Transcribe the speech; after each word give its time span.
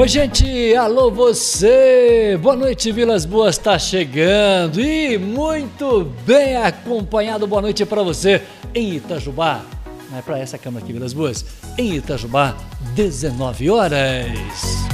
Oi, 0.00 0.08
gente, 0.08 0.74
alô 0.76 1.10
você! 1.10 2.34
Boa 2.40 2.56
noite, 2.56 2.90
Vilas 2.90 3.26
Boas 3.26 3.58
está 3.58 3.78
chegando 3.78 4.80
e 4.80 5.18
muito 5.18 6.10
bem 6.24 6.56
acompanhado. 6.56 7.46
Boa 7.46 7.60
noite 7.60 7.84
para 7.84 8.02
você 8.02 8.40
em 8.74 8.94
Itajubá. 8.94 9.60
Não 10.10 10.18
é 10.18 10.22
para 10.22 10.38
essa 10.38 10.56
câmera 10.56 10.82
aqui, 10.82 10.94
Vilas 10.94 11.12
Boas. 11.12 11.44
Em 11.76 11.96
Itajubá, 11.96 12.56
19 12.94 13.68
horas. 13.68 14.89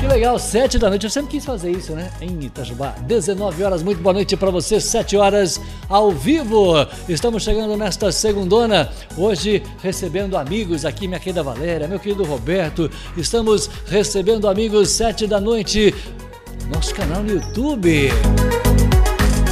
Que 0.00 0.06
legal, 0.06 0.38
7 0.38 0.78
da 0.78 0.88
noite. 0.88 1.04
Eu 1.04 1.10
sempre 1.10 1.32
quis 1.32 1.44
fazer 1.44 1.72
isso, 1.72 1.92
né? 1.92 2.12
Em 2.20 2.40
Itajubá. 2.44 2.94
19 3.00 3.64
horas, 3.64 3.82
muito 3.82 4.00
boa 4.00 4.12
noite 4.12 4.36
para 4.36 4.48
você. 4.48 4.80
7 4.80 5.16
horas 5.16 5.60
ao 5.88 6.12
vivo. 6.12 6.74
Estamos 7.08 7.42
chegando 7.42 7.76
nesta 7.76 8.12
segundona. 8.12 8.88
Hoje 9.16 9.60
recebendo 9.82 10.36
amigos 10.36 10.84
aqui, 10.84 11.08
minha 11.08 11.18
querida 11.18 11.42
Valéria, 11.42 11.88
meu 11.88 11.98
querido 11.98 12.22
Roberto. 12.22 12.88
Estamos 13.16 13.68
recebendo 13.86 14.48
amigos 14.48 14.90
7 14.90 15.26
da 15.26 15.40
noite. 15.40 15.92
Nosso 16.72 16.94
canal 16.94 17.24
no 17.24 17.32
YouTube. 17.32 18.10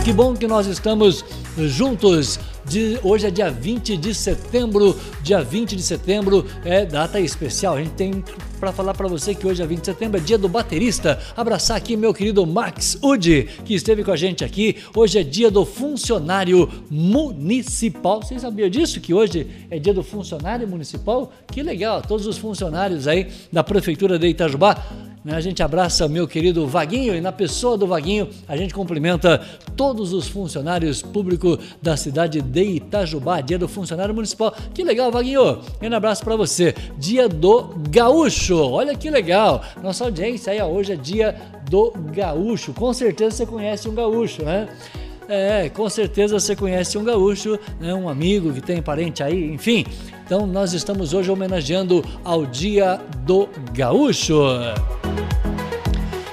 Que 0.04 0.12
bom 0.12 0.34
que 0.34 0.46
nós 0.46 0.68
estamos 0.68 1.24
juntos 1.58 2.38
de, 2.68 2.98
hoje 3.02 3.26
é 3.26 3.30
dia 3.30 3.50
20 3.50 3.96
de 3.96 4.14
setembro, 4.14 4.98
dia 5.22 5.42
20 5.42 5.76
de 5.76 5.82
setembro 5.82 6.44
é 6.64 6.84
data 6.84 7.20
especial. 7.20 7.76
A 7.76 7.82
gente 7.82 7.92
tem 7.92 8.24
para 8.58 8.72
falar 8.72 8.94
para 8.94 9.06
você 9.06 9.34
que 9.34 9.46
hoje 9.46 9.62
é 9.62 9.66
20 9.66 9.80
de 9.80 9.86
setembro, 9.86 10.18
é 10.18 10.20
dia 10.20 10.38
do 10.38 10.48
baterista. 10.48 11.18
Abraçar 11.36 11.76
aqui 11.76 11.96
meu 11.96 12.12
querido 12.12 12.46
Max 12.46 12.98
Udi, 13.02 13.44
que 13.64 13.74
esteve 13.74 14.02
com 14.02 14.10
a 14.10 14.16
gente 14.16 14.44
aqui. 14.44 14.76
Hoje 14.94 15.18
é 15.18 15.22
dia 15.22 15.50
do 15.50 15.64
funcionário 15.64 16.68
municipal. 16.90 18.22
Vocês 18.22 18.42
sabiam 18.42 18.68
disso? 18.68 19.00
Que 19.00 19.14
hoje 19.14 19.46
é 19.70 19.78
dia 19.78 19.94
do 19.94 20.02
funcionário 20.02 20.66
municipal? 20.66 21.32
Que 21.48 21.62
legal, 21.62 22.02
todos 22.02 22.26
os 22.26 22.38
funcionários 22.38 23.06
aí 23.06 23.28
da 23.52 23.62
Prefeitura 23.62 24.18
de 24.18 24.28
Itajubá 24.28 24.82
né? 25.26 25.34
A 25.34 25.40
gente 25.40 25.60
abraça 25.60 26.06
meu 26.06 26.28
querido 26.28 26.68
Vaguinho 26.68 27.12
e 27.12 27.20
na 27.20 27.32
pessoa 27.32 27.76
do 27.76 27.84
Vaguinho 27.84 28.28
a 28.46 28.56
gente 28.56 28.72
cumprimenta 28.72 29.44
todos 29.76 30.12
os 30.12 30.28
funcionários 30.28 31.02
públicos 31.02 31.58
da 31.82 31.96
cidade 31.96 32.40
de 32.40 32.55
Itajubá, 32.62 33.40
dia 33.40 33.58
do 33.58 33.68
funcionário 33.68 34.14
municipal. 34.14 34.54
Que 34.72 34.82
legal, 34.84 35.10
Vaguinho! 35.10 35.60
Um 35.82 35.94
abraço 35.94 36.24
para 36.24 36.36
você. 36.36 36.74
Dia 36.98 37.28
do 37.28 37.74
Gaúcho. 37.90 38.56
Olha 38.56 38.94
que 38.94 39.10
legal. 39.10 39.62
Nossa 39.82 40.04
audiência 40.04 40.52
aí, 40.52 40.62
hoje 40.62 40.92
é 40.92 40.96
dia 40.96 41.36
do 41.68 41.92
Gaúcho. 42.12 42.72
Com 42.72 42.92
certeza 42.92 43.36
você 43.36 43.46
conhece 43.46 43.88
um 43.88 43.94
gaúcho, 43.94 44.42
né? 44.44 44.68
É, 45.28 45.68
com 45.68 45.88
certeza 45.90 46.38
você 46.38 46.54
conhece 46.54 46.96
um 46.96 47.02
gaúcho, 47.02 47.58
né? 47.80 47.92
um 47.92 48.08
amigo 48.08 48.52
que 48.52 48.60
tem 48.60 48.80
parente 48.80 49.22
aí, 49.22 49.52
enfim. 49.52 49.84
Então 50.24 50.46
nós 50.46 50.72
estamos 50.72 51.12
hoje 51.12 51.30
homenageando 51.30 52.04
ao 52.24 52.46
Dia 52.46 53.00
do 53.24 53.48
Gaúcho. 53.72 54.40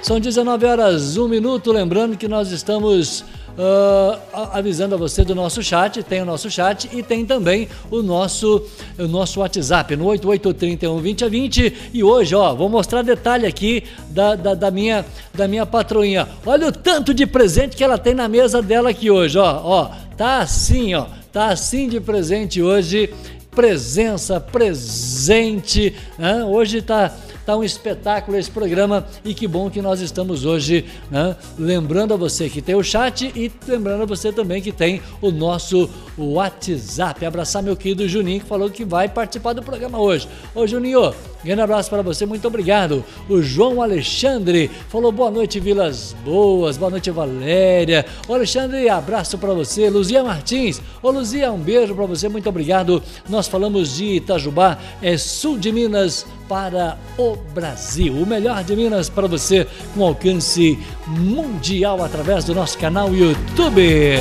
São 0.01 0.19
19 0.19 0.65
horas, 0.65 1.17
1 1.17 1.27
minuto. 1.27 1.71
Lembrando 1.71 2.17
que 2.17 2.27
nós 2.27 2.51
estamos 2.51 3.23
Uh, 3.55 4.17
avisando 4.51 4.95
a 4.95 4.97
você 4.97 5.23
do 5.23 5.35
nosso 5.35 5.61
chat, 5.61 6.01
tem 6.01 6.23
o 6.23 6.25
nosso 6.25 6.49
chat 6.49 6.89
e 6.91 7.03
tem 7.03 7.23
também 7.23 7.69
o 7.91 8.01
nosso, 8.01 8.65
o 8.97 9.07
nosso 9.07 9.41
WhatsApp 9.41 9.95
no 9.95 10.05
8831 10.05 10.99
2020 10.99 11.91
e 11.93 12.03
hoje, 12.03 12.33
ó, 12.33 12.55
vou 12.55 12.67
mostrar 12.67 13.03
detalhe 13.03 13.45
aqui 13.45 13.83
da, 14.09 14.33
da, 14.33 14.55
da, 14.55 14.71
minha, 14.71 15.05
da 15.35 15.47
minha 15.47 15.67
patroinha. 15.67 16.27
Olha 16.43 16.69
o 16.69 16.71
tanto 16.71 17.13
de 17.13 17.27
presente 17.27 17.75
que 17.75 17.83
ela 17.83 17.99
tem 17.99 18.15
na 18.15 18.27
mesa 18.27 18.59
dela 18.59 18.89
aqui 18.89 19.11
hoje, 19.11 19.37
ó, 19.37 19.61
ó, 19.63 19.91
tá 20.17 20.39
assim, 20.39 20.95
ó, 20.95 21.05
tá 21.31 21.49
assim 21.49 21.87
de 21.87 21.99
presente 21.99 22.59
hoje, 22.59 23.13
presença, 23.51 24.39
presente, 24.39 25.95
né? 26.17 26.43
hoje 26.43 26.81
tá 26.81 27.15
Tá 27.45 27.57
um 27.57 27.63
espetáculo 27.63 28.37
esse 28.37 28.49
programa 28.49 29.05
e 29.25 29.33
que 29.33 29.47
bom 29.47 29.69
que 29.69 29.81
nós 29.81 29.99
estamos 29.99 30.45
hoje 30.45 30.85
né, 31.11 31.35
lembrando 31.59 32.13
a 32.13 32.17
você 32.17 32.49
que 32.49 32.61
tem 32.61 32.75
o 32.75 32.83
chat 32.83 33.31
e 33.35 33.51
lembrando 33.67 34.03
a 34.03 34.05
você 34.05 34.31
também 34.31 34.61
que 34.61 34.71
tem 34.71 35.01
o 35.21 35.29
nosso 35.29 35.89
WhatsApp. 36.17 37.25
Abraçar 37.25 37.61
meu 37.61 37.75
querido 37.75 38.07
Juninho 38.07 38.39
que 38.39 38.47
falou 38.47 38.69
que 38.69 38.85
vai 38.85 39.09
participar 39.09 39.53
do 39.53 39.61
programa 39.61 39.99
hoje. 39.99 40.27
Ô 40.55 40.65
Juninho, 40.65 41.13
grande 41.43 41.61
abraço 41.61 41.89
para 41.89 42.01
você, 42.01 42.25
muito 42.25 42.47
obrigado. 42.47 43.03
O 43.29 43.41
João 43.41 43.81
Alexandre 43.81 44.69
falou 44.89 45.11
boa 45.11 45.29
noite 45.29 45.59
Vilas 45.59 46.15
Boas, 46.25 46.77
boa 46.77 46.91
noite 46.91 47.11
Valéria. 47.11 48.05
Ô 48.27 48.33
Alexandre, 48.33 48.89
abraço 48.89 49.37
para 49.37 49.53
você. 49.53 49.89
Luzia 49.89 50.23
Martins, 50.23 50.81
ô 51.01 51.11
Luzia, 51.11 51.51
um 51.51 51.59
beijo 51.59 51.95
para 51.95 52.05
você, 52.05 52.29
muito 52.29 52.49
obrigado. 52.49 53.01
Nós 53.29 53.47
falamos 53.47 53.95
de 53.95 54.15
Itajubá, 54.15 54.77
é 55.01 55.17
sul 55.17 55.57
de 55.57 55.71
Minas, 55.71 56.25
para 56.47 56.97
o 57.17 57.35
Brasil. 57.53 58.13
O 58.13 58.25
melhor 58.25 58.63
de 58.63 58.75
Minas 58.75 59.09
para 59.09 59.27
você 59.27 59.67
com 59.93 60.03
alcance 60.03 60.77
mundial 61.07 62.03
através 62.03 62.45
do 62.45 62.53
nosso 62.53 62.77
canal 62.77 63.13
YouTube. 63.13 64.17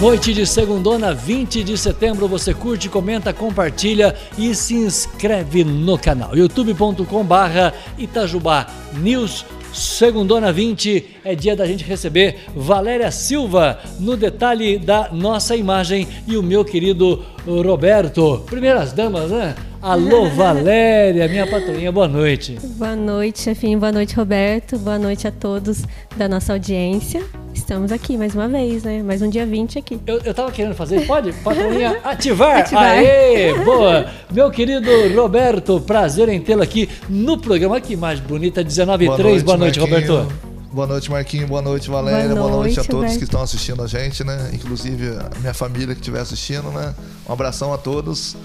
Noite 0.00 0.34
de 0.34 0.44
segundona, 0.44 1.14
20 1.14 1.62
de 1.62 1.78
setembro, 1.78 2.26
você 2.26 2.52
curte, 2.52 2.88
comenta, 2.88 3.32
compartilha 3.32 4.14
e 4.36 4.54
se 4.54 4.74
inscreve 4.74 5.64
no 5.64 5.96
canal. 5.96 6.36
youtube.com 6.36 7.24
barra 7.24 7.72
Itajubá 7.96 8.66
News 8.92 9.46
Segundona 9.72 10.52
20 10.52 11.18
é 11.24 11.34
dia 11.34 11.56
da 11.56 11.66
gente 11.66 11.84
receber 11.84 12.44
Valéria 12.54 13.10
Silva 13.10 13.80
no 13.98 14.16
detalhe 14.16 14.78
da 14.78 15.10
nossa 15.12 15.56
imagem 15.56 16.06
e 16.28 16.36
o 16.36 16.42
meu 16.42 16.64
querido 16.64 17.24
Roberto. 17.44 18.44
Primeiras 18.46 18.92
damas, 18.92 19.30
né? 19.30 19.54
Alô, 19.82 20.28
Valéria, 20.30 21.26
minha 21.26 21.46
patroinha, 21.46 21.90
boa 21.90 22.06
noite. 22.06 22.56
Boa 22.76 22.94
noite, 22.94 23.40
chefinho, 23.40 23.78
boa 23.78 23.90
noite, 23.90 24.14
Roberto. 24.14 24.78
Boa 24.78 24.98
noite 24.98 25.26
a 25.26 25.32
todos 25.32 25.82
da 26.16 26.28
nossa 26.28 26.52
audiência. 26.52 27.43
Estamos 27.54 27.92
aqui 27.92 28.18
mais 28.18 28.34
uma 28.34 28.48
vez, 28.48 28.82
né? 28.82 29.02
Mais 29.02 29.22
um 29.22 29.30
dia 29.30 29.46
20 29.46 29.78
aqui. 29.78 29.98
Eu, 30.06 30.18
eu 30.18 30.34
tava 30.34 30.50
querendo 30.52 30.74
fazer, 30.74 31.06
pode? 31.06 31.32
Patroinha, 31.32 31.98
ativar. 32.04 32.58
ativar. 32.58 32.84
Aê, 32.84 33.54
boa. 33.64 34.06
Meu 34.30 34.50
querido 34.50 34.90
Roberto, 35.14 35.80
prazer 35.80 36.28
em 36.28 36.40
tê-lo 36.40 36.62
aqui 36.62 36.88
no 37.08 37.38
programa. 37.38 37.80
Que 37.80 37.96
mais 37.96 38.20
bonita, 38.20 38.62
19 38.62 39.06
boa 39.06 39.16
3. 39.16 39.30
Noite, 39.32 39.44
boa 39.44 39.56
noite, 39.56 39.80
Marquinho. 39.80 40.16
Roberto. 40.18 40.54
Boa 40.72 40.86
noite, 40.86 41.10
Marquinho. 41.10 41.46
Boa 41.46 41.62
noite, 41.62 41.88
Valéria. 41.88 42.28
Boa 42.28 42.34
noite, 42.34 42.50
boa 42.50 42.62
noite 42.62 42.80
a 42.80 42.84
todos 42.84 42.94
Roberto. 42.96 43.18
que 43.18 43.24
estão 43.24 43.40
assistindo 43.40 43.82
a 43.82 43.86
gente, 43.86 44.24
né? 44.24 44.50
Inclusive 44.52 45.10
a 45.10 45.38
minha 45.38 45.54
família 45.54 45.94
que 45.94 46.00
estiver 46.00 46.20
assistindo, 46.20 46.70
né? 46.72 46.94
Um 47.28 47.32
abração 47.32 47.72
a 47.72 47.78
todos. 47.78 48.36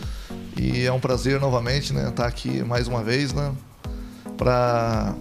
E 0.59 0.85
é 0.85 0.91
um 0.91 0.99
prazer 0.99 1.39
novamente, 1.39 1.93
né, 1.93 2.09
estar 2.09 2.27
aqui 2.27 2.61
mais 2.63 2.85
uma 2.85 3.01
vez, 3.01 3.31
né, 3.31 3.53
para 4.37 5.15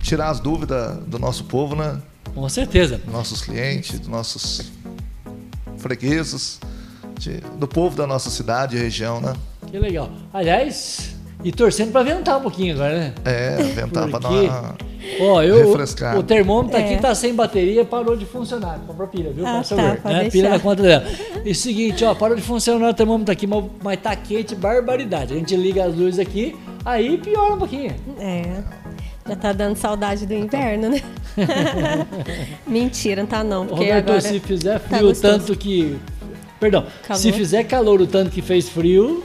tirar 0.00 0.30
as 0.30 0.40
dúvidas 0.40 0.96
do 1.06 1.18
nosso 1.18 1.44
povo, 1.44 1.76
né? 1.76 2.00
Com 2.34 2.48
certeza. 2.48 3.00
Nossos 3.06 3.42
clientes, 3.42 3.98
dos 3.98 4.08
nossos 4.08 4.72
fregueses, 5.78 6.58
de, 7.18 7.40
do 7.58 7.68
povo 7.68 7.96
da 7.96 8.06
nossa 8.06 8.30
cidade 8.30 8.76
e 8.76 8.80
região, 8.80 9.20
né? 9.20 9.34
Que 9.70 9.78
legal. 9.78 10.10
Aliás, 10.32 11.14
e 11.42 11.52
torcendo 11.52 11.92
para 11.92 12.02
ventar 12.02 12.38
um 12.38 12.42
pouquinho 12.42 12.74
agora, 12.74 12.98
né? 12.98 13.14
É, 13.24 13.56
ventar 13.62 14.08
para 14.08 14.18
dar 14.18 14.30
uma 14.30 14.76
Ó, 15.20 15.42
eu, 15.42 15.68
refrescada. 15.68 16.16
O, 16.16 16.20
o 16.20 16.22
termômetro 16.22 16.78
é. 16.78 16.84
aqui 16.84 17.00
tá 17.00 17.14
sem 17.14 17.34
bateria, 17.34 17.84
parou 17.84 18.16
de 18.16 18.24
funcionar. 18.24 18.78
Comprou 18.86 19.06
pilha, 19.06 19.30
viu? 19.30 19.46
Ah, 19.46 19.58
Passa 19.58 19.76
tá, 19.76 20.10
né? 20.10 20.30
Pilha 20.30 20.48
na 20.48 20.58
conta 20.58 20.82
dela. 20.82 21.04
E 21.44 21.54
seguinte, 21.54 22.04
ó, 22.04 22.14
parou 22.14 22.34
de 22.34 22.42
funcionar 22.42 22.88
o 22.88 22.94
termômetro 22.94 23.30
aqui, 23.30 23.46
mas, 23.46 23.64
mas 23.82 24.00
tá 24.00 24.16
quente, 24.16 24.54
barbaridade. 24.54 25.34
A 25.34 25.36
gente 25.36 25.54
liga 25.54 25.84
as 25.84 25.94
luzes 25.94 26.18
aqui, 26.18 26.56
aí 26.84 27.18
piora 27.18 27.54
um 27.54 27.58
pouquinho. 27.58 27.94
É. 28.18 28.62
Já 29.26 29.36
tá 29.36 29.52
dando 29.52 29.76
saudade 29.76 30.26
do 30.26 30.34
inverno, 30.34 30.90
né? 30.90 31.02
Mentira, 32.66 33.22
não 33.22 33.28
tá 33.28 33.42
não. 33.42 33.66
Porque 33.66 33.84
Roberto, 33.84 34.08
agora 34.08 34.20
se 34.20 34.38
fizer 34.40 34.78
tá 34.78 34.98
frio 34.98 35.14
tá 35.14 35.20
tanto 35.20 35.56
que. 35.56 35.98
Perdão, 36.60 36.86
calor. 37.06 37.20
se 37.20 37.32
fizer 37.32 37.64
calor 37.64 38.00
o 38.00 38.06
tanto 38.06 38.30
que 38.30 38.42
fez 38.42 38.68
frio, 38.68 39.24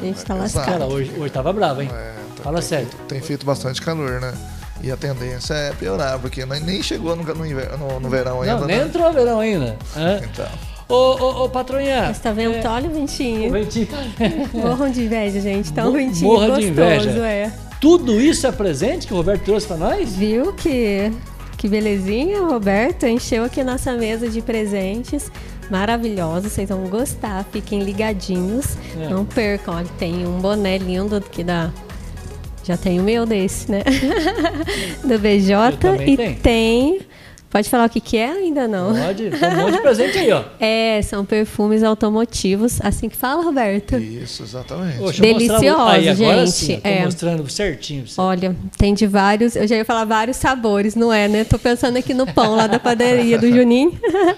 a 0.00 0.04
gente 0.04 0.24
tá 0.24 0.34
lascado. 0.34 0.84
hoje, 0.84 1.12
hoje 1.16 1.32
tava 1.32 1.52
bravo, 1.52 1.82
hein? 1.82 1.88
É, 1.92 2.14
tá, 2.36 2.42
Fala 2.42 2.58
tem 2.58 2.68
sério. 2.68 2.88
Tem 3.08 3.20
feito 3.20 3.46
bastante 3.46 3.80
calor, 3.80 4.20
né? 4.20 4.34
E 4.82 4.90
a 4.90 4.96
tendência 4.96 5.54
é 5.54 5.72
piorar, 5.72 6.18
porque 6.18 6.44
nem 6.44 6.82
chegou 6.82 7.16
no, 7.16 7.22
no, 7.22 7.46
inverno, 7.46 7.78
no, 7.78 8.00
no 8.00 8.08
verão 8.10 8.42
ainda. 8.42 8.60
Não, 8.60 8.66
nem 8.66 8.76
né? 8.76 8.84
entrou 8.84 9.06
no 9.06 9.12
verão 9.12 9.40
ainda. 9.40 9.76
É? 9.96 10.24
Então. 10.24 10.46
Ô, 10.88 10.94
ô, 10.94 11.44
ô, 11.44 11.48
patroinha. 11.48 12.04
Mas 12.08 12.18
tá 12.20 12.32
vendo? 12.32 12.54
É... 12.54 12.68
Olha 12.68 12.88
o 12.88 12.92
ventinho. 12.92 13.48
O 13.48 13.52
ventinho. 13.52 13.88
Morram 14.52 14.90
de 14.90 15.04
inveja, 15.04 15.40
gente. 15.40 15.72
Tá 15.72 15.86
um 15.86 15.92
ventinho 15.92 16.30
Morra 16.30 16.48
gostoso, 16.48 16.60
de 16.60 16.68
inveja. 16.68 17.26
é. 17.26 17.65
Tudo 17.80 18.20
isso 18.20 18.46
é 18.46 18.52
presente 18.52 19.06
que 19.06 19.12
o 19.12 19.16
Roberto 19.16 19.44
trouxe 19.44 19.66
pra 19.66 19.76
nós? 19.76 20.16
Viu 20.16 20.52
que, 20.52 21.12
que 21.56 21.68
belezinha, 21.68 22.40
Roberto? 22.40 23.06
Encheu 23.06 23.44
aqui 23.44 23.62
nossa 23.62 23.92
mesa 23.92 24.28
de 24.28 24.40
presentes 24.40 25.30
maravilhosos, 25.70 26.52
vocês 26.52 26.68
vão 26.68 26.86
gostar, 26.88 27.44
fiquem 27.50 27.80
ligadinhos, 27.80 28.76
é. 28.98 29.08
não 29.08 29.24
percam. 29.24 29.74
Olha, 29.74 29.88
tem 29.98 30.26
um 30.26 30.38
boné 30.38 30.78
lindo 30.78 31.20
que 31.20 31.42
dá. 31.42 31.70
Já 32.64 32.76
tem 32.76 32.98
o 32.98 33.02
meu 33.02 33.24
desse, 33.24 33.70
né? 33.70 33.82
Do 35.04 35.18
BJ 35.18 36.04
e 36.04 36.34
tem 36.34 37.00
Pode 37.48 37.70
falar 37.70 37.86
o 37.86 37.88
que, 37.88 38.00
que 38.00 38.16
é? 38.16 38.30
Ainda 38.30 38.66
não. 38.66 38.94
Pode, 38.94 39.30
tem 39.30 39.48
um 39.48 39.56
monte 39.56 39.74
de 39.74 39.80
presente 39.80 40.18
aí, 40.18 40.32
ó. 40.32 40.42
É, 40.58 41.00
são 41.02 41.24
perfumes 41.24 41.82
automotivos, 41.82 42.80
assim 42.82 43.08
que 43.08 43.16
fala, 43.16 43.42
Roberto. 43.42 43.96
Isso, 43.96 44.42
exatamente. 44.42 44.98
Poxa, 44.98 45.22
Delicioso, 45.22 45.82
aí, 45.82 46.08
agora 46.08 46.46
gente. 46.46 46.50
Sim, 46.50 46.80
é. 46.82 47.04
mostrando 47.04 47.48
certinho. 47.48 48.04
Olha, 48.18 48.56
tem 48.76 48.94
de 48.94 49.06
vários, 49.06 49.54
eu 49.54 49.66
já 49.66 49.76
ia 49.76 49.84
falar 49.84 50.04
vários 50.04 50.36
sabores, 50.36 50.94
não 50.94 51.12
é, 51.12 51.28
né? 51.28 51.44
Tô 51.44 51.58
pensando 51.58 51.96
aqui 51.96 52.14
no 52.14 52.26
pão 52.26 52.56
lá 52.56 52.66
da 52.66 52.78
padaria 52.80 53.38
do 53.38 53.50
Juninho. 53.50 53.92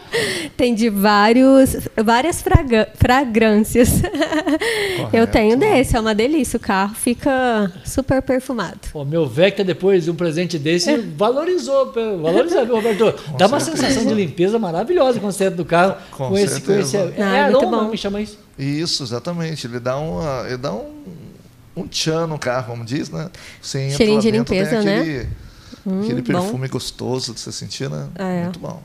tem 0.56 0.74
de 0.74 0.90
vários, 0.90 1.76
várias 1.96 2.42
fraga, 2.42 2.88
fragrâncias. 2.94 4.00
Correto. 4.00 5.16
Eu 5.16 5.26
tenho 5.26 5.56
desse, 5.56 5.96
é 5.96 6.00
uma 6.00 6.14
delícia. 6.14 6.56
O 6.56 6.60
carro 6.60 6.94
fica 6.94 7.72
super 7.84 8.20
perfumado. 8.20 8.80
O 8.92 9.04
meu 9.04 9.26
Vecta, 9.26 9.64
depois 9.64 10.04
de 10.04 10.10
um 10.10 10.14
presente 10.14 10.58
desse, 10.58 10.96
valorizou, 11.16 11.92
valorizou, 11.92 12.66
Roberto? 12.66 12.97
Dá 13.36 13.46
uma 13.46 13.60
certeza. 13.60 13.88
sensação 13.88 14.06
de 14.06 14.14
limpeza 14.14 14.58
maravilhosa 14.58 15.20
quando 15.20 15.32
você 15.32 15.44
entra 15.44 15.56
do 15.56 15.64
carro 15.64 15.96
com, 16.10 16.28
com 16.28 16.38
esse, 16.38 16.60
com 16.60 16.72
esse 16.72 16.96
ah, 16.96 17.12
é, 17.16 17.40
aroma, 17.44 17.84
bom. 17.84 17.90
me 17.90 17.96
chama 17.96 18.20
isso. 18.20 18.38
Isso, 18.58 19.02
exatamente. 19.02 19.66
Ele 19.66 19.80
dá, 19.80 19.96
uma, 19.96 20.44
ele 20.46 20.56
dá 20.56 20.72
um, 20.72 20.92
um 21.76 21.86
tchan 21.86 22.26
no 22.26 22.38
carro, 22.38 22.72
como 22.72 22.84
diz, 22.84 23.10
né? 23.10 23.30
Você 23.60 23.90
Cheirinho 23.90 24.20
de 24.20 24.30
limpeza, 24.30 24.82
né? 24.82 25.00
aquele, 25.00 25.18
né? 25.18 25.30
Aquele 26.02 26.20
hum, 26.20 26.24
perfume 26.24 26.66
bom. 26.66 26.72
gostoso 26.72 27.32
de 27.32 27.40
você 27.40 27.52
sentir, 27.52 27.88
né? 27.88 28.08
É. 28.16 28.42
Muito 28.44 28.58
bom. 28.58 28.82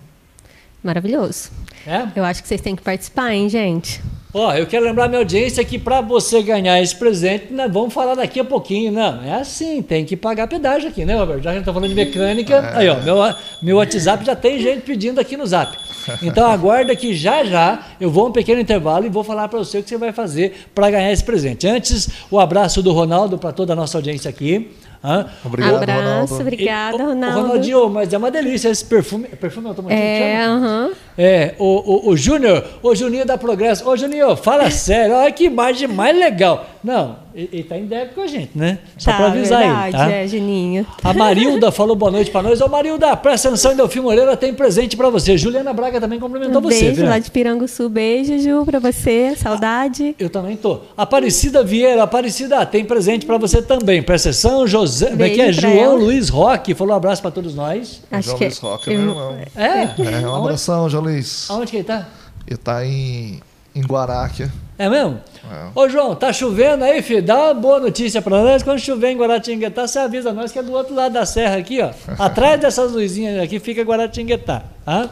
Maravilhoso. 0.83 1.50
É? 1.88 2.07
Eu 2.16 2.25
acho 2.25 2.42
que 2.42 2.48
vocês 2.48 2.62
têm 2.62 2.75
que 2.75 2.81
participar, 2.81 3.33
hein, 3.33 3.50
gente? 3.50 4.01
Ó, 4.33 4.51
eu 4.53 4.65
quero 4.65 4.83
lembrar 4.83 5.07
minha 5.07 5.19
audiência 5.19 5.63
que 5.63 5.77
para 5.77 6.01
você 6.01 6.41
ganhar 6.41 6.81
esse 6.81 6.95
presente, 6.95 7.53
né, 7.53 7.68
vamos 7.68 7.94
falar 7.94 8.15
daqui 8.15 8.39
a 8.39 8.44
pouquinho. 8.44 8.91
Não, 8.91 9.24
é 9.24 9.35
assim, 9.35 9.81
tem 9.81 10.03
que 10.03 10.18
pagar 10.18 10.47
pedágio 10.47 10.89
aqui, 10.89 11.06
né, 11.06 11.15
Roberto? 11.15 11.44
Já 11.44 11.51
que 11.51 11.56
a 11.56 11.59
gente 11.59 11.65
tá 11.65 11.74
falando 11.74 11.89
de 11.89 11.95
mecânica, 11.95 12.56
é. 12.56 12.77
aí, 12.77 12.89
ó, 12.89 13.00
meu, 13.01 13.18
meu 13.62 13.77
WhatsApp 13.77 14.25
já 14.25 14.35
tem 14.35 14.59
gente 14.59 14.81
pedindo 14.81 15.19
aqui 15.19 15.38
no 15.38 15.45
Zap. 15.45 15.77
Então 16.21 16.47
aguarda 16.47 16.95
que 16.95 17.13
já 17.13 17.44
já 17.44 17.88
eu 18.00 18.09
vou 18.09 18.27
um 18.27 18.31
pequeno 18.31 18.59
intervalo 18.59 19.06
e 19.06 19.09
vou 19.09 19.24
falar 19.24 19.47
para 19.47 19.59
você 19.59 19.77
o 19.77 19.83
que 19.83 19.89
você 19.89 19.97
vai 19.97 20.12
fazer 20.12 20.68
para 20.74 20.89
ganhar 20.89 21.12
esse 21.12 21.24
presente. 21.24 21.68
Antes, 21.68 22.09
o 22.30 22.39
abraço 22.39 22.81
do 22.81 22.91
Ronaldo 22.91 23.38
para 23.38 23.51
toda 23.51 23.74
a 23.74 23.75
nossa 23.75 23.97
audiência 23.97 24.30
aqui. 24.30 24.69
Hã? 25.03 25.25
Obrigado, 25.44 25.75
Abraço, 25.75 26.00
Ronaldo. 26.01 26.39
obrigada, 26.39 27.03
Ronaldo. 27.03 27.41
Ronaldinho, 27.41 27.89
mas 27.89 28.13
é 28.13 28.17
uma 28.17 28.31
delícia 28.31 28.69
esse 28.69 28.85
perfume. 28.85 29.27
Perfume 29.27 29.67
automático? 29.67 30.01
É, 30.01 30.45
aham. 30.45 30.85
Uh 30.85 30.89
-huh. 30.91 30.97
É, 31.17 31.55
o, 31.59 32.07
o, 32.07 32.09
o 32.09 32.17
Júnior, 32.17 32.63
o 32.81 32.95
Juninho 32.95 33.25
da 33.25 33.38
Progresso. 33.38 33.88
Ô, 33.88 33.97
Juninho, 33.97 34.35
fala 34.38 34.71
sério, 34.71 35.15
olha 35.15 35.31
que 35.31 35.44
imagem 35.45 35.88
mais 35.88 36.17
legal. 36.17 36.65
Não, 36.83 37.17
ele, 37.35 37.50
ele 37.51 37.63
tá 37.63 37.77
em 37.77 37.85
débito 37.85 38.15
com 38.15 38.21
a 38.21 38.27
gente, 38.27 38.51
né? 38.56 38.80
Só 38.97 39.12
tá, 39.12 39.18
para 39.18 39.25
avisar 39.27 39.59
verdade, 39.59 39.85
aí, 39.85 39.91
tá? 39.91 40.12
é, 40.12 40.27
Juninho. 40.27 40.85
A 41.03 41.13
Marilda 41.13 41.71
falou 41.71 41.95
boa 41.95 42.12
noite 42.12 42.30
para 42.30 42.44
nós. 42.44 42.62
Ô, 42.62 42.68
Marilda, 42.68 43.15
presta 43.18 43.47
atenção, 43.47 43.75
Delfim 43.75 44.01
Moreira 44.01 44.38
tem 44.38 44.53
presente 44.53 44.95
para 44.95 45.09
você. 45.09 45.38
Juliana 45.38 45.74
Braga 45.74 46.00
também 46.00 46.19
cumprimentou 46.19 46.59
um 46.59 46.63
você. 46.63 46.80
Beijo 46.80 47.01
viu? 47.01 47.09
lá 47.09 47.18
de 47.18 47.31
Piranguçu. 47.31 47.89
Beijo, 47.89 48.38
Ju, 48.39 48.63
para 48.65 48.80
você. 48.80 49.35
Saudade. 49.35 50.15
Eu 50.19 50.30
também 50.30 50.56
tô. 50.56 50.81
Aparecida 50.95 51.63
Vieira, 51.63 52.03
Aparecida, 52.03 52.63
tem 52.65 52.85
presente 52.85 53.25
para 53.25 53.38
você 53.38 53.62
também. 53.62 54.03
Presta 54.03 54.30
atenção, 54.30 54.68
José, 54.68 55.09
como 55.12 55.24
é 55.24 55.30
que 55.30 55.41
é? 55.41 55.51
João 55.51 55.74
ela. 55.74 55.94
Luiz 55.95 56.30
Roque 56.30 56.75
falou 56.75 56.94
um 56.94 56.97
abraço 56.97 57.21
para 57.21 57.31
todos 57.31 57.56
nós. 57.56 58.01
Acho 58.12 58.27
João 58.27 58.38
que 58.38 58.45
Luiz 58.45 58.57
Roque, 58.59 58.94
é 58.94 58.97
meu 58.97 59.09
irmão. 59.09 59.38
É? 59.56 60.21
É, 60.24 60.27
um 60.27 60.35
abração, 60.35 60.89
João 60.89 61.03
Luiz. 61.03 61.50
Aonde 61.50 61.71
que 61.71 61.77
ele 61.77 61.83
tá? 61.83 62.07
Ele 62.45 62.57
tá 62.57 62.85
em, 62.85 63.39
em 63.74 63.81
Guaráquia. 63.81 64.51
É 64.77 64.89
mesmo? 64.89 65.21
É. 65.51 65.67
Ô, 65.75 65.87
João, 65.87 66.15
tá 66.15 66.33
chovendo 66.33 66.83
aí, 66.83 67.01
filho? 67.01 67.21
Dá 67.21 67.45
uma 67.45 67.53
boa 67.53 67.79
notícia 67.79 68.21
pra 68.21 68.41
nós. 68.41 68.63
Quando 68.63 68.79
chover 68.79 69.11
em 69.11 69.17
Guaratinguetá, 69.17 69.87
você 69.87 69.99
avisa 69.99 70.33
nós 70.33 70.51
que 70.51 70.59
é 70.59 70.63
do 70.63 70.73
outro 70.73 70.95
lado 70.95 71.13
da 71.13 71.25
serra 71.25 71.57
aqui, 71.57 71.79
ó. 71.81 71.91
Atrás 72.17 72.59
dessas 72.59 72.91
luzinhas 72.91 73.41
aqui 73.41 73.59
fica 73.59 73.81
Guaratinguetá. 73.83 74.63
Tá? 74.85 75.09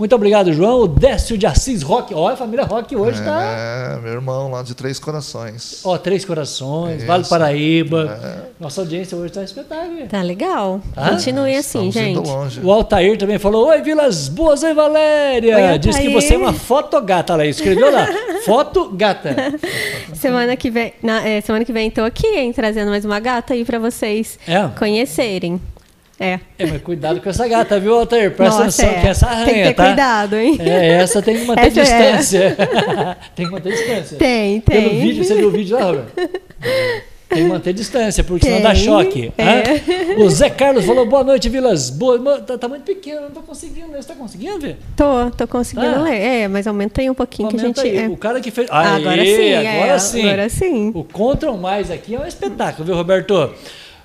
Muito 0.00 0.14
obrigado, 0.14 0.50
João. 0.50 0.80
O 0.80 0.88
Décio 0.88 1.36
de 1.36 1.46
Assis 1.46 1.82
Rock. 1.82 2.14
Olha, 2.14 2.32
a 2.32 2.36
família 2.36 2.64
Rock 2.64 2.96
hoje 2.96 3.18
está. 3.18 3.42
É, 3.42 4.00
meu 4.00 4.14
irmão 4.14 4.50
lá 4.50 4.62
de 4.62 4.74
Três 4.74 4.98
Corações. 4.98 5.82
Ó, 5.84 5.98
Três 5.98 6.24
Corações, 6.24 7.04
Vale 7.04 7.26
Paraíba. 7.26 8.18
É. 8.24 8.50
Nossa 8.58 8.80
audiência 8.80 9.14
hoje 9.14 9.26
está 9.26 9.44
espetáculo. 9.44 10.06
Tá 10.08 10.22
legal. 10.22 10.80
Tá? 10.94 11.10
Continue 11.10 11.54
assim, 11.54 11.88
Estamos 11.88 11.94
gente. 11.94 12.26
Longe. 12.26 12.60
O 12.64 12.72
Altair 12.72 13.18
também 13.18 13.38
falou: 13.38 13.68
Oi, 13.68 13.82
Vilas 13.82 14.30
Boas, 14.30 14.62
oi, 14.62 14.72
Valéria. 14.72 15.72
Oi, 15.72 15.78
Diz 15.78 15.98
que 15.98 16.08
você 16.08 16.32
é 16.32 16.38
uma 16.38 16.54
fotogata 16.54 17.36
lá. 17.36 17.44
Escreveu 17.44 17.92
lá. 17.92 18.06
Foto 18.46 18.88
gata. 18.94 19.36
semana 20.14 20.56
que 20.56 20.70
vem, 20.70 20.94
na, 21.02 21.28
é, 21.28 21.42
semana 21.42 21.62
que 21.62 21.74
vem 21.74 21.88
estou 21.88 22.04
aqui, 22.04 22.26
hein, 22.26 22.54
trazendo 22.54 22.88
mais 22.88 23.04
uma 23.04 23.20
gata 23.20 23.52
aí 23.52 23.66
para 23.66 23.78
vocês 23.78 24.38
é. 24.48 24.66
conhecerem. 24.78 25.60
É. 26.20 26.38
É, 26.58 26.66
mas 26.66 26.82
cuidado 26.82 27.18
com 27.18 27.30
essa 27.30 27.48
gata, 27.48 27.80
viu, 27.80 27.94
Altair? 27.94 28.30
Presta 28.36 28.64
Nossa, 28.64 28.82
atenção 28.82 28.98
é. 28.98 29.00
que 29.00 29.08
essa 29.08 29.26
arranha, 29.26 29.46
Tem 29.46 29.54
que 29.54 29.62
ter 29.62 29.74
tá? 29.74 29.86
cuidado, 29.86 30.36
hein? 30.36 30.58
É, 30.60 30.88
essa 30.96 31.22
tem 31.22 31.38
que 31.38 31.46
manter 31.46 31.66
essa 31.78 31.80
é. 31.80 32.16
distância. 32.16 32.56
Tem 33.34 33.46
que 33.46 33.52
manter 33.52 33.72
distância. 33.72 34.18
Tem, 34.18 34.60
tem. 34.60 34.82
Pelo 34.82 35.00
vídeo, 35.00 35.24
você 35.24 35.34
viu 35.34 35.48
o 35.48 35.50
vídeo 35.50 35.78
lá, 35.78 35.84
Roberto? 35.86 36.12
Tem 37.30 37.44
que 37.44 37.48
manter 37.48 37.72
distância, 37.72 38.24
porque 38.24 38.44
tem. 38.44 38.56
senão 38.56 38.68
dá 38.68 38.74
choque. 38.74 39.32
É. 39.38 40.20
O 40.20 40.28
Zé 40.28 40.50
Carlos 40.50 40.84
falou, 40.84 41.06
boa 41.06 41.22
noite, 41.22 41.48
Vilas. 41.48 41.88
Boa, 41.88 42.40
tá, 42.40 42.58
tá 42.58 42.68
muito 42.68 42.82
pequeno, 42.82 43.20
não 43.20 43.30
tô 43.30 43.40
conseguindo 43.40 43.92
ler. 43.92 44.02
Você 44.02 44.08
tá 44.08 44.14
conseguindo 44.16 44.58
ver? 44.58 44.78
Tô, 44.96 45.30
tô 45.30 45.46
conseguindo 45.46 45.94
ah. 45.94 46.02
ler. 46.02 46.20
É, 46.20 46.48
mas 46.48 46.66
aumenta 46.66 47.00
aí 47.00 47.08
um 47.08 47.14
pouquinho 47.14 47.46
aumenta 47.46 47.72
que 47.72 47.80
a 47.80 47.84
gente... 47.84 47.98
Aí. 47.98 48.04
É. 48.04 48.08
O 48.08 48.16
cara 48.16 48.40
que 48.40 48.50
fez... 48.50 48.66
Ah, 48.68 48.96
agora 48.96 49.24
sim, 49.24 49.54
agora 49.54 49.92
é, 49.92 49.98
sim. 50.00 50.22
Agora 50.26 50.48
sim. 50.48 50.90
O 50.92 51.04
Control 51.04 51.56
Mais 51.56 51.88
aqui 51.88 52.16
é 52.16 52.18
um 52.18 52.26
espetáculo, 52.26 52.84
viu, 52.84 52.96
Roberto? 52.96 53.54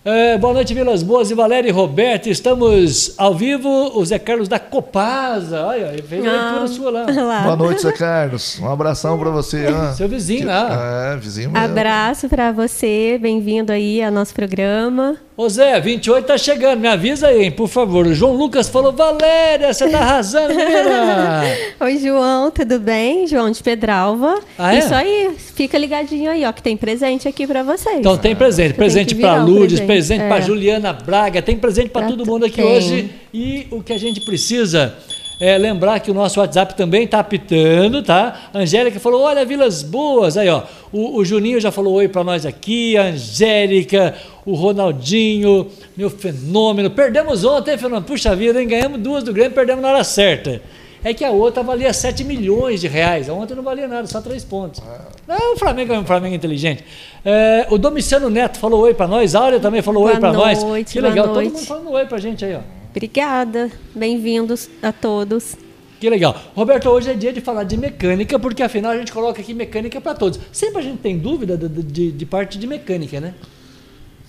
É, 0.08 0.38
boa 0.38 0.54
noite, 0.54 0.72
Vilas 0.72 1.02
Boas 1.02 1.32
e 1.32 1.34
Valéria 1.34 1.68
e 1.68 1.72
Roberto. 1.72 2.30
Estamos 2.30 3.16
ao 3.18 3.34
vivo. 3.34 3.68
O 3.98 4.06
Zé 4.06 4.20
Carlos 4.20 4.48
da 4.48 4.60
Copasa. 4.60 5.66
Olha, 5.66 5.86
ele 5.94 6.04
fez 6.04 6.24
a 6.24 6.30
ah, 6.30 6.44
leitura 6.44 6.68
sua 6.68 6.92
lá. 6.92 7.06
lá. 7.10 7.42
Boa 7.42 7.56
noite, 7.56 7.82
Zé 7.82 7.92
Carlos. 7.92 8.60
Um 8.60 8.70
abração 8.70 9.18
para 9.18 9.32
você. 9.32 9.66
Seu 9.98 10.08
vizinho 10.08 10.46
lá. 10.46 11.12
É, 11.12 11.18
vizinho 11.18 11.50
mesmo. 11.50 11.66
Abraço 11.66 12.30
para 12.30 12.52
você. 12.52 13.18
Bem-vindo 13.20 13.72
aí 13.72 14.00
ao 14.04 14.12
nosso 14.12 14.36
programa. 14.36 15.18
Ô 15.38 15.50
Zé, 15.50 15.82
28 15.82 16.26
tá 16.26 16.38
chegando, 16.38 16.80
me 16.80 16.88
avisa 16.88 17.28
aí, 17.28 17.52
por 17.52 17.68
favor. 17.68 18.08
O 18.08 18.14
João 18.14 18.34
Lucas 18.34 18.70
falou, 18.70 18.94
Valéria, 18.94 19.74
você 19.74 19.90
tá 19.90 20.00
arrasando, 20.00 20.56
menina. 20.56 21.44
Oi, 21.82 21.98
João, 21.98 22.50
tudo 22.50 22.80
bem? 22.80 23.28
João 23.28 23.52
de 23.52 23.62
Pedralva. 23.62 24.40
Ah, 24.58 24.74
é? 24.74 24.80
Isso 24.80 24.94
aí, 24.94 25.36
fica 25.38 25.78
ligadinho 25.78 26.32
aí, 26.32 26.46
ó, 26.46 26.54
que 26.54 26.64
tem 26.64 26.78
presente 26.78 27.28
aqui 27.28 27.46
para 27.46 27.64
vocês. 27.64 27.98
Então 27.98 28.18
tem 28.18 28.34
presente, 28.34 28.76
presente 28.76 29.14
para 29.14 29.44
Lourdes, 29.44 29.82
presente, 29.82 29.95
presente 29.96 30.24
é. 30.24 30.28
para 30.28 30.42
Juliana 30.42 30.92
Braga, 30.92 31.42
tem 31.42 31.58
presente 31.58 31.90
para 31.90 32.08
todo 32.08 32.26
mundo 32.26 32.46
aqui 32.46 32.58
tem. 32.58 32.66
hoje. 32.66 33.10
E 33.34 33.68
o 33.72 33.82
que 33.82 33.94
a 33.94 33.98
gente 33.98 34.20
precisa 34.26 34.94
é, 35.40 35.58
lembrar 35.58 36.00
que 36.02 36.12
o 36.12 36.14
nosso 36.14 36.40
WhatsApp 36.40 36.76
também 36.76 37.06
está 37.06 37.20
apitando, 37.20 38.04
tá? 38.04 38.50
Angélica 38.54 39.00
falou: 39.00 39.22
olha, 39.22 39.46
Vilas 39.46 39.82
Boas. 39.82 40.38
Aí, 40.38 40.50
ó. 40.50 40.64
O, 40.92 41.18
o 41.18 41.26
Juninho 41.26 41.60
já 41.60 41.72
falou 41.72 41.94
oi 41.94 42.08
para 42.08 42.24
nós 42.24 42.46
aqui, 42.46 42.98
a 42.98 43.04
Angélica, 43.04 44.16
o 44.46 44.54
Ronaldinho, 44.54 45.68
meu 45.96 46.10
fenômeno. 46.10 46.90
Perdemos 46.90 47.44
ontem, 47.44 47.78
fenômeno. 47.78 48.06
Puxa 48.06 48.36
vida, 48.36 48.62
hein? 48.62 48.68
Ganhamos 48.68 49.00
duas 49.00 49.24
do 49.24 49.34
Grêmio, 49.34 49.54
perdemos 49.54 49.82
na 49.82 49.90
hora 49.90 50.04
certa. 50.04 50.62
É 51.06 51.14
que 51.14 51.24
a 51.24 51.30
outra 51.30 51.62
valia 51.62 51.94
7 51.94 52.24
milhões 52.24 52.82
de 52.82 52.88
reais. 52.88 53.30
A 53.30 53.34
ontem 53.34 53.54
não 53.54 53.62
valia 53.62 53.88
nada, 53.88 54.08
só 54.08 54.20
três 54.20 54.44
pontos. 54.44 54.82
Não, 55.28 55.54
o 55.54 55.56
Flamengo 55.56 55.94
é 55.94 56.00
um 56.00 56.04
Flamengo 56.04 56.34
inteligente. 56.34 56.84
É, 57.24 57.68
o 57.70 57.78
Domiciano 57.78 58.28
Neto 58.28 58.58
falou 58.58 58.82
oi 58.82 58.96
para 58.96 59.08
nós, 59.08 59.36
a 59.36 59.40
Áurea 59.42 59.60
também 59.60 59.84
falou 59.84 60.02
boa 60.02 60.16
oi 60.16 60.20
para 60.20 60.34
nós. 60.34 60.58
Que 60.92 61.00
legal, 61.00 61.28
todo 61.28 61.44
mundo 61.44 61.60
falando 61.60 61.92
oi 61.92 62.06
pra 62.08 62.18
gente 62.18 62.44
aí, 62.44 62.56
ó. 62.56 62.62
Obrigada. 62.90 63.70
Bem-vindos 63.94 64.68
a 64.82 64.92
todos. 64.92 65.56
Que 66.00 66.10
legal. 66.10 66.36
Roberto, 66.56 66.90
hoje 66.90 67.12
é 67.12 67.14
dia 67.14 67.32
de 67.32 67.40
falar 67.40 67.66
de 67.66 67.78
mecânica, 67.78 68.40
porque 68.40 68.64
afinal 68.64 68.94
a 68.94 68.98
gente 68.98 69.12
coloca 69.12 69.40
aqui 69.40 69.54
mecânica 69.54 70.02
para 70.02 70.16
todos. 70.16 70.40
Sempre 70.52 70.80
a 70.80 70.82
gente 70.82 70.98
tem 71.02 71.20
dúvida 71.20 71.56
de, 71.56 71.84
de, 71.84 72.12
de, 72.12 72.26
parte 72.26 72.58
de 72.58 72.66
mecânica, 72.66 73.22
né? 73.22 73.36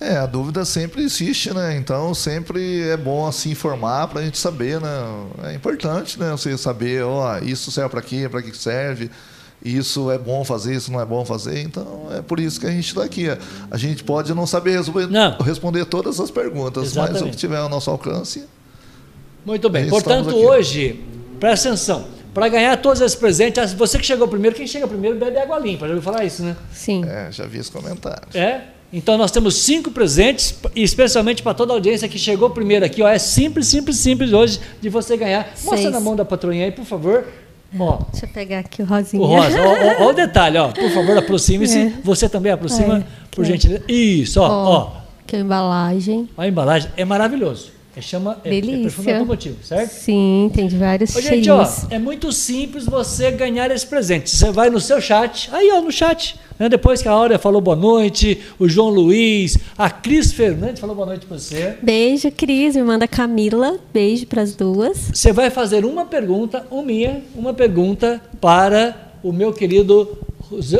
É, 0.01 0.17
a 0.17 0.27
dúvida 0.27 0.65
sempre 0.65 1.03
existe, 1.03 1.55
né? 1.55 1.77
Então 1.77 2.13
sempre 2.13 2.83
é 2.89 2.97
bom 2.97 3.27
assim 3.27 3.51
informar 3.51 4.09
para 4.09 4.21
a 4.21 4.25
gente 4.25 4.39
saber, 4.39 4.81
né? 4.81 4.89
É 5.45 5.55
importante, 5.55 6.19
né? 6.19 6.31
Você 6.33 6.57
saber, 6.59 7.03
ó, 7.03 7.39
isso 7.39 7.71
serve 7.71 7.91
para 7.91 8.03
quê, 8.03 8.29
para 8.29 8.43
que 8.43 8.57
serve 8.57 9.11
isso 9.65 10.11
é 10.11 10.19
bom 10.19 10.45
fazer, 10.45 10.77
isso 10.77 10.93
não 10.93 11.01
é 11.01 11.05
bom 11.05 11.25
fazer. 11.25 11.61
Então, 11.61 12.09
é 12.17 12.23
por 12.23 12.39
isso 12.39 12.61
que 12.61 12.67
a 12.67 12.71
gente 12.71 12.87
está 12.87 13.03
aqui. 13.03 13.27
A 13.71 13.77
gente 13.77 14.05
pode 14.05 14.33
não 14.35 14.47
saber 14.47 14.81
não. 15.11 15.39
responder 15.39 15.85
todas 15.87 16.21
as 16.21 16.31
perguntas, 16.31 16.85
Exatamente. 16.93 17.13
mas 17.13 17.23
o 17.23 17.31
que 17.31 17.37
tiver 17.37 17.59
ao 17.59 17.69
nosso 17.69 17.91
alcance. 17.91 18.45
Muito 19.45 19.69
bem. 19.69 19.89
Portanto, 19.89 20.35
hoje, 20.37 21.05
presta 21.41 21.69
atenção. 21.69 22.07
Para 22.33 22.49
ganhar 22.49 22.77
todos 22.77 23.01
esses 23.01 23.17
presentes, 23.17 23.73
você 23.73 23.99
que 23.99 24.05
chegou 24.05 24.29
primeiro, 24.29 24.55
quem 24.55 24.67
chega 24.67 24.87
primeiro 24.87 25.19
bebe 25.19 25.39
água 25.39 25.59
limpa. 25.59 25.87
Já 25.87 25.95
ouviu 25.95 26.03
falar 26.03 26.25
isso, 26.25 26.43
né? 26.43 26.55
Sim. 26.71 27.03
É, 27.07 27.33
já 27.33 27.47
vi 27.47 27.59
esse 27.59 27.73
comentário. 27.73 28.29
É? 28.35 28.76
Então 28.93 29.19
nós 29.19 29.31
temos 29.31 29.57
cinco 29.57 29.91
presentes, 29.91 30.59
especialmente 30.75 31.43
para 31.43 31.55
toda 31.55 31.73
a 31.73 31.77
audiência 31.77 32.09
que 32.09 32.19
chegou 32.19 32.51
primeiro 32.51 32.85
aqui. 32.85 33.03
Ó, 33.03 33.09
é 33.09 33.19
simples, 33.19 33.67
simples, 33.67 33.97
simples 33.97 34.33
hoje 34.33 34.61
de 34.81 34.89
você 34.89 35.17
ganhar. 35.17 35.53
Mostra 35.65 35.91
na 35.91 36.01
mão 36.01 36.15
da 36.15 36.25
patroinha 36.25 36.65
aí, 36.65 36.73
por 36.73 36.85
favor. 36.85 37.27
Ó, 37.79 37.99
Deixa 38.13 38.27
eu 38.27 38.31
pegar 38.31 38.61
aqui 38.61 38.83
o 38.83 38.87
rosinha. 38.87 39.23
O 39.23 39.27
rosa. 39.27 39.61
Ó, 39.61 40.03
ó, 40.03 40.05
ó 40.07 40.11
o 40.11 40.13
detalhe, 40.13 40.57
ó. 40.57 40.69
Por 40.69 40.91
favor, 40.91 41.19
aproxime-se. 41.19 41.79
É. 41.79 41.93
Você 42.03 42.29
também 42.29 42.53
aproxima, 42.53 42.99
é, 42.99 43.05
por 43.31 43.45
gentileza. 43.45 43.83
Isso, 43.89 44.41
ó, 44.41 44.49
ó. 44.49 44.93
Que 45.27 45.37
a 45.37 45.41
embalagem. 45.41 46.29
A 46.39 46.47
embalagem 46.47 46.91
é 46.97 47.05
maravilhoso. 47.05 47.76
É, 47.97 48.01
chama, 48.03 48.37
é, 48.45 48.51
Delícia. 48.51 48.77
é 48.77 48.83
perfume 48.83 49.13
automotivo, 49.13 49.57
certo? 49.65 49.91
Sim, 49.91 50.51
tem 50.53 50.67
de 50.67 50.77
vários 50.77 51.17
Ô, 51.17 51.21
gente, 51.23 51.49
ó, 51.49 51.67
é 51.89 51.99
muito 51.99 52.31
simples 52.31 52.85
você 52.85 53.31
ganhar 53.31 53.71
esse 53.71 53.87
presente. 53.87 54.29
Você 54.29 54.51
vai 54.51 54.69
no 54.69 54.79
seu 54.79 55.01
chat, 55.01 55.49
aí 55.51 55.71
ó, 55.73 55.81
no 55.81 55.91
chat, 55.91 56.37
né, 56.59 56.69
depois 56.69 57.01
que 57.01 57.09
a 57.09 57.13
Áurea 57.13 57.39
falou 57.39 57.59
boa 57.59 57.75
noite, 57.75 58.43
o 58.59 58.69
João 58.69 58.91
Luiz, 58.91 59.57
a 59.79 59.89
Cris 59.89 60.31
Fernandes 60.31 60.79
falou 60.79 60.95
boa 60.95 61.07
noite 61.07 61.25
para 61.25 61.39
você. 61.39 61.79
Beijo, 61.83 62.31
Cris, 62.33 62.77
me 62.77 62.83
manda 62.83 63.09
Camila, 63.09 63.79
beijo 63.95 64.27
para 64.27 64.43
as 64.43 64.55
duas. 64.55 65.11
Você 65.15 65.33
vai 65.33 65.49
fazer 65.49 65.87
uma 65.87 66.05
pergunta, 66.05 66.67
uma 66.71 66.83
minha, 66.83 67.25
uma 67.35 67.55
pergunta 67.55 68.21
para 68.39 69.13
o 69.23 69.33
meu 69.33 69.55
querido 69.55 70.19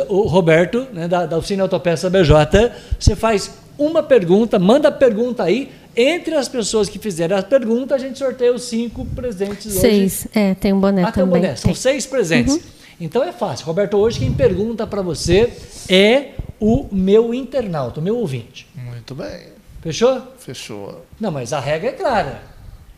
o 0.07 0.21
Roberto, 0.21 0.87
né, 0.93 1.07
da, 1.07 1.25
da 1.25 1.37
Oficina 1.37 1.63
Autopeça 1.63 2.09
BJ. 2.09 2.71
Você 2.99 3.15
faz 3.15 3.51
uma 3.77 4.01
pergunta, 4.01 4.57
manda 4.57 4.87
a 4.87 4.91
pergunta 4.91 5.43
aí, 5.43 5.69
entre 5.97 6.35
as 6.35 6.47
pessoas 6.47 6.87
que 6.87 6.99
fizerem 6.99 7.35
a 7.35 7.41
pergunta, 7.41 7.95
a 7.95 7.97
gente 7.97 8.19
sorteia 8.19 8.53
os 8.53 8.63
cinco 8.63 9.03
presentes 9.07 9.73
seis. 9.73 10.25
hoje. 10.25 10.29
é, 10.39 10.53
tem 10.53 10.71
um 10.71 10.79
boné 10.79 11.03
ah, 11.03 11.11
também. 11.11 11.13
Tem 11.13 11.23
um 11.23 11.43
boné. 11.43 11.55
São 11.55 11.71
tem. 11.71 11.81
seis 11.81 12.05
presentes. 12.05 12.53
Uhum. 12.53 12.61
Então 13.01 13.23
é 13.23 13.31
fácil. 13.31 13.65
Roberto, 13.65 13.97
hoje 13.97 14.19
quem 14.19 14.31
pergunta 14.31 14.85
para 14.85 15.01
você 15.01 15.51
é 15.89 16.33
o 16.59 16.87
meu 16.91 17.33
internauta, 17.33 17.99
o 17.99 18.03
meu 18.03 18.17
ouvinte. 18.17 18.67
Muito 18.75 19.15
bem. 19.15 19.47
Fechou? 19.81 20.21
Fechou. 20.37 21.05
Não, 21.19 21.31
mas 21.31 21.53
a 21.53 21.59
regra 21.59 21.89
é 21.89 21.93
clara. 21.93 22.43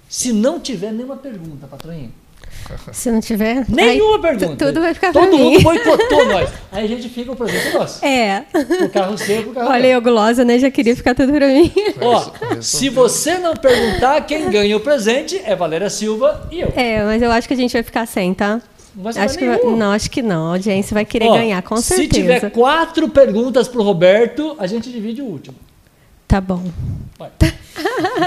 Se 0.08 0.34
não 0.34 0.60
tiver 0.60 0.92
nenhuma 0.92 1.18
pergunta, 1.18 1.68
patroinha, 1.68 2.10
se 2.92 3.12
não 3.12 3.20
tiver. 3.20 3.66
Nenhuma 3.70 4.16
aí, 4.16 4.22
pergunta. 4.22 4.66
Tudo 4.66 4.82
vai 4.82 4.94
ficar 4.94 5.12
Todo 5.12 5.38
mundo 5.38 5.58
mim. 5.58 5.64
boicotou 5.64 6.26
nós. 6.30 6.50
Aí 6.72 6.86
a 6.86 6.88
gente 6.88 7.10
fica 7.10 7.32
o 7.32 7.36
presente 7.36 7.74
nosso. 7.74 8.06
É. 8.06 8.46
O 8.84 8.90
carro 8.90 9.18
seu, 9.18 9.42
o 9.42 9.54
carro 9.54 9.70
Olha, 9.70 9.88
eu 9.88 10.02
gulosa, 10.02 10.44
né? 10.46 10.60
Já 10.60 10.70
queria 10.70 10.96
ficar 10.96 11.16
tudo 11.16 11.34
pra 11.34 11.48
mim. 11.48 11.72
Ó, 12.02 12.32
se 12.62 12.90
você 12.90 13.38
não 13.38 13.56
perguntar, 13.56 14.22
quem 14.22 14.50
ganha 14.50 14.76
o 14.76 14.80
presente 14.80 15.42
é 15.44 15.56
Valéria 15.56 15.90
Silva 15.90 16.48
e 16.52 16.62
eu. 16.62 16.74
É, 16.76 17.04
mas 17.04 17.22
eu 17.22 17.32
acho 17.32 17.48
que 17.48 17.54
a 17.54 17.58
gente 17.58 17.74
vai 17.74 17.84
ficar 17.84 18.06
sem, 18.06 18.34
tá? 18.34 18.62
Não 18.96 19.04
vai 19.04 19.24
acho 19.24 19.38
que 19.38 19.46
vai, 19.46 19.60
não, 19.64 19.92
acho 19.92 20.10
que 20.10 20.22
não. 20.22 20.48
A 20.48 20.50
audiência 20.54 20.94
vai 20.94 21.06
querer 21.06 21.28
Ó, 21.28 21.34
ganhar, 21.34 21.62
com 21.62 21.78
certeza. 21.78 22.10
Se 22.10 22.22
tiver 22.22 22.50
quatro 22.52 23.08
perguntas 23.10 23.68
pro 23.68 23.84
Roberto, 23.84 24.56
a 24.60 24.68
gente 24.68 24.92
divide 24.92 25.22
o 25.22 25.26
último. 25.26 25.56
Tá 26.28 26.42
bom. 26.42 26.64
Vai. 27.18 27.30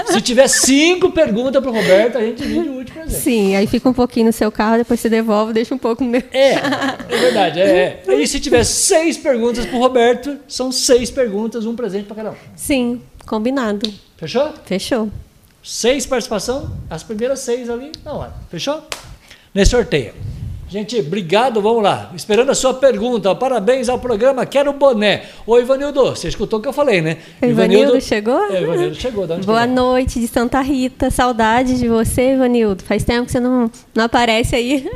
Se 0.07 0.21
tiver 0.21 0.47
cinco 0.47 1.11
perguntas 1.11 1.61
pro 1.61 1.71
Roberto, 1.71 2.17
a 2.17 2.21
gente 2.21 2.41
divide 2.41 2.69
o 2.69 2.73
último 2.73 2.99
presente. 2.99 3.21
Sim, 3.21 3.55
aí 3.55 3.67
fica 3.67 3.89
um 3.89 3.93
pouquinho 3.93 4.27
no 4.27 4.33
seu 4.33 4.51
carro, 4.51 4.77
depois 4.77 4.99
você 4.99 5.09
devolve, 5.09 5.53
deixa 5.53 5.73
um 5.73 5.77
pouco 5.77 6.03
no 6.03 6.09
meu. 6.09 6.23
É, 6.31 6.53
é 6.53 7.17
verdade. 7.19 7.59
É, 7.59 8.03
é. 8.07 8.15
E 8.15 8.27
se 8.27 8.39
tiver 8.39 8.63
seis 8.63 9.17
perguntas 9.17 9.65
pro 9.65 9.77
Roberto, 9.77 10.37
são 10.47 10.71
seis 10.71 11.09
perguntas, 11.09 11.65
um 11.65 11.75
presente 11.75 12.05
para 12.05 12.15
cada 12.15 12.31
um. 12.31 12.35
Sim, 12.55 13.01
combinado. 13.25 13.91
Fechou? 14.17 14.53
Fechou. 14.65 15.09
Seis 15.63 16.05
participação, 16.05 16.71
as 16.89 17.03
primeiras 17.03 17.39
seis 17.39 17.69
ali 17.69 17.91
na 18.03 18.13
hora. 18.13 18.33
Fechou? 18.49 18.83
Nesse 19.53 19.71
sorteio. 19.71 20.13
Gente, 20.73 20.99
obrigado, 20.99 21.61
vamos 21.61 21.83
lá. 21.83 22.09
Esperando 22.15 22.49
a 22.49 22.55
sua 22.55 22.73
pergunta. 22.73 23.35
Parabéns 23.35 23.89
ao 23.89 23.99
programa 23.99 24.43
Quero 24.43 24.73
Boné. 24.73 25.25
Oi, 25.45 25.61
Ivanildo, 25.61 26.03
você 26.03 26.29
escutou 26.29 26.57
o 26.57 26.61
que 26.63 26.67
eu 26.67 26.73
falei, 26.73 26.99
né? 26.99 27.19
O 27.39 27.45
Ivanildo, 27.45 28.01
chegou? 28.01 28.43
É, 28.51 28.63
Ivanildo 28.63 28.95
chegou. 28.95 29.27
De 29.27 29.33
onde 29.33 29.45
Boa 29.45 29.67
chegou? 29.67 29.75
noite 29.75 30.19
de 30.19 30.27
Santa 30.27 30.61
Rita. 30.61 31.11
Saudade 31.11 31.77
de 31.77 31.87
você, 31.87 32.33
Ivanildo. 32.33 32.83
Faz 32.83 33.03
tempo 33.03 33.27
que 33.27 33.33
você 33.33 33.39
não, 33.39 33.69
não 33.93 34.05
aparece 34.05 34.55
aí. 34.55 34.89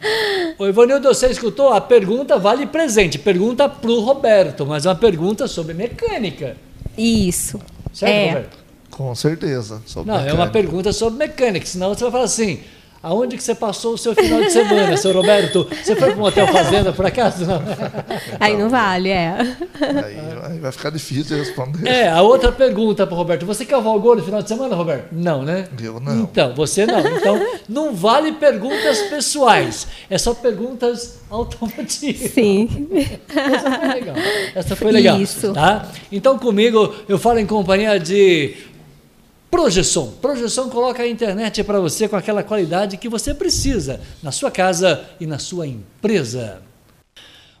Oi, 0.58 0.68
Ivanildo, 0.68 1.08
você 1.08 1.28
escutou? 1.28 1.72
A 1.72 1.80
pergunta 1.80 2.38
vale 2.38 2.66
presente. 2.66 3.18
Pergunta 3.18 3.70
pro 3.70 4.00
Roberto, 4.00 4.66
mas 4.66 4.84
é 4.84 4.90
uma 4.90 4.96
pergunta 4.96 5.48
sobre 5.48 5.72
mecânica. 5.72 6.58
Isso. 6.98 7.58
Certo, 7.90 8.12
é. 8.12 8.26
Roberto? 8.26 8.58
Com 8.90 9.14
certeza. 9.14 9.80
Não, 9.96 10.04
mecânica. 10.04 10.30
é 10.30 10.34
uma 10.34 10.48
pergunta 10.48 10.92
sobre 10.92 11.20
mecânica, 11.20 11.64
senão 11.64 11.94
você 11.94 12.02
vai 12.02 12.12
falar 12.12 12.24
assim. 12.24 12.60
Aonde 13.02 13.36
que 13.36 13.42
você 13.42 13.52
passou 13.52 13.94
o 13.94 13.98
seu 13.98 14.14
final 14.14 14.40
de 14.40 14.50
semana, 14.50 14.96
seu 14.96 15.12
Roberto? 15.12 15.66
Você 15.82 15.96
foi 15.96 16.12
para 16.12 16.20
um 16.20 16.24
hotel 16.24 16.46
fazenda, 16.46 16.92
por 16.92 17.04
acaso? 17.04 17.44
Não. 17.44 17.60
Aí 18.38 18.56
não 18.56 18.70
vale, 18.70 19.08
é. 19.08 19.36
Aí, 19.80 20.16
aí 20.44 20.58
vai 20.60 20.70
ficar 20.70 20.90
difícil 20.90 21.36
responder. 21.36 21.88
É, 21.88 22.08
a 22.08 22.22
outra 22.22 22.52
pergunta 22.52 23.04
para 23.04 23.14
o 23.14 23.18
Roberto. 23.18 23.44
Você 23.44 23.64
cavalgou 23.64 24.14
no 24.14 24.22
final 24.22 24.40
de 24.40 24.48
semana, 24.48 24.76
Roberto? 24.76 25.08
Não, 25.10 25.42
né? 25.42 25.66
Eu 25.82 25.98
não. 25.98 26.20
Então, 26.20 26.54
você 26.54 26.86
não. 26.86 27.00
Então, 27.00 27.44
não 27.68 27.92
vale 27.92 28.32
perguntas 28.32 29.00
pessoais. 29.02 29.88
É 30.08 30.16
só 30.16 30.32
perguntas 30.32 31.22
automotivas. 31.28 32.30
Sim. 32.30 32.88
Essa 33.34 33.70
foi 33.80 33.88
legal. 33.94 34.16
Essa 34.54 34.76
foi 34.76 34.92
legal. 34.92 35.20
Isso. 35.20 35.52
Tá? 35.52 35.88
Então, 36.12 36.38
comigo, 36.38 36.94
eu 37.08 37.18
falo 37.18 37.40
em 37.40 37.46
companhia 37.46 37.98
de 37.98 38.54
Projeção. 39.52 40.10
Projeção 40.12 40.70
coloca 40.70 41.02
a 41.02 41.06
internet 41.06 41.62
para 41.62 41.78
você 41.78 42.08
com 42.08 42.16
aquela 42.16 42.42
qualidade 42.42 42.96
que 42.96 43.06
você 43.06 43.34
precisa 43.34 44.00
na 44.22 44.32
sua 44.32 44.50
casa 44.50 45.04
e 45.20 45.26
na 45.26 45.38
sua 45.38 45.66
empresa. 45.66 46.62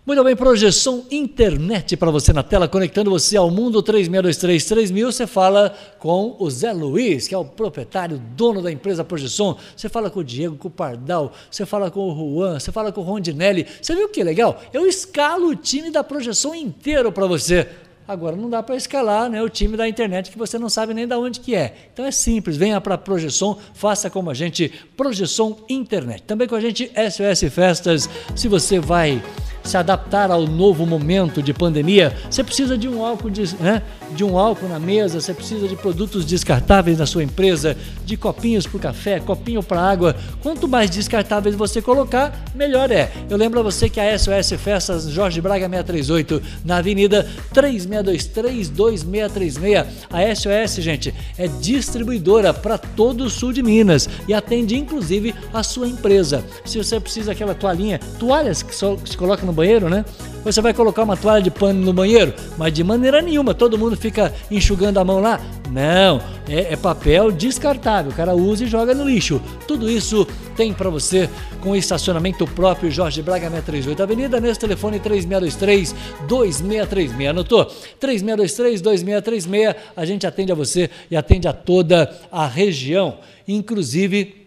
Muito 0.04 0.24
bem, 0.24 0.34
projeção 0.34 1.04
internet 1.12 1.96
para 1.96 2.10
você 2.10 2.32
na 2.32 2.42
tela, 2.42 2.66
conectando 2.66 3.10
você 3.10 3.36
ao 3.36 3.50
mundo 3.50 3.80
3623-3000. 3.82 5.04
Você 5.04 5.26
fala 5.26 5.76
com 5.98 6.34
o 6.40 6.50
Zé 6.50 6.72
Luiz, 6.72 7.28
que 7.28 7.34
é 7.34 7.38
o 7.38 7.44
proprietário, 7.44 8.20
dono 8.34 8.62
da 8.62 8.72
empresa 8.72 9.04
Projeção. 9.04 9.58
Você 9.76 9.88
fala 9.88 10.10
com 10.10 10.18
o 10.20 10.24
Diego, 10.24 10.56
com 10.56 10.68
o 10.68 10.70
Pardal, 10.70 11.30
você 11.48 11.66
fala 11.66 11.90
com 11.90 12.00
o 12.00 12.14
Juan, 12.16 12.58
você 12.58 12.72
fala 12.72 12.90
com 12.90 13.02
o 13.02 13.04
Rondinelli. 13.04 13.66
Você 13.80 13.94
viu 13.94 14.08
que 14.08 14.24
legal? 14.24 14.60
Eu 14.72 14.86
escalo 14.86 15.48
o 15.48 15.54
time 15.54 15.90
da 15.90 16.02
Projeção 16.02 16.54
inteiro 16.54 17.12
para 17.12 17.26
você. 17.26 17.68
Agora 18.06 18.36
não 18.36 18.50
dá 18.50 18.62
para 18.62 18.76
escalar 18.76 19.30
né, 19.30 19.42
o 19.42 19.48
time 19.48 19.76
da 19.76 19.88
internet 19.88 20.30
que 20.30 20.38
você 20.38 20.58
não 20.58 20.68
sabe 20.68 20.92
nem 20.92 21.06
de 21.06 21.14
onde 21.14 21.40
que 21.40 21.54
é. 21.54 21.74
Então 21.92 22.04
é 22.04 22.10
simples, 22.10 22.56
venha 22.56 22.80
para 22.80 22.98
Projeção, 22.98 23.58
faça 23.74 24.10
como 24.10 24.30
a 24.30 24.34
gente, 24.34 24.68
Projeção 24.96 25.58
Internet. 25.68 26.22
Também 26.22 26.48
com 26.48 26.54
a 26.54 26.60
gente 26.60 26.90
SOS 26.94 27.52
Festas, 27.52 28.08
se 28.34 28.48
você 28.48 28.78
vai 28.78 29.22
se 29.64 29.76
adaptar 29.76 30.30
ao 30.30 30.46
novo 30.46 30.86
momento 30.86 31.42
de 31.42 31.52
pandemia, 31.52 32.16
você 32.30 32.42
precisa 32.42 32.76
de 32.76 32.88
um 32.88 33.04
álcool, 33.04 33.30
de, 33.30 33.54
né, 33.56 33.82
de 34.14 34.24
um 34.24 34.38
álcool 34.38 34.68
na 34.68 34.78
mesa, 34.78 35.20
você 35.20 35.34
precisa 35.34 35.68
de 35.68 35.76
produtos 35.76 36.24
descartáveis 36.24 36.98
na 36.98 37.06
sua 37.06 37.22
empresa, 37.22 37.76
de 38.04 38.16
copinhos 38.16 38.66
para 38.66 38.76
o 38.76 38.80
café, 38.80 39.20
copinho 39.20 39.62
para 39.62 39.80
água. 39.80 40.16
Quanto 40.42 40.66
mais 40.68 40.90
descartáveis 40.90 41.54
você 41.54 41.80
colocar, 41.80 42.44
melhor 42.54 42.90
é. 42.90 43.10
Eu 43.28 43.36
lembro 43.36 43.60
a 43.60 43.62
você 43.62 43.88
que 43.88 44.00
a 44.00 44.18
SOS 44.18 44.54
Festas 44.58 45.08
Jorge 45.08 45.40
Braga 45.40 45.68
638, 45.68 46.42
na 46.64 46.78
Avenida 46.78 47.28
36232636. 47.54 49.86
A 50.10 50.34
SOS, 50.34 50.82
gente, 50.82 51.14
é 51.38 51.46
distribuidora 51.48 52.52
para 52.52 52.76
todo 52.78 53.24
o 53.24 53.30
sul 53.30 53.52
de 53.52 53.62
Minas 53.62 54.08
e 54.26 54.34
atende 54.34 54.76
inclusive 54.76 55.32
a 55.52 55.62
sua 55.62 55.86
empresa. 55.86 56.44
Se 56.64 56.78
você 56.78 56.98
precisa 57.00 57.32
daquela 57.32 57.54
toalhinha, 57.54 57.98
toalhas 58.18 58.62
que, 58.62 58.74
só, 58.74 58.96
que 58.96 59.10
se 59.10 59.16
coloca 59.16 59.46
no 59.46 59.51
banheiro, 59.52 59.88
né? 59.88 60.04
Você 60.44 60.60
vai 60.60 60.74
colocar 60.74 61.04
uma 61.04 61.16
toalha 61.16 61.42
de 61.42 61.50
pano 61.50 61.80
no 61.80 61.92
banheiro, 61.92 62.34
mas 62.58 62.72
de 62.72 62.82
maneira 62.82 63.22
nenhuma, 63.22 63.54
todo 63.54 63.78
mundo 63.78 63.96
fica 63.96 64.34
enxugando 64.50 64.98
a 64.98 65.04
mão 65.04 65.20
lá. 65.20 65.40
Não, 65.70 66.20
é, 66.48 66.72
é 66.72 66.76
papel 66.76 67.30
descartável, 67.30 68.10
o 68.10 68.14
cara 68.14 68.34
usa 68.34 68.64
e 68.64 68.66
joga 68.66 68.94
no 68.94 69.08
lixo. 69.08 69.40
Tudo 69.66 69.88
isso 69.88 70.26
tem 70.56 70.72
para 70.72 70.90
você 70.90 71.30
com 71.60 71.76
estacionamento 71.76 72.44
próprio 72.46 72.90
Jorge 72.90 73.22
Braga 73.22 73.48
638 73.48 74.02
Avenida, 74.02 74.40
nesse 74.40 74.60
telefone 74.60 74.98
3623 74.98 75.94
2636. 76.28 77.30
Anotou? 77.30 77.64
3623 78.00 78.80
2636. 78.80 79.76
A 79.96 80.04
gente 80.04 80.26
atende 80.26 80.52
a 80.52 80.54
você 80.54 80.90
e 81.10 81.16
atende 81.16 81.46
a 81.46 81.52
toda 81.52 82.12
a 82.30 82.46
região, 82.46 83.18
inclusive 83.46 84.41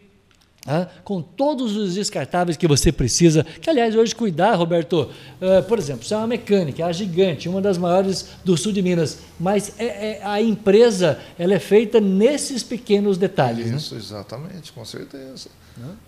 ah, 0.65 0.87
com 1.03 1.21
todos 1.21 1.75
os 1.75 1.93
descartáveis 1.93 2.57
que 2.57 2.67
você 2.67 2.91
precisa. 2.91 3.43
Que, 3.43 3.69
aliás, 3.69 3.95
hoje 3.95 4.15
cuidar, 4.15 4.55
Roberto, 4.55 5.01
uh, 5.01 5.63
por 5.67 5.77
exemplo, 5.77 6.03
você 6.03 6.13
é 6.13 6.17
uma 6.17 6.27
mecânica, 6.27 6.81
é 6.81 6.85
a 6.85 6.91
gigante, 6.91 7.47
uma 7.47 7.61
das 7.61 7.77
maiores 7.77 8.29
do 8.43 8.57
sul 8.57 8.71
de 8.71 8.81
Minas, 8.81 9.19
mas 9.39 9.73
é, 9.77 9.85
é, 9.85 10.21
a 10.23 10.41
empresa 10.41 11.19
ela 11.37 11.53
é 11.53 11.59
feita 11.59 12.01
nesses 12.01 12.63
pequenos 12.63 13.17
detalhes. 13.17 13.67
Isso, 13.67 13.93
né? 13.93 14.01
exatamente, 14.01 14.71
com 14.71 14.83
certeza. 14.83 15.49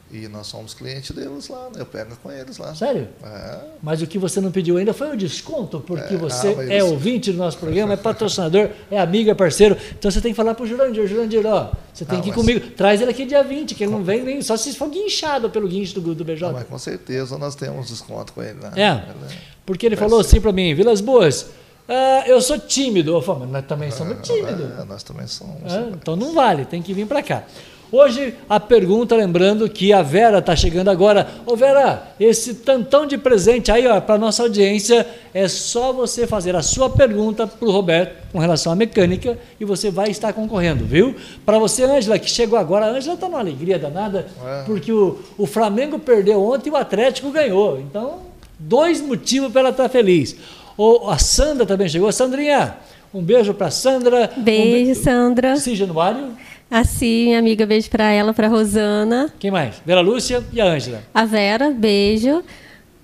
E 0.10 0.28
nós 0.30 0.48
somos 0.48 0.74
clientes 0.74 1.12
deles 1.12 1.50
lá, 1.50 1.66
né? 1.66 1.82
eu 1.82 1.86
pego 1.86 2.16
com 2.24 2.32
eles 2.32 2.58
lá. 2.58 2.74
Sério? 2.74 3.10
É. 3.22 3.58
Mas 3.84 4.02
o 4.02 4.08
que 4.08 4.18
você 4.18 4.40
não 4.40 4.52
pediu 4.52 4.78
ainda 4.78 4.94
foi 4.94 5.12
o 5.12 5.18
desconto, 5.18 5.82
porque 5.82 6.14
É, 6.14 6.18
você 6.18 6.56
ah, 6.58 6.74
é 6.76 6.82
ouvinte 6.84 7.30
do 7.32 7.38
nosso 7.38 7.58
programa, 7.58 7.92
é 7.94 7.98
patrocinador, 7.98 8.70
é 8.90 8.98
amigo, 8.98 9.30
é 9.30 9.34
parceiro. 9.34 9.76
Então 9.98 10.10
você 10.10 10.22
tem 10.22 10.32
que 10.32 10.36
falar 10.38 10.56
pro 10.56 10.66
Jurandir, 10.66 11.06
Jurandir, 11.08 11.46
ó, 11.46 11.72
você 11.94 12.06
tem 12.06 12.20
Ah, 12.20 12.22
que 12.22 12.30
ir 12.30 12.32
mas- 12.32 12.40
comigo. 12.40 12.70
Traz 12.72 13.02
ele 13.02 13.12
aqui 13.12 13.26
dia 13.26 13.44
20, 13.44 13.76
que 13.76 13.84
ele 13.84 13.92
não 13.92 14.02
vem 14.02 14.24
nem 14.24 14.42
só 14.42 14.56
se 14.56 14.74
for 14.76 14.90
guinchado 14.90 15.50
pelo 15.50 15.68
guincho 15.68 16.00
do, 16.00 16.16
do 16.16 16.24
BJ. 16.24 16.48
Ah, 16.48 16.54
mas 16.54 16.64
com 16.68 16.78
certeza 16.80 17.38
nós 17.38 17.56
temos 17.56 17.88
desconto 17.90 18.32
com 18.32 18.42
ele 18.42 18.60
lá. 18.62 18.72
É, 18.78 18.90
Ele 18.92 19.38
porque 19.66 19.86
ele 19.86 19.98
falou 19.98 20.22
assim 20.22 20.40
para 20.40 20.54
mim, 20.54 20.74
Vilas 20.74 21.02
Boas, 21.02 21.48
ah, 21.90 22.24
eu 22.28 22.40
sou 22.42 22.58
tímido. 22.58 23.12
Eu 23.12 23.22
falei, 23.22 23.42
mas 23.42 23.52
nós 23.52 23.66
também 23.66 23.92
somos 23.92 24.26
tímidos. 24.26 24.80
É, 24.80 24.86
nós 24.86 25.04
também 25.04 25.28
somos. 25.28 25.56
Ah, 25.74 25.90
então 25.92 26.16
não 26.16 26.34
vale, 26.34 26.64
tem 26.64 26.82
que 26.82 26.94
vir 26.94 27.06
para 27.06 27.22
cá. 27.22 27.44
Hoje 27.92 28.36
a 28.50 28.60
pergunta, 28.60 29.16
lembrando 29.16 29.70
que 29.70 29.94
a 29.94 30.02
Vera 30.02 30.40
está 30.40 30.56
chegando 30.56 30.90
agora. 30.90 31.28
Ô 31.46 31.56
Vera, 31.56 32.12
esse 32.20 32.56
tantão 32.56 33.06
de 33.06 33.18
presente 33.18 33.72
aí 33.72 33.84
para 34.02 34.18
nossa 34.18 34.44
audiência, 34.44 35.08
é 35.34 35.48
só 35.48 35.94
você 35.94 36.28
fazer 36.28 36.56
a 36.56 36.62
sua 36.62 36.90
pergunta 36.90 37.48
para 37.48 37.68
o 37.68 37.72
Roberto 37.72 38.28
com 38.32 38.40
relação 38.40 38.74
à 38.74 38.76
mecânica 38.76 39.38
e 39.60 39.64
você 39.64 39.90
vai 39.90 40.10
estar 40.10 40.34
concorrendo, 40.34 40.84
viu? 40.86 41.16
Para 41.46 41.60
você, 41.60 41.84
Ângela, 41.84 42.20
que 42.20 42.30
chegou 42.30 42.60
agora, 42.60 42.88
a 42.88 42.90
Ângela 42.90 43.14
está 43.14 43.28
numa 43.28 43.40
alegria 43.40 43.80
danada, 43.80 44.28
é. 44.46 44.64
porque 44.66 44.92
o, 44.92 45.20
o 45.38 45.46
Flamengo 45.46 45.98
perdeu 45.98 46.44
ontem 46.44 46.70
e 46.70 46.74
o 46.74 46.76
Atlético 46.76 47.32
ganhou. 47.32 47.80
Então, 47.80 48.20
dois 48.60 49.00
motivos 49.00 49.52
para 49.52 49.62
ela 49.62 49.70
estar 49.70 49.84
tá 49.84 49.90
feliz. 49.90 50.36
O, 50.78 51.10
a 51.10 51.18
Sandra 51.18 51.66
também 51.66 51.88
chegou. 51.88 52.12
Sandrinha, 52.12 52.76
um 53.14 53.22
beijo 53.22 53.54
para 53.54 53.72
Sandra. 53.72 54.30
Beijo, 54.38 54.92
um 54.92 54.94
be... 54.94 54.96
Sandra. 54.96 55.56
Sim, 55.56 55.76
Januário. 55.76 56.34
Assim, 56.70 57.26
minha 57.28 57.40
amiga, 57.40 57.66
beijo 57.66 57.90
para 57.90 58.12
ela, 58.12 58.34
para 58.34 58.48
Rosana. 58.48 59.34
Quem 59.40 59.50
mais? 59.50 59.82
Vera 59.86 60.02
Lúcia 60.02 60.44
e 60.52 60.60
a 60.60 60.66
Ângela. 60.66 61.02
A 61.14 61.24
Vera, 61.26 61.72
beijo. 61.72 62.44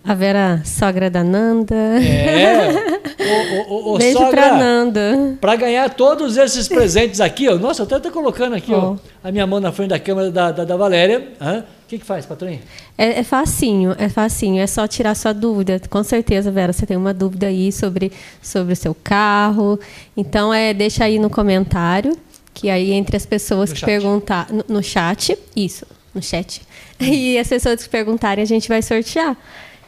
A 0.06 0.14
Vera, 0.14 0.62
sogra 0.66 1.10
da 1.10 1.24
Nanda. 1.24 1.74
É. 1.74 3.04
O, 3.24 3.74
o, 3.74 3.96
o, 3.96 3.98
Beijo 3.98 4.18
sogra, 4.18 4.32
pra 4.32 4.58
Nanda. 4.58 5.38
Para 5.40 5.56
ganhar 5.56 5.90
todos 5.92 6.36
esses 6.36 6.68
presentes 6.68 7.22
aqui, 7.22 7.48
ó. 7.48 7.56
Nossa, 7.56 7.84
eu 7.84 7.86
até 7.86 7.96
estou 7.96 8.12
colocando 8.12 8.54
aqui, 8.54 8.74
ó, 8.74 8.98
a 9.24 9.32
minha 9.32 9.48
mão 9.48 9.62
na 9.62 9.72
frente 9.72 9.92
da 9.92 10.00
câmera 10.00 10.30
da, 10.30 10.52
da, 10.52 10.66
da 10.66 10.76
Valéria. 10.76 11.30
O 11.40 11.88
que, 11.88 12.00
que 12.00 12.06
faz, 12.06 12.26
patroinha? 12.26 12.60
É, 12.98 13.20
é 13.20 13.24
facinho, 13.24 13.96
é 13.98 14.10
facinho. 14.10 14.62
É 14.62 14.68
só 14.68 14.86
tirar 14.88 15.16
sua 15.16 15.32
dúvida. 15.34 15.80
Com 15.90 16.04
certeza, 16.04 16.52
Vera, 16.52 16.74
você 16.74 16.86
tem 16.86 16.98
uma 16.98 17.14
dúvida 17.14 17.48
aí 17.48 17.72
sobre, 17.72 18.12
sobre 18.42 18.74
o 18.74 18.76
seu 18.76 18.94
carro. 18.94 19.80
Então, 20.18 20.54
é, 20.54 20.74
deixa 20.74 21.06
aí 21.06 21.18
no 21.18 21.30
comentário, 21.30 22.18
que 22.54 22.70
aí 22.70 22.92
entre 22.92 23.18
as 23.18 23.26
pessoas 23.26 23.70
no 23.70 23.76
que 23.76 23.86
perguntar... 23.86 24.52
No, 24.52 24.64
no 24.68 24.84
chat, 24.84 25.38
isso, 25.56 25.86
no 26.14 26.22
chat. 26.22 26.62
E 27.00 27.38
as 27.38 27.48
pessoas 27.48 27.84
que 27.84 27.90
perguntarem, 27.90 28.42
a 28.42 28.46
gente 28.46 28.70
vai 28.70 28.82
sortear 28.82 29.36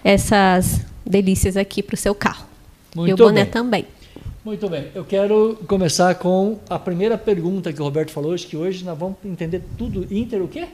essas 0.04 0.82
delícias 1.06 1.56
aqui 1.56 1.82
para 1.82 1.94
o 1.94 1.98
seu 1.98 2.14
carro. 2.14 2.46
Muito 2.96 3.10
e 3.10 3.14
o 3.14 3.18
boné 3.18 3.44
bem. 3.44 3.52
também. 3.52 3.86
Muito 4.44 4.70
bem. 4.70 4.90
Eu 4.94 5.04
quero 5.04 5.58
começar 5.68 6.14
com 6.16 6.60
a 6.70 6.78
primeira 6.78 7.18
pergunta 7.18 7.74
que 7.74 7.82
o 7.82 7.84
Roberto 7.84 8.12
falou, 8.12 8.34
acho 8.34 8.46
que 8.46 8.56
hoje 8.56 8.86
nós 8.86 8.98
vamos 8.98 9.18
entender 9.26 9.64
tudo. 9.76 10.08
Inter 10.14 10.42
o 10.44 10.48
quê? 10.48 10.68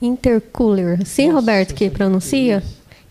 Intercooler. 0.00 1.04
Sim, 1.04 1.26
Nossa, 1.26 1.40
Roberto, 1.40 1.74
que 1.74 1.90
pronuncia? 1.90 2.62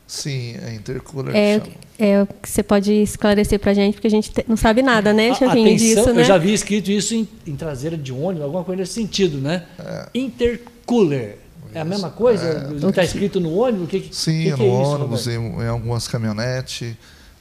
Sim, 0.08 0.56
é 0.62 0.76
intercooler. 0.76 1.36
É, 1.36 1.62
é 1.98 2.26
que 2.42 2.50
você 2.50 2.64
pode 2.64 2.92
esclarecer 2.92 3.60
para 3.60 3.72
a 3.72 3.74
gente, 3.74 3.96
porque 3.96 4.08
a 4.08 4.12
gente 4.12 4.32
não 4.48 4.58
sabe 4.58 4.82
nada, 4.82 5.14
né, 5.14 5.34
Chavinho, 5.36 5.78
disso, 5.78 6.12
né? 6.14 6.22
Eu 6.22 6.26
já 6.26 6.38
vi 6.38 6.54
escrito 6.54 6.92
isso 6.92 7.14
em, 7.14 7.28
em 7.46 7.56
traseira 7.56 7.96
de 7.96 8.12
ônibus, 8.12 8.44
alguma 8.44 8.64
coisa 8.64 8.82
nesse 8.82 8.94
sentido, 8.94 9.38
né? 9.38 9.66
É. 9.80 10.08
Intercooler. 10.14 11.38
É 11.74 11.82
a 11.82 11.86
mesma 11.86 12.10
coisa? 12.10 12.70
É, 12.72 12.90
está 12.90 13.04
escrito 13.04 13.40
no 13.40 13.56
ônibus? 13.56 13.90
Que, 13.90 14.10
sim, 14.12 14.44
que, 14.44 14.54
que 14.54 14.58
no 14.58 14.66
é 14.66 14.70
ônibus, 14.70 15.28
em, 15.28 15.40
em, 15.40 15.68
algumas 15.68 16.08
caminhonetes, 16.08 16.96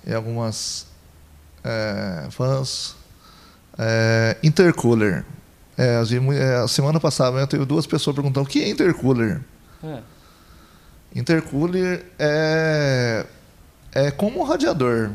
em 0.07 0.15
algumas 0.15 0.87
é, 1.63 2.27
vans. 2.37 2.97
É, 3.79 4.37
intercooler. 4.43 5.25
É, 5.77 5.97
a 6.63 6.69
semana 6.69 7.01
passada 7.01 7.39
eu 7.41 7.47
teve 7.47 7.65
duas 7.65 7.87
pessoas 7.87 8.15
perguntando 8.15 8.47
o 8.47 8.49
que 8.49 8.63
é 8.63 8.69
intercooler. 8.69 9.41
É. 9.83 9.99
Intercooler 11.15 12.07
é, 12.19 13.27
é 13.95 14.11
como 14.11 14.41
um 14.41 14.45
radiador. 14.45 15.11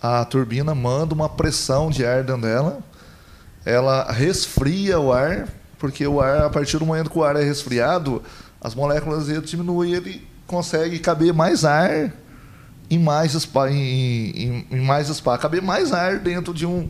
A 0.00 0.24
turbina 0.24 0.74
manda 0.74 1.14
uma 1.14 1.28
pressão 1.28 1.90
de 1.90 2.04
ar 2.04 2.22
dentro 2.22 2.42
dela, 2.42 2.80
ela 3.64 4.10
resfria 4.12 4.98
o 5.00 5.12
ar 5.12 5.48
porque 5.78 6.06
o 6.06 6.20
ar, 6.20 6.42
a 6.42 6.50
partir 6.50 6.78
do 6.78 6.84
momento 6.84 7.08
que 7.08 7.18
o 7.18 7.24
ar 7.24 7.36
é 7.36 7.42
resfriado, 7.42 8.22
as 8.60 8.74
moléculas 8.74 9.26
dele 9.26 9.40
diminuem, 9.42 9.92
ele 9.92 10.26
consegue 10.46 10.98
caber 10.98 11.32
mais 11.32 11.64
ar 11.64 12.12
em 12.90 12.98
mais 12.98 13.34
espaço, 13.34 13.72
em, 13.72 14.30
em, 14.30 14.66
em, 14.70 14.80
mais 14.80 15.08
espaço, 15.08 15.40
caber 15.40 15.62
mais 15.62 15.92
ar 15.92 16.18
dentro 16.18 16.52
de 16.52 16.66
um 16.66 16.88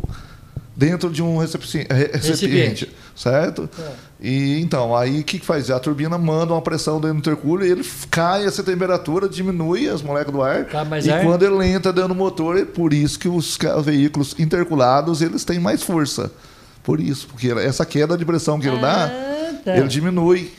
dentro 0.79 1.11
de 1.11 1.21
um 1.21 1.39
recipiente, 1.39 1.93
recipiente 1.93 2.89
certo? 3.19 3.69
É. 3.77 3.91
E 4.21 4.61
então, 4.61 4.97
aí 4.97 5.21
o 5.21 5.25
que, 5.25 5.41
que 5.41 5.45
faz? 5.45 5.71
A 5.71 5.81
turbina 5.81 6.17
manda 6.17 6.53
uma 6.53 6.63
pressão 6.63 7.01
dentro 7.01 7.15
do 7.15 7.19
intercooler, 7.19 7.69
ele 7.69 7.85
cai 8.09 8.47
essa 8.47 8.63
temperatura, 8.63 9.29
diminui 9.29 9.89
as 9.89 10.01
moléculas 10.03 10.37
do 10.37 10.43
ar. 10.43 10.65
e 11.05 11.11
ar. 11.11 11.25
quando 11.25 11.45
ele 11.45 11.67
entra 11.67 11.93
dentro 11.93 12.11
do 12.11 12.15
motor, 12.15 12.57
é 12.57 12.65
por 12.65 12.93
isso 12.93 13.19
que 13.19 13.29
os 13.29 13.59
veículos 13.85 14.37
interculados, 14.39 15.21
eles 15.21 15.45
têm 15.45 15.59
mais 15.59 15.83
força. 15.83 16.31
Por 16.85 17.01
isso, 17.01 17.27
porque 17.27 17.51
essa 17.51 17.85
queda 17.85 18.17
de 18.17 18.25
pressão 18.25 18.61
que 18.61 18.69
ele 18.69 18.81
dá, 18.81 19.07
ah, 19.07 19.55
tá. 19.65 19.77
ele 19.77 19.89
diminui. 19.89 20.53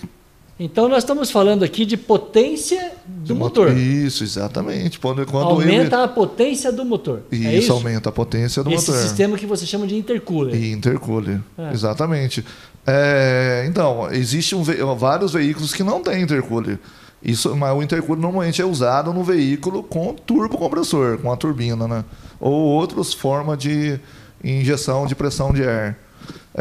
Então 0.60 0.90
nós 0.90 1.04
estamos 1.04 1.32
falando 1.32 1.64
aqui 1.64 1.86
de 1.86 1.96
potência 1.96 2.92
do 3.08 3.34
motor. 3.34 3.72
Isso, 3.78 4.26
exatamente. 4.26 5.00
Quando, 5.00 5.26
quando 5.26 5.48
aumenta 5.52 6.04
a 6.04 6.08
potência 6.08 6.70
do 6.70 6.84
motor. 6.84 7.22
Isso, 7.32 7.48
é 7.48 7.56
isso, 7.56 7.72
aumenta 7.72 8.10
a 8.10 8.12
potência 8.12 8.62
do 8.62 8.70
Esse 8.70 8.88
motor. 8.88 8.96
Esse 8.96 9.08
sistema 9.08 9.38
que 9.38 9.46
você 9.46 9.66
chama 9.66 9.88
de 9.88 9.96
intercooler. 9.96 10.62
Intercooler, 10.62 11.40
é. 11.58 11.72
exatamente. 11.72 12.44
É, 12.86 13.66
então, 13.70 14.12
existem 14.12 14.62
vários 14.98 15.32
veículos 15.32 15.74
que 15.74 15.82
não 15.82 16.02
têm 16.02 16.24
intercooler. 16.24 16.78
Isso, 17.24 17.56
mas 17.56 17.74
o 17.78 17.82
intercooler 17.82 18.22
normalmente 18.22 18.62
é 18.62 18.66
usado 18.66 19.14
no 19.14 19.24
veículo 19.24 19.82
com 19.82 20.14
turbocompressor, 20.14 21.20
com 21.20 21.32
a 21.32 21.38
turbina, 21.38 21.88
né? 21.88 22.04
Ou 22.40 22.54
outras 22.54 23.14
formas 23.14 23.58
de 23.58 23.98
injeção 24.44 25.06
de 25.06 25.16
pressão 25.16 25.54
de 25.54 25.64
ar. 25.64 25.98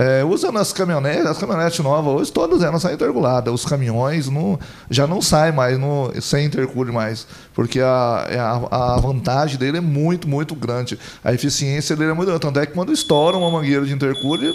É, 0.00 0.22
usa 0.22 0.52
nas 0.52 0.72
caminhonetes, 0.72 1.26
as 1.26 1.38
caminhonetes 1.38 1.80
novas 1.80 2.14
hoje, 2.14 2.32
todas 2.32 2.62
elas 2.62 2.80
saem 2.80 2.94
interculadas. 2.94 3.52
Os 3.52 3.64
caminhões 3.64 4.28
não, 4.28 4.56
já 4.88 5.08
não 5.08 5.20
saem 5.20 5.52
mais 5.52 5.76
no, 5.76 6.12
sem 6.20 6.46
intercooler 6.46 6.94
mais, 6.94 7.26
porque 7.52 7.80
a, 7.80 8.24
é 8.30 8.38
a, 8.38 8.60
a, 8.70 8.96
vantagem 9.00 9.58
dele 9.58 9.78
é 9.78 9.80
muito, 9.80 10.28
muito 10.28 10.54
grande. 10.54 10.96
A 11.24 11.32
eficiência 11.32 11.96
dele 11.96 12.12
é 12.12 12.14
muito 12.14 12.28
grande. 12.28 12.40
Tanto 12.40 12.60
é 12.60 12.66
que 12.66 12.74
quando 12.74 12.92
estoura 12.92 13.36
uma 13.36 13.50
mangueira 13.50 13.84
de 13.84 13.92
intercooler, 13.92 14.54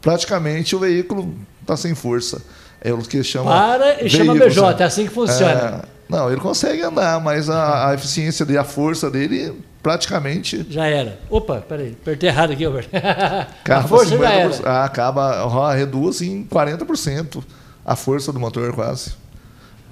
praticamente 0.00 0.74
o 0.74 0.78
veículo 0.78 1.34
está 1.60 1.76
sem 1.76 1.94
força. 1.94 2.40
É 2.80 2.90
o 2.90 2.96
que 3.02 3.22
chama. 3.22 3.50
Para 3.50 4.02
e 4.02 4.08
chama 4.08 4.32
BJ, 4.32 4.62
né? 4.62 4.76
é 4.78 4.84
assim 4.84 5.06
que 5.06 5.12
funciona. 5.12 5.82
É, 5.84 5.88
não, 6.08 6.30
ele 6.30 6.40
consegue 6.40 6.80
andar, 6.80 7.20
mas 7.20 7.50
a, 7.50 7.90
a 7.90 7.94
eficiência 7.94 8.46
e 8.48 8.56
a 8.56 8.64
força 8.64 9.10
dele 9.10 9.62
praticamente. 9.84 10.66
Já 10.70 10.86
era. 10.86 11.20
Opa, 11.28 11.60
peraí, 11.60 11.94
apertei 12.00 12.30
errado 12.30 12.52
aqui, 12.52 12.64
Albert. 12.64 12.88
a 13.68 13.82
força 13.82 14.16
já 14.16 14.32
era. 14.32 14.60
Ah, 14.64 14.84
acaba, 14.84 15.74
reduz 15.74 16.22
em 16.22 16.42
40% 16.44 17.44
a 17.84 17.94
força 17.94 18.32
do 18.32 18.40
motor, 18.40 18.72
quase. 18.74 19.12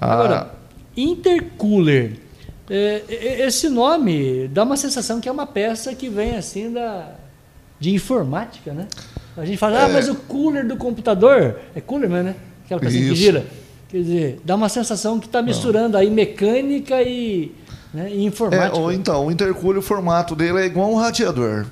Ah, 0.01 0.13
Agora, 0.13 0.51
intercooler. 0.97 2.17
É, 2.67 3.03
esse 3.45 3.69
nome 3.69 4.47
dá 4.47 4.63
uma 4.63 4.77
sensação 4.77 5.21
que 5.21 5.29
é 5.29 5.31
uma 5.31 5.45
peça 5.45 5.93
que 5.93 6.09
vem 6.09 6.35
assim 6.37 6.71
da 6.71 7.11
de 7.79 7.93
informática, 7.93 8.73
né? 8.73 8.87
A 9.37 9.45
gente 9.45 9.57
fala, 9.57 9.77
ah, 9.77 9.81
é. 9.81 9.85
ah, 9.85 9.89
mas 9.89 10.09
o 10.09 10.15
cooler 10.15 10.65
do 10.65 10.77
computador 10.77 11.59
é 11.75 11.81
cooler, 11.81 12.09
né? 12.09 12.35
Aquela 12.65 12.79
peça 12.79 12.97
que 12.97 13.15
gira. 13.15 13.45
Quer 13.89 13.97
dizer, 13.97 14.41
dá 14.43 14.55
uma 14.55 14.69
sensação 14.69 15.19
que 15.19 15.27
está 15.27 15.41
misturando 15.41 15.97
aí 15.97 16.09
mecânica 16.09 17.03
e, 17.03 17.51
né, 17.93 18.09
e 18.11 18.25
informática. 18.25 18.75
É, 18.75 18.79
ou 18.79 18.91
então, 18.91 19.27
o 19.27 19.31
intercooler, 19.31 19.79
o 19.79 19.81
formato 19.81 20.35
dele 20.35 20.59
é 20.59 20.65
igual 20.65 20.91
um 20.91 20.95
radiador. 20.95 21.65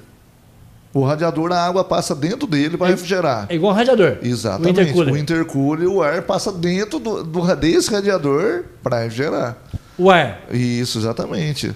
O 0.93 1.05
radiador, 1.05 1.51
a 1.53 1.65
água 1.65 1.83
passa 1.83 2.13
dentro 2.13 2.45
dele 2.45 2.77
para 2.77 2.87
é, 2.87 2.91
refrigerar. 2.91 3.45
É 3.49 3.55
igual 3.55 3.71
um 3.71 3.75
radiador. 3.75 4.17
Exatamente. 4.21 4.79
O 4.79 4.81
intercooler, 4.81 5.13
o, 5.13 5.17
intercooler, 5.17 5.87
o 5.87 6.03
ar 6.03 6.21
passa 6.23 6.51
dentro 6.51 6.99
do, 6.99 7.23
do 7.23 7.55
desse 7.55 7.89
radiador 7.89 8.65
para 8.83 8.99
refrigerar. 8.99 9.57
O 9.97 10.11
ar. 10.11 10.41
Isso, 10.51 10.99
exatamente. 10.99 11.73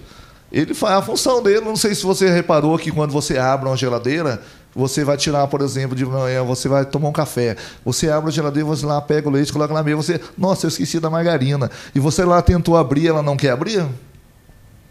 Ele 0.52 0.74
faz 0.74 0.96
a 0.96 1.02
função 1.02 1.42
dele. 1.42 1.62
Não 1.62 1.78
sei 1.78 1.96
se 1.96 2.04
você 2.04 2.30
reparou 2.30 2.78
que 2.78 2.92
quando 2.92 3.12
você 3.12 3.38
abre 3.38 3.70
uma 3.70 3.78
geladeira, 3.78 4.42
você 4.76 5.06
vai 5.06 5.16
tirar, 5.16 5.48
por 5.48 5.62
exemplo, 5.62 5.96
de 5.96 6.06
manhã, 6.06 6.44
você 6.44 6.68
vai 6.68 6.86
tomar 6.86 7.08
um 7.08 7.14
café. 7.14 7.56
Você 7.86 8.10
abre 8.10 8.30
a 8.30 8.34
geladeira, 8.34 8.68
você 8.68 8.86
lá 8.86 9.02
pega 9.02 9.30
o 9.30 9.32
leite, 9.32 9.54
coloca 9.54 9.74
na 9.74 9.82
mesa, 9.82 9.96
você, 9.96 10.22
nossa, 10.38 10.66
eu 10.66 10.68
esqueci 10.68 11.00
da 11.00 11.10
margarina. 11.10 11.72
E 11.94 12.00
você 12.02 12.26
lá 12.26 12.42
tentou 12.42 12.76
abrir, 12.76 13.08
ela 13.08 13.24
não 13.24 13.38
quer 13.38 13.52
abrir? 13.52 13.86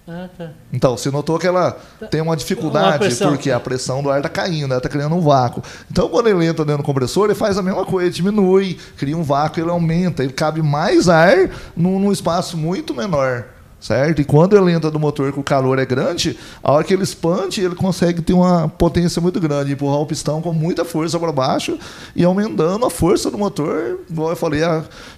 Ah, 0.07 0.29
tá. 0.37 0.51
Então, 0.71 0.97
você 0.97 1.11
notou 1.11 1.39
que 1.39 1.47
ela 1.47 1.73
tá. 1.99 2.07
tem 2.07 2.21
uma 2.21 2.37
dificuldade, 2.37 3.09
uma 3.23 3.31
porque 3.31 3.51
a 3.51 3.59
pressão 3.59 4.03
do 4.03 4.11
ar 4.11 4.19
está 4.19 4.29
caindo, 4.29 4.67
ela 4.67 4.77
está 4.77 4.89
criando 4.89 5.15
um 5.15 5.21
vácuo. 5.21 5.63
Então, 5.91 6.09
quando 6.11 6.29
ele 6.29 6.45
entra 6.45 6.65
dentro 6.65 6.83
do 6.83 6.87
compressor, 6.87 7.25
ele 7.25 7.35
faz 7.35 7.57
a 7.57 7.63
mesma 7.63 7.87
coisa, 7.87 8.11
diminui, 8.11 8.79
cria 8.99 9.17
um 9.17 9.23
vácuo, 9.23 9.61
ele 9.61 9.71
aumenta, 9.71 10.23
ele 10.23 10.33
cabe 10.33 10.61
mais 10.61 11.09
ar 11.09 11.49
num, 11.75 11.99
num 11.99 12.13
espaço 12.13 12.57
muito 12.57 12.95
menor 12.95 13.47
certo? 13.85 14.23
E 14.23 14.25
quando 14.25 14.57
ele 14.57 14.73
entra 14.73 14.91
no 14.91 14.99
motor 14.99 15.31
que 15.31 15.39
o 15.39 15.43
calor 15.43 15.79
é 15.79 15.85
grande, 15.85 16.39
a 16.63 16.73
hora 16.73 16.85
que 16.85 16.95
ele 16.95 17.03
expande, 17.03 17.61
ele 17.61 17.75
consegue 17.75 18.23
ter 18.23 18.33
uma 18.33 18.67
potência 18.67 19.21
muito 19.21 19.39
grande, 19.39 19.73
empurrar 19.73 20.01
o 20.01 20.07
pistão 20.07 20.41
com 20.41 20.55
muita 20.55 20.87
força 20.87 21.19
para 21.19 21.31
baixo 21.31 21.79
e 22.17 22.25
aumentando 22.25 22.87
a 22.87 22.89
força 22.89 23.31
do 23.31 23.37
motor, 23.37 24.01
igual 24.09 24.31
eu 24.31 24.37
falei, 24.37 24.63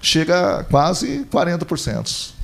chega 0.01 0.57
a 0.59 0.63
quase 0.65 1.25
40%. 1.31 2.36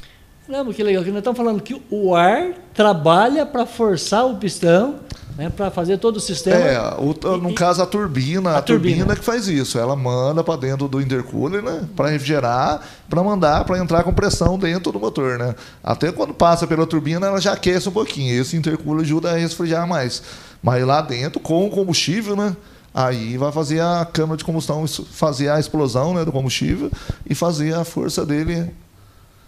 Não, 0.47 0.73
que 0.73 0.84
legal, 0.84 1.03
que 1.03 1.10
nós 1.10 1.19
estamos 1.19 1.38
falando 1.38 1.62
que 1.62 1.82
o 1.89 2.15
ar 2.15 2.53
trabalha 2.73 3.45
para 3.45 3.65
forçar 3.65 4.25
o 4.25 4.36
pistão 4.36 4.99
né, 5.38 5.49
para 5.49 5.71
fazer 5.71 5.97
todo 5.97 6.17
o 6.17 6.19
sistema. 6.19 6.56
É, 6.56 6.79
o, 6.97 7.38
no 7.38 7.51
e, 7.51 7.53
caso 7.53 7.82
a 7.82 7.86
turbina, 7.86 8.51
a, 8.51 8.58
a 8.58 8.62
turbina. 8.62 8.97
turbina 8.97 9.15
que 9.15 9.23
faz 9.23 9.47
isso, 9.47 9.79
ela 9.79 9.95
manda 9.95 10.43
para 10.43 10.56
dentro 10.56 10.88
do 10.88 11.01
intercooler, 11.01 11.62
né, 11.62 11.88
para 11.95 12.10
refrigerar, 12.10 12.82
para 13.10 13.23
mandar 13.23 13.65
para 13.65 13.77
entrar 13.79 14.03
com 14.03 14.13
pressão 14.13 14.58
dentro 14.58 14.91
do 14.91 14.99
motor, 14.99 15.38
né. 15.38 15.56
Até 15.84 16.12
quando 16.12 16.34
passa 16.34 16.67
pela 16.67 16.86
turbina, 16.86 17.27
ela 17.27 17.41
já 17.41 17.53
aquece 17.53 17.89
um 17.89 17.91
pouquinho. 17.91 18.39
Esse 18.39 18.56
intercooler 18.56 19.03
ajuda 19.03 19.32
a 19.32 19.36
resfriar 19.36 19.88
mais. 19.88 20.21
Mas 20.62 20.86
lá 20.86 21.01
dentro, 21.01 21.39
com 21.39 21.65
o 21.65 21.69
combustível, 21.69 22.36
né, 22.36 22.56
aí 22.93 23.38
vai 23.38 23.51
fazer 23.51 23.82
a 23.82 24.08
câmara 24.12 24.38
de 24.38 24.43
combustão 24.43 24.86
fazer 24.88 25.49
a 25.49 25.60
explosão, 25.60 26.13
né, 26.13 26.23
do 26.23 26.32
combustível 26.32 26.91
e 27.27 27.34
fazer 27.34 27.73
a 27.73 27.84
força 27.84 28.25
dele 28.25 28.71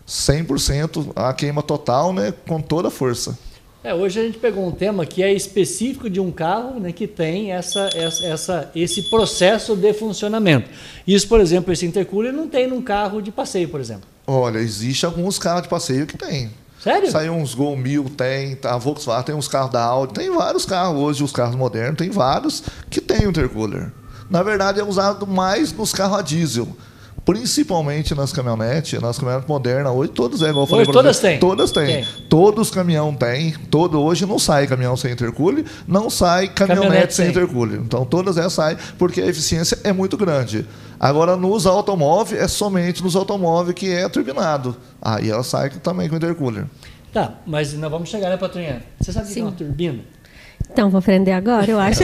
100%, 0.08 1.12
a 1.16 1.34
queima 1.34 1.64
total, 1.64 2.14
né, 2.14 2.34
com 2.48 2.62
toda 2.62 2.90
a 2.90 2.92
força. 2.92 3.38
É, 3.84 3.94
hoje 3.94 4.20
a 4.20 4.24
gente 4.24 4.40
pegou 4.40 4.66
um 4.66 4.72
tema 4.72 5.06
que 5.06 5.22
é 5.22 5.32
específico 5.32 6.10
de 6.10 6.20
um 6.20 6.32
carro 6.32 6.80
né, 6.80 6.92
que 6.92 7.06
tem 7.06 7.52
essa, 7.52 7.88
essa, 7.94 8.26
essa, 8.26 8.72
esse 8.76 9.04
processo 9.12 9.76
de 9.76 9.94
funcionamento. 9.94 10.68
Isso, 11.08 11.28
por 11.28 11.40
exemplo, 11.40 11.72
esse 11.72 11.86
intercooler 11.86 12.34
não 12.34 12.48
tem 12.48 12.68
num 12.68 12.82
carro 12.82 13.22
de 13.22 13.32
passeio, 13.32 13.70
por 13.70 13.80
exemplo. 13.80 14.06
Olha, 14.26 14.58
existe 14.58 15.06
alguns 15.06 15.38
carros 15.38 15.64
de 15.64 15.70
passeio 15.70 16.08
que 16.08 16.18
tem. 16.18 16.50
Sério? 16.80 17.12
Saiu 17.12 17.34
uns 17.34 17.54
Gol 17.54 17.78
1000, 17.78 18.10
tem, 18.18 18.58
a 18.64 18.78
Volkswagen 18.78 19.24
tem 19.24 19.36
uns 19.36 19.48
carros 19.48 19.72
da 19.72 19.84
Audi, 19.84 20.14
tem 20.16 20.32
vários 20.32 20.66
carros 20.66 21.00
hoje, 21.00 21.24
os 21.24 21.32
carros 21.32 21.56
modernos, 21.56 21.98
tem 21.98 22.10
vários 22.10 22.64
que 22.90 23.00
tem 23.00 23.24
intercooler. 23.26 23.92
Na 24.32 24.42
verdade, 24.42 24.80
é 24.80 24.84
usado 24.84 25.28
mais 25.28 25.72
nos 25.72 25.94
carros 25.94 26.18
a 26.18 26.22
diesel 26.24 26.68
principalmente 27.24 28.14
nas 28.14 28.34
caminhonetes, 28.34 29.00
nas 29.02 29.18
caminhonetes 29.18 29.50
modernas, 29.50 29.94
hoje 29.94 30.12
todos 30.12 30.42
é 30.42 30.50
igual 30.50 30.64
eu 30.64 30.68
falei. 30.68 30.84
Hoje 30.84 30.92
todas 30.92 31.20
têm. 31.20 31.40
Todas 31.40 31.72
têm. 31.72 32.06
Todos 32.30 32.68
os 32.68 32.74
caminhão 32.74 33.14
têm. 33.14 33.54
Todo, 33.70 34.02
hoje 34.02 34.26
não 34.26 34.38
sai 34.38 34.68
caminhão 34.68 34.98
sem 34.98 35.12
intercooler, 35.12 35.66
não 35.88 36.10
sai 36.10 36.48
caminhonete, 36.50 36.88
caminhonete 36.88 37.14
sem 37.14 37.30
intercooler. 37.30 37.80
Então 37.80 38.06
todas 38.06 38.38
elas 38.38 38.54
saem 38.54 38.78
porque 38.98 39.22
a 39.22 39.28
eficiência 39.28 39.80
é 39.84 39.94
muito 39.94 40.18
grande. 40.18 40.66
Agora, 41.00 41.36
nos 41.36 41.66
automóveis, 41.66 42.42
é 42.42 42.48
somente 42.48 43.04
nos 43.04 43.16
automóveis 43.16 43.76
que 43.76 43.90
é 43.92 44.08
turbinado. 44.08 44.76
Aí 45.02 45.30
ela 45.30 45.44
sai 45.44 45.70
também 45.70 46.08
com 46.10 46.16
intercooler. 46.16 46.66
Tá, 47.12 47.36
mas 47.46 47.74
nós 47.74 47.90
vamos 47.90 48.10
chegar, 48.10 48.30
né, 48.30 48.38
Patrinha? 48.38 48.84
Você 49.00 49.12
sabe 49.12 49.30
o 49.30 49.34
que 49.34 49.40
é 49.40 49.44
uma 49.44 49.52
turbina? 49.52 50.00
Então, 50.72 50.90
vou 50.90 51.00
aprender 51.00 51.32
agora, 51.32 51.70
eu 51.70 51.80
acho. 51.80 52.04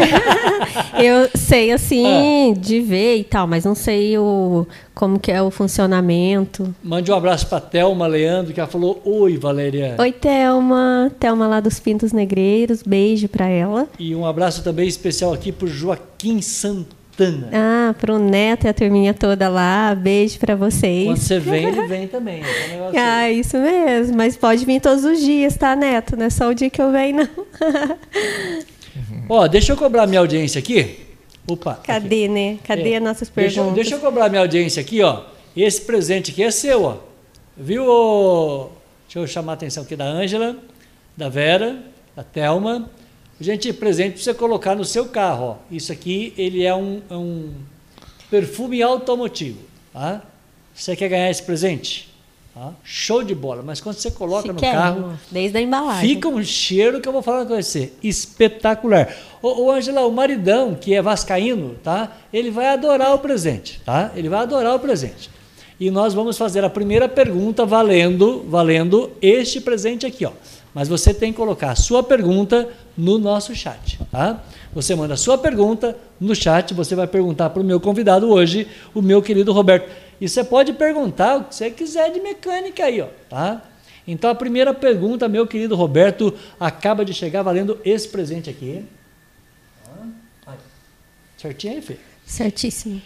eu 1.02 1.30
sei, 1.36 1.72
assim, 1.72 2.52
é. 2.52 2.54
de 2.54 2.80
ver 2.80 3.18
e 3.18 3.24
tal, 3.24 3.48
mas 3.48 3.66
não 3.66 3.76
sei 3.76 4.18
o, 4.18 4.66
como 4.94 5.20
que 5.20 5.32
é 5.32 5.42
o 5.42 5.52
funcionamento. 5.52 6.74
Mande 6.84 7.12
um 7.12 7.16
abraço 7.16 7.48
para 7.48 7.60
Thelma 7.60 8.08
Leandro, 8.08 8.54
que 8.54 8.60
ela 8.60 8.70
falou, 8.70 9.02
oi, 9.04 9.38
Valéria. 9.38 9.96
Oi, 10.00 10.12
Thelma. 10.12 11.12
Thelma 11.20 11.48
lá 11.48 11.60
dos 11.60 11.80
Pintos 11.80 12.12
Negreiros, 12.12 12.84
beijo 12.84 13.28
para 13.28 13.48
ela. 13.48 13.88
E 14.00 14.16
um 14.16 14.26
abraço 14.26 14.64
também 14.64 14.88
especial 14.88 15.34
aqui 15.34 15.52
para 15.52 15.68
Joaquim 15.68 16.42
Santana. 17.12 17.50
Ah, 17.52 17.94
para 18.00 18.14
o 18.14 18.20
Neto 18.20 18.66
e 18.66 18.70
a 18.70 18.74
turminha 18.74 19.14
toda 19.14 19.48
lá, 19.50 19.94
beijo 19.94 20.40
para 20.40 20.56
vocês. 20.56 21.06
Quando 21.06 21.18
você 21.18 21.40
vem, 21.40 21.66
ele 21.68 21.86
vem 21.88 22.08
também. 22.08 22.42
É 22.94 23.00
ah, 23.00 23.32
isso 23.32 23.58
mesmo, 23.58 24.16
mas 24.16 24.38
pode 24.38 24.66
vir 24.66 24.82
todos 24.82 25.04
os 25.04 25.20
dias, 25.20 25.56
tá, 25.56 25.76
Neto? 25.76 26.16
Não 26.16 26.26
é 26.26 26.30
só 26.30 26.50
o 26.50 26.54
dia 26.54 26.70
que 26.70 26.82
eu 26.82 26.92
venho, 26.92 27.18
não. 27.18 27.46
Ó, 29.30 29.48
deixa 29.48 29.72
eu 29.72 29.78
cobrar 29.78 30.08
minha 30.08 30.20
audiência 30.20 30.60
aqui. 30.60 31.00
Opa. 31.48 31.76
Cadê, 31.76 32.26
aqui. 32.26 32.28
né? 32.28 32.58
Cadê 32.64 32.94
é. 32.94 32.98
as 32.98 33.04
nossas 33.04 33.30
perguntas? 33.30 33.74
Deixa, 33.74 33.76
deixa, 33.76 33.96
eu 33.96 34.00
cobrar 34.00 34.30
minha 34.30 34.42
audiência 34.42 34.82
aqui, 34.82 35.02
ó. 35.02 35.24
Esse 35.56 35.82
presente 35.82 36.32
aqui 36.32 36.44
é 36.44 36.52
seu, 36.52 36.84
ó. 36.84 36.98
Viu? 37.56 37.84
Deixa 39.06 39.20
eu 39.20 39.28
chamar 39.28 39.54
a 39.54 39.56
atenção 39.56 39.84
aqui 39.84 39.96
da 39.96 40.06
Ângela, 40.06 40.56
da 41.16 41.30
Vera, 41.30 41.80
da 42.16 42.24
Thelma. 42.24 42.90
Gente, 43.42 43.74
presente 43.74 44.14
para 44.14 44.24
você 44.24 44.34
colocar 44.36 44.76
no 44.76 44.86
seu 44.86 45.06
carro, 45.06 45.46
ó. 45.46 45.56
Isso 45.72 45.92
aqui, 45.92 46.32
ele 46.38 46.64
é 46.64 46.76
um, 46.76 47.02
é 47.10 47.16
um 47.16 47.50
perfume 48.30 48.84
automotivo, 48.84 49.58
tá? 49.92 50.22
Você 50.76 50.96
quer 50.96 51.10
ganhar 51.10 51.30
esse 51.30 51.42
presente? 51.42 52.08
Ah, 52.56 52.72
show 52.84 53.24
de 53.24 53.34
bola. 53.34 53.64
Mas 53.66 53.82
quando 53.82 53.96
você 53.96 54.12
coloca 54.12 54.54
no 54.54 54.62
carro. 54.62 55.18
Desde 55.32 55.58
a 55.58 55.62
embalagem. 55.62 56.08
Fica 56.08 56.28
um 56.28 56.44
cheiro 56.44 57.02
que 57.02 57.08
eu 57.08 57.14
vou 57.14 57.24
falar 57.24 57.46
com 57.46 57.56
você. 57.56 57.92
Espetacular. 58.04 59.12
Ô, 59.42 59.64
ô 59.64 59.72
Angela, 59.72 60.06
o 60.06 60.12
maridão, 60.12 60.76
que 60.76 60.94
é 60.94 61.02
vascaíno, 61.02 61.76
tá? 61.84 62.16
Ele 62.32 62.52
vai 62.52 62.68
adorar 62.68 63.16
o 63.16 63.20
presente, 63.20 63.82
tá? 63.84 64.12
Ele 64.16 64.30
vai 64.30 64.42
adorar 64.42 64.76
o 64.76 64.80
presente. 64.80 65.32
E 65.80 65.90
nós 65.90 66.14
vamos 66.14 66.38
fazer 66.38 66.64
a 66.64 66.70
primeira 66.70 67.10
pergunta 67.10 67.66
valendo, 67.66 68.46
valendo 68.48 69.12
este 69.20 69.60
presente 69.60 70.06
aqui, 70.06 70.26
ó. 70.26 70.32
Mas 70.74 70.88
você 70.88 71.14
tem 71.14 71.32
que 71.32 71.38
colocar 71.38 71.72
a 71.72 71.76
sua 71.76 72.02
pergunta 72.02 72.70
no 72.98 73.18
nosso 73.18 73.54
chat, 73.54 74.00
tá? 74.10 74.42
Você 74.74 74.96
manda 74.96 75.16
a 75.16 75.18
sua 75.18 75.38
pergunta 75.38 75.98
no 76.20 76.34
chat, 76.34 76.74
você 76.74 76.96
vai 76.96 77.08
perguntar 77.08 77.50
para 77.50 77.62
o 77.62 77.66
meu 77.66 77.80
convidado 77.80 78.30
hoje, 78.30 78.68
o 78.94 79.02
meu 79.02 79.22
querido 79.22 79.52
Roberto. 79.52 79.90
E 80.20 80.30
você 80.30 80.44
pode 80.44 80.72
perguntar 80.74 81.38
o 81.38 81.44
que 81.46 81.56
você 81.56 81.70
quiser 81.70 82.12
de 82.12 82.22
mecânica 82.22 82.86
aí, 82.86 83.02
ó, 83.02 83.08
tá? 83.30 83.62
Então 84.08 84.30
a 84.30 84.36
primeira 84.36 84.74
pergunta, 84.74 85.28
meu 85.28 85.46
querido 85.46 85.76
Roberto, 85.76 86.34
acaba 86.60 87.04
de 87.04 87.14
chegar 87.14 87.44
valendo 87.44 87.80
esse 87.84 88.08
presente 88.08 88.50
aqui. 88.50 88.86
Certinho 91.38 91.74
aí, 91.74 91.82
Fê? 91.82 91.98
Certíssimo. 92.26 93.02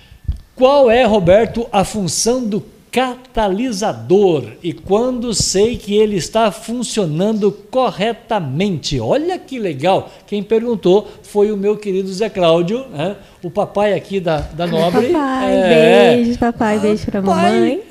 Qual 0.56 0.92
é, 0.92 1.04
Roberto, 1.04 1.68
a 1.72 1.84
função 1.84 2.46
do 2.46 2.60
catalisador 2.96 4.54
e 4.64 4.72
quando 4.72 5.34
sei 5.34 5.76
que 5.76 5.94
ele 5.98 6.16
está 6.16 6.50
funcionando 6.50 7.52
corretamente. 7.70 8.98
Olha 9.02 9.38
que 9.38 9.60
legal! 9.60 10.10
Quem 10.26 10.42
perguntou 10.42 11.06
foi 11.22 11.52
o 11.52 11.58
meu 11.58 11.76
querido 11.76 12.08
Zé 12.14 12.30
Cláudio, 12.30 12.86
né? 12.88 13.18
o 13.44 13.50
papai 13.50 13.94
aqui 13.94 14.22
da, 14.22 14.38
da 14.38 14.66
Nobre. 14.66 15.10
Papai, 15.12 15.54
é, 15.54 16.16
beijo, 16.16 16.40
papai, 16.40 16.80
beijo 16.80 17.06
para 17.06 17.22
mamãe. 17.22 17.82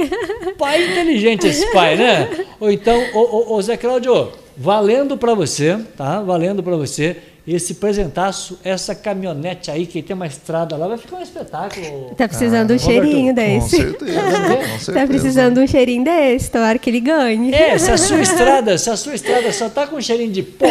Pai 0.57 0.91
inteligente 0.91 1.49
esse 1.49 1.71
pai, 1.71 1.97
né? 1.97 2.47
Ou 2.59 2.71
então, 2.71 2.99
ô, 3.13 3.19
ô, 3.19 3.57
ô 3.57 3.61
Zé 3.63 3.77
Cláudio, 3.77 4.33
valendo 4.57 5.19
para 5.19 5.35
você, 5.35 5.79
tá? 5.99 6.23
Valendo 6.23 6.63
para 6.63 6.77
você 6.77 7.19
esse 7.47 7.75
presentaço, 7.75 8.59
essa 8.65 8.95
caminhonete 8.95 9.71
aí 9.71 9.87
que 9.87 10.03
tem 10.03 10.15
uma 10.15 10.27
estrada 10.27 10.77
lá, 10.77 10.89
vai 10.89 10.97
ficar 10.97 11.17
um 11.17 11.23
espetáculo. 11.23 12.15
Tá 12.17 12.27
precisando 12.27 12.71
ah, 12.71 12.75
um 12.75 12.79
cheirinho 12.79 13.35
desse. 13.35 13.77
Com 13.77 13.83
certeza, 13.83 14.21
com 14.21 14.79
certeza. 14.79 14.93
Tá 14.95 15.07
precisando 15.07 15.61
um 15.61 15.67
cheirinho 15.67 16.05
desse, 16.05 16.51
tomara 16.51 16.79
que 16.79 16.89
ele 16.89 17.01
ganhe. 17.01 17.55
É, 17.55 17.77
se 17.77 17.91
a 17.91 17.99
sua 17.99 18.21
estrada, 18.21 18.79
se 18.79 18.89
a 18.89 18.97
sua 18.97 19.15
estrada 19.15 19.53
só 19.53 19.69
tá 19.69 19.87
com 19.87 19.97
um 19.97 20.01
cheirinho 20.01 20.33
de 20.33 20.43
pó, 20.43 20.67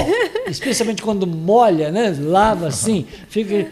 especialmente 0.48 1.04
quando 1.04 1.28
molha, 1.28 1.92
né, 1.92 2.16
lava 2.20 2.68
assim, 2.68 3.06
fica... 3.30 3.54
É, 3.56 3.64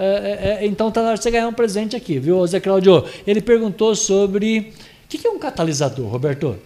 é, 0.00 0.58
é, 0.60 0.66
então 0.66 0.90
tá 0.90 1.00
na 1.00 1.08
hora 1.08 1.16
de 1.16 1.24
você 1.24 1.30
ganhar 1.30 1.48
um 1.48 1.52
presente 1.52 1.96
aqui, 1.96 2.18
viu, 2.18 2.44
Zé 2.46 2.60
Claudio? 2.60 3.04
Ele 3.26 3.40
perguntou 3.40 3.94
sobre... 3.94 4.72
O 5.04 5.08
que 5.08 5.26
é 5.26 5.30
um 5.30 5.38
catalisador, 5.38 6.06
Roberto? 6.06 6.56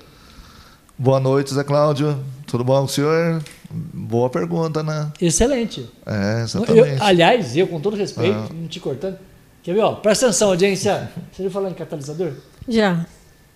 Boa 0.98 1.20
noite, 1.20 1.54
Zé 1.54 1.64
Cláudio. 1.64 2.18
Tudo 2.46 2.62
bom 2.64 2.78
com 2.80 2.84
o 2.84 2.88
senhor? 2.88 3.42
Boa 3.72 4.28
pergunta, 4.28 4.82
né? 4.82 5.10
Excelente. 5.20 5.88
É, 6.04 6.42
exatamente. 6.42 6.98
Eu, 6.98 7.02
aliás, 7.02 7.56
eu, 7.56 7.66
com 7.66 7.80
todo 7.80 7.96
respeito, 7.96 8.36
ah. 8.36 8.48
não 8.52 8.68
te 8.68 8.78
cortando, 8.78 9.18
quer 9.62 9.74
ver, 9.74 9.80
ó, 9.80 9.94
presta 9.94 10.26
atenção, 10.26 10.50
audiência. 10.50 11.10
Você 11.32 11.44
já 11.44 11.50
falou 11.50 11.70
em 11.70 11.74
catalisador? 11.74 12.32
Já. 12.68 13.06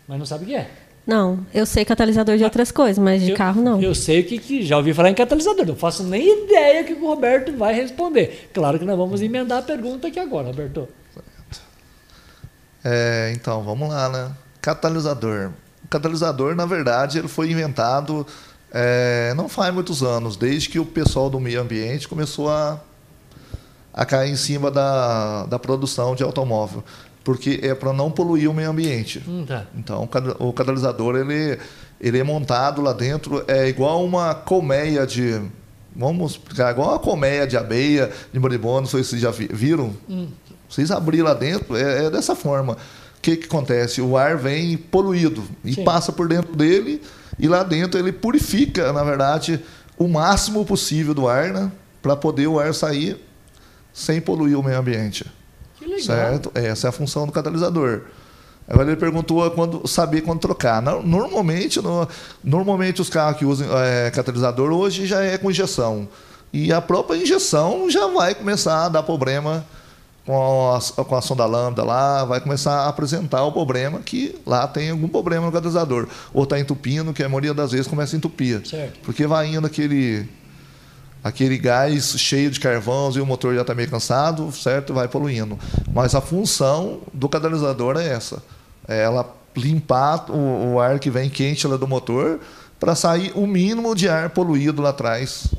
Mas 0.09 0.19
não 0.19 0.27
sabe 0.27 0.45
o 0.45 0.47
que 0.47 0.55
é? 0.55 0.71
Não, 1.07 1.47
eu 1.55 1.65
sei 1.65 1.85
catalisador 1.85 2.37
de 2.37 2.43
ah, 2.43 2.47
outras 2.47 2.73
coisas, 2.73 2.99
mas 2.99 3.23
de 3.23 3.31
eu, 3.31 3.37
carro 3.37 3.63
não. 3.63 3.81
Eu 3.81 3.95
sei 3.95 4.21
o 4.21 4.25
que, 4.25 4.39
que 4.39 4.63
já 4.63 4.77
ouvi 4.77 4.93
falar 4.93 5.11
em 5.11 5.15
catalisador, 5.15 5.65
não 5.65 5.77
faço 5.77 6.03
nem 6.03 6.45
ideia 6.45 6.83
que 6.83 6.95
o 6.95 7.07
Roberto 7.07 7.57
vai 7.57 7.73
responder. 7.75 8.51
Claro 8.53 8.79
que 8.79 8.85
nós 8.85 8.97
vamos 8.97 9.23
emendar 9.23 9.59
a 9.59 9.63
pergunta 9.63 10.09
aqui 10.09 10.19
agora, 10.19 10.49
Roberto. 10.49 10.89
É, 12.85 13.33
então, 13.35 13.63
vamos 13.63 13.89
lá, 13.89 14.09
né? 14.09 14.33
Catalisador. 14.61 15.53
O 15.85 15.89
catalisador, 15.89 16.57
na 16.57 16.67
verdade, 16.67 17.19
ele 17.19 17.29
foi 17.29 17.51
inventado 17.53 18.27
é, 18.73 19.33
não 19.35 19.49
faz 19.49 19.73
muitos 19.73 20.03
anos, 20.03 20.37
desde 20.37 20.69
que 20.69 20.79
o 20.79 20.85
pessoal 20.85 21.31
do 21.31 21.39
meio 21.39 21.61
ambiente 21.61 22.09
começou 22.09 22.51
a, 22.51 22.81
a 23.93 24.05
cair 24.05 24.31
em 24.31 24.37
cima 24.37 24.71
da, 24.71 25.47
da 25.47 25.59
produção 25.59 26.15
de 26.15 26.23
automóvel, 26.23 26.83
porque 27.23 27.61
é 27.63 27.75
para 27.75 27.93
não 27.93 28.11
poluir 28.11 28.51
o 28.51 28.55
meio 28.55 28.71
ambiente. 28.71 29.23
Hum, 29.27 29.45
tá. 29.47 29.65
Então, 29.77 30.09
o 30.39 30.53
catalisador 30.53 31.17
ele, 31.17 31.59
ele 32.01 32.19
é 32.19 32.25
montado 32.25 32.83
lá 32.83 32.93
dentro, 32.93 33.45
é 33.49 33.69
igual 33.69 34.05
uma 34.05 34.35
colmeia 34.35 35.07
de. 35.07 35.41
Vamos 35.95 36.33
explicar, 36.33 36.73
igual 36.73 36.91
uma 36.91 36.99
colmeia 36.99 37.47
de 37.47 37.57
abeia, 37.57 38.11
de 38.31 38.39
moribondo, 38.39 38.83
não 38.83 38.87
sei 38.87 39.03
se 39.03 39.11
vocês 39.11 39.23
já 39.23 39.31
viram. 39.31 39.95
Hum. 40.09 40.29
Vocês 40.69 40.91
abrir 40.91 41.23
lá 41.23 41.33
dentro, 41.33 41.77
é, 41.77 42.07
é 42.07 42.11
dessa 42.11 42.35
forma. 42.35 42.75
O 42.75 43.21
que, 43.23 43.37
que 43.37 43.47
acontece? 43.47 44.03
O 44.03 44.17
ar 44.17 44.37
vem 44.37 44.77
poluído 44.77 45.43
e 45.65 45.75
Sim. 45.75 45.85
passa 45.85 46.13
por 46.13 46.29
dentro 46.29 46.55
dele 46.55 47.01
e 47.39 47.49
lá 47.49 47.63
dentro 47.63 47.99
ele 47.99 48.13
purifica, 48.13 48.93
na 48.93 49.05
verdade, 49.05 49.63
o 49.99 50.09
máximo 50.09 50.65
possível 50.65 51.15
do 51.15 51.29
ar, 51.29 51.53
né? 51.53 51.71
Para 52.03 52.17
poder 52.17 52.47
o 52.47 52.59
ar 52.59 52.73
sair 52.75 53.21
sem 53.93 54.21
poluir 54.21 54.59
o 54.59 54.63
meio 54.63 54.79
ambiente. 54.79 55.25
Que 55.79 55.87
legal. 55.87 56.01
Certo? 56.03 56.53
Essa 56.55 56.87
é 56.87 56.91
a 56.91 56.93
função 56.93 57.27
do 57.27 57.33
catalisador. 57.33 58.03
Agora 58.69 58.89
ele 58.89 58.97
perguntou 58.97 59.49
quando 59.53 59.87
saber 59.87 60.23
quando 60.23 60.41
trocar. 60.41 60.83
Normalmente, 60.83 61.81
no, 61.81 62.09
normalmente 62.43 63.01
os 63.01 63.09
carros 63.09 63.39
que 63.39 63.45
usam 63.45 63.69
é, 63.79 64.11
catalisador 64.11 64.73
hoje 64.73 65.07
já 65.07 65.23
é 65.23 65.39
com 65.39 65.51
injeção. 65.51 66.09
E 66.53 66.73
a 66.73 66.81
própria 66.81 67.17
injeção 67.17 67.89
já 67.89 68.07
vai 68.09 68.35
começar 68.35 68.87
a 68.87 68.89
dar 68.89 69.03
problema 69.03 69.65
com 70.27 70.75
a, 70.75 71.05
com 71.05 71.15
a 71.15 71.23
sonda 71.23 71.47
lambda 71.47 71.85
lá, 71.85 72.25
vai 72.25 72.41
começar 72.41 72.81
a 72.81 72.89
apresentar 72.89 73.45
o 73.45 73.53
problema 73.53 74.01
que 74.01 74.37
lá 74.45 74.67
tem 74.67 74.91
algum 74.91 75.07
problema 75.07 75.47
no 75.47 75.53
catalisador. 75.53 76.09
Ou 76.35 76.43
está 76.43 76.59
entupindo, 76.59 77.13
que 77.13 77.23
a 77.23 77.29
maioria 77.29 77.55
das 77.55 77.71
vezes 77.71 77.87
começa 77.87 78.17
a 78.17 78.19
entupir. 78.19 78.67
Certo. 78.67 78.99
Porque 79.05 79.25
vai 79.25 79.55
indo 79.55 79.65
aquele, 79.65 80.29
aquele 81.23 81.57
gás 81.57 82.19
cheio 82.19 82.51
de 82.51 82.59
carvões 82.59 83.15
e 83.15 83.21
o 83.21 83.27
motor 83.27 83.55
já 83.55 83.61
está 83.61 83.73
meio 83.73 83.89
cansado, 83.89 84.51
certo? 84.51 84.93
Vai 84.93 85.07
poluindo. 85.07 85.57
Mas 85.95 86.13
a 86.17 86.21
função 86.21 87.03
do 87.15 87.29
catalisador 87.29 87.97
é 87.97 88.09
essa. 88.09 88.43
É 88.89 89.03
ela 89.03 89.33
limpar 89.55 90.29
o, 90.29 90.75
o 90.75 90.81
ar 90.81 90.99
que 90.99 91.09
vem 91.09 91.31
quente 91.31 91.69
lá 91.69 91.77
do 91.77 91.87
motor 91.87 92.41
para 92.81 92.97
sair 92.97 93.33
o 93.37 93.47
mínimo 93.47 93.95
de 93.95 94.09
ar 94.09 94.31
poluído 94.31 94.83
lá 94.83 94.91
atrás. 94.91 95.55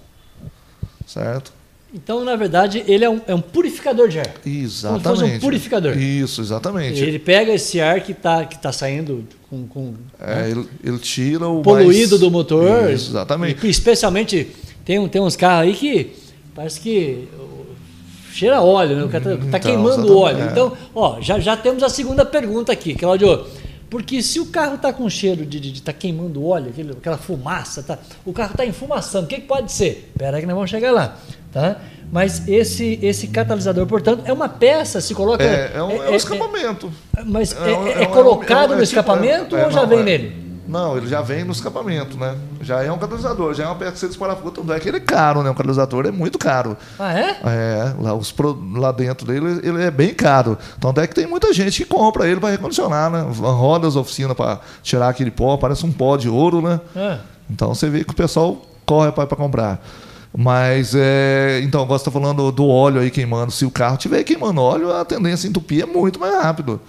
Certo? 1.05 1.56
Então, 1.93 2.23
na 2.25 2.35
verdade, 2.35 2.83
ele 2.85 3.05
é 3.05 3.09
um, 3.09 3.21
é 3.27 3.33
um 3.33 3.39
purificador 3.39 4.09
de 4.09 4.19
ar. 4.19 4.29
Exatamente. 4.45 5.03
Como 5.03 5.15
se 5.15 5.23
fosse 5.23 5.35
um 5.35 5.39
purificador. 5.39 5.97
Isso, 5.97 6.41
exatamente. 6.41 7.01
Ele 7.01 7.17
pega 7.17 7.53
esse 7.53 7.79
ar 7.79 8.01
que 8.01 8.11
está 8.11 8.45
que 8.45 8.59
tá 8.59 8.73
saindo 8.73 9.25
com. 9.49 9.65
com 9.67 9.93
é, 10.19 10.35
né? 10.35 10.51
ele, 10.51 10.67
ele, 10.83 10.99
tira 10.99 11.47
o. 11.47 11.61
Poluído 11.61 12.11
mais... 12.11 12.19
do 12.19 12.29
motor. 12.29 12.91
Isso, 12.91 13.11
exatamente. 13.11 13.65
E, 13.65 13.69
especialmente, 13.69 14.51
tem, 14.83 15.07
tem 15.07 15.21
uns 15.21 15.37
carros 15.37 15.69
aí 15.69 15.73
que 15.73 16.13
parece 16.53 16.81
que 16.81 17.27
cheira 18.33 18.61
óleo, 18.61 18.97
né? 18.97 19.03
O 19.03 19.09
cara 19.09 19.33
está 19.33 19.37
tá 19.37 19.47
então, 19.47 19.59
queimando 19.59 20.17
óleo. 20.17 20.43
É. 20.43 20.51
Então, 20.51 20.77
ó, 20.93 21.21
já, 21.21 21.39
já 21.39 21.55
temos 21.55 21.81
a 21.83 21.89
segunda 21.89 22.25
pergunta 22.25 22.71
aqui, 22.71 22.95
Claudio. 22.95 23.45
Porque 23.89 24.21
se 24.21 24.39
o 24.39 24.47
carro 24.47 24.75
está 24.75 24.91
com 24.91 25.09
cheiro 25.09 25.45
de 25.45 25.71
estar 25.71 25.93
tá 25.93 25.97
queimando 25.97 26.45
óleo, 26.45 26.69
aquele, 26.69 26.91
aquela 26.91 27.17
fumaça, 27.17 27.81
tá, 27.81 27.97
o 28.25 28.33
carro 28.33 28.51
está 28.51 28.65
enfumaçando, 28.65 29.25
o 29.25 29.27
que, 29.29 29.35
que 29.35 29.47
pode 29.47 29.71
ser? 29.71 30.09
Espera 30.13 30.35
aí 30.35 30.41
que 30.41 30.45
nós 30.45 30.55
vamos 30.55 30.69
chegar 30.69 30.91
lá. 30.91 31.17
Tá? 31.57 31.77
Mas 32.11 32.47
esse, 32.47 32.99
esse 33.01 33.27
catalisador, 33.29 33.87
portanto, 33.87 34.21
é 34.25 34.31
uma 34.31 34.47
peça, 34.47 35.01
se 35.01 35.15
coloca. 35.15 35.43
É, 35.43 35.71
é 35.73 35.81
um, 35.81 35.91
é 35.91 36.09
um 36.09 36.13
é, 36.13 36.15
escapamento. 36.15 36.91
mas 37.25 37.51
é, 37.51 38.03
é, 38.03 38.05
colocado 38.05 38.75
no 38.75 38.83
escapamento 38.83 39.57
ou 39.57 39.71
já 39.71 39.83
vem 39.83 40.03
nele? 40.03 40.47
Não, 40.67 40.97
ele 40.97 41.07
já 41.07 41.21
vem 41.21 41.43
no 41.43 41.51
escapamento, 41.51 42.15
né? 42.15 42.35
Já 42.61 42.83
é 42.83 42.91
um 42.91 42.97
catalisador, 42.99 43.53
já 43.55 43.63
é 43.63 43.65
uma 43.65 43.75
peça 43.75 43.93
que 43.93 43.99
você 43.99 44.07
disparafusa. 44.07 44.51
Tanto 44.51 44.71
é 44.71 44.79
que 44.79 44.87
ele 44.87 44.97
é 44.97 45.01
caro, 45.01 45.41
né? 45.41 45.49
Um 45.49 45.55
catalisador 45.55 46.05
é 46.05 46.11
muito 46.11 46.37
caro. 46.37 46.77
Ah, 46.99 47.17
é? 47.17 47.37
É, 47.43 47.93
lá, 47.99 48.13
os, 48.13 48.33
lá 48.75 48.91
dentro 48.91 49.25
dele 49.25 49.59
ele 49.63 49.81
é 49.81 49.89
bem 49.89 50.13
caro. 50.13 50.57
Tanto 50.79 51.01
é 51.01 51.07
que 51.07 51.15
tem 51.15 51.25
muita 51.25 51.51
gente 51.53 51.83
que 51.83 51.89
compra 51.89 52.27
ele 52.27 52.39
para 52.39 52.49
recondicionar, 52.49 53.09
né? 53.09 53.25
Roda 53.31 53.87
as 53.87 53.95
oficinas 53.95 54.37
para 54.37 54.59
tirar 54.83 55.09
aquele 55.09 55.31
pó, 55.31 55.57
parece 55.57 55.85
um 55.85 55.91
pó 55.91 56.17
de 56.17 56.29
ouro, 56.29 56.61
né? 56.61 56.79
É. 56.95 57.17
Então 57.49 57.73
você 57.73 57.89
vê 57.89 58.03
que 58.03 58.11
o 58.11 58.15
pessoal 58.15 58.61
corre 58.85 59.11
para 59.11 59.25
comprar. 59.27 59.81
Mas, 60.39 60.93
é, 60.93 61.61
então, 61.63 61.81
agora 61.81 61.97
você 61.97 62.03
está 62.03 62.11
falando 62.11 62.51
do 62.51 62.67
óleo 62.67 63.01
aí 63.01 63.09
queimando. 63.09 63.51
Se 63.51 63.65
o 63.65 63.71
carro 63.71 63.95
estiver 63.95 64.23
queimando 64.23 64.61
óleo, 64.61 64.93
a 64.93 65.03
tendência 65.03 65.47
a 65.47 65.49
entupir 65.49 65.81
é 65.81 65.85
muito 65.87 66.19
mais 66.19 66.31
rápido. 66.43 66.79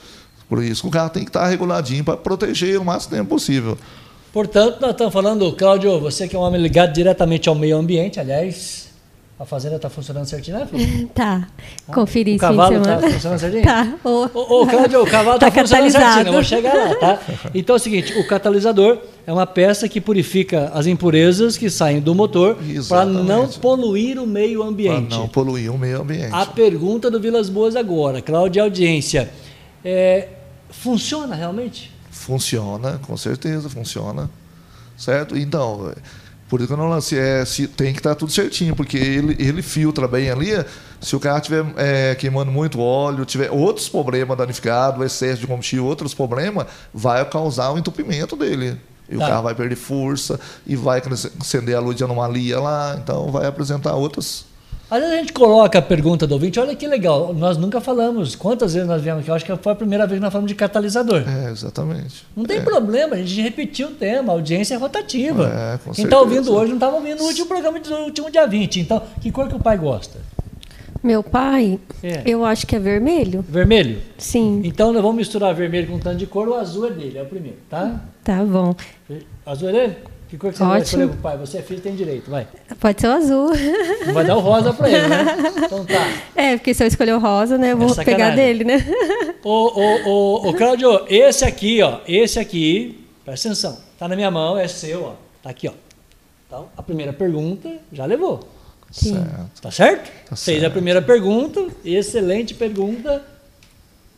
Por 0.47 0.63
isso 0.63 0.87
o 0.87 0.91
carro 0.91 1.09
tem 1.09 1.25
que 1.25 1.31
estar 1.31 1.47
reguladinho 1.47 2.05
para 2.05 2.15
proteger 2.15 2.79
o 2.79 2.85
máximo 2.85 3.17
tempo 3.17 3.31
possível. 3.31 3.79
Portanto, 4.35 4.83
nós 4.83 4.91
estamos 4.91 5.15
falando, 5.15 5.51
Cláudio, 5.53 5.99
você 5.99 6.29
que 6.29 6.37
é 6.37 6.39
um 6.39 6.43
homem 6.43 6.61
ligado 6.61 6.93
diretamente 6.93 7.49
ao 7.49 7.55
meio 7.55 7.79
ambiente, 7.79 8.21
aliás, 8.21 8.88
a 9.39 9.45
fazenda 9.45 9.77
está 9.77 9.89
funcionando 9.89 10.27
certinho, 10.27 10.59
né, 10.59 10.67
filho? 10.67 11.09
Tá. 11.15 11.49
Conferi 11.87 12.37
O 12.37 12.39
cavalo 12.39 12.77
está 12.77 13.01
funcionando 13.01 13.39
certinho? 13.39 13.63
Tá. 13.63 13.95
Ô, 14.05 14.29
ô, 14.35 14.67
Cláudio, 14.67 15.03
o 15.03 15.07
cavalo 15.07 15.37
está 15.37 15.51
tá 15.51 15.61
funcionando 15.61 15.91
certinho, 15.91 16.27
eu 16.27 16.33
vou 16.33 16.43
chegar 16.43 16.75
lá, 16.75 16.95
tá? 16.97 17.21
Então 17.55 17.75
é 17.75 17.77
o 17.77 17.81
seguinte, 17.81 18.19
o 18.19 18.27
catalisador 18.27 18.99
é 19.27 19.33
uma 19.33 19.47
peça 19.47 19.89
que 19.89 20.01
purifica 20.01 20.71
as 20.75 20.87
impurezas 20.87 21.57
que 21.57 21.71
saem 21.71 22.01
do 22.01 22.15
motor 22.15 22.57
para 22.89 23.05
não 23.05 23.49
poluir 23.49 24.19
o 24.19 24.27
meio 24.27 24.63
ambiente. 24.63 25.09
Para 25.09 25.19
não 25.19 25.29
poluir 25.29 25.73
o 25.73 25.79
meio 25.79 26.01
ambiente. 26.01 26.33
A 26.33 26.47
pergunta 26.47 27.11
do 27.11 27.21
Vilas 27.21 27.49
Boas 27.49 27.77
agora, 27.77 28.21
Cláudio, 28.21 28.63
audiência, 28.63 29.31
é, 29.85 30.29
Funciona 30.71 31.35
realmente? 31.35 31.93
Funciona, 32.11 32.99
com 32.99 33.17
certeza, 33.17 33.69
funciona. 33.69 34.31
Certo? 34.97 35.37
Então, 35.37 35.93
por 36.49 36.61
isso 36.61 36.69
que 36.69 36.73
eu 36.73 36.79
não 36.79 36.89
lancei, 36.89 37.19
é, 37.19 37.45
se, 37.45 37.67
tem 37.67 37.93
que 37.93 38.01
estar 38.01 38.15
tudo 38.15 38.33
certinho, 38.33 38.75
porque 38.75 38.97
ele, 38.97 39.37
ele 39.39 39.63
filtra 39.63 40.09
bem 40.09 40.31
ali. 40.31 40.53
Se 41.01 41.15
o 41.15 41.21
carro 41.21 41.39
estiver 41.39 41.65
é, 41.77 42.15
queimando 42.15 42.51
muito 42.51 42.81
óleo, 42.81 43.25
tiver 43.25 43.51
outros 43.51 43.89
problemas 43.89 44.37
danificados, 44.37 45.05
excesso 45.05 45.41
de 45.41 45.47
combustível, 45.47 45.85
outros 45.85 46.15
problemas, 46.15 46.67
vai 46.93 47.25
causar 47.27 47.71
o 47.71 47.79
entupimento 47.79 48.35
dele. 48.35 48.81
E 49.09 49.17
tá. 49.17 49.25
o 49.25 49.29
carro 49.29 49.43
vai 49.43 49.55
perder 49.55 49.77
força 49.77 50.41
e 50.67 50.75
vai 50.75 51.03
acender 51.41 51.77
a 51.77 51.81
luz 51.81 51.97
de 51.97 52.05
anomalia 52.05 52.59
lá, 52.59 52.99
então 53.03 53.31
vai 53.31 53.47
apresentar 53.47 53.95
outras 53.95 54.48
às 54.91 55.01
vezes 55.01 55.15
a 55.15 55.19
gente 55.19 55.33
coloca 55.33 55.79
a 55.79 55.83
pergunta 55.83 56.27
do 56.27 56.33
ouvinte, 56.33 56.59
olha 56.59 56.75
que 56.75 56.87
legal, 56.87 57.35
nós 57.35 57.57
nunca 57.59 57.81
falamos, 57.81 58.35
quantas 58.35 58.73
vezes 58.73 58.89
nós 58.89 59.03
viemos 59.03 59.21
aqui? 59.21 59.31
Eu 59.31 59.35
acho 59.35 59.45
que 59.45 59.57
foi 59.57 59.73
a 59.73 59.77
primeira 59.77 60.07
vez 60.07 60.19
que 60.19 60.23
nós 60.23 60.33
falamos 60.33 60.51
de 60.51 60.55
catalisador. 60.55 61.25
É, 61.29 61.51
exatamente. 61.51 62.27
Não 62.35 62.45
tem 62.45 62.59
é. 62.59 62.61
problema, 62.61 63.17
a 63.17 63.19
gente 63.19 63.41
repetiu 63.43 63.89
o 63.89 63.91
tema, 63.91 64.33
a 64.33 64.37
audiência 64.37 64.75
é 64.75 64.79
rotativa. 64.79 65.47
É, 65.47 65.79
com 65.79 65.93
Quem 65.93 66.05
está 66.05 66.19
ouvindo 66.19 66.55
hoje 66.55 66.69
não 66.69 66.77
estava 66.77 66.97
ouvindo 66.97 67.19
no 67.19 67.25
último 67.25 67.47
programa 67.47 67.79
do 67.79 67.95
último 67.97 68.31
dia 68.31 68.47
20. 68.47 68.81
Então, 68.81 69.03
que 69.21 69.31
cor 69.31 69.49
que 69.49 69.55
o 69.55 69.61
pai 69.61 69.77
gosta? 69.77 70.19
Meu 71.03 71.23
pai, 71.23 71.79
é. 72.03 72.23
eu 72.27 72.45
acho 72.45 72.67
que 72.67 72.75
é 72.75 72.79
vermelho. 72.79 73.45
Vermelho? 73.49 74.01
Sim. 74.17 74.63
Então 74.65 74.93
nós 74.93 75.01
vamos 75.01 75.17
misturar 75.17 75.55
vermelho 75.55 75.87
com 75.87 75.99
tanto 75.99 76.17
de 76.17 76.27
cor, 76.27 76.49
o 76.49 76.55
azul 76.55 76.87
é 76.87 76.91
dele, 76.91 77.19
é 77.19 77.23
o 77.23 77.27
primeiro, 77.27 77.59
tá? 77.71 78.01
Tá 78.25 78.45
bom. 78.45 78.75
Azul 79.47 79.69
é 79.69 79.73
dele? 79.73 79.97
Que 80.29 80.37
cor 80.37 80.53
que 80.53 80.59
você 80.59 80.63
Ótimo. 80.63 80.71
vai 80.71 80.83
escolher 80.83 81.09
pro 81.09 81.17
pai? 81.19 81.37
Você 81.39 81.59
é 81.59 81.63
filho, 81.63 81.81
tem 81.81 81.95
direito, 81.95 82.31
vai. 82.31 82.47
Pode 82.79 83.01
ser 83.01 83.09
o 83.09 83.13
azul. 83.13 83.51
Vai 84.13 84.27
dar 84.27 84.37
o 84.37 84.41
rosa 84.41 84.75
para 84.75 84.89
ele, 84.91 85.09
né? 85.09 85.25
Então 85.65 85.85
tá. 85.87 86.13
É, 86.37 86.57
porque 86.57 86.75
se 86.75 86.85
eu 86.85 86.87
escolher 86.87 87.15
o 87.15 87.19
rosa, 87.19 87.57
né, 87.57 87.73
eu 87.73 87.79
vou 87.79 87.91
é 87.99 88.05
pegar 88.05 88.35
dele, 88.37 88.63
né? 88.63 88.85
Ô, 89.43 89.51
ô, 89.51 90.09
ô, 90.09 90.49
ô, 90.49 90.55
Cláudio, 90.55 91.07
esse 91.09 91.45
aqui, 91.45 91.83
ó, 91.83 92.01
esse 92.07 92.39
aqui, 92.39 93.07
presta 93.25 93.49
atenção, 93.49 93.79
tá 93.99 94.07
na 94.07 94.15
minha 94.15 94.31
mão, 94.31 94.59
é 94.59 94.69
seu, 94.69 95.03
ó, 95.03 95.15
tá 95.43 95.49
aqui, 95.49 95.67
ó. 95.67 95.73
Então, 96.47 96.69
a 96.77 96.83
primeira 96.83 97.13
pergunta 97.13 97.71
já 97.91 98.05
levou. 98.05 98.47
Sim. 98.91 99.15
Certo. 99.15 99.63
Tá 99.63 99.71
certo? 99.71 100.11
Tá 100.29 100.37
Fez 100.37 100.61
certo. 100.61 100.67
a 100.67 100.71
primeira 100.71 101.01
pergunta, 101.01 101.67
excelente 101.85 102.55
pergunta, 102.55 103.23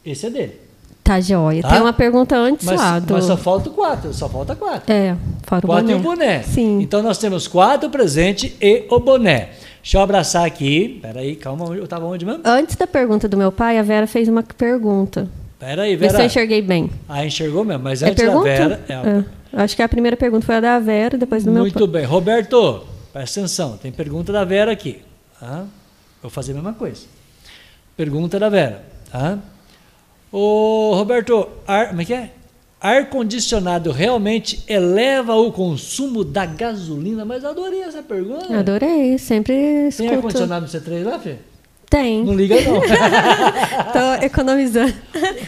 esse 0.04 0.26
é 0.26 0.30
dele. 0.30 0.69
Tá 1.10 1.20
joia. 1.20 1.60
Tá? 1.60 1.70
Tem 1.70 1.80
uma 1.80 1.92
pergunta 1.92 2.36
antes 2.36 2.64
mas, 2.64 2.78
lá. 2.78 3.00
Do... 3.00 3.14
Mas 3.14 3.24
só 3.24 3.36
falta 3.36 3.68
quatro, 3.68 4.14
só 4.14 4.28
falta 4.28 4.54
quatro. 4.54 4.92
É, 4.92 5.16
fora 5.42 5.66
o 5.66 5.68
quatro 5.68 5.86
boné. 5.86 5.92
e 5.92 5.94
o 5.96 5.98
boné. 5.98 6.42
Sim. 6.44 6.80
Então 6.80 7.02
nós 7.02 7.18
temos 7.18 7.48
quatro 7.48 7.90
presente 7.90 8.56
e 8.60 8.84
o 8.88 9.00
boné. 9.00 9.48
Deixa 9.82 9.98
eu 9.98 10.02
abraçar 10.02 10.46
aqui. 10.46 11.00
Peraí, 11.02 11.34
calma, 11.34 11.64
eu 11.74 11.82
estava 11.82 12.06
onde 12.06 12.24
mesmo? 12.24 12.42
Antes 12.44 12.76
da 12.76 12.86
pergunta 12.86 13.26
do 13.26 13.36
meu 13.36 13.50
pai, 13.50 13.76
a 13.76 13.82
Vera 13.82 14.06
fez 14.06 14.28
uma 14.28 14.44
pergunta. 14.44 15.28
Peraí, 15.58 15.96
Vera. 15.96 16.12
Vê 16.12 16.16
se 16.16 16.22
eu 16.22 16.26
enxerguei 16.26 16.62
bem. 16.62 16.88
Ah, 17.08 17.26
enxergou 17.26 17.64
mesmo, 17.64 17.82
mas 17.82 18.04
é 18.04 18.10
antes 18.10 18.22
pergunta? 18.22 18.48
da 18.48 18.68
Vera. 18.68 18.80
É, 18.88 18.92
é. 18.92 19.62
Acho 19.64 19.74
que 19.74 19.82
a 19.82 19.88
primeira 19.88 20.16
pergunta 20.16 20.46
foi 20.46 20.54
a 20.54 20.60
da 20.60 20.78
Vera, 20.78 21.18
depois 21.18 21.42
do 21.42 21.50
Muito 21.50 21.60
meu 21.60 21.72
pai. 21.72 21.80
Muito 21.80 21.92
bem. 21.92 22.04
Roberto, 22.04 22.84
presta 23.12 23.40
atenção, 23.40 23.76
tem 23.76 23.90
pergunta 23.90 24.32
da 24.32 24.44
Vera 24.44 24.70
aqui. 24.70 25.02
Tá? 25.40 25.64
Vou 26.22 26.30
fazer 26.30 26.52
a 26.52 26.54
mesma 26.54 26.72
coisa. 26.72 27.02
Pergunta 27.96 28.38
da 28.38 28.48
Vera. 28.48 28.84
Tá? 29.10 29.40
Ô, 30.32 30.92
Roberto, 30.94 31.48
ar, 31.66 31.88
como 31.88 32.02
é 32.02 32.04
que 32.04 32.14
é? 32.14 32.30
Ar-condicionado 32.80 33.90
realmente 33.90 34.64
eleva 34.66 35.34
o 35.34 35.52
consumo 35.52 36.24
da 36.24 36.46
gasolina? 36.46 37.24
Mas 37.24 37.44
adorei 37.44 37.82
essa 37.82 38.02
pergunta. 38.02 38.58
Adorei, 38.58 39.18
sempre 39.18 39.88
escuto. 39.88 40.08
Tem 40.08 40.16
ar-condicionado 40.16 40.66
no 40.66 40.72
C3 40.72 41.04
lá, 41.04 41.18
Fê? 41.18 41.36
Tem. 41.90 42.24
Não 42.24 42.34
liga, 42.34 42.54
não. 42.60 42.80
Tô 43.92 44.24
economizando. 44.24 44.94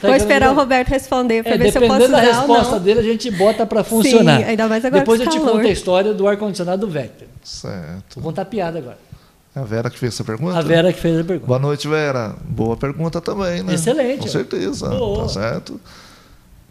Tá 0.01 0.09
Vou 0.09 0.17
esperar 0.17 0.51
o 0.51 0.55
Roberto 0.57 0.89
responder 0.89 1.45
para 1.45 1.55
é, 1.55 1.59
ver 1.59 1.71
se 1.71 1.79
eu 1.79 1.83
posso 1.83 2.01
Dependendo 2.01 2.13
da 2.13 2.21
resposta 2.21 2.81
dele, 2.81 2.99
a 2.99 3.03
gente 3.05 3.31
bota 3.31 3.65
para 3.65 3.85
funcionar. 3.85 4.41
Sim, 4.41 4.45
ainda 4.47 4.67
mais 4.67 4.85
agora 4.85 5.01
Depois 5.03 5.21
eu 5.21 5.29
te 5.29 5.39
calor. 5.39 5.53
conto 5.53 5.69
a 5.69 5.71
história 5.71 6.13
do 6.13 6.27
ar-condicionado 6.27 6.85
do 6.85 6.93
Vector. 6.93 7.29
Certo. 7.45 8.17
Vou 8.17 8.25
contar 8.25 8.45
piada 8.47 8.79
agora. 8.79 8.99
É 9.55 9.61
a 9.61 9.65
Vera 9.65 9.91
que 9.91 9.99
fez 9.99 10.15
essa 10.15 10.25
pergunta? 10.25 10.59
A 10.59 10.63
Vera 10.63 10.93
que 10.93 11.01
fez 11.01 11.19
a 11.19 11.25
pergunta. 11.25 11.47
Boa 11.47 11.59
noite, 11.59 11.87
Vera. 11.87 12.35
Boa 12.45 12.77
pergunta 12.77 13.21
também, 13.21 13.63
né? 13.63 13.75
Excelente. 13.75 14.21
Com 14.21 14.29
certeza. 14.29 14.89
Boa. 14.89 15.25
Tá 15.25 15.29
certo. 15.29 15.81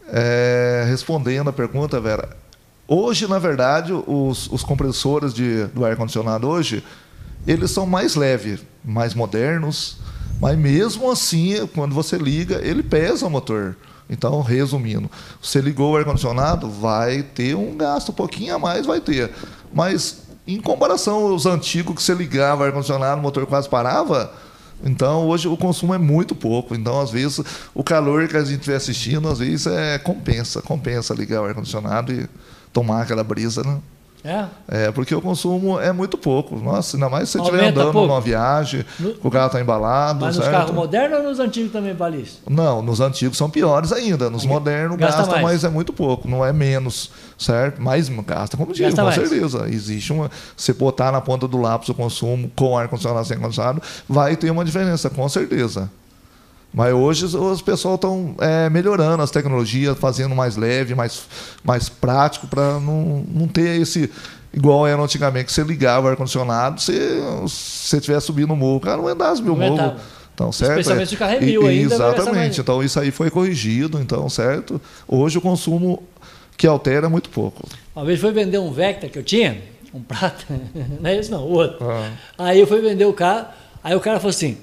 É, 0.08 0.86
respondendo 0.88 1.50
a 1.50 1.54
pergunta, 1.54 2.00
Vera. 2.00 2.36
Hoje, 2.88 3.28
na 3.28 3.40
verdade, 3.40 3.94
os, 3.94 4.52
os 4.52 4.64
compressores 4.64 5.34
de, 5.34 5.66
do 5.68 5.86
ar-condicionado 5.86 6.48
hoje, 6.48 6.84
eles 7.48 7.72
são 7.72 7.86
mais 7.86 8.16
leves, 8.16 8.60
mais 8.84 9.14
modernos, 9.14 9.98
mas 10.42 10.58
mesmo 10.58 11.10
assim, 11.10 11.66
quando 11.68 11.94
você 11.94 12.18
liga, 12.18 12.60
ele 12.64 12.84
pesa 12.84 13.28
o 13.28 13.30
motor. 13.30 13.78
Então, 14.10 14.42
resumindo, 14.42 15.10
você 15.42 15.62
ligou 15.62 15.94
o 15.94 15.98
ar-condicionado, 15.98 16.70
vai 16.70 17.24
ter 17.24 17.56
um 17.56 17.78
gasto 17.78 18.10
um 18.10 18.14
pouquinho 18.14 18.56
a 18.56 18.60
mais, 18.60 18.86
vai 18.86 19.00
ter. 19.00 19.32
Mas 19.74 20.21
em 20.48 20.60
comparação 20.60 21.28
aos 21.28 21.46
antigos 21.46 21.96
que 21.96 22.04
você 22.04 22.14
ligava 22.14 22.66
ar-condicionado, 22.66 23.20
o 23.20 23.24
motor 23.24 23.46
quase 23.46 23.70
parava, 23.70 24.34
então 24.84 25.28
hoje 25.28 25.48
o 25.48 25.56
consumo 25.56 25.94
é 25.94 25.98
muito 25.98 26.34
pouco. 26.36 26.74
Então, 26.74 27.00
às 27.00 27.12
vezes, 27.12 27.40
o 27.74 27.84
calor 27.84 28.28
que 28.28 28.36
a 28.36 28.44
gente 28.44 28.60
estiver 28.60 28.78
assistindo, 28.78 29.28
às 29.28 29.40
vezes, 29.40 29.68
é 29.68 30.00
compensa, 30.00 30.62
compensa 30.62 31.14
ligar 31.14 31.42
o 31.42 31.46
ar-condicionado 31.46 32.12
e 32.12 32.28
tomar 32.74 33.04
aquela 33.04 33.24
brisa, 33.24 33.64
né? 33.64 33.80
É? 34.24 34.46
é, 34.68 34.92
porque 34.92 35.16
o 35.16 35.22
consumo 35.22 35.80
é 35.80 35.92
muito 35.92 36.18
pouco. 36.18 36.56
Nossa, 36.56 36.96
ainda 36.96 37.10
mais 37.10 37.30
se 37.30 37.38
você 37.38 37.44
estiver 37.44 37.70
andando 37.70 37.92
pouco. 37.92 38.08
numa 38.08 38.22
viagem, 38.22 38.86
no, 39.00 39.16
o 39.24 39.32
carro 39.32 39.48
está 39.48 39.60
embalado. 39.60 40.26
Mas 40.26 40.36
certo? 40.36 40.48
nos 40.48 40.58
carros 40.58 40.76
modernos 40.76 41.20
ou 41.20 41.24
nos 41.24 41.40
antigos 41.40 41.72
também 41.72 41.94
vale 41.94 42.22
isso? 42.22 42.40
Não, 42.50 42.82
nos 42.82 43.00
antigos 43.00 43.38
são 43.38 43.50
piores 43.50 43.92
ainda. 43.92 44.30
Nos 44.30 44.46
modernos 44.46 44.98
gasta, 44.98 45.18
gasta 45.18 45.32
mais. 45.34 45.44
mas 45.44 45.64
é 45.64 45.70
muito 45.70 45.92
pouco, 45.92 46.28
não 46.28 46.46
é 46.46 46.54
menos, 46.54 47.12
certo? 47.38 47.82
Mais 47.82 48.10
gasta, 48.10 48.56
como 48.58 48.74
digo, 48.74 48.96
com 48.96 49.02
mais. 49.04 49.16
certeza. 49.16 49.68
Existe 49.70 50.14
uma. 50.14 50.30
Se 50.56 50.74
botar 50.74 51.12
na 51.12 51.22
ponta 51.22 51.48
do 51.48 51.60
lápis 51.60 51.90
o 51.90 51.94
consumo 51.94 52.52
com 52.56 52.78
ar-condicionado 52.78 53.26
sem 53.26 53.38
ar-condicionado, 53.38 53.82
vai 54.08 54.36
ter 54.36 54.52
uma 54.52 54.64
diferença, 54.64 55.10
com 55.10 55.28
certeza. 55.28 55.90
Mas 56.74 56.94
hoje 56.94 57.26
os 57.26 57.62
pessoal 57.62 57.96
estão 57.96 58.34
é, 58.40 58.70
melhorando 58.70 59.22
as 59.22 59.30
tecnologias, 59.30 59.98
fazendo 59.98 60.34
mais 60.34 60.56
leve, 60.56 60.96
mais, 60.96 61.24
mais 61.64 61.90
prático, 61.90 62.48
para 62.48 62.80
não, 62.80 63.26
não 63.30 63.48
ter 63.48 63.82
esse. 63.82 64.10
Igual 64.54 64.86
era 64.86 65.02
antigamente, 65.02 65.46
que 65.46 65.54
você 65.54 65.64
ligava 65.64 66.08
o 66.08 66.10
ar-condicionado, 66.10 66.82
se 66.82 66.92
você 67.42 67.98
estiver 67.98 68.20
subindo 68.20 68.50
no 68.50 68.56
morro, 68.56 68.78
o 68.78 68.82
cara 68.82 68.98
não 68.98 69.08
andasse 69.08 69.42
meu 69.42 69.56
morro. 69.56 69.96
Então, 70.34 70.52
certo? 70.52 70.72
Especialmente 70.72 71.10
se 71.10 71.16
o 71.16 71.18
carro 71.18 71.34
é 71.34 71.40
mil 71.40 71.68
ainda. 71.68 71.96
Exatamente. 71.96 72.62
Então, 72.62 72.84
isso 72.84 73.00
aí 73.00 73.12
foi 73.12 73.30
corrigido, 73.30 74.00
então, 74.00 74.28
certo? 74.30 74.82
Hoje 75.08 75.38
o 75.38 75.42
consumo 75.42 76.04
que 76.58 76.68
altera 76.68 77.06
é 77.06 77.10
muito 77.10 77.30
pouco. 77.30 77.68
Uma 77.96 78.06
vez 78.06 78.20
foi 78.20 78.32
vender 78.32 78.58
um 78.58 78.72
Vectra 78.72 79.10
que 79.10 79.18
eu 79.18 79.24
tinha, 79.24 79.62
um 79.94 80.02
prata, 80.02 80.46
não 81.00 81.10
é 81.10 81.18
esse 81.18 81.30
não, 81.30 81.44
o 81.44 81.52
outro. 81.52 81.78
Ah. 81.90 82.10
Aí 82.38 82.60
eu 82.60 82.68
fui 82.68 82.82
vender 82.82 83.06
o 83.06 83.14
carro, 83.14 83.48
aí 83.84 83.96
o 83.96 84.00
cara 84.00 84.20
falou 84.20 84.30
assim, 84.32 84.58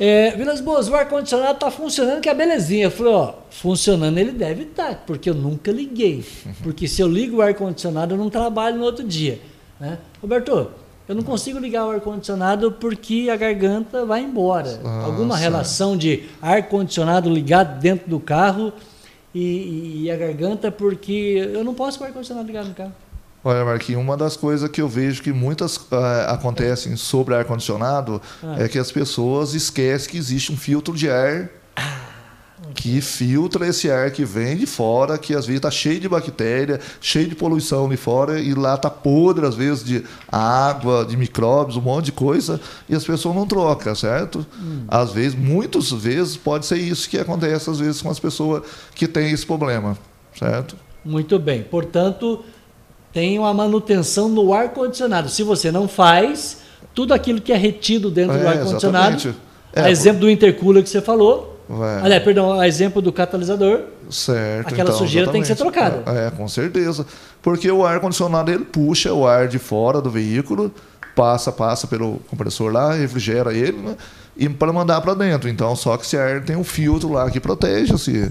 é, 0.00 0.30
Vilas 0.36 0.60
Boas, 0.60 0.88
o 0.88 0.94
ar-condicionado 0.94 1.54
está 1.54 1.70
funcionando, 1.70 2.20
que 2.20 2.28
é 2.28 2.34
belezinha. 2.34 2.84
Eu 2.84 2.90
falei, 2.90 3.12
ó, 3.12 3.34
funcionando 3.50 4.16
ele 4.18 4.32
deve 4.32 4.62
estar, 4.62 4.90
tá, 4.90 5.02
porque 5.06 5.28
eu 5.28 5.34
nunca 5.34 5.72
liguei. 5.72 6.24
Porque 6.62 6.86
se 6.86 7.00
eu 7.00 7.08
ligo 7.08 7.38
o 7.38 7.42
ar-condicionado, 7.42 8.14
eu 8.14 8.18
não 8.18 8.30
trabalho 8.30 8.78
no 8.78 8.84
outro 8.84 9.04
dia. 9.04 9.40
Né? 9.80 9.98
Roberto, 10.22 10.70
eu 11.08 11.14
não 11.14 11.22
consigo 11.22 11.58
ligar 11.58 11.86
o 11.86 11.90
ar-condicionado 11.90 12.70
porque 12.72 13.28
a 13.32 13.36
garganta 13.36 14.04
vai 14.04 14.22
embora. 14.22 14.76
Nossa. 14.76 15.06
Alguma 15.06 15.36
relação 15.36 15.96
de 15.96 16.24
ar-condicionado 16.40 17.28
ligado 17.28 17.80
dentro 17.80 18.08
do 18.08 18.20
carro 18.20 18.72
e, 19.34 20.04
e, 20.04 20.10
a 20.10 20.16
garganta, 20.16 20.70
porque 20.70 21.50
eu 21.52 21.64
não 21.64 21.74
posso 21.74 21.98
com 21.98 22.04
o 22.04 22.06
ar-condicionado 22.06 22.46
ligado 22.46 22.68
no 22.68 22.74
carro. 22.74 22.92
Olha, 23.48 23.64
Marquinhos, 23.64 24.02
uma 24.02 24.14
das 24.14 24.36
coisas 24.36 24.68
que 24.68 24.82
eu 24.82 24.86
vejo 24.86 25.22
que 25.22 25.32
muitas 25.32 25.78
uh, 25.78 25.94
acontecem 26.28 26.94
sobre 26.96 27.34
ar-condicionado 27.34 28.20
ah. 28.42 28.56
é 28.58 28.68
que 28.68 28.78
as 28.78 28.92
pessoas 28.92 29.54
esquecem 29.54 30.10
que 30.10 30.18
existe 30.18 30.52
um 30.52 30.56
filtro 30.56 30.94
de 30.94 31.08
ar 31.08 31.48
que 32.74 33.00
filtra 33.00 33.66
esse 33.66 33.90
ar 33.90 34.10
que 34.10 34.22
vem 34.22 34.54
de 34.54 34.66
fora, 34.66 35.16
que 35.16 35.34
às 35.34 35.46
vezes 35.46 35.60
está 35.60 35.70
cheio 35.70 35.98
de 35.98 36.10
bactéria, 36.10 36.78
cheio 37.00 37.26
de 37.26 37.34
poluição 37.34 37.88
de 37.88 37.96
fora, 37.96 38.38
e 38.38 38.52
lá 38.52 38.74
está 38.74 38.90
podre, 38.90 39.46
às 39.46 39.54
vezes, 39.54 39.82
de 39.82 40.04
água, 40.30 41.06
de 41.06 41.16
micróbios, 41.16 41.78
um 41.78 41.80
monte 41.80 42.06
de 42.06 42.12
coisa, 42.12 42.60
e 42.86 42.94
as 42.94 43.02
pessoas 43.02 43.34
não 43.34 43.46
trocam, 43.46 43.94
certo? 43.94 44.46
Hum. 44.60 44.84
Às 44.88 45.10
vezes, 45.10 45.34
muitas 45.34 45.90
vezes, 45.90 46.36
pode 46.36 46.66
ser 46.66 46.76
isso 46.76 47.08
que 47.08 47.16
acontece, 47.16 47.70
às 47.70 47.78
vezes, 47.78 48.02
com 48.02 48.10
as 48.10 48.20
pessoas 48.20 48.62
que 48.94 49.08
têm 49.08 49.30
esse 49.30 49.46
problema, 49.46 49.96
certo? 50.38 50.76
Muito 51.02 51.38
bem. 51.38 51.62
Portanto, 51.62 52.44
tem 53.18 53.36
uma 53.36 53.52
manutenção 53.52 54.28
no 54.28 54.54
ar-condicionado. 54.54 55.28
Se 55.28 55.42
você 55.42 55.72
não 55.72 55.88
faz, 55.88 56.58
tudo 56.94 57.12
aquilo 57.12 57.40
que 57.40 57.52
é 57.52 57.56
retido 57.56 58.12
dentro 58.12 58.36
é, 58.36 58.38
do 58.38 58.46
ar-condicionado, 58.46 59.34
é, 59.72 59.80
a 59.80 59.90
exemplo 59.90 60.20
do 60.20 60.30
intercooler 60.30 60.84
que 60.84 60.88
você 60.88 61.00
falou, 61.00 61.56
é. 61.68 62.00
Aliás, 62.02 62.22
perdão, 62.22 62.58
a 62.58 62.66
exemplo 62.66 63.02
do 63.02 63.12
catalisador. 63.12 63.80
Certo. 64.08 64.68
Aquela 64.68 64.88
então, 64.88 64.98
sujeira 64.98 65.24
exatamente. 65.24 65.32
tem 65.32 65.42
que 65.42 65.46
ser 65.48 65.56
trocada. 65.56 66.02
É, 66.06 66.30
com 66.30 66.46
certeza. 66.46 67.04
Porque 67.42 67.68
o 67.70 67.84
ar-condicionado 67.84 68.52
ele 68.52 68.64
puxa 68.64 69.12
o 69.12 69.26
ar 69.26 69.48
de 69.48 69.58
fora 69.58 70.00
do 70.00 70.08
veículo, 70.08 70.72
passa, 71.14 71.50
passa 71.50 71.88
pelo 71.88 72.20
compressor 72.30 72.72
lá, 72.72 72.94
refrigera 72.94 73.52
ele, 73.52 73.76
né? 73.76 73.96
E 74.36 74.48
para 74.48 74.72
mandar 74.72 75.00
para 75.00 75.12
dentro. 75.12 75.48
Então, 75.48 75.74
só 75.74 75.96
que 75.96 76.06
esse 76.06 76.16
ar 76.16 76.40
tem 76.42 76.56
um 76.56 76.64
filtro 76.64 77.12
lá 77.12 77.28
que 77.28 77.40
protege 77.40 77.94
esse, 77.96 78.28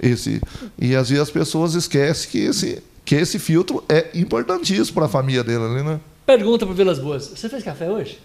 esse. 0.00 0.40
E 0.78 0.94
às 0.94 1.10
vezes 1.10 1.24
as 1.24 1.30
pessoas 1.30 1.74
esquecem 1.74 2.30
que 2.30 2.38
esse 2.38 2.82
que 3.12 3.16
esse 3.16 3.38
filtro 3.38 3.84
é 3.90 4.08
importantíssimo 4.14 4.94
para 4.94 5.04
a 5.04 5.08
família 5.08 5.44
dele 5.44 5.62
ali, 5.62 5.82
né? 5.82 6.00
Pergunta 6.24 6.64
para 6.64 6.74
Vilas 6.74 6.98
Boas. 6.98 7.26
Você 7.26 7.46
fez 7.46 7.62
café 7.62 7.90
hoje? 7.90 8.18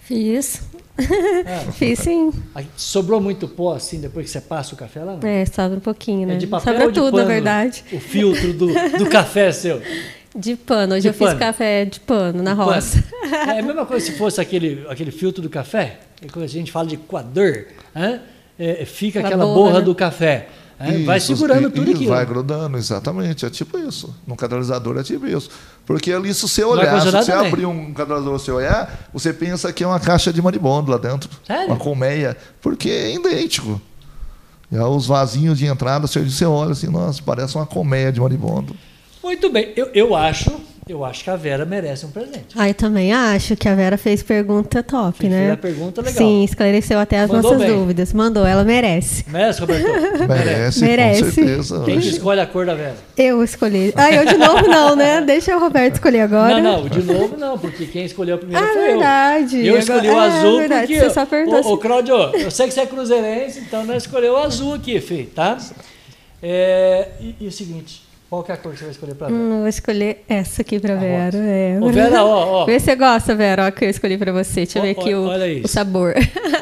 Fiz. 0.00 0.60
É. 0.98 1.60
Fiz 1.72 1.98
sim. 2.00 2.30
sobrou 2.76 3.22
muito 3.22 3.48
pó 3.48 3.72
assim 3.72 4.02
depois 4.02 4.26
que 4.26 4.32
você 4.32 4.42
passa 4.42 4.74
o 4.74 4.76
café 4.76 5.02
lá? 5.02 5.16
Não? 5.16 5.26
É, 5.26 5.46
sobra 5.46 5.78
um 5.78 5.80
pouquinho, 5.80 6.28
né? 6.28 6.34
É 6.34 6.36
de 6.36 6.46
papel 6.46 6.74
sobra 6.74 6.88
de 6.88 6.92
tudo, 6.92 7.12
pano, 7.12 7.22
na 7.22 7.24
verdade. 7.24 7.84
O 7.90 7.98
filtro 7.98 8.52
do, 8.52 8.66
do 8.98 9.06
café 9.08 9.50
seu. 9.50 9.80
De 10.36 10.56
pano. 10.56 10.92
Hoje 10.92 11.00
de 11.00 11.08
eu 11.08 11.14
pano. 11.14 11.30
fiz 11.30 11.38
café 11.38 11.86
de 11.86 12.00
pano 12.00 12.42
na 12.42 12.52
de 12.52 12.60
roça. 12.60 13.02
Pano. 13.02 13.50
É 13.50 13.60
a 13.60 13.62
mesma 13.62 13.86
coisa 13.86 14.04
se 14.04 14.12
fosse 14.18 14.42
aquele, 14.42 14.84
aquele 14.90 15.10
filtro 15.10 15.40
do 15.40 15.48
café. 15.48 16.00
É 16.20 16.26
quando 16.30 16.44
a 16.44 16.48
gente 16.48 16.70
fala 16.70 16.86
de 16.86 16.98
coador, 16.98 17.64
né? 17.94 18.20
É, 18.58 18.84
fica 18.84 19.20
aquela, 19.20 19.36
aquela 19.36 19.46
borra, 19.46 19.68
borra 19.68 19.78
né? 19.78 19.84
do 19.86 19.94
café. 19.94 20.48
É, 20.78 20.94
isso, 20.94 21.06
vai 21.06 21.20
segurando 21.20 21.70
tudo 21.70 21.90
aquilo. 21.90 22.10
Vai 22.10 22.26
grudando, 22.26 22.76
exatamente. 22.76 23.46
É 23.46 23.50
tipo 23.50 23.78
isso. 23.78 24.14
No 24.26 24.36
catalisador 24.36 24.98
é 24.98 25.02
tipo 25.02 25.26
isso. 25.26 25.50
Porque 25.86 26.12
ali, 26.12 26.32
se 26.34 26.42
você 26.42 26.64
olhar, 26.64 27.00
se 27.00 27.10
você 27.10 27.32
também. 27.32 27.48
abrir 27.48 27.66
um 27.66 27.92
catalisador 27.92 28.38
você 28.38 28.50
olhar, 28.50 29.08
você 29.12 29.32
pensa 29.32 29.72
que 29.72 29.84
é 29.84 29.86
uma 29.86 30.00
caixa 30.00 30.32
de 30.32 30.42
maribondo 30.42 30.90
lá 30.90 30.98
dentro. 30.98 31.30
Sério? 31.46 31.66
Uma 31.66 31.76
colmeia. 31.76 32.36
Porque 32.60 32.88
é 32.90 33.14
idêntico. 33.14 33.80
E 34.70 34.76
os 34.76 35.06
vasinhos 35.06 35.58
de 35.58 35.66
entrada, 35.66 36.06
você 36.06 36.44
olha 36.44 36.72
assim, 36.72 36.88
nossa, 36.88 37.22
parece 37.22 37.54
uma 37.54 37.66
colmeia 37.66 38.10
de 38.10 38.20
maribondo. 38.20 38.74
Muito 39.22 39.50
bem. 39.50 39.72
Eu, 39.76 39.90
eu 39.94 40.14
acho 40.14 40.52
eu 40.86 41.02
acho 41.02 41.24
que 41.24 41.30
a 41.30 41.36
Vera 41.36 41.64
merece 41.64 42.04
um 42.04 42.10
presente. 42.10 42.54
Ah, 42.54 42.68
eu 42.68 42.74
também 42.74 43.10
acho 43.10 43.56
que 43.56 43.66
a 43.66 43.74
Vera 43.74 43.96
fez 43.96 44.22
pergunta 44.22 44.82
top, 44.82 45.18
fez 45.18 45.32
né? 45.32 45.38
Fez 45.38 45.52
a 45.52 45.56
pergunta 45.56 46.02
legal. 46.02 46.16
Sim, 46.18 46.44
esclareceu 46.44 46.98
até 46.98 47.20
as 47.20 47.30
Mandou 47.30 47.52
nossas 47.52 47.66
bem. 47.66 47.76
dúvidas. 47.76 48.12
Mandou, 48.12 48.46
ela 48.46 48.64
merece. 48.64 49.24
Merece, 49.28 49.60
Roberto? 49.60 50.28
merece, 50.28 50.80
merece, 50.84 51.22
com 51.22 51.30
certeza. 51.30 51.82
Quem 51.84 52.00
que 52.00 52.08
escolhe 52.08 52.40
a 52.40 52.46
cor 52.46 52.66
da 52.66 52.74
Vera? 52.74 52.96
Eu 53.16 53.42
escolhi. 53.42 53.94
Ah, 53.96 54.12
eu 54.12 54.26
de 54.26 54.36
novo 54.36 54.68
não, 54.68 54.94
né? 54.94 55.22
Deixa 55.22 55.56
o 55.56 55.60
Roberto 55.60 55.94
escolher 55.94 56.20
agora. 56.20 56.60
Não, 56.60 56.82
não, 56.82 56.88
de 56.88 57.02
novo 57.02 57.36
não, 57.38 57.58
porque 57.58 57.86
quem 57.86 58.04
escolheu 58.04 58.34
a 58.34 58.38
primeira 58.38 58.62
ah, 58.62 58.72
foi 58.72 58.82
verdade. 58.82 59.58
eu. 59.58 59.74
Eu 59.74 59.78
escolhi 59.78 60.08
o 60.08 60.12
é, 60.12 60.26
azul 60.26 60.58
verdade. 60.58 60.86
porque... 60.86 61.00
Você 61.00 61.10
só 61.10 61.24
perguntou 61.24 61.56
ô, 61.56 61.60
assim. 61.60 61.72
ô, 61.72 61.78
Claudio, 61.78 62.14
eu 62.14 62.50
sei 62.50 62.66
que 62.66 62.74
você 62.74 62.80
é 62.80 62.86
cruzeirense, 62.86 63.60
então 63.60 63.84
nós 63.86 64.02
escolheu 64.02 64.34
o 64.34 64.36
azul 64.36 64.74
aqui, 64.74 65.00
filho, 65.00 65.30
tá? 65.34 65.56
É, 66.42 67.08
e, 67.20 67.36
e 67.40 67.46
o 67.46 67.52
seguinte, 67.52 68.03
qual 68.34 68.42
que 68.42 68.50
é 68.50 68.54
a 68.54 68.58
cor 68.58 68.72
que 68.72 68.78
você 68.78 68.84
vai 68.84 68.92
escolher 68.92 69.14
para 69.14 69.28
Vera? 69.28 69.38
Hum, 69.38 69.58
vou 69.60 69.68
escolher 69.68 70.24
essa 70.28 70.62
aqui 70.62 70.80
para 70.80 70.96
Vera. 70.96 71.36
É. 71.36 71.78
Ô, 71.80 71.88
Vera, 71.90 72.24
ó, 72.24 72.62
ó. 72.62 72.66
Vê 72.66 72.80
se 72.80 72.86
você 72.86 72.96
gosta, 72.96 73.34
Vera, 73.34 73.68
ó, 73.68 73.70
que 73.70 73.84
eu 73.84 73.90
escolhi 73.90 74.18
para 74.18 74.32
você. 74.32 74.62
Deixa 74.62 74.78
eu 74.78 74.82
ver 74.82 74.90
aqui 74.90 75.14
o, 75.14 75.28
o, 75.64 75.68
sabor. 75.68 76.14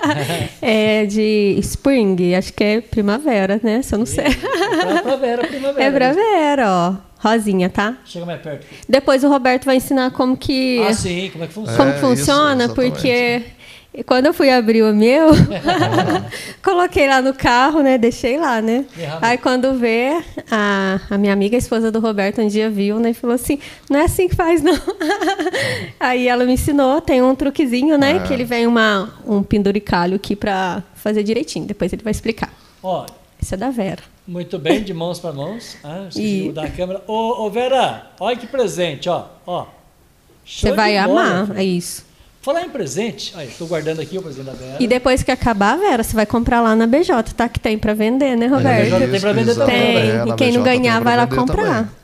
é 0.60 1.06
de 1.06 1.56
Spring, 1.60 2.34
acho 2.34 2.52
que 2.52 2.62
é 2.62 2.80
primavera, 2.80 3.58
né? 3.62 3.80
Se 3.80 3.94
eu 3.94 4.00
não 4.00 4.06
sei. 4.06 4.26
É 4.26 5.02
pra 5.02 5.16
Vera, 5.16 5.46
primavera. 5.46 5.82
É 5.82 5.90
pra 5.90 6.12
Vera, 6.12 6.68
ó. 6.68 7.12
Rosinha, 7.18 7.70
tá? 7.70 7.96
Chega 8.04 8.26
mais 8.26 8.42
perto. 8.42 8.66
Depois 8.88 9.22
o 9.22 9.28
Roberto 9.28 9.64
vai 9.64 9.76
ensinar 9.76 10.10
como 10.10 10.36
que. 10.36 10.82
Ah, 10.82 10.92
sim, 10.92 11.30
como 11.32 11.44
é 11.44 11.46
que 11.46 11.54
funciona. 11.54 11.78
Como 11.78 11.90
é, 11.90 11.98
funciona, 11.98 12.64
isso, 12.64 12.74
porque 12.74 13.42
e 13.94 14.02
quando 14.02 14.26
eu 14.26 14.32
fui 14.32 14.50
abrir 14.50 14.82
o 14.82 14.94
meu, 14.94 15.28
coloquei 16.64 17.06
lá 17.06 17.20
no 17.20 17.34
carro, 17.34 17.82
né? 17.82 17.98
Deixei 17.98 18.38
lá, 18.38 18.62
né? 18.62 18.86
Aí 19.20 19.36
quando 19.36 19.74
vê, 19.74 20.22
a, 20.50 20.98
a 21.10 21.18
minha 21.18 21.32
amiga, 21.32 21.56
a 21.56 21.58
esposa 21.58 21.90
do 21.92 22.00
Roberto, 22.00 22.40
um 22.40 22.48
dia 22.48 22.70
viu, 22.70 22.98
né? 22.98 23.10
E 23.10 23.14
falou 23.14 23.34
assim, 23.34 23.58
não 23.90 24.00
é 24.00 24.04
assim 24.04 24.28
que 24.28 24.34
faz, 24.34 24.62
não. 24.62 24.78
Aí 26.00 26.26
ela 26.26 26.44
me 26.44 26.54
ensinou, 26.54 27.00
tem 27.02 27.20
um 27.20 27.34
truquezinho, 27.34 27.98
né? 27.98 28.16
É. 28.16 28.18
Que 28.20 28.32
ele 28.32 28.44
vem 28.44 28.66
uma, 28.66 29.12
um 29.26 29.42
penduricalho 29.42 30.16
aqui 30.16 30.34
para 30.34 30.82
fazer 30.94 31.22
direitinho. 31.22 31.66
Depois 31.66 31.92
ele 31.92 32.02
vai 32.02 32.12
explicar. 32.12 32.52
Ó, 32.82 33.04
Esse 33.40 33.54
é 33.54 33.56
da 33.58 33.70
Vera. 33.70 34.02
Muito 34.26 34.58
bem, 34.58 34.82
de 34.82 34.94
mãos 34.94 35.18
para 35.18 35.32
mãos. 35.32 35.76
Ah, 35.84 36.08
e... 36.16 36.44
mudar 36.44 36.64
a 36.64 36.70
câmera. 36.70 37.02
Ô, 37.06 37.44
ô, 37.44 37.50
Vera, 37.50 38.10
olha 38.18 38.36
que 38.36 38.46
presente, 38.46 39.08
ó. 39.08 39.26
ó. 39.46 39.66
Você 40.46 40.72
vai 40.72 40.96
amar, 40.96 41.56
é 41.56 41.64
isso. 41.64 42.11
Falar 42.42 42.62
em 42.62 42.70
presente, 42.70 43.32
estou 43.44 43.68
guardando 43.68 44.00
aqui 44.00 44.18
o 44.18 44.22
presente 44.22 44.46
da 44.46 44.52
Vera. 44.52 44.76
E 44.80 44.88
depois 44.88 45.22
que 45.22 45.30
acabar, 45.30 45.78
Vera, 45.78 46.02
você 46.02 46.12
vai 46.12 46.26
comprar 46.26 46.60
lá 46.60 46.74
na 46.74 46.88
BJ, 46.88 47.32
tá? 47.36 47.48
Que 47.48 47.60
tem 47.60 47.78
para 47.78 47.94
vender, 47.94 48.36
né, 48.36 48.48
Roberto? 48.48 48.94
É, 48.96 49.06
tem 49.06 49.20
para 49.20 49.32
vender 49.32 49.54
também. 49.54 49.76
Tem. 49.76 49.96
É, 49.96 50.24
e 50.26 50.34
quem 50.34 50.48
BJ 50.48 50.52
não 50.58 50.64
ganhar 50.64 51.00
vai 51.00 51.16
lá 51.16 51.26
comprar. 51.28 51.84
Também. 51.84 52.02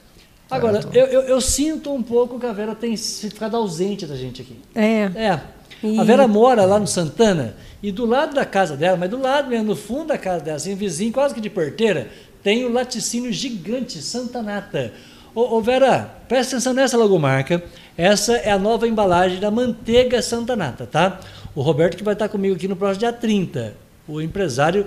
Agora, 0.49 0.81
eu, 0.95 1.07
eu, 1.07 1.23
eu, 1.23 1.41
sinto 1.41 1.93
um 1.93 2.03
pouco 2.03 2.39
que 2.39 2.47
a 2.47 2.53
Vera 2.53 2.75
tem 2.75 2.97
ficado 2.97 3.57
ausente 3.57 4.07
da 4.07 4.15
gente 4.15 4.41
aqui. 4.41 4.57
É. 4.77 5.11
É. 5.17 5.41
E... 5.83 5.99
A 5.99 6.05
Vera 6.05 6.29
mora 6.29 6.65
lá 6.65 6.79
no 6.79 6.87
Santana 6.87 7.57
e 7.83 7.91
do 7.91 8.07
lado 8.07 8.35
da 8.35 8.45
casa 8.45 8.77
dela, 8.77 8.97
mas 8.97 9.11
do 9.11 9.21
lado 9.21 9.51
mesmo, 9.51 9.67
no 9.67 9.77
fundo 9.77 10.07
da 10.07 10.19
casa 10.19 10.45
dela, 10.45 10.57
assim, 10.57 10.75
vizinho 10.77 11.13
quase 11.13 11.35
que 11.35 11.41
de 11.41 11.51
porteira, 11.51 12.09
tem 12.45 12.65
o 12.65 12.73
laticínio 12.73 13.33
gigante 13.33 14.01
Santanata. 14.01 14.93
Ô, 15.35 15.57
ô 15.57 15.61
Vera, 15.61 16.15
presta 16.29 16.57
atenção 16.57 16.73
nessa 16.73 16.97
logomarca. 16.97 17.63
Essa 17.99 18.37
é 18.37 18.53
a 18.53 18.59
nova 18.61 18.87
embalagem 18.87 19.41
da 19.41 19.51
manteiga 19.51 20.23
Santa 20.23 20.55
Nata, 20.55 20.87
tá? 20.87 21.19
O 21.53 21.63
Roberto 21.63 21.97
que 21.97 22.05
vai 22.05 22.15
estar 22.15 22.29
comigo 22.29 22.55
aqui 22.55 22.69
no 22.69 22.77
próximo 22.77 23.01
dia 23.01 23.13
30. 23.13 23.75
O 24.07 24.21
empresário 24.23 24.87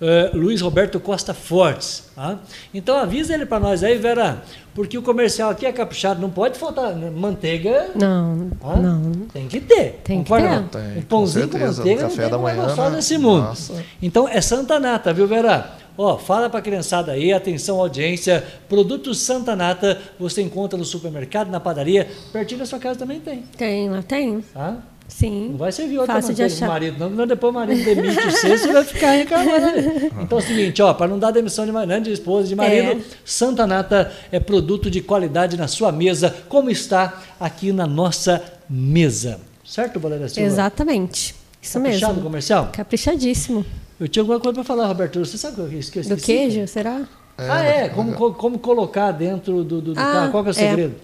uh, 0.00 0.36
Luiz 0.36 0.60
Roberto 0.60 1.00
Costa 1.00 1.34
Fortes. 1.34 2.10
Tá? 2.14 2.38
Então 2.72 2.96
avisa 2.96 3.34
ele 3.34 3.46
para 3.46 3.58
nós 3.58 3.82
aí, 3.82 3.98
Vera, 3.98 4.44
porque 4.76 4.96
o 4.96 5.02
comercial 5.02 5.50
aqui 5.50 5.66
é 5.66 5.72
caprichado, 5.72 6.20
não 6.20 6.30
pode 6.30 6.56
faltar 6.56 6.94
manteiga. 6.94 7.90
Não, 7.96 8.50
tá? 8.60 8.76
não. 8.76 9.10
Tem 9.32 9.48
que 9.48 9.60
ter. 9.60 10.00
Tem 10.04 10.22
que 10.22 10.30
ter. 10.30 10.62
Tem, 10.68 10.98
um 10.98 11.02
pãozinho 11.02 11.48
com, 11.48 11.58
certeza, 11.58 11.82
com 11.82 11.88
manteiga 11.88 12.02
café 12.02 12.28
da 12.28 12.38
manhã, 12.38 12.68
só 12.76 12.90
né? 12.90 12.96
nesse 12.96 13.18
mundo. 13.18 13.42
Nossa. 13.42 13.84
Então 14.00 14.28
é 14.28 14.40
Santa 14.40 14.78
Nata, 14.78 15.12
viu, 15.12 15.26
Vera? 15.26 15.81
Ó, 15.96 16.16
fala 16.16 16.48
para 16.48 16.60
a 16.60 16.62
criançada 16.62 17.12
aí, 17.12 17.32
atenção 17.32 17.78
audiência, 17.78 18.44
produtos 18.68 19.18
Santa 19.20 19.54
Nata 19.54 20.00
você 20.18 20.40
encontra 20.40 20.78
no 20.78 20.84
supermercado, 20.84 21.50
na 21.50 21.60
padaria, 21.60 22.08
pertinho 22.32 22.60
da 22.60 22.66
sua 22.66 22.78
casa 22.78 22.98
também 22.98 23.20
tem. 23.20 23.42
Tem, 23.56 23.90
lá 23.90 24.02
tem. 24.02 24.40
Tá? 24.40 24.78
Sim. 25.06 25.50
Não 25.50 25.58
vai 25.58 25.70
servir 25.70 25.98
outra 25.98 26.14
Fácil 26.14 26.30
manteiga 26.30 26.54
de 26.54 26.64
marido, 26.64 26.98
não, 26.98 27.10
não 27.10 27.26
depois 27.26 27.50
o 27.50 27.54
marido 27.54 27.84
demite 27.84 28.14
você, 28.24 28.56
você 28.56 28.72
vai 28.72 28.84
ficar 28.84 29.10
reclamando. 29.10 30.12
Então 30.22 30.38
é 30.38 30.40
o 30.40 30.44
seguinte, 30.44 30.80
ó, 30.80 30.94
para 30.94 31.08
não 31.08 31.18
dar 31.18 31.30
demissão 31.30 31.66
de, 31.66 31.72
né, 31.72 32.00
de 32.00 32.12
esposa, 32.12 32.48
de 32.48 32.56
marido, 32.56 32.92
é. 32.92 33.04
Santa 33.24 33.66
Nata 33.66 34.10
é 34.30 34.40
produto 34.40 34.90
de 34.90 35.02
qualidade 35.02 35.56
na 35.56 35.68
sua 35.68 35.92
mesa, 35.92 36.34
como 36.48 36.70
está 36.70 37.22
aqui 37.38 37.72
na 37.72 37.86
nossa 37.86 38.42
mesa. 38.68 39.40
Certo, 39.64 40.00
Valéria 40.00 40.28
Silva? 40.28 40.46
Exatamente. 40.46 41.34
Isso 41.60 41.78
Caprichado 41.78 42.14
mesmo. 42.14 42.24
comercial? 42.24 42.70
Caprichadíssimo. 42.72 43.64
Eu 44.02 44.08
tinha 44.08 44.20
alguma 44.20 44.40
coisa 44.40 44.52
para 44.56 44.64
falar, 44.64 44.88
Roberto. 44.88 45.24
Você 45.24 45.38
sabe 45.38 45.60
o 45.60 45.68
que 45.68 45.76
eu 45.76 45.78
esqueci? 45.78 46.08
Do 46.08 46.16
queijo, 46.16 46.66
será? 46.66 47.02
É, 47.38 47.48
ah, 47.48 47.62
é. 47.62 47.88
Como, 47.88 48.12
como, 48.14 48.34
como 48.34 48.58
colocar 48.58 49.12
dentro 49.12 49.62
do, 49.62 49.80
do, 49.80 49.94
do 49.94 50.00
ah, 50.00 50.12
carro? 50.12 50.30
Qual 50.32 50.42
que 50.42 50.48
é 50.48 50.50
o 50.50 50.54
segredo? 50.54 50.94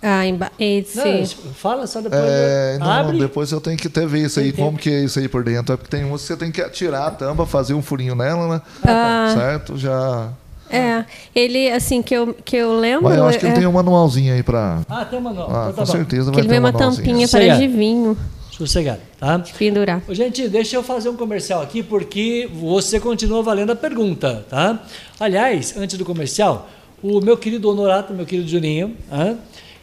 É. 0.00 0.08
Ah, 0.08 0.26
emba... 0.26 0.50
esse... 0.58 0.96
Não, 0.96 1.52
fala 1.52 1.86
só 1.86 2.00
depois. 2.00 2.22
É, 2.24 2.78
não, 2.78 2.90
abre. 2.90 3.18
depois 3.18 3.52
eu 3.52 3.60
tenho 3.60 3.76
que 3.76 3.88
até 3.88 4.06
ver 4.06 4.24
isso 4.24 4.40
aí, 4.40 4.50
como 4.50 4.78
que 4.78 4.88
é 4.88 5.04
isso 5.04 5.18
aí 5.18 5.28
por 5.28 5.44
dentro. 5.44 5.74
É 5.74 5.76
porque 5.76 5.94
tem 5.94 6.06
uns 6.06 6.22
que 6.22 6.28
você 6.28 6.36
tem 6.38 6.50
que 6.50 6.66
tirar 6.70 7.06
a 7.06 7.10
tampa, 7.10 7.44
fazer 7.44 7.74
um 7.74 7.82
furinho 7.82 8.14
nela, 8.14 8.48
né? 8.48 8.62
Ah, 8.82 9.34
certo? 9.36 9.76
Já. 9.76 10.30
É, 10.70 11.04
ele, 11.34 11.70
assim, 11.70 12.00
que 12.00 12.14
eu, 12.14 12.32
que 12.32 12.56
eu 12.56 12.78
lembro. 12.80 13.10
Mas 13.10 13.18
eu 13.18 13.26
acho 13.26 13.38
que 13.38 13.44
é... 13.44 13.50
ele 13.50 13.58
tem 13.58 13.66
um 13.66 13.72
manualzinho 13.72 14.32
aí 14.32 14.42
pra. 14.42 14.80
Ah, 14.88 15.04
tem 15.04 15.18
um 15.18 15.22
manual. 15.22 15.48
Ah, 15.50 15.52
então, 15.52 15.66
tá 15.66 15.72
com 15.72 15.80
bom. 15.80 15.86
certeza 15.98 16.30
que 16.30 16.36
vai 16.36 16.40
ele 16.40 16.48
ter 16.48 16.48
vem 16.48 16.58
uma 16.60 16.72
tampinha 16.72 17.28
para 17.28 17.58
de 17.58 17.68
vinho 17.68 18.16
sossegado, 18.58 19.00
tá? 19.18 19.38
Pendurar. 19.56 20.02
Gente, 20.10 20.48
deixa 20.48 20.76
eu 20.76 20.82
fazer 20.82 21.08
um 21.08 21.16
comercial 21.16 21.62
aqui 21.62 21.82
porque 21.82 22.48
você 22.52 22.98
continua 22.98 23.42
valendo 23.42 23.70
a 23.70 23.76
pergunta, 23.76 24.44
tá? 24.50 24.82
Aliás, 25.20 25.76
antes 25.76 25.96
do 25.96 26.04
comercial, 26.04 26.68
o 27.02 27.20
meu 27.20 27.36
querido 27.36 27.70
Honorato, 27.70 28.12
meu 28.12 28.26
querido 28.26 28.48
Juninho, 28.48 28.96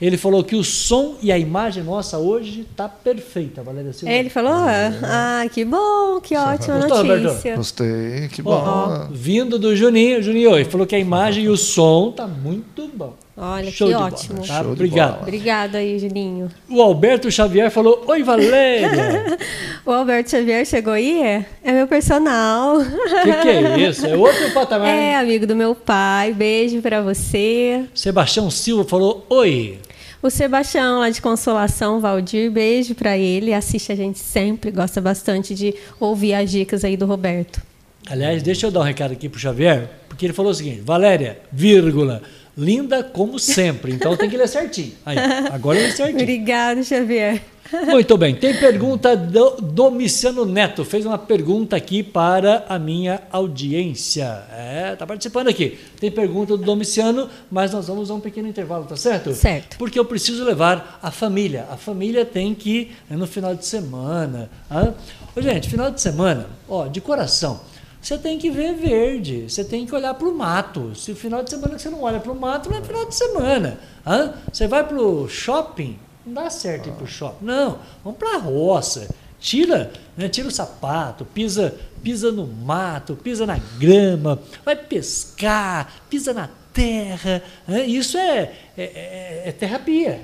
ele 0.02 0.18
falou 0.18 0.44
que 0.44 0.56
o 0.56 0.64
som 0.64 1.16
e 1.22 1.32
a 1.32 1.38
imagem 1.38 1.82
nossa 1.84 2.18
hoje 2.18 2.68
tá 2.76 2.90
perfeita, 2.90 3.64
Valéria 3.64 3.94
Silva. 3.94 4.14
Ele 4.14 4.30
falou? 4.30 4.68
É. 4.68 4.94
Ah, 5.02 5.46
que 5.50 5.64
bom, 5.64 6.20
que 6.20 6.36
ótima 6.36 6.80
Gostou, 6.80 7.04
notícia. 7.06 7.28
Roberto? 7.30 7.56
Gostei, 7.56 8.28
que 8.28 8.42
bom. 8.42 8.52
Ó, 8.52 9.08
vindo 9.10 9.58
do 9.58 9.74
Juninho, 9.74 10.22
Juninho, 10.22 10.56
ele 10.56 10.66
falou 10.66 10.86
que 10.86 10.96
a 10.96 11.00
imagem 11.00 11.46
e 11.46 11.50
o 11.50 11.56
som 11.56 12.12
tá 12.12 12.28
muito 12.28 12.90
bom. 12.94 13.14
Olha, 13.38 13.70
Show 13.70 13.90
que 13.90 13.94
ótimo. 13.94 14.48
Tá? 14.48 14.62
Obrigado. 14.62 15.22
Obrigado 15.22 15.76
aí, 15.76 16.00
Juninho. 16.00 16.50
O 16.70 16.82
Alberto 16.82 17.30
Xavier 17.30 17.70
falou: 17.70 18.06
Oi, 18.08 18.24
Valéria. 18.24 19.38
o 19.86 19.92
Alberto 19.92 20.32
Xavier 20.32 20.66
chegou 20.66 20.94
aí? 20.94 21.22
É, 21.22 21.46
é 21.62 21.72
meu 21.74 21.86
personal. 21.86 22.78
O 22.78 22.86
que, 22.86 23.34
que, 23.42 23.50
é 23.50 23.90
isso? 23.90 24.06
É 24.06 24.16
outro 24.16 24.52
patamar. 24.54 24.88
É, 24.88 25.18
amigo 25.18 25.46
do 25.46 25.56
meu 25.56 25.76
pai. 25.76 26.32
Beijo 26.34 26.82
para 26.82 27.02
você. 27.02 27.84
Sebastião 27.94 28.50
Silva 28.50 28.86
falou: 28.86 29.26
Oi. 29.30 29.80
O 30.24 30.30
Sebastião, 30.30 31.00
lá 31.00 31.10
de 31.10 31.22
Consolação, 31.22 32.00
Valdir, 32.00 32.50
beijo 32.50 32.96
para 32.96 33.18
ele. 33.18 33.54
Assiste 33.54 33.92
a 33.92 33.96
gente 33.96 34.18
sempre, 34.18 34.72
gosta 34.72 35.02
bastante 35.02 35.54
de 35.54 35.76
ouvir 36.00 36.34
as 36.34 36.50
dicas 36.50 36.86
aí 36.86 36.96
do 36.96 37.06
Roberto. 37.06 37.62
Aliás, 38.10 38.42
deixa 38.42 38.66
eu 38.66 38.72
dar 38.72 38.80
um 38.80 38.84
recado 38.84 39.12
aqui 39.12 39.28
pro 39.28 39.40
Xavier, 39.40 39.90
porque 40.08 40.26
ele 40.26 40.34
falou 40.34 40.52
o 40.52 40.56
seguinte: 40.56 40.82
Valéria, 40.82 41.40
vírgula 41.52 42.22
linda 42.58 43.04
como 43.04 43.38
sempre. 43.38 43.94
Então 43.94 44.16
tem 44.16 44.30
que 44.30 44.38
ler 44.38 44.48
certinho. 44.48 44.94
Aí, 45.06 45.18
agora 45.52 45.80
ele 45.80 45.92
certinho. 45.92 46.22
Obrigado, 46.22 46.84
Xavier. 46.84 47.42
Muito 47.88 48.16
bem. 48.16 48.36
Tem 48.36 48.56
pergunta 48.56 49.18
do 49.18 49.58
Domiciano 49.60 50.46
Neto. 50.46 50.86
Fez 50.86 51.06
uma 51.06 51.18
pergunta 51.18 51.76
aqui 51.76 52.04
para 52.04 52.64
a 52.70 52.78
minha 52.78 53.22
audiência. 53.32 54.44
É, 54.52 54.96
tá 54.96 55.06
participando 55.06 55.48
aqui. 55.48 55.80
Tem 56.00 56.12
pergunta 56.12 56.56
do 56.56 56.64
Domiciano, 56.64 57.28
mas 57.50 57.72
nós 57.72 57.88
vamos 57.88 58.12
a 58.12 58.14
um 58.14 58.20
pequeno 58.20 58.48
intervalo, 58.48 58.86
tá 58.86 58.96
certo? 58.96 59.34
Certo. 59.34 59.78
Porque 59.78 59.98
eu 59.98 60.06
preciso 60.06 60.44
levar 60.44 61.00
a 61.02 61.10
família. 61.10 61.66
A 61.72 61.76
família 61.76 62.24
tem 62.24 62.54
que 62.54 62.70
ir 62.70 62.96
no 63.10 63.26
final 63.26 63.56
de 63.56 63.66
semana. 63.66 64.50
Ah? 64.70 64.94
Gente, 65.38 65.68
final 65.68 65.90
de 65.90 66.00
semana, 66.00 66.48
ó, 66.70 66.88
de 66.88 67.02
coração 67.02 67.60
você 68.06 68.20
tem 68.20 68.38
que 68.38 68.52
ver 68.52 68.76
verde, 68.76 69.50
você 69.50 69.64
tem 69.64 69.84
que 69.84 69.96
olhar 69.96 70.14
para 70.14 70.28
o 70.28 70.38
mato. 70.38 70.94
Se 70.94 71.12
o 71.12 71.16
final 71.16 71.44
de 71.44 71.50
semana 71.50 71.74
que 71.74 71.82
você 71.82 71.90
não 71.90 72.04
olha 72.04 72.20
para 72.20 72.32
o 72.32 72.40
mato, 72.40 72.70
não 72.70 72.78
é 72.78 72.82
final 72.82 73.04
de 73.06 73.16
semana. 73.16 73.80
Hã? 74.06 74.36
Você 74.54 74.68
vai 74.68 74.88
para 74.88 75.02
o 75.02 75.28
shopping, 75.28 75.98
não 76.24 76.36
dá 76.36 76.48
certo 76.52 76.88
ir 76.88 76.92
para 76.92 77.04
o 77.04 77.08
shopping. 77.08 77.44
Não, 77.44 77.80
vamos 78.04 78.20
para 78.20 78.36
a 78.36 78.38
roça. 78.38 79.10
Tira, 79.40 79.92
né, 80.16 80.30
tira 80.30 80.48
o 80.48 80.52
sapato, 80.52 81.26
pisa, 81.26 81.76
pisa 82.04 82.32
no 82.32 82.46
mato, 82.46 83.16
pisa 83.16 83.44
na 83.44 83.58
grama, 83.80 84.40
vai 84.64 84.76
pescar, 84.76 85.92
pisa 86.08 86.32
na 86.32 86.48
terra. 86.72 87.42
Isso 87.88 88.20
é, 88.20 88.54
é, 88.78 88.84
é, 88.84 89.44
é 89.46 89.52
terapia. 89.52 90.22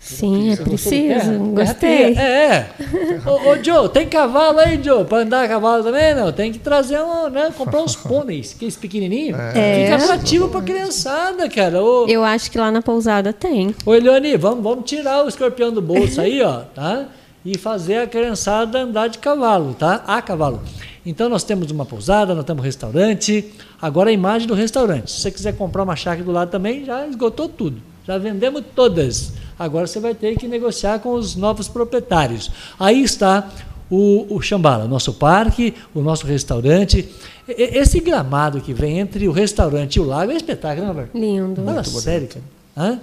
Sim, 0.00 0.50
é 0.50 0.56
preciso. 0.56 1.38
Gostei. 1.54 2.14
É. 2.16 2.70
ô, 3.26 3.50
ô, 3.50 3.62
Joe, 3.62 3.86
tem 3.90 4.08
cavalo 4.08 4.58
aí, 4.58 4.82
Joe? 4.82 5.04
Para 5.04 5.18
andar 5.18 5.44
a 5.44 5.48
cavalo 5.48 5.84
também? 5.84 6.14
Não, 6.14 6.32
tem 6.32 6.50
que 6.50 6.58
trazer 6.58 6.98
um, 7.00 7.28
né? 7.28 7.52
Comprar 7.56 7.82
uns 7.82 7.94
pôneis, 7.94 8.54
aqueles 8.56 8.76
pequenininhos. 8.76 9.38
É. 9.54 9.84
Fica 9.84 10.04
atrativo 10.04 10.48
para 10.48 10.62
criançada, 10.62 11.48
cara. 11.50 11.82
Ô, 11.82 12.06
Eu 12.08 12.24
acho 12.24 12.50
que 12.50 12.56
lá 12.56 12.70
na 12.72 12.80
pousada 12.80 13.30
tem. 13.30 13.74
Ô, 13.84 13.94
Eliane, 13.94 14.38
vamos, 14.38 14.64
vamos 14.64 14.88
tirar 14.88 15.22
o 15.22 15.28
escorpião 15.28 15.70
do 15.70 15.82
bolso 15.82 16.18
aí, 16.18 16.40
ó, 16.42 16.60
tá? 16.74 17.04
E 17.44 17.58
fazer 17.58 17.98
a 17.98 18.06
criançada 18.06 18.80
andar 18.80 19.08
de 19.08 19.18
cavalo, 19.18 19.74
tá? 19.74 20.02
A 20.06 20.22
cavalo. 20.22 20.62
Então 21.04 21.28
nós 21.28 21.44
temos 21.44 21.70
uma 21.70 21.84
pousada, 21.84 22.34
nós 22.34 22.44
temos 22.44 22.62
um 22.62 22.64
restaurante. 22.64 23.52
Agora 23.80 24.08
a 24.08 24.12
imagem 24.12 24.48
do 24.48 24.54
restaurante. 24.54 25.10
Se 25.10 25.20
você 25.20 25.30
quiser 25.30 25.56
comprar 25.56 25.82
uma 25.82 25.96
chácara 25.96 26.24
do 26.24 26.32
lado 26.32 26.50
também, 26.50 26.84
já 26.86 27.06
esgotou 27.06 27.48
tudo. 27.48 27.80
Já 28.06 28.16
vendemos 28.18 28.62
todas. 28.74 29.32
Agora 29.60 29.86
você 29.86 30.00
vai 30.00 30.14
ter 30.14 30.38
que 30.38 30.48
negociar 30.48 31.00
com 31.00 31.12
os 31.12 31.36
novos 31.36 31.68
proprietários. 31.68 32.50
Aí 32.78 33.02
está 33.02 33.46
o, 33.90 34.34
o 34.34 34.40
Xambala, 34.40 34.88
nosso 34.88 35.12
parque, 35.12 35.74
o 35.94 36.00
nosso 36.00 36.26
restaurante. 36.26 37.06
Esse 37.46 38.00
gramado 38.00 38.62
que 38.62 38.72
vem 38.72 39.00
entre 39.00 39.28
o 39.28 39.32
restaurante 39.32 39.96
e 39.96 40.00
o 40.00 40.04
lago 40.04 40.32
é 40.32 40.36
espetáculo, 40.36 40.84
né, 40.84 40.88
Alberto? 40.88 41.18
Lindo. 41.18 41.62
Fala 41.62 41.84
sério, 41.84 42.28
cara. 42.28 42.44
Hã? 42.74 43.00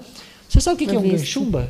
Você 0.49 0.59
sabe 0.59 0.83
o 0.83 0.87
que, 0.87 0.95
é 0.95 0.97
um 0.97 1.07
ganchumba? 1.07 1.69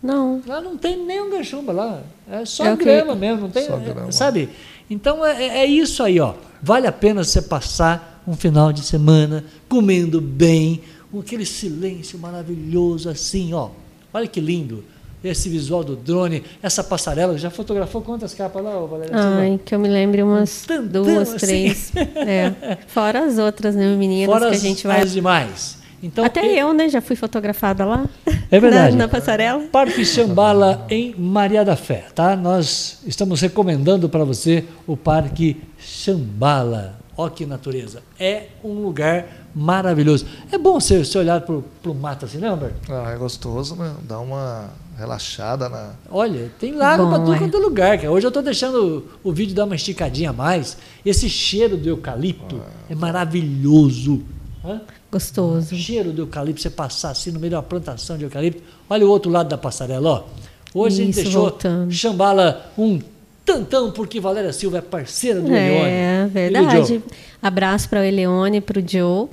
Não. 0.00 0.40
Lá 0.46 0.60
não 0.60 0.76
tem 0.76 1.04
nem 1.04 1.20
um 1.20 1.28
ganchumba 1.28 1.72
lá. 1.72 2.02
É 2.30 2.44
só 2.44 2.64
é 2.64 2.76
grama 2.76 3.14
que... 3.14 3.18
mesmo, 3.18 3.40
não 3.40 3.50
tem. 3.50 3.66
Sabe? 4.12 4.48
Então 4.88 5.26
é, 5.26 5.62
é, 5.62 5.66
isso 5.66 6.04
aí, 6.04 6.20
ó. 6.20 6.34
Vale 6.62 6.86
a 6.86 6.92
pena 6.92 7.24
você 7.24 7.42
passar 7.42 8.22
um 8.28 8.34
final 8.34 8.72
de 8.72 8.84
semana 8.84 9.44
comendo 9.68 10.20
bem, 10.20 10.80
com 11.12 11.20
aquele 11.20 11.44
silêncio 11.44 12.18
maravilhoso 12.18 13.10
assim, 13.10 13.52
ó. 13.52 13.68
Olha 14.12 14.26
que 14.26 14.40
lindo 14.40 14.82
esse 15.22 15.48
visual 15.48 15.84
do 15.84 15.94
drone, 15.94 16.42
essa 16.62 16.82
passarela. 16.82 17.38
Já 17.38 17.50
fotografou 17.50 18.02
quantas 18.02 18.34
capas 18.34 18.64
lá, 18.64 18.76
Valéria? 18.80 19.14
Ai, 19.14 19.60
que 19.64 19.74
eu 19.74 19.78
me 19.78 19.88
lembre 19.88 20.22
umas 20.22 20.66
duas, 20.90 21.34
assim. 21.34 21.46
três. 21.46 21.92
É. 22.16 22.78
Fora 22.88 23.24
as 23.24 23.38
outras, 23.38 23.74
né, 23.74 23.94
meninas 23.94 24.26
Fora 24.26 24.50
que 24.50 24.56
a 24.56 24.58
gente 24.58 24.86
vai. 24.86 25.02
As 25.02 25.12
demais. 25.12 25.78
Então, 26.02 26.24
Até 26.24 26.60
eu, 26.60 26.72
né, 26.72 26.88
já 26.88 27.00
fui 27.00 27.14
fotografada 27.14 27.84
lá. 27.84 28.04
É 28.50 28.58
verdade. 28.58 28.96
Na, 28.96 29.04
na 29.04 29.08
passarela. 29.08 29.62
Parque 29.70 30.04
Xambala 30.04 30.84
em 30.90 31.14
Maria 31.16 31.64
da 31.64 31.76
Fé, 31.76 32.06
tá? 32.14 32.34
Nós 32.34 32.98
estamos 33.06 33.40
recomendando 33.40 34.08
para 34.08 34.24
você 34.24 34.64
o 34.86 34.96
Parque 34.96 35.62
Xambala. 35.78 36.98
Ó 37.16 37.28
que 37.28 37.46
natureza. 37.46 38.02
É 38.18 38.46
um 38.64 38.72
lugar 38.82 39.41
maravilhoso. 39.54 40.26
É 40.50 40.58
bom 40.58 40.80
você, 40.80 41.04
você 41.04 41.18
olhar 41.18 41.40
para 41.40 41.54
o 41.54 41.94
mato 41.94 42.24
assim, 42.24 42.38
né, 42.38 42.50
Humberto? 42.50 42.76
Ah, 42.90 43.10
é 43.10 43.16
gostoso, 43.16 43.76
né? 43.76 43.94
Dá 44.02 44.18
uma 44.18 44.70
relaxada 44.98 45.68
na. 45.68 45.92
Olha, 46.10 46.50
tem 46.58 46.74
lago 46.74 47.08
para 47.08 47.18
tudo 47.18 47.34
é. 47.34 47.38
quanto 47.38 47.56
é 47.56 47.60
lugar. 47.60 47.96
Cara. 47.98 48.10
Hoje 48.10 48.26
eu 48.26 48.28
estou 48.28 48.42
deixando 48.42 49.08
o, 49.22 49.30
o, 49.30 49.32
vídeo 49.32 49.54
dar 49.54 49.64
uma 49.64 49.74
esticadinha 49.74 50.30
a 50.30 50.32
mais. 50.32 50.76
Esse 51.04 51.28
cheiro 51.28 51.76
do 51.76 51.88
eucalipto 51.88 52.60
ah, 52.62 52.70
é 52.90 52.94
maravilhoso. 52.94 54.22
Hã? 54.64 54.80
Gostoso. 55.10 55.74
O 55.74 55.78
cheiro 55.78 56.12
do 56.12 56.22
eucalipto, 56.22 56.62
você 56.62 56.70
passar 56.70 57.10
assim 57.10 57.30
no 57.30 57.38
meio 57.38 57.50
de 57.50 57.56
uma 57.56 57.62
plantação 57.62 58.16
de 58.16 58.24
eucalipto. 58.24 58.62
Olha 58.88 59.06
o 59.06 59.10
outro 59.10 59.30
lado 59.30 59.48
da 59.48 59.58
passarela, 59.58 60.08
ó. 60.08 60.24
Hoje 60.74 60.94
Isso, 60.94 61.02
a 61.02 61.04
gente 61.04 61.14
deixou 61.16 61.42
voltando. 61.42 61.92
Chambala 61.92 62.72
um 62.78 62.98
tantão, 63.44 63.90
porque 63.90 64.20
Valéria 64.20 64.52
Silva 64.52 64.78
é 64.78 64.80
parceira 64.80 65.40
do 65.40 65.52
é, 65.52 65.68
Eleone. 65.68 65.90
É, 65.90 66.26
verdade. 66.32 67.02
Abraço 67.42 67.88
para 67.88 68.00
o 68.00 68.04
Eleone, 68.04 68.60
para 68.60 68.78
o 68.78 68.82
Joe. 68.86 69.28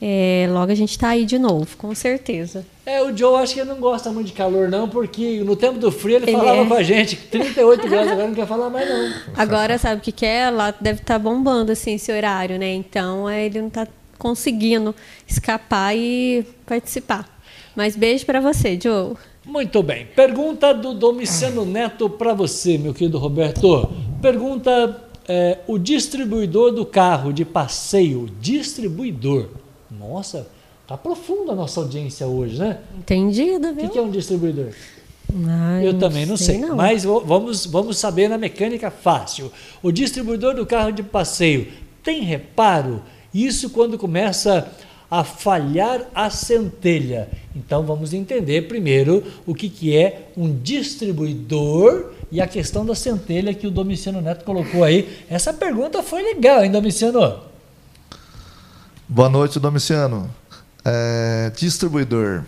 É, 0.00 0.46
logo 0.50 0.70
a 0.70 0.74
gente 0.74 0.90
está 0.90 1.10
aí 1.10 1.24
de 1.24 1.38
novo, 1.38 1.76
com 1.76 1.94
certeza. 1.94 2.64
É, 2.84 3.02
o 3.02 3.16
Joe 3.16 3.42
acho 3.42 3.54
que 3.54 3.60
ele 3.60 3.70
não 3.70 3.78
gosta 3.78 4.10
muito 4.10 4.26
de 4.26 4.32
calor, 4.32 4.68
não, 4.68 4.88
porque 4.88 5.40
no 5.40 5.56
tempo 5.56 5.78
do 5.78 5.90
frio 5.90 6.16
ele, 6.16 6.26
ele 6.26 6.36
falava 6.36 6.62
é. 6.62 6.66
com 6.66 6.74
a 6.74 6.82
gente, 6.82 7.16
38 7.16 7.88
graus, 7.88 8.08
agora 8.08 8.28
não 8.28 8.34
quer 8.34 8.46
falar 8.46 8.70
mais, 8.70 8.88
não. 8.88 9.12
Agora, 9.36 9.78
sabe 9.78 10.00
o 10.00 10.04
que, 10.04 10.12
que 10.12 10.26
é? 10.26 10.50
Lá 10.50 10.74
deve 10.78 11.00
estar 11.00 11.14
tá 11.14 11.18
bombando 11.18 11.72
assim, 11.72 11.94
esse 11.94 12.12
horário, 12.12 12.58
né? 12.58 12.74
Então 12.74 13.28
é, 13.28 13.46
ele 13.46 13.60
não 13.60 13.68
está 13.68 13.86
conseguindo 14.18 14.94
escapar 15.26 15.96
e 15.96 16.46
participar. 16.66 17.26
Mas 17.74 17.96
beijo 17.96 18.24
para 18.24 18.40
você, 18.40 18.78
Joe. 18.80 19.14
Muito 19.44 19.82
bem. 19.82 20.06
Pergunta 20.06 20.72
do 20.72 20.92
Domiciano 20.92 21.64
Neto 21.64 22.10
para 22.10 22.34
você, 22.34 22.76
meu 22.76 22.92
querido 22.92 23.18
Roberto. 23.18 23.88
Pergunta 24.20 25.04
é, 25.28 25.58
o 25.66 25.78
distribuidor 25.78 26.72
do 26.72 26.84
carro 26.84 27.32
de 27.32 27.44
passeio, 27.44 28.28
distribuidor. 28.40 29.48
Nossa, 29.98 30.46
tá 30.86 30.96
profunda 30.96 31.52
a 31.52 31.54
nossa 31.54 31.80
audiência 31.80 32.26
hoje, 32.26 32.58
né? 32.58 32.78
Entendido, 32.98 33.74
viu? 33.74 33.86
O 33.86 33.90
que 33.90 33.98
é 33.98 34.02
um 34.02 34.10
distribuidor? 34.10 34.72
Ah, 35.48 35.82
eu 35.82 35.98
também 35.98 36.24
não 36.24 36.36
sei, 36.36 36.58
sei 36.58 36.58
não. 36.58 36.76
mas 36.76 37.04
vamos, 37.04 37.66
vamos 37.66 37.98
saber 37.98 38.28
na 38.28 38.38
mecânica 38.38 38.90
fácil. 38.90 39.50
O 39.82 39.90
distribuidor 39.90 40.54
do 40.54 40.64
carro 40.64 40.92
de 40.92 41.02
passeio 41.02 41.68
tem 42.02 42.22
reparo? 42.22 43.02
Isso 43.34 43.70
quando 43.70 43.98
começa 43.98 44.70
a 45.10 45.24
falhar 45.24 46.08
a 46.14 46.30
centelha. 46.30 47.28
Então 47.54 47.82
vamos 47.84 48.12
entender 48.12 48.68
primeiro 48.68 49.22
o 49.46 49.54
que, 49.54 49.68
que 49.68 49.96
é 49.96 50.28
um 50.36 50.56
distribuidor 50.56 52.12
e 52.30 52.40
a 52.40 52.46
questão 52.46 52.84
da 52.84 52.94
centelha 52.94 53.54
que 53.54 53.66
o 53.66 53.70
Domiciano 53.70 54.20
Neto 54.20 54.44
colocou 54.44 54.82
aí. 54.84 55.08
Essa 55.28 55.52
pergunta 55.52 56.02
foi 56.02 56.22
legal, 56.22 56.64
hein, 56.64 56.70
Domiciano? 56.70 57.40
Boa 59.08 59.28
noite, 59.28 59.60
Domiciano. 59.60 60.28
É, 60.84 61.52
distribuidor. 61.56 62.42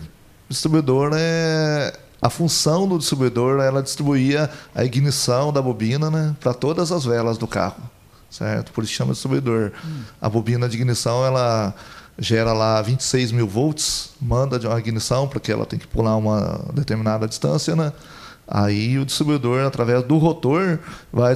Distribuidor 0.49 1.11
é 1.15 1.97
a 2.21 2.29
função 2.29 2.85
do 2.85 2.97
distribuidor, 2.97 3.61
ela 3.61 3.81
distribuía 3.81 4.49
a 4.75 4.83
ignição 4.83 5.53
da 5.53 5.61
bobina, 5.61 6.11
né, 6.11 6.35
para 6.37 6.53
todas 6.53 6.91
as 6.91 7.05
velas 7.05 7.37
do 7.37 7.47
carro, 7.47 7.81
certo? 8.29 8.73
Por 8.73 8.83
isso 8.83 8.91
chama 8.91 9.13
distribuidor. 9.13 9.71
Hum. 9.85 10.01
A 10.19 10.27
bobina 10.27 10.67
de 10.67 10.75
ignição, 10.75 11.25
ela 11.25 11.73
gera 12.17 12.51
lá 12.51 12.81
26 12.81 13.31
mil 13.31 13.47
volts, 13.47 14.09
manda 14.21 14.59
de 14.59 14.67
uma 14.67 14.77
ignição 14.77 15.29
porque 15.29 15.53
ela 15.53 15.65
tem 15.65 15.79
que 15.79 15.87
pular 15.87 16.17
uma 16.17 16.59
determinada 16.73 17.25
distância, 17.25 17.73
né? 17.73 17.93
Aí 18.45 18.99
o 18.99 19.05
distribuidor, 19.05 19.65
através 19.65 20.03
do 20.03 20.17
rotor, 20.17 20.77
vai 21.13 21.33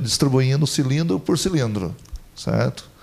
distribuindo 0.00 0.66
cilindro 0.66 1.18
por 1.18 1.38
cilindro, 1.38 1.96
certo? 2.34 2.95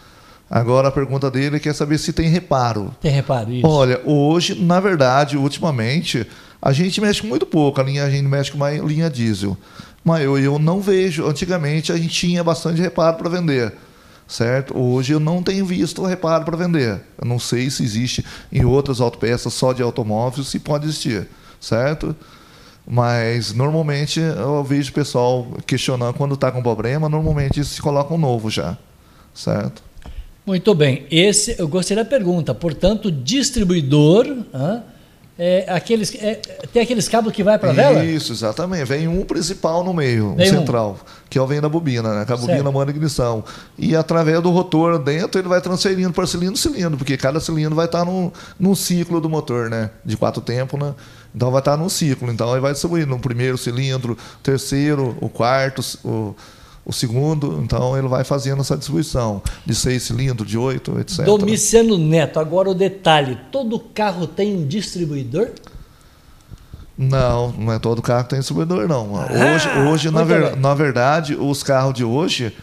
Agora 0.55 0.89
a 0.89 0.91
pergunta 0.91 1.31
dele 1.31 1.59
quer 1.59 1.73
saber 1.73 1.97
se 1.97 2.13
tem 2.13 2.29
reparo. 2.29 2.93
Tem 3.01 3.11
reparo, 3.11 3.51
isso. 3.51 3.67
Olha, 3.67 3.99
hoje, 4.05 4.53
na 4.53 4.79
verdade, 4.79 5.35
ultimamente, 5.35 6.27
a 6.61 6.71
gente 6.71 7.01
mexe 7.01 7.25
muito 7.25 7.43
pouco, 7.43 7.81
a, 7.81 7.83
linha, 7.83 8.05
a 8.05 8.09
gente 8.11 8.27
mexe 8.27 8.51
com 8.51 8.57
uma 8.57 8.69
linha 8.69 9.09
diesel. 9.09 9.57
Mas 10.05 10.21
eu, 10.21 10.37
eu 10.37 10.59
não 10.59 10.79
vejo. 10.79 11.25
Antigamente 11.25 11.91
a 11.91 11.97
gente 11.97 12.09
tinha 12.09 12.43
bastante 12.43 12.79
reparo 12.79 13.17
para 13.17 13.29
vender. 13.29 13.73
Certo? 14.27 14.77
Hoje 14.77 15.13
eu 15.13 15.19
não 15.19 15.41
tenho 15.41 15.65
visto 15.65 16.05
reparo 16.05 16.45
para 16.45 16.55
vender. 16.55 17.01
Eu 17.19 17.27
não 17.27 17.39
sei 17.39 17.71
se 17.71 17.83
existe 17.83 18.23
em 18.51 18.63
outras 18.63 19.01
autopeças 19.01 19.51
só 19.55 19.73
de 19.73 19.81
automóveis, 19.81 20.49
se 20.49 20.59
pode 20.59 20.85
existir. 20.85 21.27
Certo? 21.59 22.15
Mas 22.85 23.53
normalmente 23.53 24.19
eu 24.19 24.63
vejo 24.63 24.91
o 24.91 24.93
pessoal 24.93 25.47
questionando 25.65 26.13
quando 26.13 26.35
está 26.35 26.51
com 26.51 26.61
problema, 26.61 27.09
normalmente 27.09 27.65
se 27.65 27.81
coloca 27.81 28.13
um 28.13 28.19
novo 28.19 28.51
já. 28.51 28.77
Certo? 29.33 29.81
Muito 30.45 30.75
bem. 30.75 31.05
Esse 31.09 31.55
eu 31.57 31.67
gostei 31.67 31.95
da 31.95 32.03
pergunta. 32.03 32.53
Portanto, 32.53 33.11
distribuidor. 33.11 34.25
é, 35.39 35.65
aqueles, 35.67 36.13
é, 36.15 36.35
tem 36.71 36.83
aqueles 36.83 37.07
cabos 37.07 37.33
que 37.33 37.43
vai 37.43 37.57
para 37.57 37.71
a 37.71 37.73
vela? 37.73 38.05
Isso, 38.05 38.33
exatamente. 38.33 38.85
Vem 38.85 39.07
um 39.07 39.23
principal 39.23 39.83
no 39.83 39.93
meio, 39.93 40.35
um 40.37 40.45
central, 40.45 40.99
que 41.29 41.39
é 41.39 41.41
o 41.41 41.47
vem 41.47 41.59
da 41.59 41.69
bobina, 41.69 42.13
né? 42.13 42.25
Que 42.25 42.33
a 42.33 42.37
bobina 42.37 42.57
certo. 42.57 42.73
manda 42.73 42.91
ignição. 42.91 43.43
E 43.77 43.95
através 43.95 44.41
do 44.41 44.51
rotor 44.51 44.99
dentro, 44.99 45.39
ele 45.39 45.47
vai 45.47 45.61
transferindo 45.61 46.11
para 46.11 46.27
cilindro 46.27 46.57
cilindro, 46.57 46.97
porque 46.97 47.17
cada 47.17 47.39
cilindro 47.39 47.73
vai 47.73 47.85
estar 47.85 48.05
num, 48.05 48.31
num 48.59 48.75
ciclo 48.75 49.19
do 49.19 49.29
motor, 49.29 49.69
né? 49.69 49.89
De 50.05 50.17
quatro 50.17 50.41
tempos, 50.41 50.79
né? 50.79 50.93
Então 51.33 51.49
vai 51.49 51.61
estar 51.61 51.77
num 51.77 51.89
ciclo. 51.89 52.31
Então 52.31 52.51
ele 52.51 52.61
vai 52.61 52.73
distribuindo 52.73 53.07
no 53.07 53.19
primeiro 53.19 53.57
cilindro, 53.57 54.17
terceiro, 54.43 55.17
o 55.19 55.29
quarto, 55.29 55.81
o 56.03 56.35
o 56.85 56.91
segundo, 56.91 57.61
então 57.63 57.97
ele 57.97 58.07
vai 58.07 58.23
fazendo 58.23 58.61
essa 58.61 58.75
distribuição 58.75 59.41
de 59.65 59.73
seis 59.73 60.03
cilindros, 60.03 60.49
de 60.49 60.57
oito, 60.57 60.99
etc. 60.99 61.23
Domiciano 61.23 61.97
Neto, 61.97 62.39
agora 62.39 62.69
o 62.69 62.73
detalhe: 62.73 63.37
todo 63.51 63.79
carro 63.79 64.27
tem 64.27 64.55
um 64.55 64.67
distribuidor? 64.67 65.49
Não, 66.97 67.51
não 67.53 67.73
é 67.73 67.79
todo 67.79 68.01
carro 68.01 68.23
que 68.23 68.31
tem 68.31 68.39
distribuidor, 68.39 68.87
não. 68.87 69.13
Hoje, 69.13 69.69
ah, 69.73 69.89
hoje 69.89 70.11
na, 70.11 70.23
ver, 70.23 70.55
na, 70.57 70.73
verdade, 70.73 71.35
os 71.35 71.63
carros 71.63 71.93
de 71.93 72.03
hoje 72.03 72.53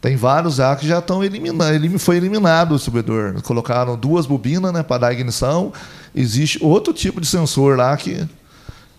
tem 0.00 0.14
vários 0.14 0.56
já 0.56 0.76
que 0.76 0.86
já 0.86 1.00
estão 1.00 1.24
eliminados. 1.24 2.02
Foi 2.02 2.16
eliminado 2.16 2.72
o 2.72 2.76
distribuidor. 2.76 3.40
Colocaram 3.42 3.96
duas 3.96 4.26
bobinas 4.26 4.72
né, 4.72 4.82
para 4.82 4.98
dar 4.98 5.12
ignição. 5.12 5.72
Existe 6.14 6.62
outro 6.62 6.92
tipo 6.92 7.20
de 7.20 7.26
sensor 7.26 7.76
lá 7.76 7.96
que, 7.96 8.28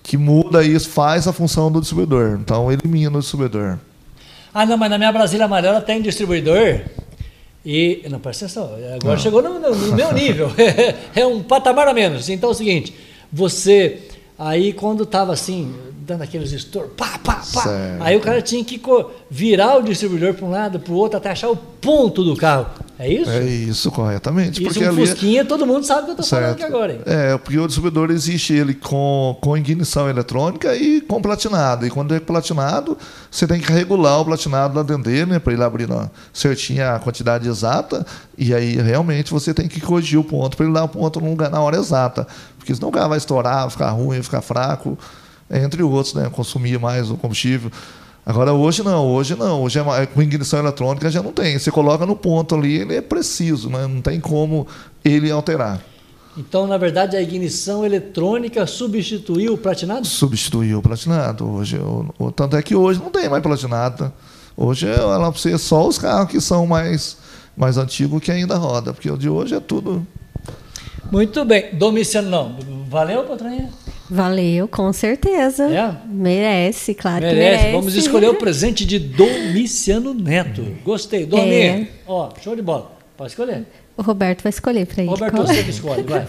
que 0.03 0.17
muda 0.17 0.63
isso, 0.63 0.89
faz 0.89 1.27
a 1.27 1.31
função 1.31 1.71
do 1.71 1.79
distribuidor. 1.79 2.37
Então 2.41 2.71
elimina 2.71 3.17
o 3.17 3.21
distribuidor. 3.21 3.77
Ah, 4.53 4.65
não, 4.65 4.77
mas 4.77 4.89
na 4.89 4.97
minha 4.97 5.11
Brasília 5.11 5.45
Amarela 5.45 5.81
tem 5.81 6.01
distribuidor. 6.01 6.81
E. 7.65 8.03
Não, 8.09 8.19
presta 8.19 8.45
atenção. 8.45 8.75
Agora 8.95 9.15
não. 9.15 9.17
chegou 9.17 9.41
no, 9.41 9.59
no, 9.59 9.75
no 9.75 9.95
meu 9.95 10.11
nível. 10.13 10.51
é 11.15 11.25
um 11.25 11.41
patamar 11.43 11.87
a 11.87 11.93
menos. 11.93 12.29
Então 12.29 12.49
é 12.49 12.51
o 12.51 12.55
seguinte: 12.55 12.93
você. 13.31 13.99
Aí 14.37 14.73
quando 14.73 15.03
estava 15.03 15.33
assim, 15.33 15.75
dando 16.03 16.23
aqueles 16.23 16.51
estouros, 16.51 16.91
pá, 16.97 17.19
pá, 17.23 17.35
pá. 17.35 17.41
Certo. 17.43 18.01
Aí 18.01 18.17
o 18.17 18.19
cara 18.19 18.41
tinha 18.41 18.63
que 18.63 18.81
virar 19.29 19.77
o 19.77 19.83
distribuidor 19.83 20.33
para 20.33 20.45
um 20.45 20.49
lado, 20.49 20.79
para 20.79 20.91
o 20.91 20.95
outro, 20.95 21.17
até 21.17 21.29
achar 21.29 21.49
o 21.49 21.55
ponto 21.55 22.23
do 22.23 22.35
carro. 22.35 22.65
É 22.97 23.11
isso? 23.11 23.29
É 23.29 23.43
isso, 23.43 23.91
corretamente. 23.91 24.61
Isso, 24.61 24.73
porque 24.73 24.87
um 24.87 24.95
Fusquinha, 24.95 25.45
todo 25.45 25.65
mundo 25.65 25.83
sabe 25.85 26.01
o 26.01 26.05
que 26.05 26.11
eu 26.11 26.21
estou 26.21 26.25
falando 26.25 26.53
aqui 26.53 26.63
agora. 26.63 26.93
Hein? 26.93 27.01
É, 27.05 27.37
porque 27.37 27.57
o 27.57 27.65
distribuidor 27.65 28.11
existe 28.11 28.53
ele 28.53 28.73
com, 28.73 29.37
com 29.41 29.55
ignição 29.55 30.09
eletrônica 30.09 30.75
e 30.75 31.01
com 31.01 31.21
platinado. 31.21 31.85
E 31.85 31.89
quando 31.89 32.13
é 32.15 32.19
platinado, 32.19 32.97
você 33.29 33.47
tem 33.47 33.59
que 33.59 33.71
regular 33.71 34.21
o 34.21 34.25
platinado 34.25 34.75
lá 34.75 34.83
dentro 34.83 35.03
dele, 35.03 35.31
né, 35.31 35.39
para 35.39 35.53
ele 35.53 35.63
abrir 35.63 35.87
na, 35.87 36.09
certinho 36.33 36.87
a 36.87 36.99
quantidade 36.99 37.47
exata. 37.47 38.05
E 38.37 38.53
aí, 38.53 38.75
realmente, 38.75 39.31
você 39.31 39.53
tem 39.53 39.67
que 39.67 39.81
corrigir 39.81 40.19
o 40.19 40.23
ponto 40.23 40.57
para 40.57 40.65
ele 40.65 40.73
dar 40.73 40.83
o 40.83 40.89
ponto 40.89 41.19
no 41.19 41.29
lugar, 41.29 41.49
na 41.49 41.59
hora 41.59 41.77
exata. 41.77 42.27
Porque 42.57 42.73
senão 42.73 42.89
o 42.89 42.91
carro 42.91 43.09
vai 43.09 43.17
estourar, 43.17 43.69
ficar 43.69 43.89
ruim, 43.89 44.21
ficar 44.21 44.41
fraco 44.41 44.97
entre 45.51 45.83
outros, 45.83 46.13
né? 46.13 46.29
Consumir 46.29 46.79
mais 46.79 47.09
o 47.11 47.17
combustível. 47.17 47.71
Agora 48.25 48.53
hoje 48.53 48.83
não, 48.83 49.07
hoje 49.07 49.35
não, 49.35 49.63
hoje 49.63 49.79
é, 49.79 50.05
com 50.05 50.21
ignição 50.21 50.59
eletrônica 50.59 51.09
já 51.09 51.23
não 51.23 51.31
tem. 51.31 51.57
Você 51.57 51.71
coloca 51.71 52.05
no 52.05 52.15
ponto 52.15 52.53
ali, 52.55 52.77
ele 52.77 52.95
é 52.95 53.01
preciso, 53.01 53.69
né? 53.69 53.87
não 53.87 54.01
tem 54.01 54.19
como 54.19 54.67
ele 55.03 55.31
alterar. 55.31 55.81
Então, 56.37 56.65
na 56.65 56.77
verdade, 56.77 57.17
a 57.17 57.21
ignição 57.21 57.85
eletrônica 57.85 58.65
substituiu 58.65 59.53
o 59.53 59.57
platinado? 59.57 60.07
Substituiu 60.07 60.79
o 60.79 60.81
platinado. 60.81 61.49
Hoje, 61.49 61.77
o, 61.77 62.31
tanto 62.31 62.55
é 62.55 62.61
que 62.61 62.75
hoje 62.75 62.99
não 62.99 63.09
tem 63.09 63.27
mais 63.27 63.43
platinado. 63.43 64.13
Hoje 64.55 64.87
ela 64.87 65.31
precisa 65.31 65.57
só 65.57 65.85
os 65.85 65.97
carros 65.97 66.31
que 66.31 66.39
são 66.39 66.65
mais, 66.65 67.17
mais 67.57 67.77
antigos 67.77 68.21
que 68.21 68.31
ainda 68.31 68.55
roda, 68.55 68.93
porque 68.93 69.09
o 69.09 69.17
de 69.17 69.27
hoje 69.27 69.55
é 69.55 69.59
tudo. 69.59 70.05
Muito 71.11 71.43
bem. 71.43 71.75
Domiciano, 71.75 72.29
não. 72.29 72.55
Valeu, 72.87 73.23
patroinha? 73.23 73.69
Valeu, 74.11 74.67
com 74.67 74.91
certeza. 74.91 75.63
É? 75.73 75.95
Merece, 76.05 76.93
claro 76.93 77.21
merece. 77.21 77.39
que 77.39 77.43
merece. 77.43 77.71
Vamos 77.71 77.95
escolher 77.95 78.27
o 78.27 78.35
presente 78.35 78.85
de 78.85 78.99
Domiciano 78.99 80.13
Neto. 80.13 80.67
Gostei. 80.83 81.25
Domi, 81.25 81.55
é. 81.55 81.87
ó, 82.05 82.29
show 82.41 82.53
de 82.53 82.61
bola. 82.61 82.91
Pode 83.15 83.31
escolher. 83.31 83.65
O 83.95 84.01
Roberto 84.01 84.41
vai 84.41 84.49
escolher 84.49 84.85
para 84.85 85.03
ele. 85.03 85.11
Roberto, 85.11 85.35
Qual? 85.35 85.47
você 85.47 85.63
que 85.63 85.69
escolhe, 85.69 86.03
vai. 86.03 86.27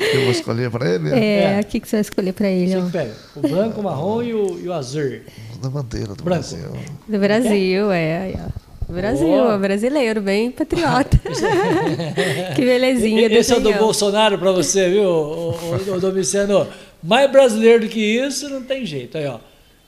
Eu 0.00 0.22
vou 0.22 0.30
escolher 0.32 0.70
para 0.70 0.90
ele? 0.92 1.10
É, 1.10 1.58
é. 1.58 1.60
o 1.60 1.64
que, 1.64 1.78
que 1.78 1.88
você 1.88 1.96
vai 1.96 2.00
escolher 2.00 2.32
para 2.32 2.48
ele? 2.48 2.74
Você 2.74 2.86
que 2.86 2.92
pega. 2.92 3.14
O 3.36 3.40
branco, 3.40 3.80
o 3.80 3.84
marrom 3.84 4.22
e 4.22 4.34
o, 4.34 4.58
e 4.58 4.68
o 4.68 4.72
azul. 4.72 5.20
Da 5.62 5.68
bandeira 5.68 6.14
do 6.14 6.24
branco. 6.24 6.24
Brasil. 6.24 6.68
Do 7.06 7.18
Brasil, 7.18 7.92
é. 7.92 8.32
é. 8.32 8.46
Brasil, 8.92 9.54
oh. 9.54 9.58
brasileiro, 9.58 10.20
bem 10.20 10.50
patriota. 10.50 11.18
que 12.54 12.62
belezinha. 12.62 13.26
Esse 13.26 13.52
é 13.52 13.56
o 13.56 13.60
do 13.60 13.72
Bolsonaro 13.74 14.38
para 14.38 14.52
você, 14.52 14.88
viu, 14.90 15.04
o, 15.04 15.50
o, 15.50 15.94
o 15.94 16.00
Domiciano? 16.00 16.66
Mais 17.02 17.30
brasileiro 17.30 17.80
do 17.80 17.88
que 17.88 18.00
isso, 18.00 18.48
não 18.48 18.62
tem 18.62 18.84
jeito. 18.86 19.18
Aí, 19.18 19.26
ó. 19.26 19.38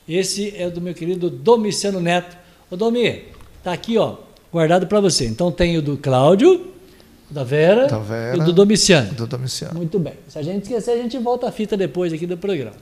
Esse 0.07 0.53
é 0.55 0.69
do 0.69 0.81
meu 0.81 0.93
querido 0.93 1.29
Domiciano 1.29 1.99
Neto. 1.99 2.37
Ô, 2.69 2.75
Domi, 2.75 3.23
tá 3.63 3.73
aqui, 3.73 3.97
ó, 3.97 4.17
guardado 4.51 4.85
para 4.87 4.99
você. 4.99 5.25
Então 5.25 5.51
tem 5.51 5.77
o 5.77 5.81
do 5.81 5.97
Cláudio, 5.97 6.67
da 7.29 7.43
Vera, 7.43 7.87
da 7.87 7.99
Vera 7.99 8.37
e 8.37 8.39
o 8.39 8.43
do 8.43 8.53
Domiciano. 8.53 9.13
Do 9.13 9.25
Domiciano. 9.25 9.75
Muito 9.75 9.97
bem. 9.97 10.13
Se 10.27 10.37
a 10.37 10.43
gente 10.43 10.63
esquecer, 10.63 10.91
a 10.91 10.97
gente 10.97 11.17
volta 11.17 11.47
a 11.47 11.51
fita 11.51 11.75
depois 11.75 12.13
aqui 12.13 12.27
do 12.27 12.37
programa. 12.37 12.75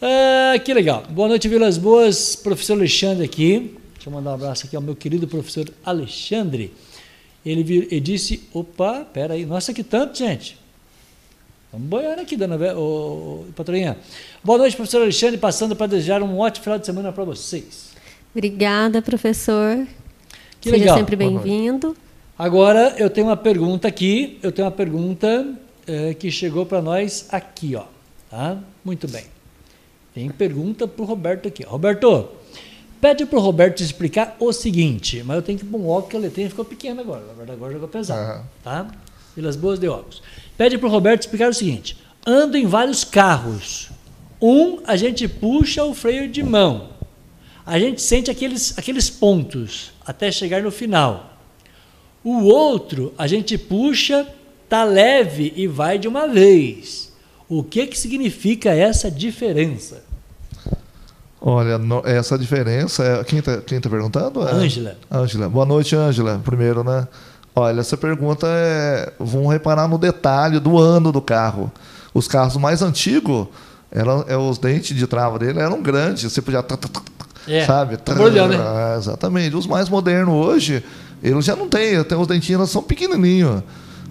Ah, 0.00 0.58
que 0.58 0.74
legal. 0.74 1.04
Boa 1.08 1.28
noite, 1.28 1.48
Vilas 1.48 1.78
Boas. 1.78 2.34
Professor 2.34 2.72
Alexandre 2.72 3.24
aqui. 3.24 3.76
Deixa 4.02 4.10
eu 4.10 4.14
mandar 4.14 4.32
um 4.32 4.34
abraço 4.34 4.66
aqui 4.66 4.74
ao 4.74 4.82
meu 4.82 4.96
querido 4.96 5.28
professor 5.28 5.72
Alexandre. 5.84 6.74
ele, 7.46 7.62
vir, 7.62 7.86
ele 7.88 8.00
disse: 8.00 8.42
opa, 8.52 9.04
peraí, 9.04 9.46
nossa, 9.46 9.72
que 9.72 9.84
tanto, 9.84 10.18
gente. 10.18 10.58
Estamos 11.66 11.88
boiando 11.88 12.20
aqui, 12.20 12.36
dona 12.36 12.56
ô, 12.76 13.44
patroinha. 13.54 13.96
Boa 14.42 14.58
noite, 14.58 14.74
professor 14.74 15.02
Alexandre, 15.02 15.38
passando 15.38 15.76
para 15.76 15.86
desejar 15.86 16.20
um 16.20 16.36
ótimo 16.36 16.64
final 16.64 16.80
de 16.80 16.86
semana 16.86 17.12
para 17.12 17.22
vocês. 17.22 17.92
Obrigada, 18.34 19.00
professor. 19.00 19.86
Que 20.60 20.70
Seja 20.70 20.80
legal. 20.80 20.98
sempre 20.98 21.14
bem-vindo. 21.14 21.96
Agora 22.36 22.96
eu 22.98 23.08
tenho 23.08 23.28
uma 23.28 23.36
pergunta 23.36 23.86
aqui, 23.86 24.36
eu 24.42 24.50
tenho 24.50 24.66
uma 24.66 24.74
pergunta 24.74 25.46
é, 25.86 26.12
que 26.12 26.28
chegou 26.28 26.66
para 26.66 26.82
nós 26.82 27.28
aqui, 27.30 27.76
ó. 27.76 27.84
Tá? 28.28 28.58
Muito 28.84 29.06
bem. 29.06 29.26
Tem 30.12 30.28
pergunta 30.28 30.88
para 30.88 31.02
o 31.04 31.06
Roberto 31.06 31.46
aqui. 31.46 31.62
Roberto, 31.62 32.41
pede 33.02 33.26
para 33.26 33.36
o 33.36 33.42
Roberto 33.42 33.82
explicar 33.82 34.36
o 34.38 34.52
seguinte, 34.52 35.24
mas 35.24 35.34
eu 35.34 35.42
tenho 35.42 35.58
que 35.58 35.64
pôr 35.64 35.80
um 35.80 35.88
óculos 35.88 36.10
que 36.10 36.16
a 36.16 36.20
letrinha 36.20 36.48
ficou 36.48 36.64
pequena 36.64 37.02
agora, 37.02 37.26
na 37.26 37.32
verdade 37.32 37.56
agora 37.56 37.72
jogou 37.72 37.88
pesado, 37.88 38.38
uhum. 38.38 38.44
tá? 38.62 38.86
Pelas 39.34 39.56
boas 39.56 39.80
de 39.80 39.88
óculos. 39.88 40.22
Pede 40.56 40.78
para 40.78 40.86
o 40.86 40.90
Roberto 40.90 41.22
explicar 41.22 41.50
o 41.50 41.54
seguinte: 41.54 41.96
ando 42.24 42.56
em 42.56 42.64
vários 42.64 43.02
carros. 43.02 43.90
Um, 44.40 44.78
a 44.86 44.96
gente 44.96 45.26
puxa 45.26 45.82
o 45.82 45.92
freio 45.94 46.28
de 46.28 46.44
mão. 46.44 46.90
A 47.66 47.78
gente 47.78 48.00
sente 48.00 48.30
aqueles, 48.30 48.78
aqueles 48.78 49.10
pontos 49.10 49.92
até 50.06 50.30
chegar 50.30 50.62
no 50.62 50.70
final. 50.70 51.38
O 52.22 52.44
outro, 52.44 53.12
a 53.18 53.26
gente 53.26 53.58
puxa, 53.58 54.28
tá 54.68 54.84
leve 54.84 55.52
e 55.56 55.66
vai 55.66 55.98
de 55.98 56.06
uma 56.06 56.28
vez. 56.28 57.12
O 57.48 57.64
que, 57.64 57.86
que 57.86 57.98
significa 57.98 58.72
essa 58.72 59.10
diferença? 59.10 60.11
Olha, 61.44 61.80
essa 62.04 62.38
diferença 62.38 63.02
é. 63.02 63.24
Quem 63.24 63.40
está 63.40 63.56
quem 63.56 63.80
tá 63.80 63.90
perguntando? 63.90 64.40
Ângela. 64.42 64.96
É, 65.10 65.16
Ângela. 65.16 65.48
Boa 65.48 65.66
noite, 65.66 65.96
Ângela. 65.96 66.40
Primeiro, 66.44 66.84
né? 66.84 67.08
Olha, 67.54 67.80
essa 67.80 67.96
pergunta 67.96 68.46
é. 68.48 69.12
Vamos 69.18 69.52
reparar 69.52 69.88
no 69.88 69.98
detalhe 69.98 70.60
do 70.60 70.78
ano 70.78 71.10
do 71.10 71.20
carro. 71.20 71.72
Os 72.14 72.28
carros 72.28 72.56
mais 72.56 72.80
antigos, 72.80 73.48
eram, 73.90 74.24
é, 74.28 74.36
os 74.36 74.56
dentes 74.56 74.96
de 74.96 75.04
trava 75.04 75.36
dele 75.36 75.58
eram 75.58 75.82
grandes. 75.82 76.32
Você 76.32 76.40
podia. 76.40 76.64
É, 77.48 77.66
sabe? 77.66 77.96
Tá 77.96 78.14
olhando, 78.22 78.56
né? 78.56 78.96
Exatamente. 78.96 79.56
Os 79.56 79.66
mais 79.66 79.88
modernos 79.88 80.34
hoje, 80.34 80.84
eles 81.20 81.44
já 81.44 81.56
não 81.56 81.68
têm, 81.68 81.96
até 81.96 82.16
os 82.16 82.28
dentinhos 82.28 82.70
são 82.70 82.84
pequenininhos. 82.84 83.64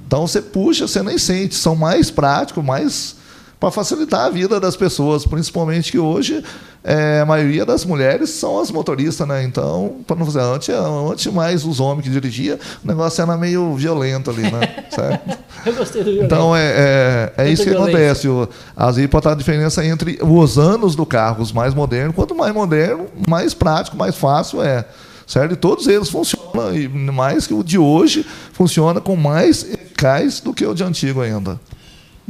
Então 0.06 0.28
você 0.28 0.42
puxa, 0.42 0.86
você 0.86 1.02
nem 1.02 1.18
sente. 1.18 1.56
São 1.56 1.78
mais 1.78 2.12
práticos, 2.12 2.62
mais 2.62 3.16
para 3.62 3.70
facilitar 3.70 4.26
a 4.26 4.30
vida 4.32 4.60
das 4.60 4.76
pessoas, 4.76 5.24
principalmente 5.24 5.92
que 5.92 6.00
hoje 6.00 6.44
é, 6.84 7.20
a 7.20 7.26
maioria 7.28 7.64
das 7.64 7.86
mulheres 7.86 8.32
são 8.32 8.60
as 8.60 8.72
motoristas, 8.72 9.28
né? 9.28 9.44
Então, 9.44 9.98
para 10.08 10.16
não 10.16 10.26
fazer 10.26 10.40
antes, 10.40 10.70
antes 10.70 11.32
mais 11.32 11.64
os 11.64 11.80
homens 11.80 12.06
que 12.06 12.10
dirigiam, 12.10 12.58
o 12.84 12.88
negócio 12.88 13.22
era 13.22 13.38
meio 13.38 13.76
violento 13.76 14.32
ali, 14.32 14.42
né? 14.42 14.84
certo? 14.90 15.38
Eu 15.64 15.76
gostei 15.76 16.04
do 16.04 16.10
violento. 16.10 16.26
Então 16.26 16.56
é, 16.56 16.74
é, 16.76 17.34
é 17.38 17.50
isso 17.52 17.64
que 17.64 17.70
acontece. 17.70 18.28
Às 18.76 18.96
vezes 18.96 19.12
pode 19.12 19.22
estar 19.22 19.34
a 19.34 19.36
diferença 19.36 19.86
entre 19.86 20.18
os 20.24 20.58
anos 20.58 20.96
do 20.96 21.06
carro, 21.06 21.44
os 21.44 21.52
mais 21.52 21.76
modernos, 21.76 22.16
quanto 22.16 22.34
mais 22.34 22.52
moderno, 22.56 23.06
mais 23.30 23.54
prático, 23.54 23.96
mais 23.96 24.16
fácil 24.16 24.64
é. 24.64 24.84
Certo? 25.28 25.54
E 25.54 25.56
todos 25.56 25.86
eles 25.86 26.10
funcionam, 26.10 26.76
e 26.76 26.88
mais 26.90 27.46
que 27.46 27.54
o 27.54 27.64
de 27.64 27.78
hoje 27.78 28.26
funciona 28.54 29.00
com 29.00 29.16
mais 29.16 29.64
eficaz 29.64 30.40
do 30.40 30.52
que 30.52 30.66
o 30.66 30.74
de 30.74 30.84
antigo 30.84 31.22
ainda. 31.22 31.60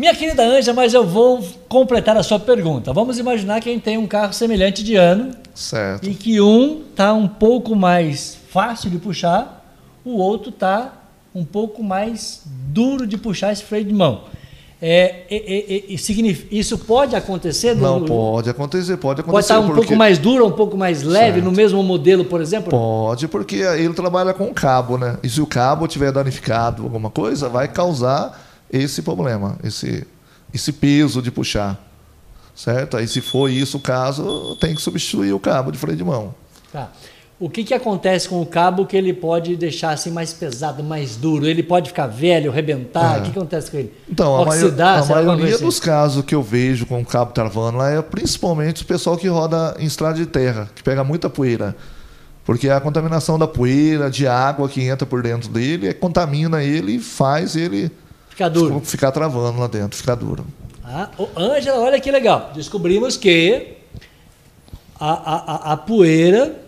Minha 0.01 0.15
querida 0.15 0.43
Anja, 0.43 0.73
mas 0.73 0.95
eu 0.95 1.05
vou 1.05 1.47
completar 1.69 2.17
a 2.17 2.23
sua 2.23 2.39
pergunta. 2.39 2.91
Vamos 2.91 3.19
imaginar 3.19 3.61
que 3.61 3.69
a 3.69 3.71
gente 3.71 3.83
tem 3.83 3.99
um 3.99 4.07
carro 4.07 4.33
semelhante 4.33 4.83
de 4.83 4.95
ano. 4.95 5.29
Certo. 5.53 6.09
E 6.09 6.15
que 6.15 6.41
um 6.41 6.81
está 6.89 7.13
um 7.13 7.27
pouco 7.27 7.75
mais 7.75 8.35
fácil 8.49 8.89
de 8.89 8.97
puxar, 8.97 9.63
o 10.03 10.17
outro 10.17 10.49
está 10.49 10.91
um 11.35 11.45
pouco 11.45 11.83
mais 11.83 12.41
duro 12.47 13.05
de 13.05 13.15
puxar 13.15 13.53
esse 13.53 13.61
freio 13.63 13.85
de 13.85 13.93
mão. 13.93 14.23
É, 14.81 15.25
é, 15.29 15.75
é, 15.75 15.83
isso 16.49 16.79
pode 16.79 17.15
acontecer? 17.15 17.75
Não, 17.75 17.99
no, 17.99 18.07
pode 18.07 18.49
acontecer, 18.49 18.97
pode 18.97 19.21
acontecer. 19.21 19.31
Pode 19.31 19.45
estar 19.45 19.59
um 19.59 19.67
porque... 19.67 19.81
pouco 19.81 19.95
mais 19.95 20.17
duro, 20.17 20.47
um 20.47 20.51
pouco 20.51 20.75
mais 20.75 21.03
leve 21.03 21.33
certo. 21.33 21.45
no 21.45 21.51
mesmo 21.51 21.83
modelo, 21.83 22.25
por 22.25 22.41
exemplo? 22.41 22.71
Pode, 22.71 23.27
porque 23.27 23.57
ele 23.57 23.93
trabalha 23.93 24.33
com 24.33 24.51
cabo, 24.51 24.97
né? 24.97 25.19
E 25.21 25.29
se 25.29 25.39
o 25.39 25.45
cabo 25.45 25.87
tiver 25.87 26.11
danificado, 26.11 26.81
alguma 26.81 27.11
coisa, 27.11 27.47
vai 27.47 27.67
causar 27.67 28.49
esse 28.71 29.01
problema, 29.01 29.57
esse, 29.63 30.07
esse 30.53 30.71
peso 30.71 31.21
de 31.21 31.29
puxar. 31.29 31.79
Certo? 32.55 32.97
Aí, 32.97 33.07
se 33.07 33.21
for 33.21 33.49
isso 33.49 33.77
o 33.77 33.79
caso, 33.79 34.55
tem 34.59 34.75
que 34.75 34.81
substituir 34.81 35.33
o 35.33 35.39
cabo 35.39 35.71
de 35.71 35.77
freio 35.77 35.97
de 35.97 36.03
mão. 36.03 36.35
Tá. 36.71 36.91
O 37.41 37.49
que, 37.49 37.63
que 37.63 37.73
acontece 37.73 38.29
com 38.29 38.39
o 38.39 38.45
cabo 38.45 38.85
que 38.85 38.95
ele 38.95 39.13
pode 39.13 39.55
deixar 39.55 39.89
assim 39.89 40.11
mais 40.11 40.31
pesado, 40.31 40.83
mais 40.83 41.15
duro? 41.15 41.47
Ele 41.47 41.63
pode 41.63 41.89
ficar 41.89 42.05
velho, 42.05 42.51
rebentar? 42.51 43.15
É. 43.15 43.19
O 43.19 43.23
que, 43.23 43.31
que 43.31 43.39
acontece 43.39 43.71
com 43.71 43.77
ele? 43.77 43.91
Então, 44.07 44.33
Oxidar, 44.41 44.99
a, 44.99 45.01
a 45.01 45.23
maioria 45.23 45.57
dos 45.57 45.79
casos 45.79 46.23
que 46.23 46.35
eu 46.35 46.43
vejo 46.43 46.85
com 46.85 47.01
o 47.01 47.05
cabo 47.05 47.31
travando 47.31 47.79
lá 47.79 47.89
é 47.89 47.99
principalmente 47.99 48.83
o 48.83 48.85
pessoal 48.85 49.17
que 49.17 49.27
roda 49.27 49.75
em 49.79 49.85
estrada 49.85 50.19
de 50.19 50.27
terra, 50.27 50.69
que 50.75 50.83
pega 50.83 51.03
muita 51.03 51.31
poeira. 51.31 51.75
Porque 52.45 52.69
a 52.69 52.79
contaminação 52.79 53.39
da 53.39 53.47
poeira, 53.47 54.11
de 54.11 54.27
água 54.27 54.69
que 54.69 54.83
entra 54.83 55.07
por 55.07 55.23
dentro 55.23 55.49
dele, 55.49 55.87
é, 55.87 55.93
contamina 55.93 56.63
ele 56.63 56.97
e 56.97 56.99
faz 56.99 57.55
ele 57.55 57.91
Ficar 58.31 58.49
duro. 58.49 58.79
Ficar 58.79 59.11
travando 59.11 59.59
lá 59.59 59.67
dentro, 59.67 59.97
ficar 59.97 60.15
duro. 60.15 60.45
Ah, 60.83 61.09
Ângela, 61.37 61.79
olha 61.79 61.99
que 61.99 62.09
legal. 62.09 62.51
Descobrimos 62.55 63.17
que 63.17 63.77
a, 64.99 65.11
a, 65.11 65.73
a, 65.73 65.77
poeira 65.77 66.60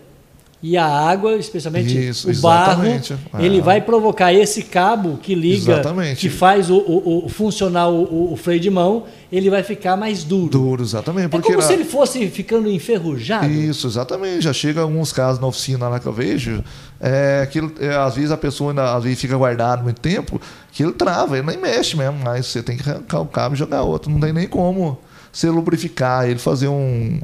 e 0.66 0.78
a 0.78 0.86
água, 0.86 1.36
especialmente 1.36 2.08
Isso, 2.08 2.30
o 2.30 2.36
barro, 2.36 2.86
é. 2.86 2.98
ele 3.38 3.60
vai 3.60 3.82
provocar 3.82 4.32
esse 4.32 4.62
cabo 4.62 5.18
que 5.18 5.34
liga, 5.34 5.74
exatamente. 5.74 6.18
que 6.18 6.30
faz 6.30 6.70
o, 6.70 6.78
o, 6.78 7.26
o 7.26 7.28
funcionar 7.28 7.90
o, 7.90 8.32
o, 8.32 8.34
freio 8.34 8.58
de 8.58 8.70
mão, 8.70 9.04
ele 9.30 9.50
vai 9.50 9.62
ficar 9.62 9.94
mais 9.94 10.24
duro. 10.24 10.48
Duro, 10.48 10.82
exatamente. 10.82 11.28
Porque 11.28 11.48
é 11.48 11.50
como 11.50 11.62
era... 11.62 11.66
se 11.66 11.74
ele 11.74 11.84
fosse 11.84 12.26
ficando 12.30 12.70
enferrujado. 12.70 13.46
Isso, 13.46 13.86
exatamente. 13.86 14.40
Já 14.40 14.54
chega 14.54 14.80
alguns 14.80 15.12
casos 15.12 15.38
na 15.38 15.46
oficina 15.46 15.86
lá 15.86 16.00
que 16.00 16.06
eu 16.06 16.14
vejo, 16.14 16.64
é, 16.98 17.46
que 17.52 17.58
é, 17.80 17.96
às 17.96 18.14
vezes 18.14 18.30
a 18.30 18.36
pessoa 18.38 18.70
ainda, 18.70 18.94
às 18.94 19.04
vezes 19.04 19.20
fica 19.20 19.36
guardado 19.36 19.82
muito 19.82 20.00
tempo, 20.00 20.40
que 20.72 20.82
ele 20.82 20.92
trava, 20.92 21.36
ele 21.36 21.46
nem 21.46 21.58
mexe 21.58 21.94
mesmo, 21.94 22.20
mas 22.24 22.46
você 22.46 22.62
tem 22.62 22.78
que 22.78 22.88
arrancar 22.88 23.20
o 23.20 23.26
cabo 23.26 23.54
e 23.54 23.58
jogar 23.58 23.82
outro. 23.82 24.10
Não 24.10 24.18
tem 24.18 24.32
nem 24.32 24.48
como 24.48 24.98
você 25.30 25.50
lubrificar 25.50 26.26
ele, 26.26 26.38
fazer 26.38 26.68
um 26.68 27.20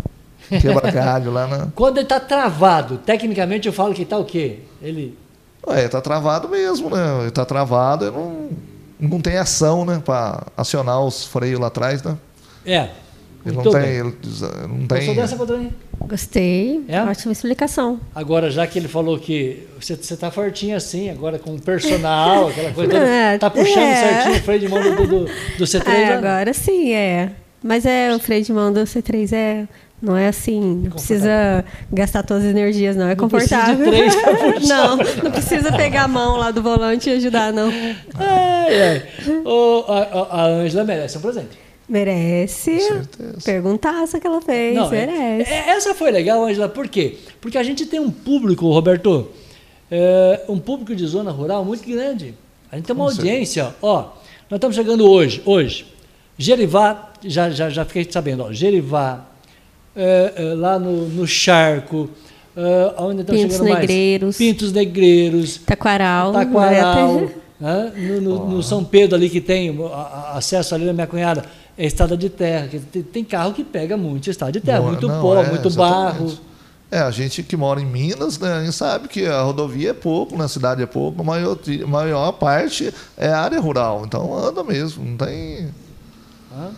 quebra-galho 0.58 1.30
lá 1.30 1.46
na. 1.46 1.66
Quando 1.74 1.98
ele 1.98 2.04
está 2.04 2.18
travado, 2.18 2.98
tecnicamente 2.98 3.66
eu 3.66 3.72
falo 3.72 3.94
que 3.94 4.02
está 4.02 4.18
o 4.18 4.24
quê? 4.24 4.60
Ele. 4.82 5.16
É, 5.68 5.84
está 5.84 6.00
travado 6.00 6.48
mesmo, 6.48 6.90
né? 6.90 7.18
Ele 7.18 7.28
está 7.28 7.44
travado, 7.44 8.06
ele 8.06 8.16
não, 8.16 8.48
não 8.98 9.20
tem 9.20 9.36
ação, 9.36 9.84
né? 9.84 10.00
Para 10.04 10.46
acionar 10.56 11.04
os 11.04 11.24
freios 11.24 11.60
lá 11.60 11.66
atrás, 11.66 12.02
né? 12.02 12.16
É. 12.64 12.88
Ele 13.44 13.56
não 13.56 13.62
tem, 13.62 13.82
ele 13.82 14.14
não 14.68 14.86
tem. 14.86 15.14
dessa, 15.14 15.36
Gostei. 16.00 16.84
É? 16.88 17.00
Ótima 17.02 17.32
explicação. 17.32 17.98
Agora, 18.14 18.50
já 18.50 18.66
que 18.66 18.78
ele 18.78 18.88
falou 18.88 19.18
que 19.18 19.66
você 19.80 19.94
está 19.94 20.30
fortinho 20.30 20.76
assim, 20.76 21.08
agora 21.08 21.38
com 21.38 21.58
personal, 21.58 22.48
aquela 22.48 22.72
coisa 22.72 22.92
toda, 22.92 23.04
é, 23.06 23.38
tá 23.38 23.48
puxando 23.48 23.78
é. 23.78 23.94
certinho 23.96 24.36
o 24.36 24.42
freio 24.42 24.60
de 24.60 24.68
mão 24.68 24.82
do, 24.82 25.06
do, 25.06 25.24
do 25.24 25.64
C3. 25.64 25.88
É, 25.88 26.06
já? 26.06 26.18
agora 26.18 26.52
sim, 26.52 26.92
é. 26.92 27.32
Mas 27.62 27.86
é 27.86 28.14
o 28.14 28.18
freio 28.18 28.44
de 28.44 28.52
mão 28.52 28.72
do 28.72 28.80
C3 28.80 29.32
é 29.32 29.68
não 30.02 30.16
é 30.16 30.28
assim, 30.28 30.60
não 30.84 30.90
precisa 30.92 31.64
gastar 31.92 32.22
todas 32.22 32.44
as 32.44 32.50
energias, 32.50 32.96
não. 32.96 33.06
É 33.06 33.10
não 33.10 33.16
confortável. 33.16 33.86
Três 33.86 34.14
não, 34.66 34.96
não 34.96 35.30
precisa 35.30 35.72
pegar 35.72 36.04
a 36.04 36.08
mão 36.08 36.36
lá 36.36 36.50
do 36.50 36.62
volante 36.62 37.10
e 37.10 37.12
ajudar, 37.14 37.52
não. 37.52 37.68
Ai, 38.14 38.82
ai. 38.82 39.02
Oh, 39.44 39.84
a 39.88 40.46
Ângela 40.46 40.84
merece 40.84 41.18
um 41.18 41.20
presente. 41.20 41.58
Merece. 41.88 42.78
Perguntaça 43.44 44.20
que 44.20 44.26
ela 44.26 44.40
fez, 44.40 44.76
não, 44.76 44.86
é, 44.92 45.06
merece. 45.06 45.52
É, 45.52 45.70
essa 45.70 45.94
foi 45.94 46.10
legal, 46.10 46.44
Ângela, 46.44 46.68
por 46.68 46.88
quê? 46.88 47.18
Porque 47.40 47.58
a 47.58 47.62
gente 47.62 47.84
tem 47.84 47.98
um 47.98 48.10
público, 48.10 48.68
Roberto, 48.72 49.28
é, 49.90 50.40
um 50.48 50.58
público 50.58 50.94
de 50.94 51.04
zona 51.06 51.30
rural 51.30 51.64
muito 51.64 51.86
grande. 51.86 52.34
A 52.70 52.76
gente 52.76 52.86
tem 52.86 52.94
uma 52.94 53.04
Com 53.04 53.10
audiência, 53.10 53.64
certeza. 53.64 53.78
ó. 53.82 54.02
Nós 54.48 54.58
estamos 54.58 54.76
chegando 54.76 55.08
hoje, 55.10 55.42
hoje. 55.44 55.86
Gerivá, 56.38 57.12
já, 57.24 57.50
já, 57.50 57.68
já 57.68 57.84
fiquei 57.84 58.06
sabendo, 58.08 58.44
ó, 58.44 58.52
Gerivá, 58.52 59.26
é, 59.94 60.32
é, 60.36 60.54
lá 60.54 60.78
no, 60.78 61.08
no 61.08 61.26
Charco, 61.26 62.08
uh, 62.56 63.02
onde 63.04 63.22
estão 63.22 63.34
Pintos 63.34 63.56
chegando 63.56 63.74
Negreiros. 63.74 64.26
mais? 64.26 64.36
Pintos 64.36 64.72
Negreiros. 64.72 65.56
Taquaral. 65.58 66.32
Taquaral. 66.32 67.30
Né? 67.60 67.92
No, 67.94 68.20
no, 68.22 68.48
no, 68.48 68.62
São 68.62 68.82
Pedro 68.82 69.16
ali 69.16 69.28
que 69.28 69.38
tem 69.38 69.78
acesso 70.32 70.74
ali 70.74 70.86
da 70.86 70.94
minha 70.94 71.06
cunhada, 71.06 71.44
é 71.76 71.84
estrada 71.84 72.16
de 72.16 72.30
terra. 72.30 72.70
Tem, 72.90 73.02
tem 73.02 73.22
carro 73.22 73.52
que 73.52 73.62
pega 73.62 73.98
muito 73.98 74.30
estrada 74.30 74.50
de 74.50 74.62
terra, 74.62 74.80
muito 74.80 75.06
não, 75.06 75.20
pó, 75.20 75.38
é, 75.38 75.46
muito 75.46 75.70
barro. 75.74 76.38
É, 76.90 77.00
a 77.00 77.10
gente 77.10 77.42
que 77.42 77.58
mora 77.58 77.78
em 77.78 77.84
Minas, 77.84 78.38
né, 78.38 78.50
a 78.50 78.64
gente 78.64 78.74
sabe 78.74 79.08
que 79.08 79.26
a 79.26 79.42
rodovia 79.42 79.90
é 79.90 79.92
pouco, 79.92 80.38
na 80.38 80.48
cidade 80.48 80.82
é 80.82 80.86
pouco, 80.86 81.20
a 81.20 81.24
maior, 81.24 81.58
a 81.84 81.86
maior 81.86 82.32
parte 82.32 82.92
é 83.14 83.28
área 83.28 83.60
rural, 83.60 84.04
então 84.06 84.34
anda 84.34 84.64
mesmo, 84.64 85.04
não 85.04 85.18
tem. 85.18 85.68
Ah. 86.50 86.70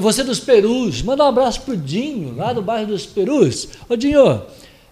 Você 0.00 0.24
dos 0.24 0.40
Perus, 0.40 1.02
manda 1.02 1.24
um 1.24 1.28
abraço 1.28 1.60
pro 1.62 1.76
Dinho, 1.76 2.34
lá 2.36 2.52
do 2.52 2.62
bairro 2.62 2.88
dos 2.88 3.06
Perus. 3.06 3.68
Ô 3.88 3.96
Dinho, 3.96 4.42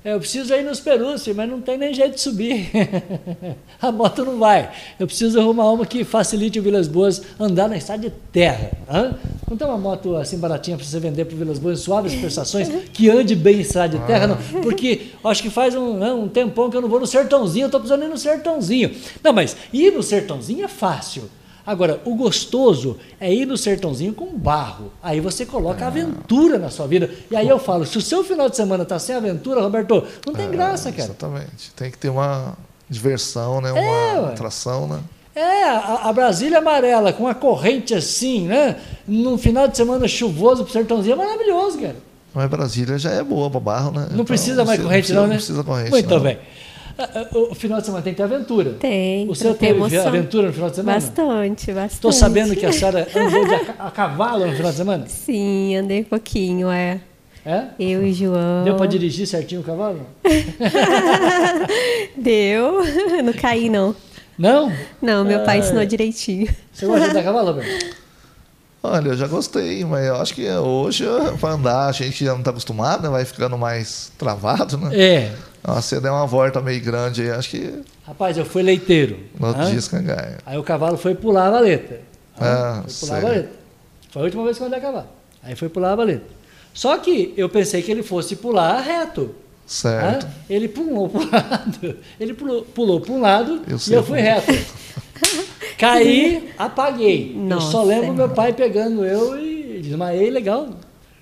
É, 0.04 0.12
eu 0.14 0.20
preciso 0.20 0.54
ir 0.54 0.62
nos 0.62 0.78
Perus, 0.78 1.26
mas 1.34 1.50
não 1.50 1.60
tem 1.60 1.76
nem 1.76 1.92
jeito 1.92 2.14
de 2.14 2.20
subir. 2.20 2.70
a 3.82 3.90
moto 3.90 4.24
não 4.24 4.38
vai. 4.38 4.70
Eu 5.00 5.06
preciso 5.08 5.40
arrumar 5.40 5.68
uma 5.72 5.84
que 5.84 6.04
facilite 6.04 6.60
o 6.60 6.62
Vilas 6.62 6.86
Boas 6.86 7.20
andar 7.40 7.68
na 7.68 7.76
estrada 7.76 8.02
de 8.02 8.10
terra. 8.30 8.70
Hã? 8.88 9.16
Não 9.50 9.56
tem 9.56 9.66
uma 9.66 9.76
moto 9.76 10.14
assim 10.14 10.38
baratinha 10.38 10.76
para 10.76 10.86
você 10.86 11.00
vender 11.00 11.24
para 11.24 11.36
Vilas 11.36 11.58
Boas, 11.58 11.80
suaves 11.80 12.14
prestações, 12.14 12.68
que 12.92 13.10
ande 13.10 13.34
bem 13.34 13.56
em 13.56 13.60
estrada 13.62 13.98
de 13.98 14.06
terra? 14.06 14.28
Não. 14.28 14.36
Porque 14.62 15.08
acho 15.24 15.42
que 15.42 15.50
faz 15.50 15.74
um, 15.74 15.98
não, 15.98 16.22
um 16.22 16.28
tempão 16.28 16.70
que 16.70 16.76
eu 16.76 16.82
não 16.82 16.88
vou 16.88 17.00
no 17.00 17.06
Sertãozinho, 17.06 17.64
eu 17.64 17.66
estou 17.66 17.80
precisando 17.80 18.04
ir 18.04 18.08
no 18.08 18.18
Sertãozinho. 18.18 18.92
Não, 19.24 19.32
mas 19.32 19.56
ir 19.72 19.92
no 19.92 20.04
Sertãozinho 20.04 20.64
é 20.64 20.68
fácil. 20.68 21.24
Agora, 21.66 22.00
o 22.04 22.14
gostoso 22.14 22.96
é 23.18 23.32
ir 23.34 23.44
no 23.44 23.56
sertãozinho 23.56 24.14
com 24.14 24.26
barro. 24.38 24.92
Aí 25.02 25.18
você 25.18 25.44
coloca 25.44 25.84
é. 25.84 25.86
aventura 25.88 26.58
na 26.58 26.70
sua 26.70 26.86
vida. 26.86 27.10
E 27.28 27.34
aí 27.34 27.48
eu 27.48 27.58
falo, 27.58 27.84
se 27.84 27.98
o 27.98 28.00
seu 28.00 28.22
final 28.22 28.48
de 28.48 28.54
semana 28.54 28.84
está 28.84 28.98
sem 29.00 29.16
aventura, 29.16 29.60
Roberto, 29.60 30.04
não 30.24 30.32
tem 30.32 30.46
é, 30.46 30.50
graça, 30.50 30.92
cara. 30.92 31.04
Exatamente. 31.04 31.72
Tem 31.74 31.90
que 31.90 31.98
ter 31.98 32.08
uma 32.08 32.56
diversão, 32.88 33.60
né? 33.60 33.72
Uma 33.72 33.80
é, 33.80 34.32
atração, 34.32 34.86
né? 34.86 35.00
É, 35.34 35.64
a, 35.64 36.00
a, 36.04 36.12
Brasília 36.12 36.58
amarela 36.58 37.12
com 37.12 37.26
a 37.26 37.34
corrente 37.34 37.94
assim, 37.94 38.46
né? 38.46 38.76
Num 39.06 39.36
final 39.36 39.66
de 39.66 39.76
semana 39.76 40.06
chuvoso 40.06 40.62
pro 40.62 40.72
sertãozinho 40.72 41.14
é 41.14 41.16
maravilhoso, 41.16 41.78
cara. 41.78 41.96
Mas 42.32 42.48
Brasília 42.48 42.98
já 42.98 43.10
é 43.10 43.24
boa 43.24 43.50
para 43.50 43.60
barro, 43.60 43.90
né? 43.90 44.06
Não 44.08 44.14
então, 44.14 44.24
precisa 44.24 44.64
mais 44.64 44.80
corrente, 44.80 45.12
não, 45.12 45.22
não, 45.22 45.28
né? 45.28 45.34
Não 45.34 45.36
precisa 45.36 45.64
corrente. 45.64 45.90
Muito 45.90 46.08
não. 46.08 46.20
bem. 46.20 46.38
O 47.34 47.54
final 47.54 47.78
de 47.80 47.86
semana 47.86 48.02
tem 48.02 48.12
que 48.12 48.16
ter 48.16 48.22
aventura. 48.22 48.72
Tem. 48.80 49.28
O 49.28 49.34
seu 49.34 49.54
teve 49.54 49.74
emoção. 49.76 50.06
aventura 50.06 50.46
no 50.46 50.52
final 50.52 50.70
de 50.70 50.76
semana? 50.76 50.98
Bastante, 50.98 51.72
bastante. 51.72 51.94
Estou 51.94 52.12
sabendo 52.12 52.56
que 52.56 52.64
a 52.64 52.72
senhora 52.72 53.06
andou 53.14 53.46
de 53.46 53.54
a, 53.54 53.86
a, 53.86 53.90
cavalo 53.90 54.46
no 54.46 54.54
final 54.54 54.70
de 54.70 54.76
semana? 54.76 55.06
Sim, 55.06 55.76
andei 55.76 56.00
um 56.00 56.04
pouquinho, 56.04 56.70
é. 56.70 57.00
É? 57.44 57.66
Eu 57.78 58.04
e 58.04 58.12
João. 58.12 58.64
Deu 58.64 58.74
para 58.76 58.86
dirigir 58.86 59.26
certinho 59.26 59.60
o 59.60 59.64
cavalo? 59.64 60.00
Deu. 62.16 62.82
Não 63.22 63.32
caí, 63.34 63.68
não. 63.68 63.94
Não? 64.36 64.72
Não, 65.00 65.24
meu 65.24 65.44
pai 65.44 65.60
ensinou 65.60 65.84
direitinho. 65.86 66.48
Você 66.72 66.86
gosta 66.86 67.04
de 67.04 67.10
andar 67.10 67.20
a 67.20 67.24
cavalo, 67.24 67.46
Roberto? 67.52 67.96
Olha, 68.82 69.08
eu 69.08 69.16
já 69.16 69.26
gostei, 69.26 69.84
mas 69.84 70.06
eu 70.06 70.16
acho 70.16 70.34
que 70.34 70.48
hoje, 70.48 71.04
para 71.40 71.54
andar, 71.54 71.88
a 71.88 71.92
gente 71.92 72.24
já 72.24 72.32
não 72.32 72.38
está 72.38 72.50
acostumado, 72.50 73.02
né? 73.02 73.08
vai 73.08 73.24
ficando 73.24 73.56
mais 73.58 74.12
travado, 74.16 74.76
né? 74.78 74.90
É. 74.96 75.32
Você 75.74 76.00
deu 76.00 76.12
uma 76.12 76.26
volta 76.26 76.60
meio 76.60 76.80
grande 76.80 77.22
aí, 77.22 77.30
acho 77.30 77.50
que. 77.50 77.82
Rapaz, 78.06 78.38
eu 78.38 78.44
fui 78.44 78.62
leiteiro. 78.62 79.18
No 79.38 79.48
outro 79.48 79.64
dia 79.66 79.78
escangaia. 79.78 80.38
Aí 80.46 80.56
o 80.56 80.62
cavalo 80.62 80.96
foi 80.96 81.14
pular 81.14 81.48
a 81.48 81.50
valeta. 81.50 82.00
Ah, 82.38 82.84
foi 82.86 83.08
pular 83.08 83.18
a 83.18 83.20
valeta. 83.20 83.50
Foi 84.10 84.22
a 84.22 84.24
última 84.24 84.44
vez 84.44 84.56
que 84.56 84.62
eu 84.62 84.66
andei 84.68 84.78
a 84.78 84.82
cavalo. 84.82 85.08
Aí 85.42 85.56
foi 85.56 85.68
pular 85.68 85.92
a 85.92 85.96
valeta. 85.96 86.24
Só 86.72 86.96
que 86.98 87.34
eu 87.36 87.48
pensei 87.48 87.82
que 87.82 87.90
ele 87.90 88.02
fosse 88.02 88.36
pular 88.36 88.80
reto. 88.80 89.34
Certo. 89.66 90.28
Ele 90.48 90.68
pulou 90.68 91.08
para 91.08 91.20
um 91.26 91.30
lado. 91.30 91.96
Ele 92.20 92.34
pulou, 92.34 92.62
pulou 92.62 93.00
para 93.00 93.12
um 93.12 93.20
lado 93.20 93.62
eu 93.68 93.78
e 93.88 93.92
eu 93.92 94.02
fui 94.04 94.20
reto. 94.20 94.52
Caí, 95.76 96.50
apaguei. 96.56 97.34
Nossa, 97.36 97.66
eu 97.66 97.70
só 97.72 97.82
lembro 97.82 98.14
meu 98.14 98.28
pai 98.28 98.52
pegando 98.52 99.04
eu 99.04 99.36
e 99.38 99.80
desmaiei 99.82 100.30
legal. 100.30 100.68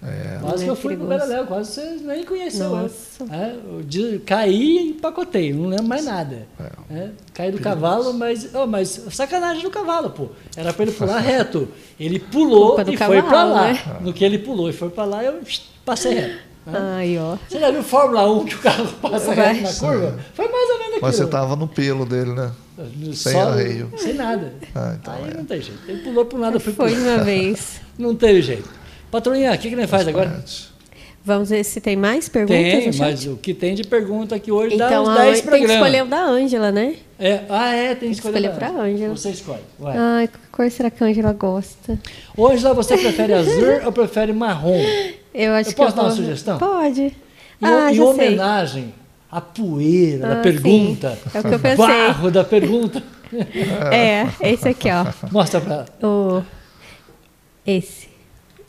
É. 0.07 0.39
Quase 0.39 0.65
que 0.65 0.71
eu 0.71 0.77
fui 0.77 0.97
pro 0.97 1.07
Beleléu, 1.07 1.47
quase 1.47 1.73
você 1.73 1.97
nem 2.03 2.25
conheceu 2.25 2.69
Nossa. 2.69 3.25
eu. 3.25 3.33
É, 3.33 3.55
eu 3.55 4.21
caí 4.27 4.77
e 4.77 4.91
empacotei, 4.91 5.53
não 5.55 5.67
lembro 5.67 5.87
mais 5.87 6.05
nada. 6.05 6.47
É. 6.61 6.95
É, 6.95 7.11
caí 7.33 7.51
do 7.51 7.59
cavalo, 7.59 8.13
mas, 8.13 8.55
oh, 8.55 8.67
mas 8.67 9.01
sacanagem 9.11 9.63
do 9.63 9.71
cavalo, 9.71 10.11
pô. 10.11 10.29
Era 10.55 10.75
para 10.75 10.83
ele 10.83 10.93
pular 10.93 11.19
reto. 11.21 11.69
Ele 11.99 12.19
pulou 12.19 12.79
e 12.81 12.97
cavalo, 12.97 13.21
foi 13.21 13.31
para 13.31 13.45
lá. 13.45 13.73
Né? 13.73 13.83
No 14.03 14.13
que 14.13 14.25
ele 14.25 14.39
pulou 14.39 14.69
e 14.69 14.75
foi 14.75 14.91
para 14.91 15.05
lá, 15.05 15.25
eu 15.25 15.41
passei 15.87 16.15
reto. 16.15 16.55
Ai, 16.67 17.19
ó. 17.19 17.37
Você 17.49 17.59
já 17.59 17.71
viu 17.71 17.83
Fórmula 17.83 18.31
1 18.31 18.45
que 18.45 18.55
o 18.55 18.59
carro 18.59 18.87
passa 19.01 19.33
reto 19.33 19.63
na 19.63 19.73
curva? 19.73 20.19
Foi 20.35 20.49
mais 20.49 20.71
ou 20.71 20.79
menos 20.79 20.93
aquilo. 20.93 21.03
Mas 21.03 21.17
você 21.17 21.27
tava 21.27 21.57
no 21.57 21.69
pelo 21.69 22.05
dele, 22.05 22.33
né? 22.33 22.53
Sem 23.15 23.41
arreio. 23.41 23.91
Sem 23.97 24.15
nada. 24.15 24.53
Ah, 24.75 24.97
então 25.01 25.15
Aí 25.15 25.31
é. 25.31 25.35
não 25.35 25.45
tem 25.45 25.61
jeito. 25.61 25.81
Ele 25.87 26.03
pulou 26.03 26.25
por 26.25 26.39
nada. 26.39 26.59
Foi 26.59 26.95
uma 26.95 27.19
vez. 27.19 27.81
Não 27.99 28.15
teve 28.15 28.43
jeito. 28.43 28.69
Patroinha, 29.15 29.53
o 29.53 29.59
que, 29.59 29.71
que 29.71 29.77
gente 29.77 29.87
faz 29.87 30.09
agora? 30.09 30.45
Vamos 31.25 31.49
ver 31.49 31.63
se 31.63 31.81
tem 31.81 31.95
mais 31.95 32.29
perguntas. 32.29 32.57
Tem, 32.57 32.93
mas 32.99 33.25
o 33.27 33.37
que 33.37 33.55
tem 33.55 33.73
de 33.73 33.85
pergunta 33.85 34.35
aqui 34.35 34.51
hoje 34.51 34.75
então, 34.75 34.89
dá 34.89 35.03
uns 35.03 35.15
10 35.15 35.41
programas. 35.43 35.45
Tem 35.45 35.67
que 35.67 35.73
escolher 35.73 36.03
o 36.03 36.07
da 36.07 36.25
Ângela, 36.25 36.73
né? 36.73 36.97
É. 37.17 37.41
Ah, 37.49 37.73
é, 37.73 37.95
tem 37.95 38.11
que 38.11 38.17
escolher, 38.17 38.45
escolher 38.45 38.59
para 38.59 38.83
Ângela. 38.83 39.17
Você 39.17 39.31
escolhe. 39.31 39.61
Vai. 39.79 39.97
Ai, 39.97 40.27
que 40.27 40.37
cor 40.51 40.69
será 40.69 40.91
que 40.91 41.05
a 41.05 41.07
Ângela 41.07 41.33
gosta? 41.33 41.97
Ângela, 42.37 42.75
você 42.75 42.99
prefere 42.99 43.35
azul 43.39 43.85
ou 43.85 43.93
prefere 43.93 44.33
marrom? 44.33 44.83
Eu 45.33 45.53
acho 45.53 45.71
eu 45.71 45.75
que 45.75 45.77
posso 45.77 45.93
eu 45.93 45.97
dar 45.97 46.03
uma 46.03 46.11
sugestão? 46.11 46.59
Pode. 46.59 47.03
Em, 47.03 47.13
ah, 47.63 47.93
em 47.93 48.01
homenagem 48.01 48.83
sei. 48.83 48.95
à 49.31 49.41
poeira 49.41 50.27
ah, 50.27 50.35
da 50.35 50.41
pergunta. 50.43 51.11
Sim. 51.11 51.31
É 51.35 51.39
o 51.39 51.43
que 51.45 51.55
eu 51.55 51.61
pensei. 51.61 51.87
Barro 51.87 52.31
da 52.33 52.43
pergunta. 52.43 53.01
É, 53.93 54.29
esse 54.43 54.69
aqui, 54.69 54.89
ó. 54.91 55.07
Mostra 55.33 55.61
para 55.61 55.75
ela. 55.75 55.87
O... 56.03 56.43
Esse. 57.67 58.14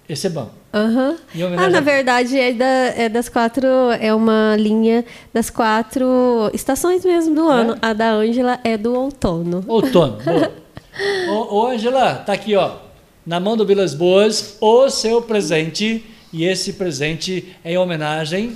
Esse 0.08 0.28
é 0.28 0.30
bom. 0.30 0.50
Uhum. 0.74 1.16
Ah, 1.58 1.70
na 1.70 1.80
verdade 1.80 2.38
é, 2.38 2.54
da, 2.54 2.66
é, 2.66 3.10
das 3.10 3.28
quatro, 3.28 3.66
é 4.00 4.14
uma 4.14 4.56
linha 4.56 5.04
das 5.34 5.50
quatro 5.50 6.50
estações 6.54 7.04
mesmo 7.04 7.34
do 7.34 7.48
ano. 7.48 7.74
É? 7.74 7.78
A 7.82 7.94
da 7.94 8.12
Ângela 8.12 8.60
é 8.64 8.78
do 8.78 8.94
outono. 8.94 9.64
Outono, 9.68 10.18
ô, 11.50 11.68
Ângela, 11.68 12.16
tá 12.16 12.34
aqui, 12.34 12.56
ó. 12.56 12.76
Na 13.26 13.40
mão 13.40 13.58
do 13.58 13.66
Vilas 13.66 13.96
Boas, 13.96 14.58
o 14.62 14.90
seu 14.90 15.22
presente. 15.22 16.06
E 16.32 16.44
esse 16.44 16.74
presente 16.74 17.56
é 17.64 17.72
em 17.72 17.78
homenagem 17.78 18.56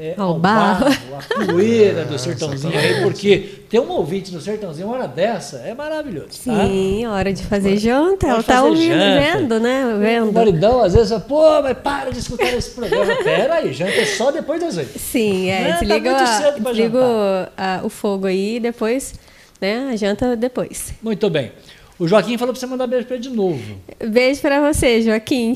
é, 0.00 0.14
ao, 0.16 0.28
ao 0.28 0.38
barro. 0.38 0.86
barro, 0.86 0.96
a 1.18 1.44
poeira 1.52 2.06
do 2.06 2.18
sertãozinho 2.18 2.72
aí, 2.74 3.02
porque 3.02 3.60
ter 3.68 3.78
um 3.78 3.90
ouvinte 3.90 4.32
no 4.32 4.40
sertãozinho 4.40 4.86
uma 4.86 4.96
hora 4.96 5.06
dessa 5.06 5.58
é 5.58 5.74
maravilhoso. 5.74 6.28
Tá? 6.42 6.64
Sim, 6.66 7.06
hora 7.06 7.30
de 7.34 7.42
fazer 7.42 7.76
janta. 7.76 8.26
Ela 8.26 8.42
tá 8.42 8.64
ouvindo, 8.64 8.94
janta. 8.94 9.38
vendo, 9.38 9.60
né? 9.60 9.98
Vendo. 10.00 10.30
O 10.30 10.32
maridão 10.32 10.82
às 10.82 10.94
vezes, 10.94 11.22
pô, 11.24 11.60
mas 11.60 11.76
para 11.76 12.10
de 12.10 12.18
escutar 12.18 12.50
esse 12.54 12.70
programa. 12.70 13.14
Pera 13.22 13.56
aí, 13.56 13.74
janta 13.74 13.92
é 13.92 14.06
só 14.06 14.30
depois 14.30 14.58
das 14.58 14.78
oito. 14.78 14.98
Sim, 14.98 15.50
é. 15.50 15.72
Tá 15.72 15.80
desliga, 15.80 16.14
tá 16.14 16.50
desliga 16.50 17.52
a, 17.54 17.80
o 17.84 17.90
fogo 17.90 18.26
aí 18.26 18.56
e 18.56 18.60
depois, 18.60 19.12
né? 19.60 19.90
A 19.92 19.96
janta 19.96 20.34
depois. 20.34 20.94
Muito 21.02 21.28
bem. 21.28 21.52
O 22.00 22.08
Joaquim 22.08 22.38
falou 22.38 22.54
para 22.54 22.60
você 22.60 22.66
mandar 22.66 22.86
beijo 22.86 23.06
para 23.06 23.16
ele 23.16 23.28
de 23.28 23.28
novo. 23.28 23.60
Beijo 24.08 24.40
para 24.40 24.72
você, 24.72 25.02
Joaquim. 25.02 25.54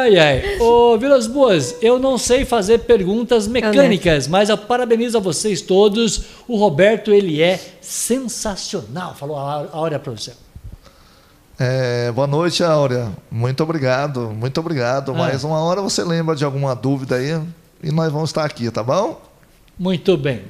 Ai, 0.00 0.16
ai. 0.16 0.58
Ô, 0.60 0.96
Vilas 0.96 1.26
Boas, 1.26 1.74
eu 1.82 1.98
não 1.98 2.16
sei 2.16 2.44
fazer 2.44 2.78
perguntas 2.78 3.48
mecânicas, 3.48 4.28
mas 4.28 4.50
eu 4.50 4.56
parabenizo 4.56 5.18
a 5.18 5.20
vocês 5.20 5.60
todos. 5.60 6.26
O 6.46 6.56
Roberto, 6.56 7.12
ele 7.12 7.42
é 7.42 7.58
sensacional. 7.80 9.16
Falou 9.16 9.36
a 9.36 9.66
Áurea 9.72 9.98
para 9.98 10.12
você. 10.12 10.32
É, 11.58 12.12
boa 12.12 12.28
noite, 12.28 12.62
Áurea. 12.62 13.10
Muito 13.28 13.64
obrigado, 13.64 14.30
muito 14.30 14.60
obrigado. 14.60 15.10
Ah. 15.10 15.14
Mais 15.14 15.42
uma 15.42 15.58
hora 15.58 15.82
você 15.82 16.04
lembra 16.04 16.36
de 16.36 16.44
alguma 16.44 16.72
dúvida 16.76 17.16
aí 17.16 17.36
e 17.82 17.90
nós 17.90 18.12
vamos 18.12 18.30
estar 18.30 18.44
aqui, 18.44 18.70
tá 18.70 18.84
bom? 18.84 19.20
Muito 19.76 20.16
bem. 20.16 20.42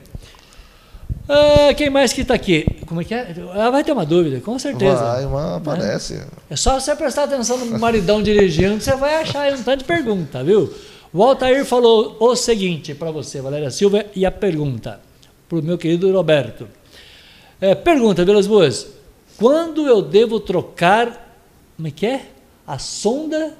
Ah, 1.29 1.73
quem 1.75 1.89
mais 1.89 2.13
que 2.13 2.23
está 2.23 2.35
aqui? 2.35 2.67
Como 2.87 3.01
é 3.01 3.05
que 3.05 3.15
é? 3.15 3.35
Ah, 3.55 3.71
vai 3.71 3.85
ter 3.85 3.93
uma 3.93 4.05
dúvida, 4.05 4.41
com 4.41 4.59
certeza. 4.59 5.03
Vai, 5.03 5.25
uma 5.25 5.57
aparece. 5.57 6.15
É, 6.15 6.27
é 6.55 6.57
só 6.57 6.79
você 6.79 6.95
prestar 6.97 7.25
atenção 7.25 7.57
no 7.59 7.79
maridão 7.79 8.23
dirigindo, 8.23 8.81
você 8.81 8.95
vai 8.97 9.23
achar 9.23 9.43
aí 9.43 9.55
um 9.55 9.63
tanto 9.63 9.79
de 9.81 9.85
pergunta, 9.85 10.43
viu? 10.43 10.73
O 11.13 11.23
Altair 11.23 11.65
falou 11.65 12.17
o 12.19 12.35
seguinte 12.35 12.95
para 12.95 13.11
você, 13.11 13.41
Valéria 13.41 13.71
Silva, 13.71 14.05
e 14.15 14.25
a 14.27 14.31
pergunta 14.31 15.01
para 15.49 15.59
o 15.59 15.63
meu 15.63 15.77
querido 15.79 16.11
Roberto. 16.13 16.67
É, 17.61 17.75
pergunta, 17.75 18.25
Vilas 18.25 18.47
Boas. 18.47 18.89
Quando 19.37 19.87
eu 19.87 20.03
devo 20.03 20.41
trocar, 20.41 21.37
como 21.77 21.89
é 21.89 21.91
que 21.91 22.07
é? 22.07 22.27
A 22.67 22.79
sonda... 22.79 23.55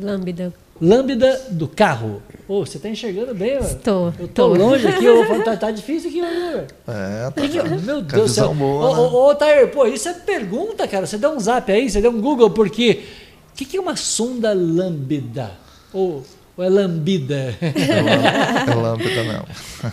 Lambda 0.00 0.52
lambda 0.80 1.40
do 1.50 1.68
carro. 1.68 2.22
Oh, 2.48 2.66
você 2.66 2.76
está 2.76 2.88
enxergando 2.88 3.34
bem? 3.34 3.58
Estou. 3.58 4.12
Eu 4.18 4.26
estou 4.26 4.54
longe 4.54 4.86
aqui, 4.86 5.04
eu, 5.04 5.44
tá, 5.44 5.56
tá 5.56 5.70
difícil 5.70 6.10
aqui. 6.10 6.20
Meu, 6.20 6.66
é, 6.88 7.30
tá. 7.30 7.48
Que, 7.48 7.62
meu 7.84 8.02
Deus 8.02 8.22
do 8.22 8.28
céu. 8.28 8.54
Boa, 8.54 8.90
ô, 8.90 8.94
né? 8.94 9.00
ô, 9.00 9.30
ô, 9.30 9.34
Tair, 9.34 9.68
pô, 9.68 9.86
isso 9.86 10.08
é 10.08 10.14
pergunta, 10.14 10.86
cara. 10.88 11.06
Você 11.06 11.18
dá 11.18 11.30
um 11.30 11.38
zap 11.38 11.70
aí, 11.70 11.88
você 11.88 12.00
dá 12.00 12.10
um 12.10 12.20
Google, 12.20 12.50
porque 12.50 13.04
o 13.52 13.56
que, 13.56 13.64
que, 13.64 13.76
é 13.76 13.80
uma 13.80 13.96
sonda 13.96 14.52
lambda? 14.52 15.52
Ou, 15.92 16.24
ou 16.56 16.64
é 16.64 16.68
lambida? 16.68 17.54
É, 17.60 18.74
lambda, 18.74 19.24
não. 19.24 19.92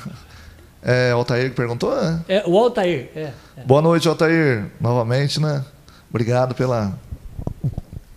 É 0.81 1.13
o 1.13 1.17
Altair 1.17 1.49
que 1.49 1.55
perguntou, 1.55 1.93
né? 1.93 2.21
É, 2.27 2.43
o 2.45 2.57
Altair, 2.57 3.09
é, 3.15 3.31
é. 3.57 3.63
Boa 3.65 3.81
noite, 3.81 4.07
Altair, 4.07 4.65
novamente, 4.79 5.39
né? 5.39 5.63
Obrigado 6.09 6.55
pela 6.55 6.97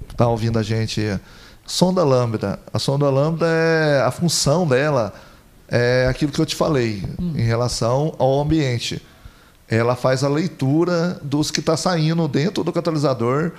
estar 0.03 0.17
tá 0.17 0.29
ouvindo 0.29 0.59
a 0.59 0.63
gente 0.63 1.21
Sonda 1.67 2.05
lambda. 2.05 2.59
A 2.73 2.79
sonda 2.79 3.09
lambda 3.09 3.47
é 3.47 4.03
a 4.03 4.11
função 4.11 4.67
dela 4.67 5.13
é 5.75 6.07
aquilo 6.07 6.31
que 6.31 6.39
eu 6.39 6.45
te 6.45 6.55
falei 6.55 7.03
hum. 7.19 7.33
em 7.35 7.43
relação 7.43 8.15
ao 8.19 8.41
ambiente. 8.43 9.01
Ela 9.67 9.97
faz 9.97 10.23
a 10.23 10.29
leitura 10.29 11.19
dos 11.23 11.51
que 11.51 11.61
está 11.61 11.79
saindo 11.79 12.29
dentro 12.29 12.63
do 12.63 12.71
catalisador 12.71 13.53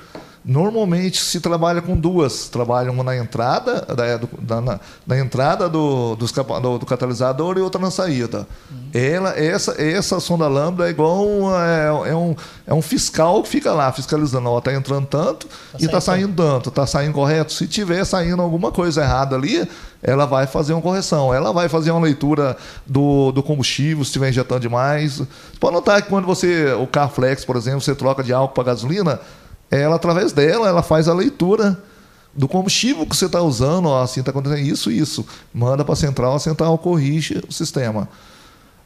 Normalmente 0.45 1.21
se 1.21 1.39
trabalha 1.39 1.81
com 1.81 1.95
duas, 1.95 2.49
trabalham 2.49 2.93
uma 2.93 3.03
na 3.03 3.15
entrada, 3.15 3.81
da, 3.95 4.17
do, 4.17 4.29
da 4.41 4.59
na, 4.59 4.79
na, 5.07 5.17
entrada 5.17 5.69
do, 5.69 6.17
do, 6.17 6.77
do, 6.79 6.85
catalisador 6.85 7.57
e 7.57 7.61
outra 7.61 7.79
na 7.79 7.89
saída. 7.89 8.45
Uhum. 8.69 8.89
Ela, 8.93 9.39
essa, 9.39 9.81
essa 9.81 10.19
sonda 10.19 10.45
lambda 10.49 10.87
é 10.87 10.89
igual 10.89 11.25
é, 11.57 12.09
é, 12.09 12.15
um, 12.15 12.35
é 12.67 12.73
um 12.73 12.81
fiscal 12.81 13.41
que 13.41 13.47
fica 13.47 13.71
lá 13.71 13.89
fiscalizando, 13.93 14.57
está 14.57 14.73
entrando 14.73 15.07
tanto 15.07 15.47
tá 15.47 15.77
e 15.79 15.85
está 15.85 16.01
saindo 16.01 16.35
tanto, 16.35 16.67
está 16.67 16.85
saindo 16.85 17.13
correto. 17.13 17.53
Se 17.53 17.65
tiver 17.65 18.03
saindo 18.03 18.41
alguma 18.41 18.69
coisa 18.69 19.01
errada 19.01 19.37
ali, 19.37 19.65
ela 20.01 20.25
vai 20.25 20.45
fazer 20.45 20.73
uma 20.73 20.81
correção. 20.81 21.33
Ela 21.33 21.53
vai 21.53 21.69
fazer 21.69 21.91
uma 21.91 22.01
leitura 22.01 22.57
do, 22.85 23.31
do 23.31 23.41
combustível, 23.41 24.03
se 24.03 24.09
estiver 24.09 24.29
injetando 24.29 24.59
demais. 24.59 25.19
Você 25.19 25.27
pode 25.57 25.73
notar 25.73 26.01
que 26.01 26.09
quando 26.09 26.25
você, 26.25 26.73
o 26.73 26.85
Carflex, 26.85 27.45
por 27.45 27.55
exemplo, 27.55 27.79
você 27.79 27.95
troca 27.95 28.21
de 28.21 28.33
álcool 28.33 28.53
para 28.53 28.65
gasolina, 28.65 29.21
ela, 29.73 29.95
através 29.95 30.31
dela, 30.31 30.67
ela 30.67 30.83
faz 30.83 31.07
a 31.07 31.13
leitura 31.13 31.81
do 32.33 32.47
combustível 32.47 33.05
que 33.05 33.15
você 33.15 33.25
está 33.25 33.41
usando, 33.41 33.87
ó, 33.87 34.01
assim 34.01 34.19
está 34.19 34.31
acontecendo 34.31 34.59
isso 34.59 34.91
e 34.91 34.99
isso. 34.99 35.25
Manda 35.53 35.83
para 35.83 35.93
a 35.93 35.97
central, 35.97 36.35
a 36.35 36.39
central 36.39 36.77
corrige 36.77 37.41
o 37.47 37.51
sistema. 37.51 38.07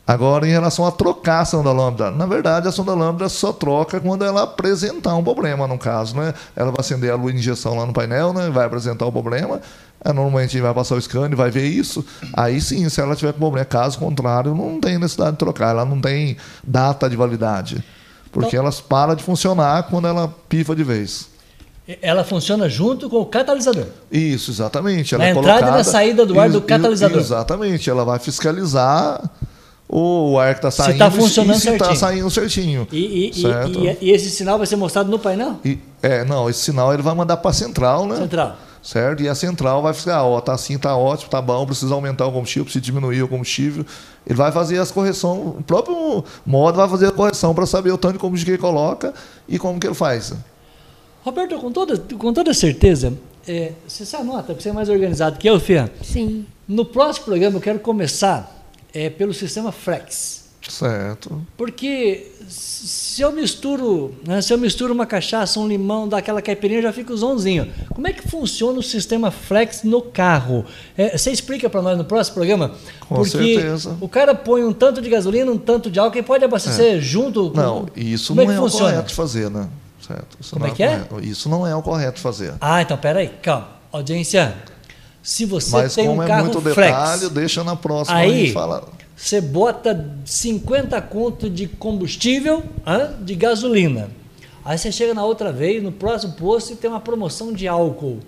Agora, 0.06 0.48
em 0.48 0.52
relação 0.52 0.86
a 0.86 0.92
trocar 0.92 1.42
a 1.42 1.46
sonda 1.46 1.70
lambda, 1.74 2.10
na 2.10 2.26
verdade, 2.26 2.66
a 2.66 2.72
sonda 2.72 2.94
lambda 2.94 3.28
só 3.28 3.52
troca 3.52 4.00
quando 4.00 4.24
ela 4.24 4.44
apresentar 4.44 5.14
um 5.16 5.24
problema, 5.24 5.68
no 5.68 5.78
caso. 5.78 6.16
Né? 6.16 6.34
Ela 6.56 6.72
vai 6.72 6.80
acender 6.80 7.12
a 7.12 7.16
luz 7.16 7.34
de 7.34 7.40
injeção 7.40 7.76
lá 7.76 7.86
no 7.86 7.92
painel, 7.92 8.32
né? 8.32 8.50
vai 8.50 8.66
apresentar 8.66 9.06
o 9.06 9.12
problema, 9.12 9.60
é, 10.04 10.14
normalmente 10.14 10.58
vai 10.62 10.74
passar 10.74 10.96
o 10.96 11.02
scan, 11.02 11.30
vai 11.36 11.52
ver 11.52 11.66
isso. 11.66 12.06
Aí 12.34 12.62
sim, 12.62 12.88
se 12.88 13.02
ela 13.02 13.18
tiver 13.18 13.34
problema. 13.34 13.66
Caso 13.66 14.00
contrário, 14.00 14.56
não 14.56 14.80
tem 14.80 14.98
necessidade 14.98 15.32
de 15.34 15.40
trocar, 15.40 15.72
ela 15.72 15.84
não 15.84 16.00
tem 16.00 16.38
data 16.64 17.10
de 17.10 17.18
validade. 17.18 17.84
Porque 18.38 18.56
então, 18.56 18.66
elas 18.66 18.80
param 18.80 19.16
de 19.16 19.24
funcionar 19.24 19.88
quando 19.90 20.08
ela 20.08 20.32
pifa 20.48 20.76
de 20.76 20.84
vez. 20.84 21.28
Ela 22.04 22.24
funciona 22.24 22.70
junto 22.70 23.10
com 23.10 23.18
o 23.18 23.26
catalisador. 23.26 23.86
Isso, 24.12 24.52
exatamente. 24.52 25.16
Ela 25.16 25.24
na 25.24 25.30
é 25.30 25.32
entrada 25.32 25.60
colocada, 25.60 25.72
e 25.72 25.78
na 25.78 25.84
saída 25.84 26.24
do 26.24 26.40
ar 26.40 26.48
do 26.48 26.62
catalisador. 26.62 27.18
Exatamente. 27.18 27.90
Ela 27.90 28.06
vai 28.06 28.20
fiscalizar 28.20 29.28
o 29.90 30.38
ar 30.38 30.54
que 30.54 30.60
está 30.60 30.70
saindo 30.70 30.90
se 30.90 30.94
está 30.94 31.10
funcionando 31.10 31.58
e 31.58 31.62
se 31.62 31.70
está 31.70 31.96
saindo 31.96 32.30
certinho. 32.30 32.88
E, 32.92 32.98
e, 32.98 33.42
e, 33.42 33.98
e, 34.02 34.12
esse 34.12 34.30
sinal 34.30 34.60
vai 34.60 34.68
ser 34.68 34.76
mostrado 34.76 35.10
no 35.10 35.18
painel? 35.18 35.60
é, 36.04 36.24
não, 36.24 36.48
esse 36.48 36.60
sinal 36.60 36.94
ele 36.94 37.02
vai 37.02 37.16
mandar 37.16 37.38
para 37.38 37.50
a 37.50 37.54
central, 37.54 38.06
né? 38.06 38.18
Central. 38.18 38.56
Certo? 38.88 39.22
E 39.22 39.28
a 39.28 39.36
central 39.36 39.82
vai 39.82 39.94
ficar, 39.94 40.24
ó, 40.24 40.40
tá 40.40 40.54
assim, 40.54 40.78
tá 40.78 40.96
ótimo, 40.96 41.30
tá 41.30 41.42
bom, 41.42 41.66
precisa 41.66 41.94
aumentar 41.94 42.26
o 42.26 42.32
combustível, 42.32 42.64
precisa 42.64 42.82
diminuir 42.82 43.22
o 43.22 43.28
combustível. 43.28 43.86
Ele 44.26 44.38
vai 44.38 44.50
fazer 44.50 44.78
as 44.78 44.92
correções, 44.92 45.58
o 45.60 45.62
próprio 45.62 46.24
modo 46.46 46.78
vai 46.78 46.88
fazer 46.88 47.08
a 47.08 47.12
correção 47.12 47.54
para 47.54 47.66
saber 47.66 47.92
o 47.92 47.98
tanto 47.98 48.14
de 48.14 48.20
combustível 48.20 48.58
que 48.58 48.66
ele 48.66 48.72
coloca 48.74 49.14
e 49.46 49.60
como 49.60 49.78
que 49.78 49.88
ele 49.88 49.94
faz. 49.94 50.34
Roberto, 51.22 51.58
com 51.58 51.70
toda, 51.70 51.98
com 51.98 52.32
toda 52.32 52.54
certeza, 52.54 53.14
é, 53.46 53.74
você 53.86 54.06
se 54.06 54.16
anota, 54.16 54.54
porque 54.54 54.62
você 54.62 54.70
é 54.70 54.74
mais 54.74 54.88
organizado 54.88 55.38
que 55.38 55.50
eu, 55.50 55.60
Fia. 55.60 55.92
Sim. 56.02 56.46
No 56.66 56.86
próximo 56.86 57.26
programa 57.26 57.58
eu 57.58 57.62
quero 57.62 57.80
começar 57.80 58.66
é, 58.94 59.10
pelo 59.10 59.34
sistema 59.34 59.74
Flex. 59.74 60.47
Certo. 60.68 61.42
Porque 61.56 62.32
se 62.48 63.22
eu 63.22 63.32
misturo, 63.32 64.14
né, 64.26 64.42
se 64.42 64.54
eu 64.54 64.58
misturo 64.58 64.94
uma 64.94 65.06
cachaça, 65.06 65.60
um 65.60 65.68
limão, 65.68 66.08
daquela 66.08 66.42
caipirinha, 66.42 66.82
já 66.82 66.94
fica 66.94 67.16
zonzinho. 67.16 67.72
Como 67.94 68.08
é 68.08 68.14
que 68.14 68.28
funciona 68.28 68.78
o 68.80 68.84
sistema 68.84 69.32
Flex 69.32 69.84
no 69.84 70.02
carro? 70.02 70.66
É, 70.98 71.18
você 71.18 71.32
explica 71.32 71.70
para 71.70 71.82
nós 71.82 71.98
no 71.98 72.04
próximo 72.04 72.36
programa? 72.36 72.76
Com 73.02 73.16
Porque 73.16 73.30
certeza. 73.30 73.98
o 74.00 74.08
cara 74.08 74.36
põe 74.36 74.64
um 74.64 74.74
tanto 74.74 75.02
de 75.02 75.10
gasolina, 75.10 75.52
um 75.52 75.58
tanto 75.58 75.90
de 75.90 76.00
álcool 76.00 76.18
e 76.20 76.24
pode 76.24 76.44
abastecer 76.44 76.98
é. 76.98 77.00
junto. 77.00 77.50
Com... 77.52 77.58
Não, 77.58 77.88
isso 77.96 78.30
Como 78.30 78.42
é 78.42 78.46
não 78.46 78.54
é, 78.54 78.56
é 78.58 78.62
o 78.62 78.72
correto 78.72 79.14
fazer, 79.14 79.50
né? 79.50 79.68
Certo. 80.06 80.38
Isso 80.40 80.54
Como 80.54 80.66
é 80.66 80.72
que 80.72 80.84
é? 80.84 81.00
Correto. 81.00 81.28
Isso 81.28 81.50
não 81.50 81.68
é 81.68 81.76
o 81.76 81.82
correto 81.82 82.20
fazer. 82.20 82.54
Ah, 82.62 82.82
então 82.82 82.98
peraí, 82.98 83.30
calma. 83.42 83.78
Audiência, 83.92 84.54
se 85.24 85.46
você 85.46 85.72
Mas 85.72 85.96
tem 85.96 86.08
um 86.08 86.22
é 86.22 86.28
carro 86.28 86.46
muito 86.46 86.62
flex, 86.62 86.76
detalhe, 86.76 87.30
deixa 87.30 87.64
na 87.64 87.76
próxima 87.76 88.18
aí, 88.18 88.46
gente 88.46 88.54
fala. 88.54 88.88
Você 89.18 89.42
bota 89.42 90.14
50 90.24 91.02
conto 91.02 91.50
de 91.50 91.68
combustível, 91.68 92.64
hein, 92.86 93.16
de 93.22 93.34
gasolina. 93.34 94.12
Aí 94.64 94.78
você 94.78 94.92
chega 94.92 95.14
na 95.14 95.26
outra 95.26 95.52
vez, 95.52 95.82
no 95.82 95.92
próximo 95.92 96.34
posto, 96.34 96.74
e 96.74 96.76
tem 96.76 96.88
uma 96.88 97.00
promoção 97.00 97.52
de 97.52 97.68
álcool. 97.68 98.20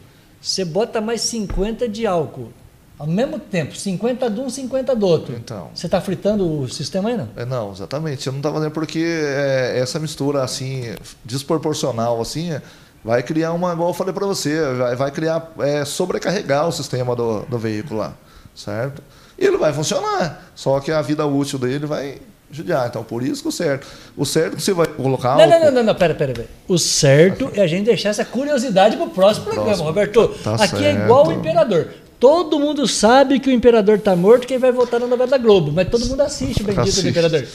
Você 0.42 0.66
bota 0.66 1.00
mais 1.00 1.22
50 1.22 1.88
de 1.88 2.08
álcool. 2.08 2.50
Ao 2.98 3.06
mesmo 3.06 3.38
tempo, 3.40 3.76
50 3.76 4.30
de 4.30 4.40
um, 4.40 4.50
50 4.50 4.96
do 4.96 5.06
outro. 5.06 5.36
Então. 5.36 5.70
Você 5.74 5.86
está 5.86 6.02
fritando 6.02 6.62
o 6.62 6.68
sistema 6.68 7.16
não? 7.16 7.30
É, 7.36 7.46
não, 7.46 7.72
exatamente. 7.72 8.26
Eu 8.26 8.34
não 8.34 8.40
está 8.40 8.52
fazendo 8.52 8.72
porque 8.72 9.00
é, 9.00 9.80
essa 9.80 10.00
mistura 10.00 10.44
assim, 10.44 10.96
desproporcional, 11.24 12.20
assim, 12.20 12.60
vai 13.04 13.22
criar 13.22 13.54
uma, 13.54 13.72
igual 13.74 13.90
eu 13.90 13.94
falei 13.94 14.14
para 14.14 14.26
você, 14.26 14.60
vai, 14.74 14.96
vai 14.96 15.12
criar, 15.12 15.54
é, 15.60 15.86
sobrecarregar 15.86 16.68
o 16.68 16.72
sistema 16.72 17.16
do, 17.16 17.44
do 17.44 17.60
veículo 17.60 18.00
lá, 18.00 18.16
certo? 18.56 19.04
E 19.40 19.46
ele 19.46 19.58
vai 19.58 19.72
funcionar, 19.72 20.52
só 20.54 20.80
que 20.80 20.92
a 20.92 21.02
vida 21.02 21.26
útil 21.26 21.58
dele 21.58 21.86
vai 21.86 22.18
judiar. 22.52 22.88
Então, 22.88 23.04
por 23.04 23.24
isso 23.24 23.42
que 23.42 23.48
o 23.48 23.52
certo. 23.52 23.88
O 24.18 24.26
certo 24.26 24.58
que 24.58 24.62
você 24.62 24.74
vai 24.74 24.88
colocar. 24.88 25.38
Não, 25.38 25.48
não, 25.48 25.60
não, 25.60 25.72
não, 25.72 25.84
não, 25.84 25.96
pera, 25.96 26.14
pera, 26.14 26.34
pera. 26.34 26.48
O 26.68 26.78
certo 26.78 27.50
é 27.54 27.62
a 27.62 27.68
gente 27.68 27.86
deixar 27.86 28.10
essa 28.10 28.26
curiosidade 28.26 28.98
para 28.98 29.06
o 29.06 29.10
próximo 29.10 29.46
programa, 29.46 29.84
Roberto. 29.84 30.28
Tá 30.44 30.56
aqui 30.56 30.68
certo. 30.68 30.84
é 30.84 31.06
igual 31.06 31.28
o 31.28 31.32
imperador. 31.32 31.88
Todo 32.20 32.60
mundo 32.60 32.86
sabe 32.86 33.40
que 33.40 33.50
o 33.50 33.54
imperador 33.54 33.98
está 33.98 34.14
morto, 34.14 34.46
quem 34.46 34.58
vai 34.58 34.74
voltar 34.74 35.00
na 35.00 35.08
novela 35.08 35.30
da 35.30 35.38
Globo, 35.38 35.72
mas 35.72 35.88
todo 35.88 36.06
mundo 36.06 36.20
assiste 36.20 36.62
o 36.62 36.66
bendito 36.66 36.82
assiste. 36.82 37.04
do 37.04 37.10
imperador. 37.10 37.48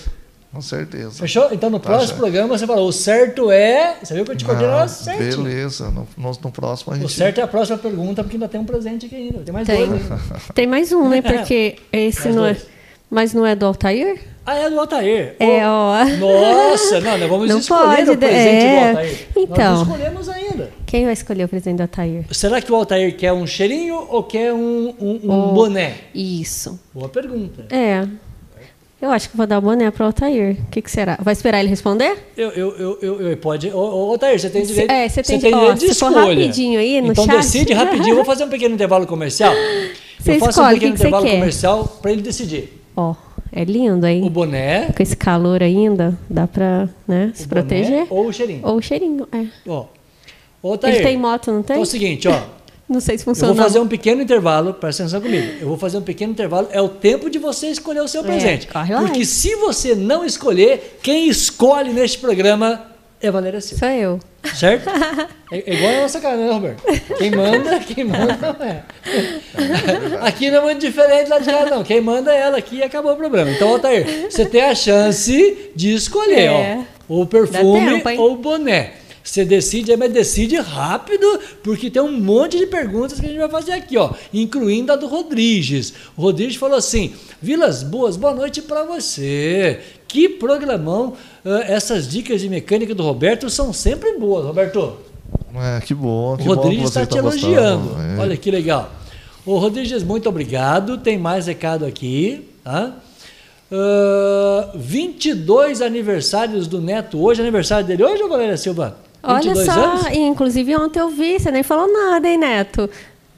Com 0.55 0.63
certeza. 0.63 1.11
Fechou? 1.11 1.49
Então 1.51 1.69
no 1.69 1.81
tá 1.81 1.87
próximo 1.87 2.09
certo. 2.09 2.21
programa 2.21 2.57
você 2.57 2.65
falou, 2.65 2.89
o 2.89 2.93
certo 2.93 3.51
é. 3.51 3.97
Você 4.01 4.15
viu 4.15 4.25
que 4.25 4.31
eu 4.31 4.37
te 4.37 4.45
coordenei 4.45 4.71
ah, 4.71 4.87
certo? 4.87 5.19
Beleza, 5.19 5.91
no, 5.91 6.07
no, 6.17 6.31
no, 6.31 6.53
próximo 6.53 6.93
a 6.93 6.97
gente. 6.97 7.07
O 7.07 7.09
certo 7.09 7.41
é 7.41 7.43
a 7.43 7.49
próxima 7.49 7.77
pergunta, 7.77 8.23
porque 8.23 8.37
ainda 8.37 8.49
tem 8.49 8.61
um 8.61 8.65
presente 8.65 9.07
aqui 9.07 9.17
ainda. 9.17 9.41
Tem 9.41 9.53
mais 9.53 9.67
tem. 9.67 9.89
dois. 9.89 10.03
Tem 10.55 10.67
mais 10.67 10.93
um, 10.93 11.09
né? 11.09 11.21
Porque 11.23 11.77
esse 11.93 12.27
mais 12.27 12.37
não 12.37 12.47
é, 12.47 12.53
dois. 12.53 12.65
é. 12.65 12.67
Mas 13.11 13.35
não 13.35 13.47
é 13.47 13.57
do 13.57 13.67
Altair? 13.67 14.21
Ah, 14.47 14.55
é 14.57 14.71
do 14.71 14.79
Altair. 14.79 15.35
É, 15.41 15.67
ó. 15.67 16.05
Nossa, 16.05 17.01
não, 17.01 17.19
nós 17.19 17.29
vamos 17.29 17.49
não 17.49 17.59
escolher 17.59 17.97
pode, 17.97 18.11
o 18.11 18.17
presente 18.19 18.65
é. 18.65 18.81
do 18.83 18.89
Altair. 18.89 19.27
Então. 19.37 19.57
Nós 19.57 19.89
não 19.89 19.95
escolhemos 19.97 20.29
ainda. 20.29 20.71
Quem 20.87 21.05
vai 21.05 21.13
escolher 21.15 21.45
o 21.45 21.49
presente 21.49 21.77
do 21.79 21.83
Altair? 21.83 22.25
Será 22.31 22.61
que 22.61 22.71
o 22.71 22.77
Altair 22.77 23.17
quer 23.17 23.33
um 23.33 23.47
cheirinho 23.47 24.07
ou 24.09 24.23
quer 24.23 24.53
um, 24.53 24.95
um, 25.01 25.21
um 25.25 25.31
oh, 25.31 25.53
boné? 25.53 25.95
Isso. 26.15 26.79
Boa 26.93 27.09
pergunta. 27.09 27.67
É. 27.75 28.07
Eu 29.05 29.11
acho 29.11 29.29
que 29.29 29.37
vou 29.37 29.47
dar 29.47 29.59
o 29.59 29.61
boné 29.61 29.91
para 29.91 30.03
o 30.03 30.07
Altair. 30.07 30.57
O 30.67 30.71
que, 30.71 30.81
que, 30.81 30.91
será? 30.91 31.19
Vai 31.21 31.35
esperar 31.35 31.61
ele 31.61 31.69
responder? 31.69 32.17
Eu, 32.35 32.49
eu, 32.53 32.99
eu, 33.03 33.21
eu, 33.21 33.37
pode. 33.37 33.69
Ô, 33.69 33.77
ô, 33.77 34.13
Altair, 34.13 34.41
você 34.41 34.49
tem 34.49 34.65
direito, 34.65 34.91
é, 34.91 35.07
você 35.07 35.23
tem, 35.23 35.39
você 35.39 35.51
tem 35.51 35.59
direito 35.61 35.79
de 35.79 35.87
escolha. 35.91 36.21
rapidinho 36.21 36.81
aí 36.81 37.03
no 37.03 37.13
então 37.13 37.27
chat. 37.27 37.37
decide 37.37 37.75
rapidinho. 37.75 38.13
Eu 38.13 38.17
vou 38.17 38.25
fazer 38.25 38.45
um 38.45 38.49
pequeno 38.49 38.75
intervalo 38.75 39.07
comercial. 39.07 39.53
Você 40.19 40.37
eu 40.37 40.39
faço 40.39 40.53
escolhe, 40.53 40.77
um 40.77 40.79
pequeno 40.79 40.95
que 40.95 41.01
intervalo 41.03 41.25
que 41.27 41.33
comercial 41.33 41.99
para 42.01 42.13
ele 42.13 42.23
decidir. 42.23 42.83
Ó, 42.97 43.15
é 43.53 43.63
lindo 43.63 44.07
aí. 44.07 44.23
O 44.23 44.31
boné. 44.31 44.87
Com 44.87 45.03
esse 45.03 45.15
calor 45.15 45.63
ainda, 45.63 46.19
dá 46.31 46.47
para 46.47 46.89
né, 47.07 47.31
se 47.35 47.47
proteger. 47.47 48.07
Ou 48.09 48.29
o 48.29 48.33
cheirinho. 48.33 48.61
Ou 48.63 48.77
o 48.77 48.81
cheirinho, 48.81 49.29
é. 49.31 49.45
Ó. 49.69 49.85
Ô, 50.63 50.71
Altair, 50.71 50.95
ele 50.95 51.05
tem 51.05 51.19
moto, 51.19 51.53
não 51.53 51.63
tem? 51.63 51.75
Então 51.75 51.83
é 51.83 51.83
o 51.83 51.87
seguinte, 51.87 52.27
ó. 52.27 52.43
Não 52.95 53.01
sei 53.01 53.19
se 53.19 53.25
funciona. 53.25 53.51
Eu 53.51 53.57
vou 53.57 53.65
fazer 53.65 53.81
um 53.81 53.89
pequeno 53.89 54.23
intervalo, 54.23 54.73
presta 54.73 55.03
atenção 55.03 55.21
comigo. 55.21 55.47
Eu 55.61 55.67
vou 55.67 55.77
fazer 55.77 55.99
um 55.99 56.03
pequeno 56.03 56.33
intervalo, 56.33 56.69
é 56.71 56.81
o 56.81 56.89
tempo 56.89 57.29
de 57.29 57.41
você 57.41 57.67
escolher 57.67 58.01
o 58.01 58.07
seu 58.07 58.21
é, 58.21 58.25
presente. 58.25 58.69
Corre 58.69 58.95
lá. 58.95 59.01
Porque 59.01 59.25
se 59.25 59.57
você 59.57 59.97
não 59.97 60.25
escolher, 60.25 60.99
quem 61.03 61.29
escolhe 61.29 61.93
neste 61.93 62.19
programa 62.19 62.87
é 63.21 63.31
Valéria 63.33 63.61
Silva. 63.61 63.87
Sou 63.87 63.89
eu. 63.89 64.21
Certo? 64.55 64.89
É, 65.53 65.71
é 65.71 65.75
igual 65.75 65.93
a 65.93 66.01
nossa 66.01 66.21
cara, 66.21 66.37
né, 66.37 66.51
Roberto? 66.51 66.83
Quem 67.17 67.31
manda, 67.31 67.79
quem 67.79 68.03
manda 68.03 68.57
é. 68.61 68.83
Aqui 70.27 70.51
não 70.51 70.59
é 70.59 70.63
muito 70.63 70.81
diferente 70.81 71.29
lá 71.29 71.39
de 71.39 71.45
cá, 71.45 71.67
não. 71.67 71.85
Quem 71.85 72.01
manda 72.01 72.35
é 72.35 72.41
ela 72.41 72.59
aqui 72.59 72.77
e 72.77 72.83
acabou 72.83 73.13
o 73.13 73.17
problema. 73.17 73.51
Então, 73.51 73.69
Altair, 73.69 74.27
você 74.29 74.45
tem 74.47 74.63
a 74.63 74.75
chance 74.75 75.71
de 75.77 75.95
escolher, 75.95 76.47
é. 76.47 76.85
ó. 77.09 77.15
O 77.21 77.27
perfume 77.27 78.01
tempo, 78.03 78.23
ou 78.23 78.33
o 78.33 78.37
boné. 78.37 78.95
Você 79.25 79.43
decide, 79.43 79.97
mas 79.97 80.13
decide 80.13 80.57
rápido, 80.57 81.41
porque 81.63 81.89
tem 81.91 82.03
um 82.03 82.21
monte 82.21 82.59
de 82.59 82.67
perguntas 82.67 83.19
que 83.19 83.25
a 83.25 83.29
gente 83.31 83.39
vai 83.39 83.49
fazer 83.49 83.73
aqui, 83.73 83.97
ó, 83.97 84.11
incluindo 84.35 84.93
a 84.93 84.97
do 84.97 85.07
Rodrigues. 85.07 85.95
O 86.15 86.21
Rodrigues 86.21 86.57
falou 86.57 86.77
assim: 86.77 87.15
Vilas 87.41 87.83
Boas, 87.83 88.19
boa 88.19 88.35
noite 88.35 88.61
para 88.61 88.85
você. 88.85 89.81
Que 90.07 90.29
programão! 90.29 91.15
Essas 91.67 92.07
dicas 92.07 92.43
de 92.43 92.51
mecânica 92.51 92.95
do 92.95 93.03
Roberto 93.03 93.49
são 93.49 93.73
sempre 93.73 94.19
boas, 94.19 94.45
Roberto. 94.45 94.99
É, 95.57 95.81
que 95.81 95.95
bom. 95.95 96.37
Que 96.37 96.47
o 96.47 96.55
Rodrigues 96.55 96.85
está 96.85 97.07
te 97.07 97.17
elogiando. 97.17 97.97
É. 97.99 98.21
Olha 98.21 98.37
que 98.37 98.51
legal. 98.51 98.93
O 99.47 99.57
Rodrigues, 99.57 100.03
muito 100.03 100.29
obrigado. 100.29 100.99
Tem 100.99 101.17
mais 101.17 101.47
recado 101.47 101.87
aqui. 101.87 102.47
Tá? 102.63 102.95
Uh, 103.73 104.79
22 104.79 105.81
aniversários 105.81 106.67
do 106.67 106.81
Neto 106.81 107.23
hoje. 107.23 107.41
Aniversário 107.41 107.87
dele 107.87 108.05
hoje, 108.05 108.23
ou 108.23 108.29
Valéria 108.29 108.57
Silva? 108.57 108.97
Olha 109.27 109.55
só, 109.57 109.73
anos? 109.73 110.07
inclusive 110.13 110.77
ontem 110.77 111.01
eu 111.01 111.09
vi, 111.09 111.39
você 111.39 111.51
nem 111.51 111.63
falou 111.63 111.91
nada, 111.93 112.29
hein, 112.29 112.39
Neto? 112.39 112.89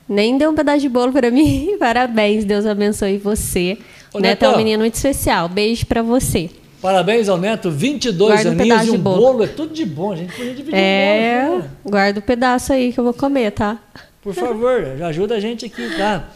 Nem 0.09 0.39
deu 0.39 0.51
um 0.51 0.55
pedaço 0.55 0.80
de 0.80 0.89
bolo 0.89 1.12
para 1.12 1.30
mim. 1.32 1.76
Parabéns, 1.78 2.45
Deus 2.45 2.64
abençoe 2.66 3.18
você. 3.18 3.78
Ô, 4.12 4.18
Neto, 4.18 4.41
Neto 4.41 4.45
é 4.45 4.49
um 4.51 4.57
menino 4.57 4.78
muito 4.80 4.95
especial. 4.95 5.49
Beijo 5.49 5.84
para 5.87 6.03
você. 6.03 6.49
Parabéns 6.80 7.28
ao 7.28 7.39
Neto, 7.39 7.70
22 7.70 8.30
Guarda 8.32 8.49
um 8.49 8.53
aninhos 8.53 8.68
pedaço 8.68 8.87
e 8.87 8.91
um 8.91 8.93
de 8.93 8.99
bolo. 8.99 9.16
bolo. 9.20 9.45
É 9.45 9.47
tudo 9.49 9.74
de 9.74 9.84
bom, 9.84 10.12
a 10.12 10.16
gente 10.16 10.32
podia 10.34 10.55
dividir 10.55 10.74
um 10.74 10.78
É, 10.78 11.45
bolo. 11.49 11.59
né? 11.59 11.70
guarda 11.84 12.18
o 12.20 12.22
pedaço 12.22 12.72
aí 12.72 12.93
que 12.93 13.01
eu 13.01 13.05
vou 13.05 13.14
comer, 13.14 13.51
tá? 13.51 13.78
Por 14.26 14.34
favor, 14.34 14.82
ajuda 15.04 15.36
a 15.36 15.40
gente 15.40 15.66
aqui, 15.66 15.88
tá? 15.96 16.30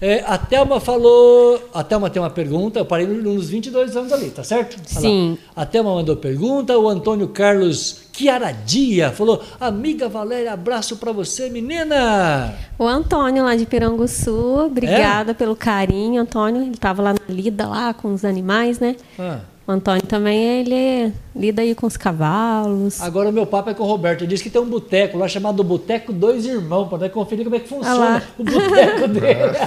É, 0.00 0.24
a 0.26 0.36
Thelma 0.36 0.80
falou. 0.80 1.70
A 1.72 1.84
Thelma 1.84 2.10
tem 2.10 2.20
uma 2.20 2.30
pergunta, 2.30 2.80
eu 2.80 2.84
parei 2.84 3.06
nos 3.06 3.48
22 3.48 3.96
anos 3.96 4.12
ali, 4.12 4.30
tá 4.30 4.42
certo? 4.42 4.76
Olha 4.76 4.94
lá. 4.96 5.00
Sim. 5.00 5.38
A 5.54 5.64
Thelma 5.64 5.94
mandou 5.94 6.16
pergunta, 6.16 6.76
o 6.76 6.88
Antônio 6.88 7.28
Carlos 7.28 8.00
Chiaradia 8.12 9.12
falou: 9.12 9.40
Amiga 9.60 10.08
Valéria, 10.08 10.52
abraço 10.52 10.96
pra 10.96 11.12
você, 11.12 11.48
menina! 11.48 12.52
O 12.76 12.84
Antônio 12.84 13.44
lá 13.44 13.54
de 13.54 13.66
Piranguçu, 13.66 14.56
É? 14.58 14.62
obrigada 14.64 15.32
pelo 15.32 15.54
carinho, 15.54 16.20
Antônio. 16.20 16.62
Ele 16.62 16.76
tava 16.76 17.02
lá 17.02 17.12
na 17.12 17.20
lida 17.32 17.68
lá 17.68 17.94
com 17.94 18.12
os 18.12 18.24
animais, 18.24 18.80
né? 18.80 18.96
Ah, 19.16 19.38
O 19.68 19.70
Antônio 19.70 20.00
também, 20.00 20.60
ele 20.60 21.12
lida 21.36 21.60
aí 21.60 21.74
com 21.74 21.86
os 21.86 21.94
cavalos. 21.94 23.02
agora 23.02 23.28
o 23.28 23.32
meu 23.32 23.44
papo 23.44 23.68
é 23.68 23.74
com 23.74 23.82
o 23.82 23.86
Roberto. 23.86 24.22
Ele 24.22 24.28
disse 24.28 24.42
que 24.42 24.48
tem 24.48 24.58
um 24.58 24.64
boteco 24.64 25.18
lá 25.18 25.28
chamado 25.28 25.62
Boteco 25.62 26.10
Dois 26.10 26.46
Irmãos, 26.46 26.88
para 26.88 27.10
conferir 27.10 27.44
como 27.44 27.54
é 27.54 27.60
que 27.60 27.68
funciona 27.68 28.22
o 28.38 28.44
boteco 28.44 29.08
dele. 29.12 29.58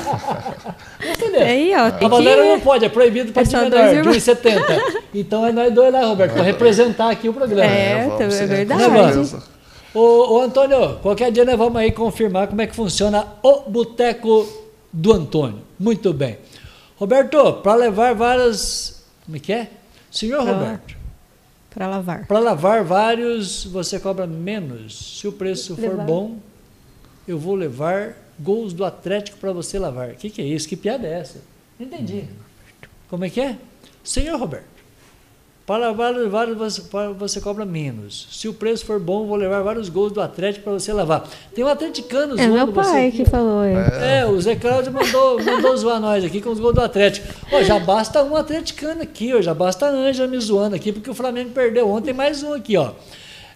Entendeu? 1.07 1.41
Aí, 1.41 1.71
ó, 1.75 1.85
A 1.85 1.91
tem 1.91 2.09
Valéria 2.09 2.43
não 2.45 2.57
que... 2.57 2.65
pode, 2.65 2.83
é 2.83 2.89
proibido 2.89 3.31
para 3.31 3.43
É 3.43 3.45
de 3.45 3.55
menor, 3.55 4.01
de 4.01 4.09
1,70. 4.09 5.03
Então 5.13 5.45
é 5.45 5.51
nós 5.51 5.71
dois 5.71 5.93
lá, 5.93 6.03
Roberto, 6.03 6.33
para 6.33 6.41
representar 6.41 7.11
aqui 7.11 7.29
o 7.29 7.33
programa. 7.33 7.63
É, 7.63 8.07
vamos 8.07 8.21
é 8.21 8.29
sim, 8.31 8.45
verdade. 8.47 9.35
Ô, 9.93 10.37
ô, 10.37 10.41
Antônio, 10.41 10.97
qualquer 11.03 11.31
dia 11.31 11.45
nós 11.45 11.55
vamos 11.55 11.79
aí 11.79 11.91
confirmar 11.91 12.47
como 12.47 12.59
é 12.59 12.65
que 12.65 12.75
funciona 12.75 13.27
o 13.43 13.69
Boteco 13.69 14.47
do 14.91 15.13
Antônio. 15.13 15.59
Muito 15.79 16.11
bem. 16.11 16.39
Roberto, 16.95 17.53
para 17.61 17.75
levar 17.75 18.15
várias. 18.15 19.03
Como 19.27 19.37
é 19.37 19.39
que 19.39 19.53
é? 19.53 19.67
Senhor 20.11 20.43
Pra- 20.43 20.53
Roberto, 20.53 20.95
Pra 21.69 21.87
lavar. 21.87 22.27
para 22.27 22.39
lavar 22.39 22.83
vários 22.83 23.63
você 23.65 23.99
cobra 23.99 24.27
menos. 24.27 25.17
Se 25.19 25.27
o 25.27 25.31
preço 25.31 25.75
for 25.75 25.89
Levar. 25.91 26.05
bom, 26.05 26.37
eu 27.27 27.39
vou 27.39 27.55
levar 27.55 28.13
gols 28.39 28.73
do 28.73 28.83
Atlético 28.83 29.37
para 29.37 29.51
você 29.53 29.79
lavar. 29.79 30.09
O 30.09 30.15
que, 30.15 30.29
que 30.29 30.41
é 30.41 30.45
isso? 30.45 30.67
Que 30.67 30.75
piada 30.75 31.07
é 31.07 31.13
essa? 31.19 31.39
Não 31.79 31.85
entendi. 31.87 32.25
Como 33.09 33.23
é 33.25 33.29
que 33.29 33.39
é? 33.39 33.57
Senhor 34.03 34.37
Roberto, 34.39 34.65
para 35.65 35.77
lavar 35.87 36.13
vários 36.27 36.57
você, 36.57 36.81
para- 36.81 37.09
você 37.11 37.39
cobra 37.39 37.63
menos. 37.65 38.27
Se 38.31 38.47
o 38.47 38.53
preço 38.53 38.85
for 38.85 38.99
bom, 38.99 39.25
vou 39.25 39.35
levar 39.37 39.61
vários 39.61 39.87
gols 39.89 40.11
do 40.11 40.19
Atlético 40.19 40.63
para 40.65 40.73
você 40.73 40.91
lavar. 40.91 41.27
Tem 41.55 41.63
um 41.63 41.67
atleticano 41.67 42.33
É 42.33 42.43
zoando 42.43 42.53
meu 42.53 42.67
você 42.67 42.91
pai 42.91 43.07
aqui, 43.07 43.17
que 43.23 43.29
falou. 43.29 43.63
É. 43.63 44.19
É, 44.21 44.25
o 44.25 44.39
Zé 44.41 44.55
Cláudio 44.55 44.91
mandou, 44.91 45.39
mandou 45.43 45.77
zoar 45.77 45.99
nós 45.99 46.23
aqui 46.25 46.41
com 46.41 46.49
os 46.49 46.59
gols 46.59 46.73
do 46.75 46.81
Atlético. 46.81 47.27
Ó, 47.51 47.61
já 47.63 47.79
basta 47.79 48.23
um 48.23 48.35
atleticano 48.35 49.01
aqui, 49.01 49.33
ó, 49.33 49.41
já 49.41 49.53
basta 49.53 49.85
a 49.85 49.89
Ângela 49.89 50.27
me 50.27 50.39
zoando 50.39 50.75
aqui, 50.75 50.91
porque 50.91 51.09
o 51.09 51.13
Flamengo 51.13 51.51
perdeu 51.51 51.87
ontem 51.89 52.11
mais 52.13 52.41
um 52.43 52.53
aqui, 52.53 52.75
ó. 52.75 52.91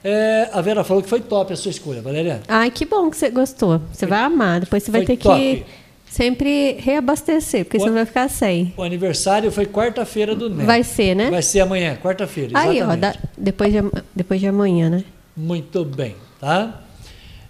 É, 0.03 0.49
a 0.53 0.61
Vera 0.61 0.83
falou 0.83 1.01
que 1.01 1.09
foi 1.09 1.19
top 1.19 1.51
a 1.51 1.55
sua 1.55 1.71
escolha, 1.71 1.99
Valéria. 2.01 2.41
Ai, 2.47 2.69
que 2.69 2.85
bom 2.85 3.09
que 3.09 3.17
você 3.17 3.29
gostou. 3.31 3.81
Você 3.91 4.05
vai 4.05 4.19
amar. 4.19 4.59
Depois 4.59 4.83
você 4.83 4.91
vai 4.91 5.03
Foi 5.03 5.17
ter 5.17 5.23
top. 5.23 5.39
que 5.39 5.65
sempre 6.09 6.73
reabastecer, 6.79 7.65
porque 7.65 7.77
Ó. 7.77 7.81
senão 7.81 7.95
vai 7.95 8.05
ficar 8.05 8.29
sem. 8.29 8.73
O 8.77 8.83
aniversário 8.83 9.51
foi 9.51 9.65
quarta-feira 9.65 10.35
do 10.35 10.49
Neto. 10.49 10.65
Vai 10.65 10.83
ser, 10.83 11.15
né? 11.15 11.29
Vai 11.29 11.41
ser 11.41 11.59
amanhã, 11.61 11.97
quarta-feira, 12.01 12.51
Aí, 12.53 12.81
ó, 12.81 12.95
da- 12.95 13.15
depois, 13.37 13.71
de, 13.73 13.79
depois 14.15 14.39
de 14.39 14.47
amanhã, 14.47 14.89
né? 14.89 15.03
Muito 15.35 15.83
bem, 15.83 16.15
tá? 16.39 16.81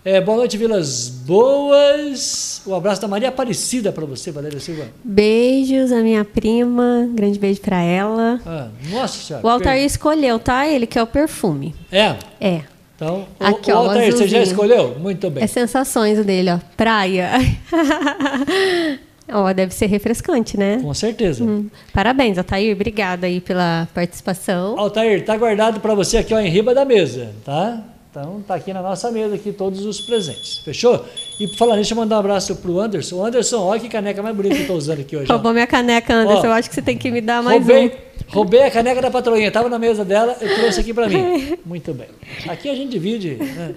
É, 0.04 0.22
boa 0.22 0.38
noite, 0.38 0.56
Vilas 0.56 1.10
Boas. 1.10 2.62
Um 2.68 2.76
abraço 2.76 3.02
da 3.02 3.08
Maria 3.08 3.30
Aparecida 3.30 3.92
para 3.92 4.06
você, 4.06 4.32
Valéria 4.32 4.60
Silva. 4.60 4.86
Beijos 5.04 5.92
à 5.92 5.98
minha 6.02 6.24
prima. 6.24 7.10
Grande 7.14 7.40
beijo 7.40 7.60
pra 7.62 7.82
ela. 7.82 8.40
Ah, 8.46 8.68
nossa 8.92 9.18
senhora. 9.24 9.46
O 9.46 9.50
Altair 9.50 9.84
escolheu, 9.84 10.38
tá? 10.38 10.68
Ele 10.68 10.86
quer 10.86 11.02
o 11.02 11.08
perfume. 11.08 11.74
É, 11.92 12.16
É. 12.40 12.62
então, 12.96 13.28
o- 13.40 13.44
Aqui, 13.46 13.72
o, 13.72 13.76
ó, 13.76 13.82
o 13.82 13.90
Altair, 13.90 14.12
você 14.12 14.28
já 14.28 14.42
escolheu? 14.42 14.96
Muito 15.00 15.30
bem. 15.30 15.44
É 15.44 15.48
sensações 15.48 16.18
o 16.20 16.24
dele, 16.24 16.52
ó. 16.52 16.60
Praia. 16.78 17.32
ó, 19.32 19.52
deve 19.54 19.74
ser 19.74 19.88
refrescante, 19.88 20.58
né? 20.58 20.80
Com 20.82 20.94
certeza. 20.94 21.44
Hum. 21.44 21.68
Parabéns, 21.94 22.38
Altair. 22.38 22.74
Obrigada 22.76 23.28
aí 23.28 23.42
pela 23.42 23.88
participação. 23.94 24.78
Altair, 24.80 25.24
tá 25.26 25.36
guardado 25.38 25.80
para 25.80 25.94
você 25.96 26.18
aqui 26.18 26.34
ó, 26.34 26.40
em 26.40 26.50
riba 26.50 26.74
da 26.74 26.86
mesa, 26.86 27.32
tá? 27.44 27.84
Então 28.12 28.42
tá 28.48 28.56
aqui 28.56 28.72
na 28.72 28.82
nossa 28.82 29.12
mesa 29.12 29.36
aqui 29.36 29.52
todos 29.52 29.86
os 29.86 30.00
presentes, 30.00 30.60
fechou? 30.60 31.06
E 31.40 31.48
por 31.48 31.56
falar 31.58 31.72
nisso, 31.76 31.90
deixa 31.90 31.94
eu 31.94 31.98
mandar 31.98 32.16
um 32.16 32.20
abraço 32.20 32.56
pro 32.56 32.80
Anderson. 32.80 33.26
Anderson, 33.26 33.60
olha 33.62 33.80
que 33.80 33.90
caneca 33.90 34.24
mais 34.24 34.36
bonita 34.36 34.56
que 34.56 34.62
eu 34.62 34.68
tô 34.68 34.74
usando 34.76 35.02
aqui 35.02 35.16
hoje. 35.18 35.26
ó. 35.30 35.34
Roubou 35.34 35.52
minha 35.54 35.68
caneca, 35.68 36.14
Anderson. 36.14 36.42
Ó, 36.44 36.46
Eu 36.46 36.52
acho 36.54 36.70
que 36.70 36.76
você 36.76 36.82
tem 36.82 36.98
que 36.98 37.12
me 37.12 37.20
dar 37.22 37.44
mais 37.44 37.58
roubei, 37.58 37.88
um. 37.88 38.32
roubei 38.34 38.64
a 38.64 38.72
caneca 38.72 39.02
da 39.02 39.12
patroinha, 39.12 39.52
tava 39.52 39.68
na 39.68 39.78
mesa 39.78 40.06
dela, 40.06 40.36
eu 40.40 40.56
trouxe 40.56 40.80
aqui 40.80 40.94
para 40.94 41.10
mim. 41.10 41.58
Muito 41.66 41.94
bem. 41.94 42.08
Aqui 42.48 42.70
a 42.70 42.76
gente 42.76 42.92
divide, 42.92 43.36
né? 43.36 43.76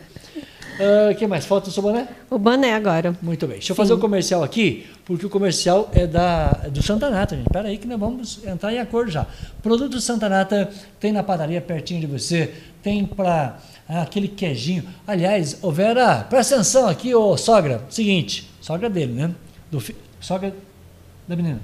O 1.10 1.14
que 1.16 1.26
mais? 1.26 1.44
Falta 1.44 1.68
o 1.68 1.72
seu 1.72 1.82
boné? 1.82 2.06
O 2.30 2.38
boné 2.38 2.72
agora. 2.72 3.12
Muito 3.20 3.48
bem. 3.48 3.56
Deixa 3.56 3.72
eu 3.72 3.76
fazer 3.76 3.92
o 3.92 3.98
comercial 3.98 4.44
aqui, 4.44 4.86
porque 5.04 5.26
o 5.26 5.28
comercial 5.28 5.90
é 5.92 6.06
da, 6.06 6.60
é 6.66 6.70
do 6.70 6.80
Santa 6.80 7.10
Nata, 7.10 7.34
gente. 7.34 7.48
Espera 7.48 7.66
aí 7.66 7.78
que 7.78 7.86
nós 7.88 7.98
vamos 7.98 8.46
entrar 8.46 8.72
em 8.72 8.78
acordo 8.78 9.10
já. 9.10 9.26
Produto 9.60 10.00
Santa 10.00 10.28
Nata 10.28 10.70
tem 11.00 11.10
na 11.10 11.24
padaria 11.24 11.60
pertinho 11.60 12.00
de 12.00 12.06
você, 12.06 12.54
tem 12.80 13.04
para 13.04 13.58
aquele 13.88 14.28
queijinho. 14.28 14.84
Aliás, 15.06 15.58
ô 15.62 15.70
Vera, 15.70 16.26
presta 16.28 16.56
atenção 16.56 16.86
aqui, 16.88 17.14
ô 17.14 17.36
sogra. 17.36 17.82
Seguinte, 17.88 18.48
sogra 18.60 18.90
dele, 18.90 19.12
né? 19.12 19.30
Do 19.70 19.80
fi- 19.80 19.96
sogra 20.20 20.54
da 21.26 21.34
menina. 21.36 21.60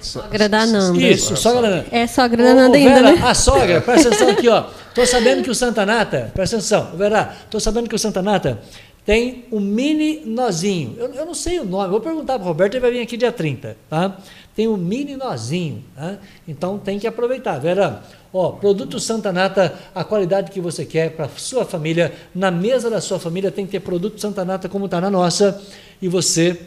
Sogra 0.00 0.48
da 0.48 0.66
Nanda. 0.66 1.00
Isso, 1.00 1.36
sogra 1.36 1.62
da 1.62 1.76
Nanda. 1.76 1.86
É 1.92 2.06
sogra 2.06 2.42
da 2.42 2.54
Nanda 2.54 2.70
ô, 2.72 2.80
ainda, 2.80 2.94
Vera, 2.94 3.12
né? 3.12 3.22
A 3.22 3.34
sogra, 3.34 3.80
presta 3.82 4.08
atenção 4.08 4.28
aqui, 4.30 4.48
ó. 4.48 4.64
Tô 4.94 5.06
sabendo 5.06 5.42
que 5.42 5.50
o 5.50 5.54
Santa 5.54 5.86
Nata, 5.86 6.30
presta 6.34 6.56
atenção, 6.56 6.90
ô, 6.92 6.96
Vera, 6.96 7.34
tô 7.48 7.60
sabendo 7.60 7.88
que 7.88 7.94
o 7.94 7.98
Santa 7.98 8.20
Nata 8.20 8.60
tem 9.06 9.44
um 9.52 9.60
mini 9.60 10.22
nozinho. 10.26 10.96
Eu, 10.98 11.14
eu 11.14 11.24
não 11.26 11.34
sei 11.34 11.60
o 11.60 11.64
nome, 11.64 11.88
vou 11.90 12.00
perguntar 12.00 12.38
pro 12.38 12.48
Roberto, 12.48 12.74
ele 12.74 12.80
vai 12.80 12.90
vir 12.90 13.00
aqui 13.00 13.16
dia 13.16 13.30
30, 13.32 13.76
tá? 13.88 14.16
Tem 14.56 14.66
um 14.68 14.76
mini 14.76 15.16
nozinho, 15.16 15.82
tá? 15.94 16.16
Então 16.46 16.78
tem 16.78 16.98
que 16.98 17.06
aproveitar. 17.06 17.58
Vera, 17.58 18.02
ó, 18.32 18.50
produto 18.52 18.98
Santa 18.98 19.32
Nata, 19.32 19.78
a 19.94 20.02
qualidade 20.02 20.50
que 20.50 20.60
você 20.60 20.84
quer 20.84 21.10
para 21.10 21.28
sua 21.36 21.64
família, 21.64 22.12
na 22.34 22.50
mesa 22.50 22.88
da 22.88 23.00
sua 23.00 23.18
família 23.18 23.50
tem 23.50 23.66
que 23.66 23.72
ter 23.72 23.80
produto 23.80 24.20
Santa 24.20 24.44
Nata 24.44 24.68
como 24.68 24.88
tá 24.88 25.00
na 25.00 25.10
nossa, 25.10 25.60
e 26.00 26.08
você 26.08 26.60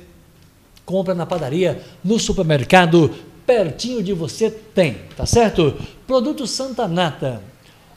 compra 0.86 1.16
na 1.16 1.26
padaria, 1.26 1.82
no 2.03 2.20
supermercado, 2.20 3.11
pertinho 3.45 4.03
de 4.03 4.13
você 4.13 4.49
tem, 4.49 4.97
tá 5.16 5.26
certo? 5.26 5.74
Produto 6.05 6.45
Santa 6.45 6.88
Nata. 6.88 7.41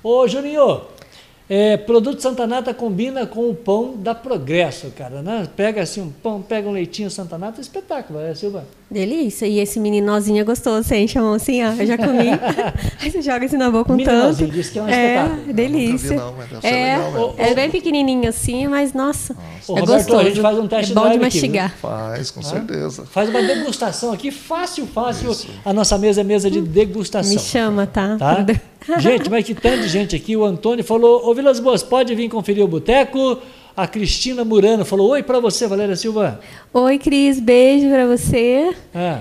Ô 0.02 0.26
Juninho, 0.26 0.82
é, 1.49 1.76
produto 1.76 2.20
Santa 2.20 2.46
Nata 2.46 2.74
combina 2.74 3.26
com 3.26 3.49
o 3.49 3.55
pão 3.55 3.94
da 3.96 4.14
Progresso, 4.14 4.90
cara, 4.96 5.22
né? 5.22 5.49
Pega 5.57 5.82
assim 5.82 6.01
um 6.03 6.11
pão, 6.11 6.42
pega 6.42 6.68
um 6.68 6.72
leitinho 6.72 7.11
Santa 7.11 7.38
Nata, 7.38 7.61
espetáculo, 7.61 8.20
é 8.20 8.34
Silva? 8.34 8.64
Delícia. 8.90 9.46
E 9.46 9.59
esse 9.59 9.78
meninozinho 9.78 10.40
é 10.40 10.44
gostoso. 10.44 10.88
Você 10.88 10.96
enche 10.96 11.18
a 11.18 11.22
mão 11.22 11.34
assim, 11.34 11.62
ó. 11.62 11.72
Eu 11.72 11.86
já 11.86 11.99
comi. 11.99 12.28
Aí 13.03 13.11
você 13.11 13.20
joga 13.20 13.44
assim 13.44 13.57
na 13.59 13.70
boca 13.70 13.92
um 13.92 13.99
tanto. 14.03 14.46
Diz 14.46 14.70
que 14.70 14.78
é 14.78 14.82
um 14.82 14.88
espetáculo. 14.88 15.51
É, 15.51 15.53
delícia. 15.53 16.16
Nunca 16.16 16.44
vi, 16.46 16.55
não, 16.55 16.61
ser 16.61 16.66
é, 16.68 16.96
legal 16.96 17.34
é 17.36 17.55
bem 17.55 17.70
pequenininho 17.70 18.28
assim, 18.28 18.66
mas 18.66 18.94
nossa, 18.94 19.34
é 19.34 19.72
Roberto, 19.72 19.86
gostoso. 19.88 20.20
a 20.20 20.24
gente 20.24 20.40
faz 20.40 20.59
um 20.59 20.66
teste 20.66 20.92
é 20.92 20.94
bom 20.94 21.03
de 21.03 21.07
drive 21.09 21.24
aqui, 21.24 21.36
mastigar. 21.36 21.74
Faz, 21.76 22.30
com 22.30 22.40
Tá? 22.40 22.49
certeza. 22.49 23.05
Faz 23.07 23.28
uma 23.28 23.42
degustação 23.42 24.12
aqui, 24.12 24.30
fácil, 24.30 24.86
fácil. 24.86 25.36
A 25.64 25.72
nossa 25.72 25.99
mesa 25.99 26.22
é 26.22 26.24
mesa 26.24 26.51
de 26.51 26.61
degustação. 26.62 27.32
Me 27.32 27.38
chama, 27.38 27.86
tá? 27.86 28.16
Tá? 28.18 28.46
Gente, 28.99 29.29
mas 29.29 29.45
que 29.45 29.55
tanto 29.55 29.81
de 29.83 29.89
gente 29.89 30.14
aqui. 30.16 30.37
O 30.37 30.45
Antônio 30.45 30.85
falou: 30.85 31.29
Ô 31.29 31.35
Vilas 31.35 31.61
Boas, 31.61 31.83
pode 31.83 32.14
vir 32.14 32.29
conferir 32.29 32.64
o 32.64 32.68
boteco? 32.68 33.39
A 33.76 33.87
Cristina 33.87 34.45
Murano 34.45 34.85
falou: 34.85 35.11
Oi 35.11 35.22
para 35.22 35.41
você, 35.41 35.66
Valéria 35.66 35.97
Silva. 35.97 36.41
Oi, 36.72 36.99
Cris, 36.99 37.39
beijo 37.41 37.89
pra 37.91 38.07
você. 38.07 38.74
É. 38.95 39.20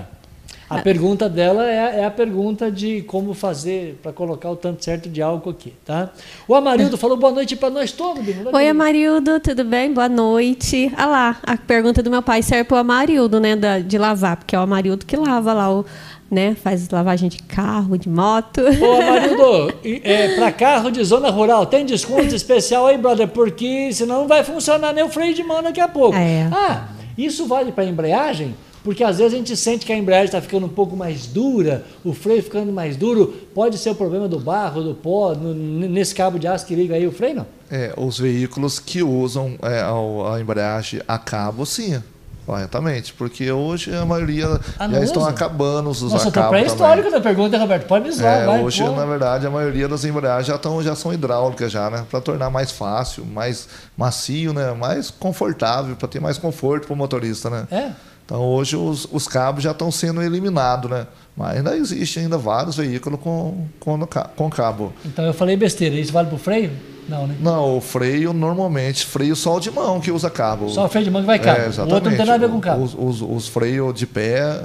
A 0.70 0.80
pergunta 0.82 1.30
dela 1.30 1.66
é, 1.66 2.00
é 2.00 2.04
a 2.04 2.10
pergunta 2.10 2.70
de 2.70 3.00
como 3.02 3.32
fazer 3.32 3.98
para 4.02 4.12
colocar 4.12 4.50
o 4.50 4.56
tanto 4.56 4.84
certo 4.84 5.08
de 5.08 5.22
álcool 5.22 5.48
aqui, 5.48 5.72
tá? 5.82 6.10
O 6.46 6.54
Amarildo 6.54 6.96
falou 6.98 7.16
boa 7.16 7.32
noite 7.32 7.56
para 7.56 7.70
nós 7.70 7.90
todos, 7.90 8.22
Bino. 8.22 8.50
Oi, 8.52 8.68
Amarildo, 8.68 9.40
tudo 9.40 9.64
bem? 9.64 9.90
Boa 9.94 10.10
noite. 10.10 10.92
Ah 10.94 11.06
lá, 11.06 11.38
a 11.42 11.56
pergunta 11.56 12.02
do 12.02 12.10
meu 12.10 12.20
pai 12.20 12.42
serve 12.42 12.64
pro 12.64 12.76
Amarildo, 12.76 13.40
né, 13.40 13.56
da- 13.56 13.78
de 13.78 13.96
lavar, 13.96 14.36
porque 14.36 14.54
é 14.54 14.58
o 14.58 14.62
Amarildo 14.62 15.06
que 15.06 15.16
lava 15.16 15.54
lá 15.54 15.72
o, 15.72 15.86
né, 16.30 16.54
faz 16.54 16.88
lavagem 16.90 17.28
de 17.28 17.38
carro, 17.42 17.96
de 17.96 18.08
moto. 18.08 18.60
Ô, 18.60 19.00
Amarildo, 19.02 19.74
e, 19.84 20.00
é, 20.04 20.34
para 20.36 20.52
carro 20.52 20.90
de 20.90 21.02
zona 21.04 21.30
rural, 21.30 21.66
tem 21.66 21.84
desconto 21.86 22.34
especial 22.34 22.86
aí, 22.86 22.98
brother? 22.98 23.28
Porque 23.28 23.92
senão 23.92 24.20
não 24.20 24.28
vai 24.28 24.44
funcionar 24.44 24.92
nem 24.92 25.04
o 25.04 25.08
freio 25.08 25.34
de 25.34 25.42
mão 25.42 25.62
daqui 25.62 25.80
a 25.80 25.88
pouco. 25.88 26.16
É. 26.16 26.48
Ah, 26.52 26.88
isso 27.16 27.46
vale 27.46 27.72
para 27.72 27.84
embreagem? 27.84 28.54
Porque 28.84 29.02
às 29.02 29.18
vezes 29.18 29.34
a 29.34 29.36
gente 29.36 29.56
sente 29.56 29.84
que 29.84 29.92
a 29.92 29.96
embreagem 29.96 30.26
está 30.26 30.40
ficando 30.40 30.64
um 30.64 30.68
pouco 30.70 30.96
mais 30.96 31.26
dura, 31.26 31.84
o 32.04 32.14
freio 32.14 32.42
ficando 32.42 32.72
mais 32.72 32.96
duro. 32.96 33.34
Pode 33.54 33.76
ser 33.76 33.90
o 33.90 33.94
problema 33.94 34.28
do 34.28 34.38
barro, 34.38 34.82
do 34.82 34.94
pó, 34.94 35.34
no- 35.34 35.52
nesse 35.54 36.14
cabo 36.14 36.38
de 36.38 36.46
aço 36.46 36.64
que 36.64 36.74
liga 36.74 36.94
aí 36.94 37.06
o 37.06 37.12
freio, 37.12 37.36
não? 37.36 37.46
É, 37.70 37.92
os 37.96 38.18
veículos 38.18 38.78
que 38.78 39.02
usam 39.02 39.56
é, 39.62 39.80
a, 39.80 40.34
a 40.34 40.40
embreagem 40.40 41.00
a 41.08 41.18
cabo, 41.18 41.66
sim. 41.66 42.02
Corretamente, 42.48 43.12
porque 43.12 43.52
hoje 43.52 43.94
a 43.94 44.06
maioria 44.06 44.58
ah, 44.78 44.88
já 44.88 45.04
estão 45.04 45.26
acabando 45.26 45.90
os 45.90 46.00
Nossa, 46.00 46.28
eu 46.28 46.32
tô 46.32 46.48
pré-histórico 46.48 47.10
da 47.10 47.20
pergunta, 47.20 47.58
Roberto. 47.58 47.86
Pode 47.86 48.06
me 48.06 48.10
zoar, 48.10 48.38
é, 48.38 48.46
vai, 48.46 48.62
Hoje, 48.62 48.82
pô. 48.82 48.92
na 48.92 49.04
verdade, 49.04 49.46
a 49.46 49.50
maioria 49.50 49.86
das 49.86 50.02
embreagens 50.02 50.46
já, 50.46 50.56
tão, 50.56 50.82
já 50.82 50.96
são 50.96 51.12
hidráulicas 51.12 51.70
já, 51.70 51.90
né? 51.90 52.06
Para 52.10 52.22
tornar 52.22 52.48
mais 52.48 52.70
fácil, 52.70 53.26
mais 53.26 53.68
macio, 53.94 54.54
né? 54.54 54.72
Mais 54.72 55.10
confortável, 55.10 55.94
para 55.94 56.08
ter 56.08 56.22
mais 56.22 56.38
conforto 56.38 56.86
para 56.86 56.94
o 56.94 56.96
motorista, 56.96 57.50
né? 57.50 57.66
É. 57.70 57.90
Então 58.24 58.40
hoje 58.40 58.76
os, 58.76 59.06
os 59.12 59.28
cabos 59.28 59.62
já 59.62 59.72
estão 59.72 59.90
sendo 59.90 60.22
eliminados, 60.22 60.90
né? 60.90 61.06
Mas 61.38 61.58
ainda 61.58 61.76
existe 61.76 62.18
ainda 62.18 62.36
vários 62.36 62.76
veículos 62.76 63.20
com, 63.20 63.64
com, 63.78 63.96
com 64.34 64.50
cabo. 64.50 64.92
Então 65.06 65.24
eu 65.24 65.32
falei 65.32 65.56
besteira, 65.56 65.94
isso 65.94 66.12
vale 66.12 66.26
para 66.26 66.34
o 66.34 66.38
freio? 66.38 66.72
Não, 67.08 67.28
né? 67.28 67.36
Não, 67.40 67.76
o 67.76 67.80
freio 67.80 68.32
normalmente, 68.32 69.06
freio 69.06 69.36
só 69.36 69.60
de 69.60 69.70
mão 69.70 70.00
que 70.00 70.10
usa 70.10 70.28
cabo. 70.28 70.68
Só 70.68 70.86
o 70.86 70.88
freio 70.88 71.04
de 71.04 71.12
mão 71.12 71.22
que 71.22 71.28
vai 71.28 71.38
cabo. 71.38 71.60
É, 71.60 71.66
exatamente. 71.68 71.92
O 71.92 71.94
outro 71.94 72.10
não 72.10 72.16
tem 72.16 72.26
nada 72.26 72.44
a 72.44 72.48
ver 72.48 72.52
com 72.52 72.60
cabo. 72.60 72.82
Os, 72.82 72.92
os, 72.92 73.22
os 73.22 73.46
freios 73.46 73.94
de 73.94 74.04
pé 74.04 74.64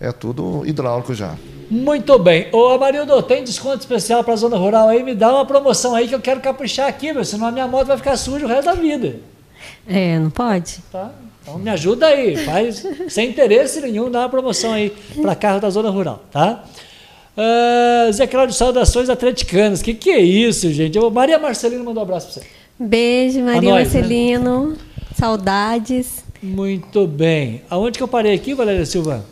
é 0.00 0.10
tudo 0.10 0.66
hidráulico 0.66 1.14
já. 1.14 1.36
Muito 1.70 2.18
bem. 2.18 2.48
Ô 2.50 2.70
Amarildo, 2.70 3.22
tem 3.22 3.44
desconto 3.44 3.78
especial 3.78 4.24
para 4.24 4.34
a 4.34 4.36
zona 4.36 4.56
rural 4.56 4.88
aí? 4.88 5.04
Me 5.04 5.14
dá 5.14 5.32
uma 5.32 5.46
promoção 5.46 5.94
aí 5.94 6.08
que 6.08 6.14
eu 6.16 6.20
quero 6.20 6.40
caprichar 6.40 6.88
aqui, 6.88 7.12
meu, 7.12 7.24
senão 7.24 7.46
a 7.46 7.52
minha 7.52 7.68
moto 7.68 7.86
vai 7.86 7.96
ficar 7.96 8.16
suja 8.16 8.44
o 8.44 8.48
resto 8.48 8.64
da 8.64 8.74
vida. 8.74 9.20
É, 9.86 10.18
não 10.18 10.30
pode? 10.30 10.78
Tá. 10.90 11.12
Então 11.42 11.58
me 11.58 11.70
ajuda 11.70 12.06
aí, 12.06 12.36
faz 12.36 12.86
sem 13.08 13.30
interesse 13.30 13.80
nenhum, 13.80 14.10
dá 14.10 14.20
uma 14.20 14.28
promoção 14.28 14.72
aí 14.72 14.92
para 15.22 15.34
carro 15.34 15.60
da 15.60 15.70
zona 15.70 15.90
rural, 15.90 16.22
tá? 16.30 16.64
Uh, 17.38 18.12
Zé 18.12 18.26
Cláudio, 18.26 18.54
saudações 18.54 19.08
atleticanas. 19.08 19.80
Que 19.80 19.94
que 19.94 20.10
é 20.10 20.18
isso, 20.18 20.72
gente? 20.72 20.98
Maria 20.98 21.38
Marcelino 21.38 21.84
mandou 21.84 22.02
um 22.02 22.06
abraço 22.06 22.32
para 22.32 22.42
você. 22.42 22.48
Beijo, 22.78 23.40
Maria 23.40 23.70
nós, 23.70 23.92
né? 23.92 24.00
Marcelino. 24.00 24.70
Né? 24.70 24.76
Saudades. 25.16 26.24
Muito 26.42 27.06
bem. 27.06 27.62
Aonde 27.70 27.96
que 27.96 28.02
eu 28.02 28.08
parei 28.08 28.34
aqui, 28.34 28.54
Valéria 28.54 28.84
Silva? 28.84 29.24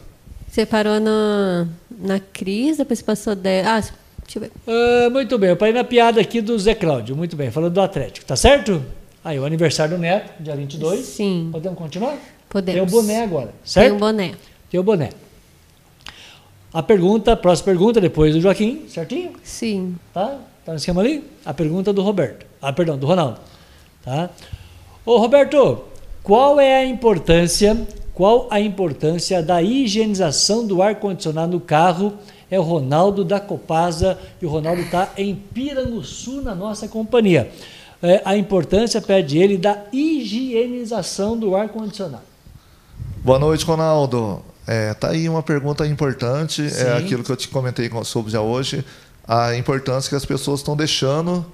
Você 0.48 0.64
parou 0.64 1.00
no, 1.00 1.68
na 2.00 2.20
crise, 2.20 2.78
depois 2.78 3.02
passou 3.02 3.34
de... 3.34 3.60
Ah, 3.60 3.80
deixa 3.80 4.38
eu 4.38 4.40
ver. 4.40 4.52
Uh, 4.66 5.10
muito 5.10 5.36
bem, 5.36 5.50
eu 5.50 5.56
parei 5.56 5.74
na 5.74 5.84
piada 5.84 6.20
aqui 6.20 6.40
do 6.40 6.56
Zé 6.58 6.74
Cláudio. 6.74 7.16
Muito 7.16 7.36
bem, 7.36 7.50
falando 7.50 7.74
do 7.74 7.80
Atlético, 7.80 8.24
tá 8.24 8.36
certo? 8.36 8.82
Aí, 9.26 9.40
o 9.40 9.44
aniversário 9.44 9.96
do 9.96 10.00
Neto, 10.00 10.40
dia 10.40 10.54
22. 10.54 11.04
Sim. 11.04 11.48
Podemos 11.50 11.76
continuar? 11.76 12.16
Podemos. 12.48 12.80
Tem 12.92 13.00
o 13.00 13.02
boné 13.02 13.24
agora, 13.24 13.52
certo? 13.64 13.88
Tem 13.88 13.96
o 13.96 13.98
boné. 13.98 14.34
Tem 14.70 14.78
o 14.78 14.82
boné. 14.84 15.10
A 16.72 16.80
pergunta, 16.80 17.32
a 17.32 17.36
próxima 17.36 17.64
pergunta, 17.64 18.00
depois 18.00 18.32
do 18.36 18.40
Joaquim, 18.40 18.84
certinho? 18.86 19.32
Sim. 19.42 19.96
Tá? 20.14 20.38
Tá 20.64 20.70
no 20.70 20.78
esquema 20.78 21.00
ali? 21.00 21.24
A 21.44 21.52
pergunta 21.52 21.92
do 21.92 22.02
Roberto. 22.02 22.46
Ah, 22.62 22.72
perdão, 22.72 22.96
do 22.96 23.04
Ronaldo. 23.04 23.40
Tá? 24.04 24.30
Ô, 25.04 25.18
Roberto, 25.18 25.82
qual 26.22 26.60
é 26.60 26.76
a 26.76 26.84
importância, 26.84 27.76
qual 28.14 28.46
a 28.48 28.60
importância 28.60 29.42
da 29.42 29.60
higienização 29.60 30.64
do 30.64 30.80
ar-condicionado 30.80 31.50
no 31.50 31.60
carro? 31.60 32.12
É 32.48 32.60
o 32.60 32.62
Ronaldo 32.62 33.24
da 33.24 33.40
Copasa 33.40 34.16
e 34.40 34.46
o 34.46 34.48
Ronaldo 34.48 34.82
está 34.82 35.10
em 35.18 35.34
Piranguçu, 35.34 36.40
na 36.42 36.54
nossa 36.54 36.86
companhia. 36.86 37.50
É, 38.06 38.22
a 38.24 38.36
importância, 38.36 39.02
pede 39.02 39.36
ele, 39.36 39.58
da 39.58 39.82
higienização 39.92 41.36
do 41.36 41.56
ar-condicionado. 41.56 42.22
Boa 43.24 43.36
noite, 43.36 43.64
Ronaldo. 43.64 44.44
É, 44.64 44.94
tá 44.94 45.08
aí 45.08 45.28
uma 45.28 45.42
pergunta 45.42 45.84
importante, 45.84 46.64
é 46.64 46.68
Sim. 46.68 46.84
é 46.84 46.96
aquilo 46.98 47.24
que 47.24 47.32
eu 47.32 47.36
te 47.36 47.48
comentei 47.48 47.90
sobre 48.04 48.30
já 48.30 48.40
hoje, 48.40 48.84
a 49.26 49.56
importância 49.56 50.08
que 50.08 50.14
as 50.14 50.24
pessoas 50.24 50.60
estão 50.60 50.76
deixando 50.76 51.44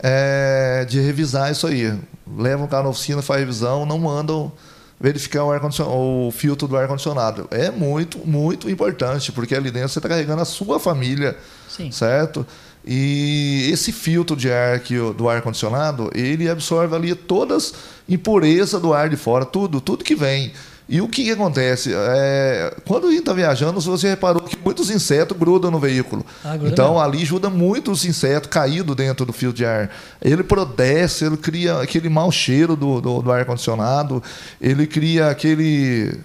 é, 0.00 0.86
de 0.88 1.00
revisar 1.00 1.50
isso 1.50 1.66
aí. 1.66 1.92
Levam 2.38 2.66
o 2.66 2.68
carro 2.68 2.84
na 2.84 2.90
oficina, 2.90 3.20
faz 3.20 3.40
revisão, 3.40 3.84
não 3.84 3.98
mandam 3.98 4.52
verificar 5.00 5.42
o, 5.42 5.50
ar 5.50 5.60
o 5.88 6.30
filtro 6.30 6.68
do 6.68 6.76
ar-condicionado. 6.76 7.48
É 7.50 7.72
muito, 7.72 8.18
muito 8.18 8.70
importante, 8.70 9.32
porque 9.32 9.56
ali 9.56 9.72
dentro 9.72 9.88
você 9.88 9.98
está 9.98 10.08
carregando 10.08 10.40
a 10.40 10.44
sua 10.44 10.78
família, 10.78 11.36
Sim. 11.68 11.90
certo? 11.90 12.46
E 12.86 13.70
esse 13.72 13.92
filtro 13.92 14.36
de 14.36 14.50
ar 14.52 14.80
que, 14.80 14.96
do 15.12 15.28
ar-condicionado, 15.28 16.10
ele 16.14 16.48
absorve 16.48 16.94
ali 16.94 17.14
todas 17.14 17.56
as 17.56 17.74
impurezas 18.08 18.80
do 18.80 18.92
ar 18.92 19.08
de 19.08 19.16
fora, 19.16 19.44
tudo, 19.44 19.80
tudo 19.80 20.04
que 20.04 20.14
vem. 20.14 20.52
E 20.86 21.00
o 21.00 21.08
que, 21.08 21.24
que 21.24 21.30
acontece? 21.30 21.90
É, 21.94 22.76
quando 22.86 23.06
a 23.06 23.10
gente 23.10 23.20
está 23.20 23.32
viajando, 23.32 23.80
você 23.80 24.08
reparou 24.10 24.42
que 24.42 24.56
muitos 24.62 24.90
insetos 24.90 25.34
grudam 25.36 25.70
no 25.70 25.78
veículo. 25.78 26.24
Ah, 26.44 26.58
então, 26.62 27.00
ali 27.00 27.22
ajuda 27.22 27.48
muito 27.48 27.90
os 27.90 28.04
insetos 28.04 28.50
caídos 28.50 28.94
dentro 28.94 29.24
do 29.24 29.32
fio 29.32 29.50
de 29.50 29.64
ar. 29.64 29.90
Ele 30.20 30.42
produce, 30.42 31.24
ele 31.24 31.38
cria 31.38 31.80
aquele 31.80 32.10
mau 32.10 32.30
cheiro 32.30 32.76
do, 32.76 33.00
do, 33.00 33.22
do 33.22 33.32
ar-condicionado, 33.32 34.22
ele 34.60 34.86
cria 34.86 35.30
aquele 35.30 36.20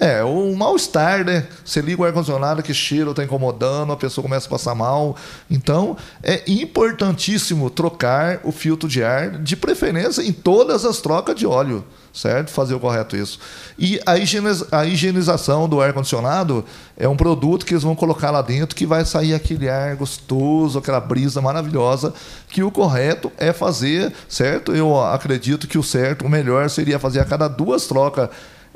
é, 0.00 0.22
o 0.22 0.54
mal-estar, 0.56 1.24
né? 1.24 1.46
Você 1.64 1.80
liga 1.80 2.00
o 2.00 2.04
ar-condicionado, 2.04 2.62
que 2.62 2.72
cheiro 2.72 3.10
está 3.10 3.24
incomodando, 3.24 3.92
a 3.92 3.96
pessoa 3.96 4.22
começa 4.22 4.46
a 4.46 4.50
passar 4.50 4.74
mal. 4.74 5.16
Então, 5.50 5.96
é 6.22 6.42
importantíssimo 6.46 7.68
trocar 7.68 8.38
o 8.44 8.52
filtro 8.52 8.88
de 8.88 9.02
ar, 9.02 9.30
de 9.38 9.56
preferência 9.56 10.22
em 10.22 10.32
todas 10.32 10.84
as 10.84 11.00
trocas 11.00 11.34
de 11.34 11.46
óleo, 11.46 11.84
certo? 12.14 12.50
Fazer 12.50 12.74
o 12.74 12.80
correto 12.80 13.16
isso. 13.16 13.40
E 13.76 14.00
a, 14.06 14.16
higieniz 14.16 14.64
a 14.72 14.86
higienização 14.86 15.68
do 15.68 15.80
ar-condicionado 15.80 16.64
é 16.96 17.08
um 17.08 17.16
produto 17.16 17.66
que 17.66 17.74
eles 17.74 17.82
vão 17.82 17.96
colocar 17.96 18.30
lá 18.30 18.40
dentro 18.40 18.76
que 18.76 18.86
vai 18.86 19.04
sair 19.04 19.34
aquele 19.34 19.68
ar 19.68 19.96
gostoso, 19.96 20.78
aquela 20.78 21.00
brisa 21.00 21.40
maravilhosa, 21.40 22.14
que 22.48 22.62
o 22.62 22.70
correto 22.70 23.32
é 23.36 23.52
fazer, 23.52 24.12
certo? 24.28 24.72
Eu 24.72 25.02
acredito 25.02 25.66
que 25.66 25.76
o 25.76 25.82
certo, 25.82 26.24
o 26.24 26.28
melhor 26.28 26.70
seria 26.70 27.00
fazer 27.00 27.18
a 27.18 27.24
cada 27.24 27.48
duas 27.48 27.88
trocas 27.88 28.28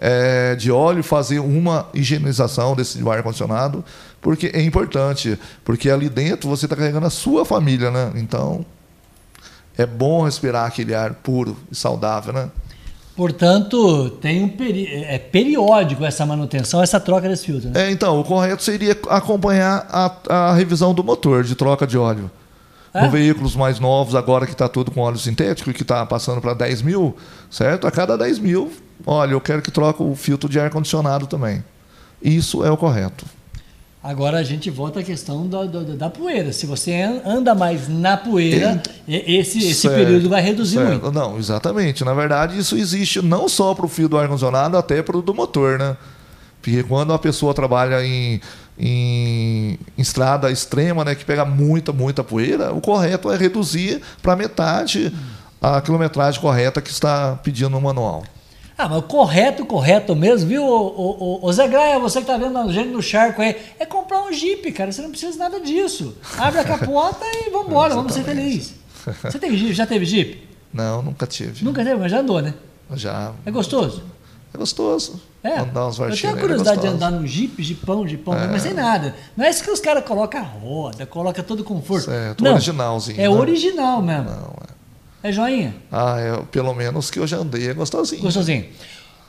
é, 0.05 0.57
de 0.57 0.73
óleo, 0.73 1.01
fazer 1.05 1.39
uma 1.39 1.87
higienização 1.95 2.75
desse 2.75 3.09
ar-condicionado, 3.09 3.85
porque 4.21 4.51
é 4.53 4.61
importante, 4.61 5.39
porque 5.65 5.89
ali 5.89 6.09
dentro 6.09 6.51
você 6.51 6.67
está 6.67 6.75
carregando 6.75 7.07
a 7.07 7.11
sua 7.11 7.45
família, 7.45 7.89
né? 7.89 8.11
Então, 8.17 8.67
é 9.79 9.87
bom 9.87 10.25
respirar 10.25 10.67
aquele 10.67 10.93
ar 10.93 11.15
puro 11.15 11.57
e 11.71 11.77
saudável, 11.77 12.33
né? 12.33 12.51
Portanto, 13.15 14.11
tem 14.21 14.43
um 14.43 14.49
peri 14.49 14.89
é 15.05 15.19
periódico 15.19 16.05
essa 16.05 16.27
manutenção, 16.27 16.83
essa 16.83 16.99
troca 16.99 17.29
desse 17.29 17.47
filtro. 17.47 17.71
Né? 17.71 17.87
É, 17.87 17.91
então, 17.93 18.19
o 18.19 18.25
correto 18.25 18.63
seria 18.63 18.99
acompanhar 19.09 19.87
a, 19.89 20.17
a 20.29 20.55
revisão 20.55 20.93
do 20.93 21.05
motor 21.05 21.45
de 21.45 21.55
troca 21.55 21.87
de 21.87 21.97
óleo. 21.97 22.29
É? 22.93 23.03
No 23.03 23.11
veículos 23.11 23.55
mais 23.55 23.79
novos, 23.79 24.17
agora 24.17 24.47
que 24.47 24.53
está 24.53 24.69
tudo 24.69 24.91
com 24.91 25.01
óleo 25.01 25.19
sintético, 25.19 25.73
que 25.73 25.83
está 25.83 26.05
passando 26.05 26.41
para 26.41 26.55
10 26.55 26.83
mil, 26.83 27.17
certo? 27.49 27.87
A 27.87 27.91
cada 27.91 28.19
10 28.19 28.41
mil 28.41 28.73
Olha, 29.07 29.33
eu 29.33 29.41
quero 29.41 29.63
que 29.63 29.71
troque 29.71 30.03
o 30.03 30.15
filtro 30.15 30.49
de 30.49 30.61
ar-condicionado 30.61 31.27
também. 31.27 31.65
Isso 32.23 32.65
é 32.65 32.71
o 32.71 32.77
correto. 32.77 33.25
Agora 34.03 34.39
a 34.39 34.43
gente 34.43 34.69
volta 34.69 34.99
à 34.99 35.03
questão 35.03 35.47
da, 35.47 35.65
da, 35.65 35.81
da 35.81 36.11
poeira. 36.11 36.53
Se 36.53 36.67
você 36.67 36.93
anda 37.25 37.55
mais 37.55 37.89
na 37.89 38.17
poeira, 38.17 38.83
esse, 39.07 39.59
esse 39.59 39.89
período 39.89 40.29
vai 40.29 40.43
reduzir 40.43 40.79
certo. 40.79 40.91
muito. 40.91 41.13
Não, 41.13 41.39
exatamente. 41.39 42.05
Na 42.05 42.13
verdade, 42.13 42.59
isso 42.59 42.77
existe 42.77 43.23
não 43.23 43.49
só 43.49 43.75
para 43.75 43.87
o 43.87 43.89
fio 43.89 44.09
do 44.09 44.19
ar-condicionado, 44.19 44.77
até 44.77 45.03
para 45.03 45.17
o 45.17 45.23
do 45.23 45.33
motor, 45.33 45.79
né? 45.79 45.97
Porque 46.61 46.83
quando 46.83 47.13
a 47.13 47.19
pessoa 47.19 47.55
trabalha 47.55 48.05
em, 48.05 48.41
em, 48.77 49.79
em, 49.97 50.03
estrada 50.03 50.51
extrema, 50.51 51.05
né, 51.05 51.15
que 51.15 51.25
pega 51.25 51.45
muita, 51.45 51.93
muita 51.93 52.25
poeira, 52.25 52.73
o 52.73 52.81
correto 52.81 53.31
é 53.31 53.37
reduzir 53.37 54.01
para 54.21 54.35
metade 54.35 55.13
a 55.61 55.81
quilometragem 55.81 56.41
correta 56.41 56.81
que 56.81 56.91
está 56.91 57.39
pedindo 57.43 57.71
no 57.71 57.81
manual. 57.81 58.25
Ah, 58.77 58.89
mas 58.89 58.99
o 58.99 59.03
correto, 59.03 59.65
correto 59.67 60.17
mesmo, 60.17 60.49
viu? 60.49 60.65
O, 60.65 60.87
o, 60.87 61.41
o, 61.45 61.47
o 61.47 61.53
Zé 61.53 61.69
Graia, 61.69 61.99
você 61.99 62.21
que 62.21 62.27
tá 62.27 62.37
vendo 62.37 62.57
a 62.59 62.73
gente 62.73 62.89
no 62.89 63.03
charco 63.03 63.43
aí, 63.43 63.57
é 63.79 63.87
comprar 63.87 64.23
um 64.23 64.33
Jeep, 64.33 64.73
cara. 64.73 64.91
Você 64.91 65.03
não 65.03 65.11
precisa 65.11 65.33
de 65.33 65.39
nada 65.39 65.61
disso. 65.61 66.17
Abre 66.39 66.61
a 66.61 66.65
capota 66.65 67.25
e 67.25 67.51
vambora, 67.51 67.95
vamos 67.95 68.15
ser 68.15 68.25
felizes. 68.25 68.75
Você 69.23 69.39
tem 69.39 69.57
Jeep? 69.57 69.73
Já 69.75 69.87
teve 69.87 70.05
Jeep? 70.05 70.49
Não, 70.73 71.03
nunca 71.03 71.27
tive. 71.27 71.65
Nunca 71.65 71.85
teve, 71.85 71.97
mas 71.97 72.11
já 72.11 72.21
andou, 72.21 72.41
né? 72.41 72.55
Já. 72.95 73.33
É 73.45 73.51
gostoso? 73.51 74.03
É 74.55 74.59
gostoso. 74.59 75.21
É. 75.43 75.59
Andar 75.59 75.89
uns 75.89 75.99
Eu 75.99 76.15
tenho 76.15 76.35
a 76.35 76.37
curiosidade 76.37 76.79
é 76.79 76.81
de 76.83 76.87
andar 76.87 77.11
no 77.11 77.27
Jeep, 77.27 77.63
Jeepão, 77.63 78.07
Jeepão, 78.07 78.35
é. 78.35 78.47
mas 78.47 78.63
sem 78.63 78.75
nada. 78.75 79.15
Não 79.37 79.45
é 79.45 79.51
isso 79.51 79.65
que 79.65 79.71
os 79.71 79.81
caras 79.81 80.05
colocam 80.05 80.41
a 80.41 80.45
roda, 80.45 81.07
colocam 81.07 81.43
todo 81.43 81.65
conforto. 81.65 82.05
Certo, 82.05 82.45
não, 82.45 82.53
originalzinho. 82.53 83.21
É 83.21 83.25
né? 83.25 83.29
original 83.29 84.01
mesmo. 84.03 84.31
Não, 84.31 84.55
é. 84.69 84.72
É 85.23 85.31
joinha? 85.31 85.75
Ah, 85.91 86.19
é, 86.19 86.43
pelo 86.51 86.75
menos 86.75 87.11
que 87.11 87.19
eu 87.19 87.27
já 87.27 87.37
andei 87.37 87.69
é 87.69 87.75
gostosinho. 87.75 88.23
Gostosinho. 88.23 88.65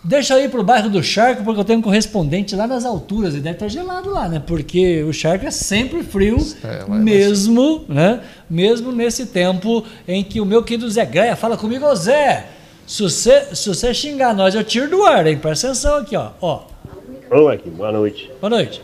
Deixa 0.04 0.34
eu 0.34 0.44
ir 0.44 0.50
pro 0.50 0.64
bairro 0.64 0.89
do 0.89 1.02
Charco, 1.02 1.44
porque 1.44 1.62
eu 1.62 1.64
tenho 1.64 1.80
um 1.80 1.82
correspondente 1.82 2.56
lá 2.58 2.68
nas 2.68 2.84
alturas, 2.84 3.36
e 3.36 3.39
deve 3.39 3.56
estar 3.56 3.70
gelado 3.70 4.10
lá, 4.10 4.28
né? 4.28 4.44
Porque 4.46 5.02
o 5.04 5.14
Charco 5.14 5.46
é 5.46 5.52
sempre 5.52 6.04
frio, 6.04 6.38
é, 6.62 6.89
mesmo, 6.89 7.86
né? 7.88 8.22
Mesmo 8.49 8.91
nesse 8.91 9.28
tempo 9.28 9.86
em 10.06 10.22
que 10.22 10.41
o 10.41 10.45
meu 10.45 10.61
querido 10.61 10.90
Zé 10.90 11.06
Gaia 11.06 11.38
fala 11.38 11.56
comigo, 11.56 11.86
ô 11.86 11.95
Zé, 11.95 12.48
se 12.86 13.02
você, 13.02 13.56
se 13.56 13.70
você 13.70 13.94
xingar 13.94 14.36
nós, 14.36 14.53
eu 14.56 14.64
tiro 14.64 14.90
do 14.90 15.06
ar, 15.06 15.26
hein? 15.26 15.38
Presta 15.38 15.68
atenção 15.68 15.95
aqui, 15.95 16.18
ó. 16.18 16.32
ó. 16.41 16.64
Ô, 17.32 17.48
aqui, 17.48 17.70
boa 17.70 17.91
noite. 17.91 18.30
Boa 18.41 18.49
noite. 18.49 18.82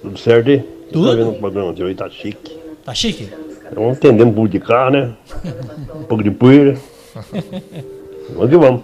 Tudo 0.00 0.18
certo? 0.18 0.64
Tudo? 0.90 1.10
Tá 1.10 1.14
vendo 1.14 1.30
o 1.30 1.38
programa 1.38 1.74
de 1.74 1.82
hoje, 1.82 1.94
tá 1.94 2.08
chique. 2.08 2.58
Tá 2.84 2.94
chique? 2.94 3.28
Vamos 3.74 3.96
entender 3.96 4.24
um 4.24 4.32
pouco 4.32 4.48
de 4.48 4.60
carro, 4.60 4.90
né? 4.90 5.14
um 5.94 6.04
pouco 6.04 6.22
de 6.22 6.30
poeira. 6.30 6.78
vamos 8.30 8.50
que 8.50 8.56
vamos. 8.56 8.82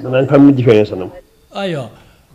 Não 0.00 0.26
faz 0.26 0.40
muita 0.40 0.56
diferença, 0.56 0.96
não. 0.96 1.12
Aí, 1.52 1.74
ó. 1.74 1.88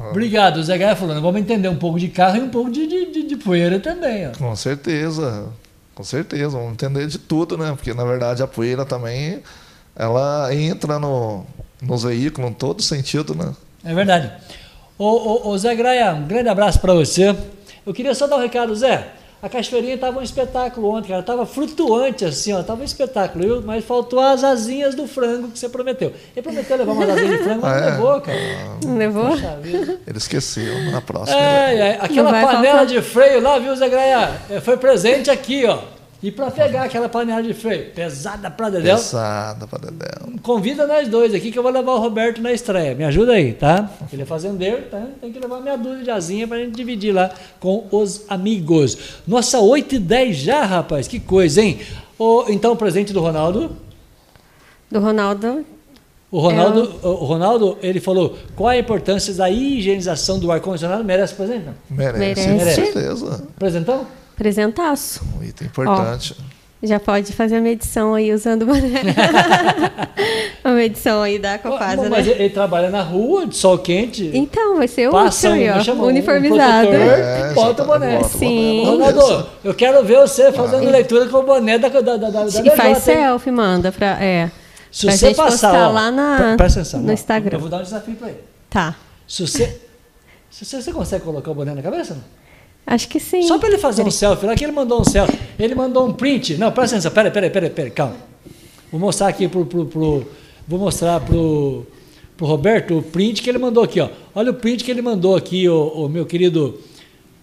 Obrigado, 0.09 0.57
o 0.57 0.63
Zé 0.63 0.77
Gaia 0.77 0.95
falando. 0.95 1.21
Vamos 1.21 1.39
entender 1.39 1.67
um 1.67 1.75
pouco 1.75 1.99
de 1.99 2.07
carro 2.07 2.37
e 2.37 2.39
um 2.39 2.49
pouco 2.49 2.71
de, 2.71 2.87
de, 2.87 3.11
de, 3.11 3.23
de 3.23 3.35
poeira 3.37 3.79
também, 3.79 4.27
ó. 4.27 4.31
Com 4.37 4.55
certeza, 4.55 5.45
com 5.93 6.03
certeza. 6.03 6.49
Vamos 6.49 6.73
entender 6.73 7.05
de 7.07 7.19
tudo, 7.19 7.57
né? 7.57 7.71
Porque 7.75 7.93
na 7.93 8.03
verdade 8.03 8.41
a 8.41 8.47
poeira 8.47 8.83
também 8.83 9.41
ela 9.95 10.53
entra 10.55 10.97
no, 10.97 11.45
nos 11.81 12.03
veículos 12.03 12.49
em 12.49 12.53
todo 12.53 12.81
sentido, 12.81 13.35
né? 13.35 13.53
É 13.83 13.93
verdade. 13.93 14.31
Ô, 14.97 15.05
ô, 15.05 15.49
ô 15.49 15.57
Zé 15.57 15.75
Graia, 15.75 16.13
um 16.13 16.25
grande 16.25 16.49
abraço 16.49 16.79
para 16.79 16.93
você. 16.93 17.35
Eu 17.85 17.93
queria 17.93 18.15
só 18.15 18.27
dar 18.27 18.37
um 18.37 18.41
recado, 18.41 18.75
Zé. 18.75 19.07
A 19.41 19.49
cachoeirinha 19.49 19.95
estava 19.95 20.19
um 20.19 20.21
espetáculo 20.21 20.89
ontem, 20.93 21.07
cara. 21.09 21.23
Tava 21.23 21.45
flutuante 21.47 22.23
assim, 22.23 22.53
ó. 22.53 22.61
Tava 22.61 22.81
um 22.81 22.85
espetáculo, 22.85 23.43
viu? 23.43 23.61
Mas 23.63 23.83
faltou 23.83 24.19
as 24.19 24.43
asinhas 24.43 24.93
do 24.93 25.07
frango 25.07 25.47
que 25.49 25.57
você 25.57 25.67
prometeu. 25.67 26.13
Ele 26.35 26.43
prometeu 26.43 26.77
levar 26.77 26.91
uma 26.91 27.05
asinha 27.05 27.37
de 27.37 27.37
frango, 27.43 27.61
mas 27.61 27.73
Ah, 27.73 27.79
não 27.79 27.87
é? 27.87 27.91
levou, 27.91 28.21
cara. 28.21 28.37
Não 28.85 28.97
levou? 28.97 29.27
Poxa 29.29 29.57
vida. 29.59 29.99
Ele 30.05 30.17
esqueceu 30.17 30.91
na 30.91 31.01
próxima. 31.01 31.39
É, 31.39 31.75
é, 31.75 31.97
aquela 32.01 32.31
Não 32.31 32.41
panela 32.47 32.77
faltar. 32.79 32.85
de 32.85 33.01
freio 33.01 33.41
lá, 33.41 33.57
viu, 33.57 33.75
Zé 33.75 33.89
Graia? 33.89 34.31
É, 34.49 34.59
Foi 34.59 34.77
presente 34.77 35.31
aqui, 35.31 35.65
ó. 35.65 35.79
E 36.23 36.31
para 36.31 36.51
pegar 36.51 36.83
aquela 36.83 37.09
panela 37.09 37.41
de 37.41 37.51
freio, 37.53 37.89
pesada 37.95 38.51
pra 38.51 38.69
dedéu, 38.69 38.95
Pesada 38.95 39.65
pra 39.65 39.79
Dedéu. 39.79 40.33
convida 40.43 40.85
nós 40.85 41.07
dois 41.07 41.33
aqui 41.33 41.51
que 41.51 41.57
eu 41.57 41.63
vou 41.63 41.71
levar 41.71 41.93
o 41.93 41.99
Roberto 41.99 42.39
na 42.41 42.51
estreia. 42.53 42.93
Me 42.93 43.03
ajuda 43.03 43.31
aí, 43.33 43.53
tá? 43.53 43.89
Ele 44.13 44.21
é 44.21 44.25
fazendeiro, 44.25 44.83
tá? 44.91 45.03
Tem 45.19 45.31
que 45.31 45.39
levar 45.39 45.59
meia 45.59 45.75
dúzia 45.77 46.03
de 46.03 46.11
asinha 46.11 46.47
pra 46.47 46.59
gente 46.59 46.75
dividir 46.75 47.11
lá 47.11 47.31
com 47.59 47.87
os 47.91 48.23
amigos. 48.29 49.19
Nossa, 49.27 49.59
8 49.59 49.95
e 49.95 49.99
10 49.99 50.37
já, 50.37 50.63
rapaz. 50.63 51.07
Que 51.07 51.19
coisa, 51.19 51.59
hein? 51.59 51.79
Ô, 52.19 52.45
então, 52.49 52.75
presente 52.75 53.11
do 53.11 53.19
Ronaldo. 53.19 53.75
Do 54.91 54.99
Ronaldo. 54.99 55.65
O 56.29 56.39
Ronaldo, 56.39 56.99
o 57.03 57.25
Ronaldo, 57.25 57.77
ele 57.81 57.99
falou 57.99 58.37
qual 58.55 58.69
a 58.69 58.77
importância 58.77 59.33
da 59.33 59.49
higienização 59.49 60.39
do 60.39 60.51
ar-condicionado. 60.51 61.03
Merece 61.03 61.33
presente, 61.33 61.65
não? 61.65 61.73
Merece, 61.89 62.47
Merece. 62.47 62.47
com 62.81 62.85
certeza. 62.93 63.43
Presentão? 63.57 64.05
Presentaço. 64.41 65.21
Um 65.37 65.43
item 65.43 65.67
importante. 65.67 66.35
Já 66.81 66.99
pode 66.99 67.31
fazer 67.31 67.57
a 67.57 67.61
medição 67.61 68.15
aí 68.15 68.33
usando 68.33 68.63
o 68.63 68.65
boné. 68.65 69.03
a 70.65 70.69
medição 70.71 71.21
aí 71.21 71.37
da 71.37 71.59
Copasa, 71.59 72.09
Mas 72.09 72.25
né? 72.25 72.31
ele, 72.31 72.43
ele 72.45 72.49
trabalha 72.49 72.89
na 72.89 73.03
rua, 73.03 73.45
de 73.45 73.55
sol 73.55 73.77
quente. 73.77 74.31
Então, 74.33 74.77
vai 74.77 74.87
ser 74.87 75.11
passa 75.11 75.51
útil 75.51 75.61
aí, 75.61 75.69
um, 75.69 75.77
ó. 75.77 75.83
chama 75.83 76.03
um 76.03 76.07
uniformizado. 76.07 76.87
protetor 76.87 77.13
É, 77.13 77.51
e 77.51 77.53
bota 77.53 77.83
o 77.83 77.85
boné. 77.85 78.17
bota 78.17 78.29
Sim. 78.29 78.83
Ronaldo, 78.83 79.47
eu 79.63 79.75
quero 79.75 80.03
ver 80.03 80.17
você 80.21 80.51
fazendo 80.51 80.89
leitura 80.89 81.27
com 81.27 81.37
o 81.37 81.43
boné 81.43 81.77
da, 81.77 81.89
da, 81.89 82.01
da, 82.01 82.17
da, 82.17 82.29
da 82.31 82.45
E 82.47 82.75
faz 82.75 82.97
BJ, 82.97 83.11
hein? 83.11 83.23
selfie, 83.23 83.51
manda 83.51 83.91
pra. 83.91 84.23
É. 84.23 84.49
Se 84.91 85.05
pra 85.05 85.15
você 85.15 85.27
gente 85.27 85.37
passar 85.37 85.87
ó, 85.87 85.91
lá 85.91 86.09
na, 86.09 86.55
atenção, 86.55 86.99
no 86.99 87.13
Instagram. 87.13 87.57
Eu 87.57 87.59
vou 87.59 87.69
dar 87.69 87.77
um 87.77 87.83
desafio 87.83 88.15
pra 88.15 88.29
ele. 88.29 88.39
Tá. 88.71 88.95
Se 89.27 89.45
você, 89.45 89.79
se 90.49 90.65
você, 90.65 90.81
você 90.81 90.91
consegue 90.91 91.23
colocar 91.23 91.51
o 91.51 91.53
boné 91.53 91.75
na 91.75 91.83
cabeça? 91.83 92.15
Não? 92.15 92.41
Acho 92.85 93.07
que 93.07 93.19
sim. 93.19 93.43
Só 93.43 93.57
para 93.57 93.69
ele 93.69 93.77
fazer 93.77 94.03
um 94.03 94.11
selfie 94.11 94.45
lá, 94.45 94.55
que 94.55 94.63
ele 94.65 94.71
mandou 94.71 95.01
um 95.01 95.03
selfie. 95.03 95.37
Ele 95.57 95.75
mandou 95.75 96.07
um 96.07 96.13
print. 96.13 96.57
Não, 96.57 96.71
presta 96.71 96.95
atenção, 96.95 97.11
peraí, 97.11 97.31
peraí, 97.31 97.49
peraí, 97.49 97.69
peraí, 97.69 97.91
calma. 97.91 98.15
Vou 98.91 98.99
mostrar 98.99 99.27
aqui 99.27 99.47
pro. 99.47 99.65
pro, 99.65 99.85
pro 99.85 100.27
vou 100.67 100.79
mostrar 100.79 101.19
pro, 101.21 101.85
pro 102.35 102.45
Roberto 102.45 102.97
o 102.97 103.01
print 103.01 103.41
que 103.41 103.49
ele 103.49 103.57
mandou 103.57 103.83
aqui, 103.83 104.01
ó. 104.01 104.09
Olha 104.35 104.51
o 104.51 104.53
print 104.53 104.83
que 104.83 104.91
ele 104.91 105.01
mandou 105.01 105.35
aqui, 105.35 105.69
o, 105.69 106.09
meu 106.09 106.25
querido. 106.25 106.79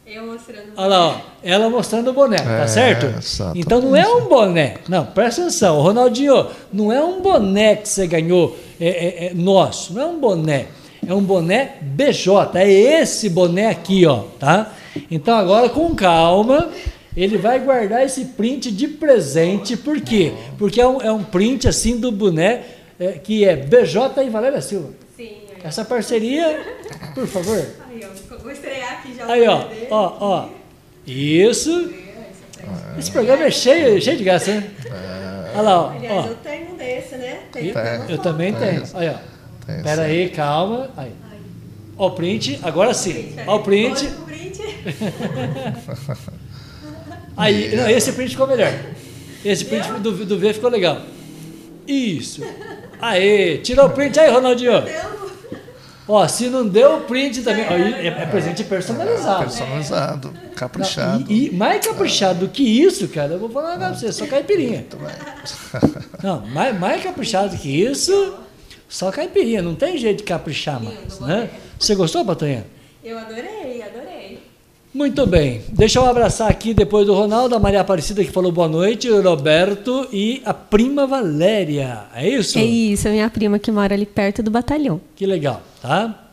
Eu 0.06 0.27
mostrando. 0.27 0.73
Olha 0.77 0.89
lá, 0.89 1.09
ó. 1.09 1.20
Ela 1.43 1.70
mostrando 1.70 2.10
o 2.10 2.12
boné, 2.12 2.39
tá 2.39 2.62
É, 2.62 2.66
certo? 2.66 3.06
exatamente. 3.06 3.60
Então 3.60 3.81
não 3.81 3.94
é 3.97 4.06
um 4.06 4.23
boné. 4.28 4.74
Não, 4.89 5.06
presta 5.06 5.43
atenção. 5.43 5.81
Ronaldinho, 5.81 6.47
não 6.73 6.93
é 6.93 7.02
um 7.02 7.20
boné 7.23 7.77
que 7.77 7.89
você 7.89 8.06
ganhou 8.06 8.56
é, 8.81 8.89
é, 8.89 9.27
é 9.27 9.35
nosso. 9.35 9.94
Não 9.94 10.02
é 10.02 10.06
um 10.06 10.19
boné. 10.19 10.66
É 11.06 11.15
um 11.15 11.23
boné 11.23 11.77
BJ. 11.81 12.59
É 12.59 12.70
esse 12.70 13.28
boné 13.31 13.69
aqui, 13.69 14.05
ó, 14.05 14.24
tá? 14.39 14.74
Então 15.10 15.36
agora 15.36 15.68
com 15.68 15.94
calma. 15.94 16.70
Ele 17.16 17.36
vai 17.36 17.58
guardar 17.58 18.04
esse 18.04 18.26
print 18.26 18.70
de 18.70 18.86
presente. 18.86 19.76
Por 19.76 20.00
quê? 20.00 20.32
Porque 20.56 20.80
é 20.80 20.86
um, 20.86 21.02
é 21.02 21.10
um 21.10 21.24
print 21.24 21.66
assim 21.66 21.98
do 21.98 22.12
boné 22.12 22.62
é, 22.98 23.12
que 23.12 23.44
é 23.44 23.56
BJ 23.56 24.22
e 24.24 24.30
Valéria 24.30 24.60
Silva. 24.60 24.90
Sim. 25.16 25.38
Essa 25.64 25.84
parceria, 25.84 26.60
por 27.14 27.26
favor. 27.26 27.58
Aí, 27.90 28.00
ó. 28.04 28.36
Vou 28.38 28.52
estrear 28.52 28.92
aqui 29.00 29.16
já 29.16 29.26
Aí, 29.26 29.48
ó, 29.48 29.66
ó, 29.90 30.16
ó. 30.20 30.48
Isso. 31.06 31.92
Esse 32.98 33.10
programa 33.10 33.44
é 33.44 33.50
cheio, 33.50 34.00
cheio 34.00 34.16
de 34.16 34.24
graça, 34.24 34.54
né? 34.54 34.70
Olha 35.54 35.62
lá, 35.62 35.78
ó. 35.78 35.92
ó. 36.10 36.22
tenho 36.42 36.72
um 36.72 36.76
desse, 36.76 37.16
né? 37.16 37.40
Tem. 37.50 37.72
Eu 38.08 38.18
também 38.18 38.52
tenho. 38.54 38.82
Aí, 38.94 39.08
ó. 39.08 39.14
Tem 39.66 39.82
Pera 39.82 40.04
sim. 40.04 40.10
aí, 40.10 40.28
calma. 40.30 40.90
Aí. 40.96 41.12
Ó 41.96 42.06
o 42.06 42.10
print, 42.12 42.60
agora 42.62 42.94
sim. 42.94 43.34
Ó 43.46 43.56
o 43.56 43.62
print. 43.62 44.08
Aí, 47.36 47.74
não, 47.76 47.88
esse 47.88 48.12
print 48.12 48.30
ficou 48.30 48.46
melhor. 48.46 48.72
Esse 49.44 49.64
print 49.64 49.92
do, 50.00 50.10
do 50.24 50.38
V 50.38 50.52
ficou 50.52 50.68
legal. 50.70 51.00
Isso. 51.86 52.42
Aê, 53.00 53.58
tirou 53.58 53.86
o 53.86 53.90
print 53.90 54.18
aí, 54.18 54.28
Ronaldinho. 54.30 54.72
Ó, 56.08 56.26
se 56.26 56.48
não 56.48 56.66
deu 56.66 56.96
o 56.96 57.00
print 57.02 57.42
também. 57.42 57.66
Ó, 57.68 57.76
e 57.76 58.08
é, 58.08 58.22
é 58.22 58.26
presente 58.26 58.64
personalizado. 58.64 59.44
Personalizado, 59.44 60.32
Não, 60.32 60.50
caprichado. 60.54 61.24
e, 61.30 61.48
e 61.48 61.52
mais 61.52 61.86
caprichado 61.86 62.46
do 62.46 62.48
que 62.48 62.62
isso, 62.62 63.06
cara, 63.08 63.34
eu 63.34 63.38
vou 63.38 63.50
falar 63.50 63.74
um 63.74 63.78
negócio 63.78 64.00
pra 64.00 64.10
você, 64.10 64.12
só 64.12 64.26
caipirinha. 64.26 64.86
Não, 66.22 66.46
mais, 66.46 66.78
mais 66.78 67.02
caprichado 67.02 67.56
que 67.56 67.68
isso, 67.68 68.34
só 68.88 69.12
caipirinha. 69.12 69.60
Não 69.60 69.74
tem 69.74 69.98
jeito 69.98 70.18
de 70.18 70.24
caprichar 70.24 70.82
mais, 70.82 71.20
né? 71.20 71.50
Você 71.78 71.94
gostou, 71.94 72.24
Patanha? 72.24 72.66
Eu 73.04 73.18
adorei, 73.18 73.82
adorei. 73.82 74.27
Muito 74.93 75.27
bem. 75.27 75.62
Deixa 75.69 75.98
eu 75.98 76.06
abraçar 76.06 76.51
aqui 76.51 76.73
depois 76.73 77.06
do 77.06 77.15
Ronaldo, 77.15 77.55
a 77.55 77.59
Maria 77.59 77.81
Aparecida 77.81 78.24
que 78.24 78.31
falou 78.31 78.51
boa 78.51 78.69
noite, 78.69 79.09
o 79.10 79.23
Roberto 79.23 80.09
e 80.12 80.40
a 80.44 80.55
prima 80.55 81.06
Valéria. 81.06 82.05
É 82.15 82.28
isso? 82.28 82.59
É 82.59 82.65
isso, 82.65 83.06
a 83.06 83.10
minha 83.10 83.28
prima 83.28 83.59
que 83.59 83.70
mora 83.70 83.94
ali 83.94 84.06
perto 84.06 84.43
do 84.43 84.51
batalhão. 84.51 85.01
Que 85.15 85.27
legal, 85.27 85.62
tá? 85.82 86.24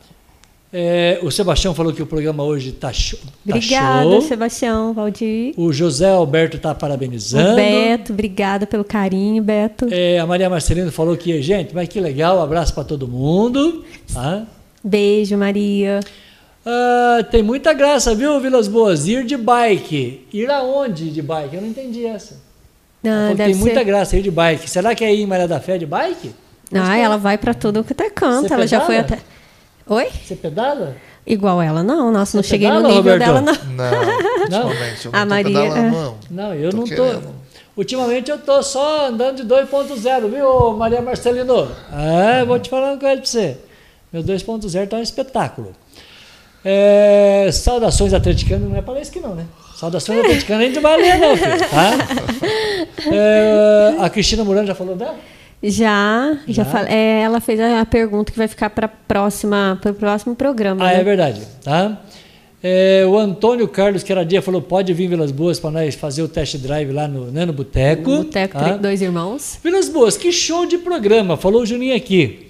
É, 0.77 1.19
o 1.21 1.31
Sebastião 1.31 1.73
falou 1.73 1.93
que 1.93 2.01
o 2.01 2.05
programa 2.05 2.43
hoje 2.43 2.73
tá, 2.73 2.91
show. 2.91 3.17
tá 3.19 3.55
Obrigada, 3.55 4.09
show. 4.09 4.21
Sebastião, 4.21 4.93
Valdir. 4.93 5.53
O 5.55 5.71
José 5.71 6.09
Alberto 6.09 6.57
está 6.57 6.71
O 6.71 6.75
parabenizando. 6.75 7.55
Beto, 7.55 8.11
obrigada 8.11 8.67
pelo 8.67 8.83
carinho, 8.83 9.41
Beto. 9.41 9.87
É, 9.89 10.19
a 10.19 10.25
Maria 10.25 10.49
Marcelino 10.49 10.91
falou 10.91 11.15
que, 11.15 11.41
gente, 11.41 11.73
mas 11.73 11.87
que 11.87 11.99
legal, 11.99 12.41
abraço 12.41 12.73
para 12.73 12.83
todo 12.83 13.07
mundo. 13.07 13.85
Tá? 14.13 14.45
Beijo, 14.83 15.37
Maria. 15.37 16.01
Ah, 16.65 17.23
tem 17.29 17.43
muita 17.43 17.73
graça, 17.73 18.15
viu, 18.15 18.39
Vilas 18.39 18.67
Boas? 18.67 19.07
Ir 19.07 19.23
de 19.25 19.37
bike. 19.37 20.27
Ir 20.33 20.49
aonde 20.49 21.11
de 21.11 21.21
bike? 21.21 21.55
Eu 21.55 21.61
não 21.61 21.69
entendi 21.69 22.05
essa. 22.05 22.37
Ela 23.03 23.31
Ah, 23.31 23.35
tem 23.35 23.53
muita 23.53 23.79
ser... 23.79 23.83
graça 23.85 24.17
ir 24.17 24.23
de 24.23 24.31
bike. 24.31 24.67
Será 24.69 24.95
que 24.95 25.03
é 25.03 25.13
ir 25.13 25.21
em 25.21 25.27
Maria 25.27 25.47
da 25.47 25.59
Fé 25.59 25.77
de 25.77 25.85
bike? 25.85 26.33
Ah, 26.73 26.97
ela 26.97 27.17
vai 27.17 27.37
pra 27.37 27.53
tudo 27.53 27.83
que 27.83 27.93
é 28.01 28.09
canto. 28.09 28.47
Você 28.47 28.53
Ela 28.53 28.65
já 28.67 28.81
foi 28.81 28.95
pedala? 28.95 29.21
até. 29.87 29.93
Oi? 29.93 30.07
Você 30.25 30.35
pedala? 30.35 30.95
Igual 31.27 31.61
ela, 31.61 31.83
não. 31.83 32.11
Nossa, 32.11 32.35
não 32.37 32.43
Você 32.43 32.49
cheguei 32.49 32.67
no 32.69 32.77
pedala, 32.77 32.95
nível 32.95 33.13
Roberto? 33.13 33.27
dela, 33.33 33.41
não. 33.41 33.53
Não, 34.49 34.67
ultimamente 34.69 35.05
eu 35.05 35.11
não 35.11 35.19
A 35.19 35.23
tô 35.23 35.29
Maria, 35.29 35.61
pedalando, 35.61 35.91
não. 35.97 36.17
Não, 36.31 36.53
eu 36.55 36.71
Tô 36.71 36.77
não 36.77 36.83
tô. 36.85 36.89
querendo. 36.89 37.35
Ultimamente 37.77 38.31
eu 38.31 38.37
tô 38.39 38.63
só 38.63 39.07
andando 39.07 39.35
de 39.37 39.43
2.0, 39.43 40.29
viu, 40.29 40.71
Maria 40.77 41.01
Marcelino? 41.01 41.69
É, 41.93 42.43
vou 42.45 42.57
te 42.57 42.69
falar 42.69 42.91
uma 42.93 42.97
coisa 42.97 43.17
pra 43.17 43.25
você. 43.25 43.57
Meu 44.11 44.23
2.0 44.23 44.87
tá 44.87 44.97
um 44.97 45.01
espetáculo. 45.01 45.73
É, 46.67 47.47
saudações 47.51 48.11
atleticanas, 48.11 48.67
não 48.67 48.75
é 48.75 48.81
para 48.81 48.99
isso 48.99 49.11
que 49.11 49.19
não, 49.19 49.35
né? 49.35 49.45
Saudações 49.75 50.19
atleticanas 50.19 50.63
a 50.63 50.65
gente 50.65 50.75
não 50.75 50.81
vai 50.81 50.97
ler, 50.97 51.19
não, 51.19 51.37
filho, 51.37 51.59
tá? 51.69 51.91
É, 53.13 53.95
a 53.99 54.09
Cristina 54.09 54.43
Murano 54.43 54.65
já 54.65 54.73
falou 54.73 54.95
dela? 54.95 55.15
Já, 55.61 56.37
já, 56.47 56.63
Já? 56.63 56.89
é, 56.89 57.21
ela 57.21 57.39
fez 57.39 57.59
a 57.59 57.85
pergunta 57.85 58.31
que 58.31 58.37
vai 58.37 58.47
ficar 58.47 58.69
para 58.69 58.87
próxima, 58.87 59.77
para 59.81 59.91
o 59.91 59.93
próximo 59.93 60.35
programa. 60.35 60.83
Ah, 60.83 60.93
né? 60.93 61.01
é 61.01 61.03
verdade, 61.03 61.41
tá? 61.63 62.01
É, 62.63 63.05
o 63.05 63.15
Antônio 63.15 63.67
Carlos 63.67 64.01
Queradia 64.01 64.41
falou: 64.41 64.59
pode 64.61 64.91
vir 64.91 65.07
Vilas 65.07 65.31
Boas 65.31 65.59
para 65.59 65.69
nós 65.69 65.93
fazer 65.93 66.23
o 66.23 66.27
test 66.27 66.57
drive 66.57 66.91
lá 66.91 67.07
no, 67.07 67.25
né, 67.25 67.45
no 67.45 67.53
Boteco. 67.53 68.03
Boteco 68.03 68.57
tá? 68.57 68.77
Dois 68.77 69.03
Irmãos. 69.03 69.59
Vilas 69.63 69.87
Boas, 69.87 70.17
que 70.17 70.31
show 70.31 70.65
de 70.65 70.79
programa, 70.79 71.37
falou 71.37 71.61
o 71.61 71.65
Juninho 71.65 71.95
aqui. 71.95 72.44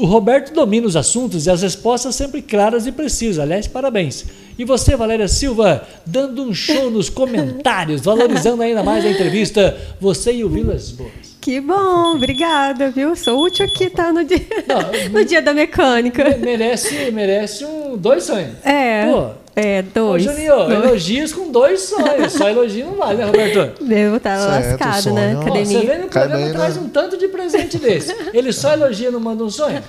O 0.00 0.06
Roberto 0.06 0.54
domina 0.54 0.86
os 0.86 0.96
assuntos 0.96 1.44
e 1.46 1.50
as 1.50 1.60
respostas 1.60 2.14
sempre 2.14 2.40
claras 2.40 2.86
e 2.86 2.92
precisas. 2.92 3.38
Aliás, 3.38 3.66
parabéns. 3.66 4.24
E 4.58 4.64
você, 4.64 4.96
Valéria 4.96 5.28
Silva, 5.28 5.86
dando 6.06 6.42
um 6.42 6.54
show 6.54 6.90
nos 6.90 7.10
comentários, 7.10 8.00
valorizando 8.00 8.62
ainda 8.62 8.82
mais 8.82 9.04
a 9.04 9.10
entrevista, 9.10 9.76
você 10.00 10.32
e 10.32 10.42
o 10.42 10.48
Vilas 10.48 10.90
Boas. 10.90 11.36
Que 11.38 11.60
bom, 11.60 12.14
obrigada, 12.14 12.90
viu? 12.90 13.14
Sou 13.14 13.42
útil 13.44 13.66
aqui, 13.66 13.90
tá? 13.90 14.10
No 14.10 14.24
dia, 14.24 14.40
Não, 14.66 14.80
no 15.20 15.24
dia 15.24 15.42
da 15.42 15.52
mecânica. 15.52 16.34
Merece, 16.38 17.10
merece 17.10 17.66
um, 17.66 17.94
dois 17.94 18.24
sonhos. 18.24 18.54
É, 18.64 19.04
Pô, 19.04 19.28
é, 19.56 19.80
Ô, 19.80 19.92
dois. 19.92 20.22
Juninho, 20.22 20.56
Dois. 20.56 20.72
elogios 20.84 21.32
com 21.32 21.50
dois 21.50 21.80
sonhos. 21.80 22.32
Só 22.32 22.48
elogio 22.48 22.86
não 22.86 22.94
vale, 22.94 23.18
né, 23.18 23.24
Roberto? 23.26 23.84
Devo 23.84 24.16
estar 24.16 24.38
Certo, 24.38 24.80
lascado, 24.80 25.14
né? 25.14 25.34
sonho. 25.34 25.38
Ó, 25.38 25.40
Academia. 25.42 25.80
você 25.80 25.86
vê 25.86 25.98
no 25.98 26.08
Cai 26.08 26.22
programa 26.22 26.44
bem, 26.44 26.54
traz 26.54 26.76
né? 26.76 26.82
um 26.82 26.88
tanto 26.88 27.16
de 27.16 27.28
presente 27.28 27.78
desse. 27.78 28.16
Ele 28.32 28.52
só 28.52 28.72
elogia, 28.72 29.10
não 29.10 29.20
manda 29.20 29.44
um 29.44 29.50
sonho. 29.50 29.82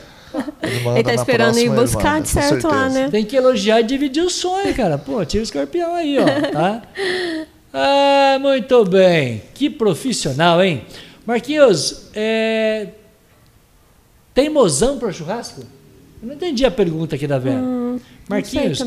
Ele, 0.63 0.79
manda 0.83 0.99
Ele 0.99 1.03
tá 1.03 1.13
esperando 1.13 1.57
ir 1.57 1.65
próxima, 1.65 1.81
buscar 1.81 2.13
manda, 2.13 2.21
de 2.21 2.29
certo 2.29 2.67
lá, 2.67 2.89
né? 2.89 3.09
Tem 3.11 3.25
que 3.25 3.35
elogiar 3.35 3.81
e 3.81 3.83
dividir 3.83 4.23
o 4.23 4.29
sonho, 4.29 4.73
cara. 4.73 4.97
Pô, 4.97 5.23
tira 5.25 5.41
o 5.41 5.43
escorpião 5.43 5.93
aí, 5.93 6.17
ó, 6.17 6.51
tá? 6.51 6.81
Ah, 7.73 8.38
muito 8.39 8.83
bem. 8.85 9.43
Que 9.53 9.69
profissional, 9.69 10.61
hein? 10.63 10.83
Marquinhos, 11.25 12.07
é... 12.13 12.88
tem 14.33 14.49
mozão 14.49 14.97
para 14.97 15.11
churrasco? 15.11 15.61
Eu 16.21 16.27
não 16.27 16.35
entendi 16.35 16.65
a 16.65 16.71
pergunta 16.71 17.15
aqui 17.15 17.25
da 17.27 17.39
Vera. 17.39 17.57
Hum, 17.57 17.99
Marquinhos, 18.31 18.79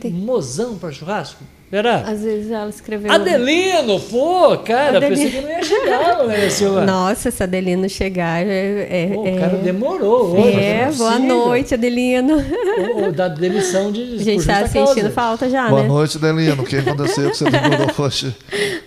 tem 0.00 0.12
mozão 0.12 0.78
para 0.78 0.92
churrasco? 0.92 1.44
Vera? 1.72 2.04
Às 2.06 2.22
vezes 2.22 2.50
ela 2.50 2.68
escreveu. 2.68 3.10
Adelino, 3.10 3.98
pô, 3.98 4.58
cara, 4.58 4.98
Adelino. 4.98 5.16
pensei 5.16 5.30
que 5.30 5.40
não 5.40 5.50
ia 5.50 5.62
chegar, 5.64 6.24
né, 6.26 6.50
Silva? 6.50 6.84
Nossa, 6.84 7.30
se 7.30 7.42
Adelino 7.42 7.88
chegar, 7.88 8.46
é. 8.46 9.06
é, 9.06 9.10
Pô, 9.14 9.26
é- 9.26 9.30
o 9.32 9.40
cara 9.40 9.56
demorou 9.56 10.38
hoje. 10.38 10.54
É, 10.60 10.80
é 10.82 10.92
boa 10.92 11.18
noite, 11.18 11.72
Adelino. 11.72 12.44
Ou 12.94 13.10
da 13.10 13.26
demissão 13.28 13.90
de 13.90 14.16
A 14.20 14.22
gente 14.22 14.44
tá 14.46 14.66
sentindo 14.66 14.94
causa. 14.96 15.10
falta 15.12 15.48
já, 15.48 15.66
Boa 15.70 15.80
né? 15.80 15.88
noite, 15.88 16.18
Delino. 16.18 16.62
O 16.62 16.66
que 16.66 16.76
aconteceu 16.76 17.30
que 17.30 17.38
você 17.38 17.48
demorou 17.48 17.86
hoje? 18.04 18.36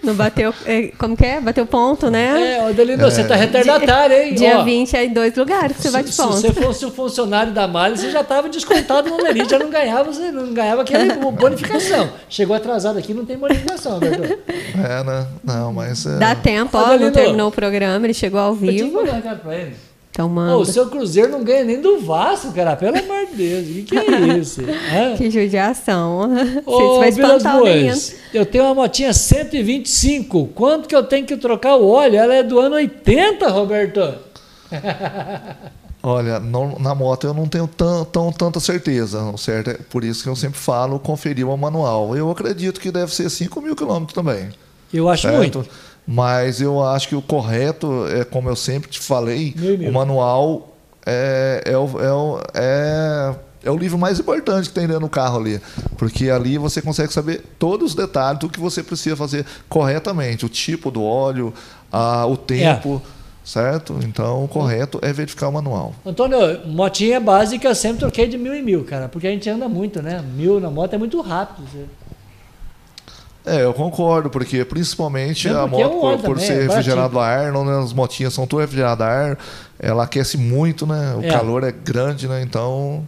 Não 0.04 0.14
bateu. 0.14 0.54
é, 0.68 0.92
Como 1.00 1.18
que 1.18 1.26
é? 1.26 1.42
Bateu 1.42 1.66
ponto, 1.66 2.12
né? 2.12 2.58
É, 2.60 2.70
Adelino, 2.70 3.04
você 3.04 3.24
tá 3.24 3.36
retardatário, 3.36 4.16
hein? 4.16 4.36
Dia 4.36 4.60
Ó, 4.60 4.64
20 4.64 4.96
é 4.96 5.06
em 5.06 5.10
dois 5.12 5.36
lugares 5.36 5.76
que 5.78 5.82
você 5.82 5.90
bate 5.90 6.10
se, 6.10 6.16
se 6.16 6.22
ponto. 6.22 6.36
você 6.36 6.54
fosse 6.54 6.86
o 6.86 6.92
funcionário 6.92 7.52
da 7.52 7.68
Malha, 7.68 7.98
você 7.98 8.12
já 8.12 8.22
estava 8.22 8.48
descontado 8.48 9.10
no 9.10 9.24
Lerite, 9.24 9.50
já 9.50 9.58
não 9.58 9.72
ganhava, 9.72 10.04
você 10.14 10.32
não 10.32 10.54
ganhava 10.54 10.84
aquela 10.84 11.16
bonificação. 11.32 12.12
Chegou 12.30 12.56
atrasado 12.56 12.75
aqui, 12.84 13.14
não 13.14 13.26
tem 13.26 13.38
bonificação, 13.38 13.94
Alberto. 13.94 14.38
É, 14.76 15.04
né? 15.06 15.28
Não, 15.44 15.72
mas. 15.72 16.06
É... 16.06 16.18
Dá 16.18 16.36
tempo, 16.36 16.78
ó, 16.78 16.98
não 16.98 17.12
terminou 17.12 17.48
o 17.48 17.52
programa, 17.52 18.06
ele 18.06 18.14
chegou 18.14 18.40
ao 18.40 18.52
Eu 18.54 18.58
tinha 18.60 18.72
que 18.74 18.84
vivo. 18.84 19.00
pra 19.42 19.56
ele. 19.56 19.76
Então 20.16 20.28
Ô, 20.28 20.30
manda. 20.30 20.58
o 20.58 20.66
seu 20.66 20.90
Cruzeiro 20.90 21.30
não 21.30 21.44
ganha 21.44 21.66
nem 21.66 21.82
do 21.82 22.00
Vasco, 22.00 22.54
cara. 22.54 22.76
Pelo 22.78 22.98
amor 22.98 23.26
de 23.28 23.36
Deus. 23.36 23.68
O 23.68 23.74
que, 23.74 23.84
que 23.84 23.98
é 23.98 24.28
isso? 24.40 24.62
Hã? 24.62 25.16
Que 25.18 25.30
judiação. 25.30 26.30
Ô, 26.66 27.02
Você 27.04 27.22
vai. 27.22 27.40
Boas, 27.40 28.16
eu 28.34 28.46
tenho 28.46 28.64
uma 28.64 28.74
motinha 28.74 29.12
125. 29.14 30.48
Quanto 30.56 30.88
que 30.88 30.96
eu 30.96 31.04
tenho 31.04 31.26
que 31.26 31.36
trocar 31.36 31.76
o 31.76 31.88
óleo? 31.88 32.16
Ela 32.18 32.36
é 32.36 32.44
do 32.44 32.60
ano 32.60 32.76
80, 32.76 33.48
Roberto. 33.50 34.14
Olha, 36.08 36.40
não- 36.40 36.78
na 36.78 36.94
moto 36.94 37.26
eu 37.26 37.34
não 37.34 37.48
tenho 37.48 37.68
tão, 37.68 38.06
tão- 38.06 38.32
tanta 38.32 38.60
certeza, 38.60 39.20
certo? 39.38 39.72
É 39.72 39.74
por 39.90 40.04
isso 40.04 40.22
que 40.22 40.30
eu 40.30 40.36
sempre 40.36 40.60
falo 40.60 41.00
conferir 41.00 41.48
o 41.50 41.58
manual. 41.58 42.16
Eu 42.16 42.30
acredito 42.30 42.80
que 42.80 42.92
deve 42.92 43.12
ser 43.12 43.28
5 43.28 43.60
mil 43.60 43.76
quilômetros 43.76 44.14
também. 44.14 44.50
Eu 44.94 45.10
acho 45.10 45.24
certo? 45.24 45.38
muito. 45.38 45.66
Mas 46.08 46.62
eu 46.62 46.84
acho 46.84 47.08
que 47.10 47.16
o 47.16 47.22
correto 47.24 48.06
é, 48.08 48.24
como 48.24 48.48
eu 48.48 48.56
sempre 48.56 48.88
te 48.88 49.00
falei, 49.00 49.56
o 49.90 49.92
manual 49.92 50.76
é, 51.04 51.64
é, 51.66 51.76
o, 51.76 52.00
é, 52.00 52.14
o, 52.14 52.40
é, 52.54 53.36
é 53.64 53.72
o 53.72 53.76
livro 53.76 53.98
mais 53.98 54.20
importante 54.20 54.70
que 54.70 54.76
tem 54.76 54.86
dentro 54.86 55.02
do 55.02 55.10
carro 55.10 55.40
ali. 55.40 55.60
Porque 55.98 56.30
ali 56.30 56.60
você 56.60 56.84
consegue 56.84 57.12
saber 57.12 57.44
todos 57.58 57.90
os 57.92 57.96
detalhes 57.96 58.40
do 58.40 58.48
que 58.48 58.60
você 58.60 58.84
precisa 58.84 59.16
fazer 59.16 59.44
corretamente. 59.68 60.46
O 60.46 60.50
tipo 60.50 60.92
do 60.92 61.04
óleo, 61.04 61.52
a, 61.92 62.28
o 62.28 62.38
tempo, 62.38 63.02
certo? 63.46 63.98
Então 64.04 64.44
o 64.44 64.48
correto 64.48 65.00
é 65.02 65.14
verificar 65.14 65.48
o 65.48 65.52
manual. 65.54 65.94
Antônio, 66.06 66.38
motinha 66.68 67.20
básica 67.20 67.74
sempre 67.76 68.00
troquei 68.00 68.28
de 68.28 68.38
mil 68.38 68.54
em 68.56 68.64
mil, 68.64 68.84
cara. 68.84 69.08
Porque 69.08 69.28
a 69.28 69.32
gente 69.32 69.48
anda 69.50 69.70
muito, 69.70 70.02
né? 70.02 70.22
Mil 70.36 70.60
na 70.60 70.70
moto 70.72 70.94
é 70.94 70.98
muito 70.98 71.22
rápido. 71.22 71.66
você- 71.72 71.86
É, 73.46 73.64
eu 73.64 73.74
concordo, 73.76 74.28
porque 74.28 74.66
principalmente 74.66 75.48
Não, 75.48 75.66
a 75.66 75.68
porque 75.68 75.84
é 75.84 75.86
moto, 75.86 76.00
por, 76.00 76.08
óleo 76.08 76.18
por 76.18 76.34
também, 76.34 76.46
ser 76.48 76.54
é 76.60 76.64
refrigerado 76.64 77.20
a 77.20 77.28
ar, 77.28 77.52
não, 77.52 77.64
né, 77.64 77.78
as 77.78 77.94
motinhas 77.94 78.34
são 78.34 78.48
tudo 78.48 78.62
refrigerado 78.62 79.04
a 79.04 79.08
ar, 79.08 79.38
ela 79.78 80.04
aquece 80.04 80.36
muito, 80.36 80.88
né? 80.88 81.14
O 81.16 81.24
É. 81.24 81.28
calor 81.30 81.64
é 81.64 81.72
grande, 81.72 82.28
né? 82.28 82.42
Então, 82.42 83.08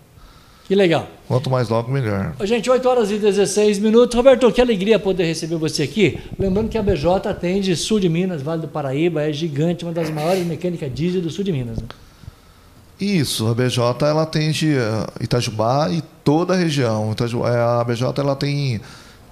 Que 0.68 0.76
legal. 0.76 1.08
Quanto 1.28 1.50
mais 1.50 1.70
logo, 1.70 1.92
melhor. 1.92 2.34
Gente, 2.44 2.70
8 2.70 2.88
horas 2.88 3.12
e 3.12 3.18
16 3.18 3.80
minutos. 3.80 4.16
Roberto, 4.16 4.52
que 4.52 4.62
alegria 4.62 4.98
poder 4.98 5.26
receber 5.26 5.58
você 5.58 5.84
aqui. 5.84 6.20
Lembrando 6.40 6.70
que 6.70 6.78
a 6.78 6.84
BJ 6.84 7.30
atende 7.30 7.76
sul 7.76 8.00
de 8.00 8.10
Minas, 8.10 8.42
Vale 8.42 8.62
do 8.62 8.68
Paraíba, 8.68 9.22
é 9.24 9.34
gigante, 9.34 9.84
uma 9.84 9.94
das 9.94 10.10
maiores 10.10 10.46
mecânicas 10.46 10.94
diesel 10.94 11.22
do 11.22 11.30
sul 11.30 11.44
de 11.44 11.52
Minas. 11.52 11.78
né? 11.78 11.88
Isso, 13.00 13.48
a 13.48 13.54
BJ 13.54 14.06
ela 14.08 14.24
atende 14.24 14.76
eh, 14.76 15.24
Itajubá 15.24 15.90
e 15.92 16.02
toda 16.24 16.56
a 16.56 16.58
região. 16.58 17.14
Eh, 17.14 17.80
a 17.80 17.84
BJ 17.84 18.20
ela 18.20 18.36
tem 18.36 18.82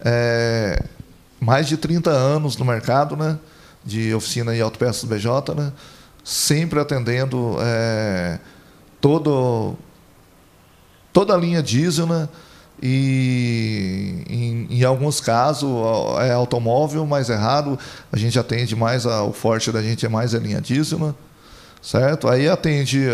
eh, 0.03 0.83
mais 1.39 1.67
de 1.67 1.75
30 1.75 2.11
anos 2.11 2.57
no 2.57 2.65
mercado, 2.65 3.15
né? 3.17 3.39
De 3.83 4.13
oficina 4.13 4.55
e 4.55 4.61
autopeças 4.61 5.03
BJ, 5.03 5.55
né? 5.55 5.71
Sempre 6.23 6.79
atendendo 6.79 7.57
eh, 7.59 8.39
todo, 9.01 9.75
toda 11.15 11.33
a 11.33 11.37
linha 11.37 11.63
diesel, 11.63 12.05
né? 12.05 12.27
E 12.83 14.23
em, 14.29 14.67
em 14.69 14.83
alguns 14.83 15.21
casos 15.21 15.69
é 16.19 16.33
automóvel, 16.33 17.05
mas 17.05 17.29
é 17.29 17.35
raro. 17.35 17.79
A 18.11 18.17
gente 18.17 18.37
atende 18.37 18.75
mais, 18.75 19.05
a- 19.05 19.23
o 19.23 19.31
forte 19.31 19.71
da 19.71 19.81
gente 19.81 20.05
é 20.05 20.09
mais 20.09 20.35
a 20.35 20.39
linha 20.39 20.59
diesel, 20.59 20.99
né? 20.99 21.13
certo? 21.81 22.27
Aí 22.27 22.49
atende 22.49 23.07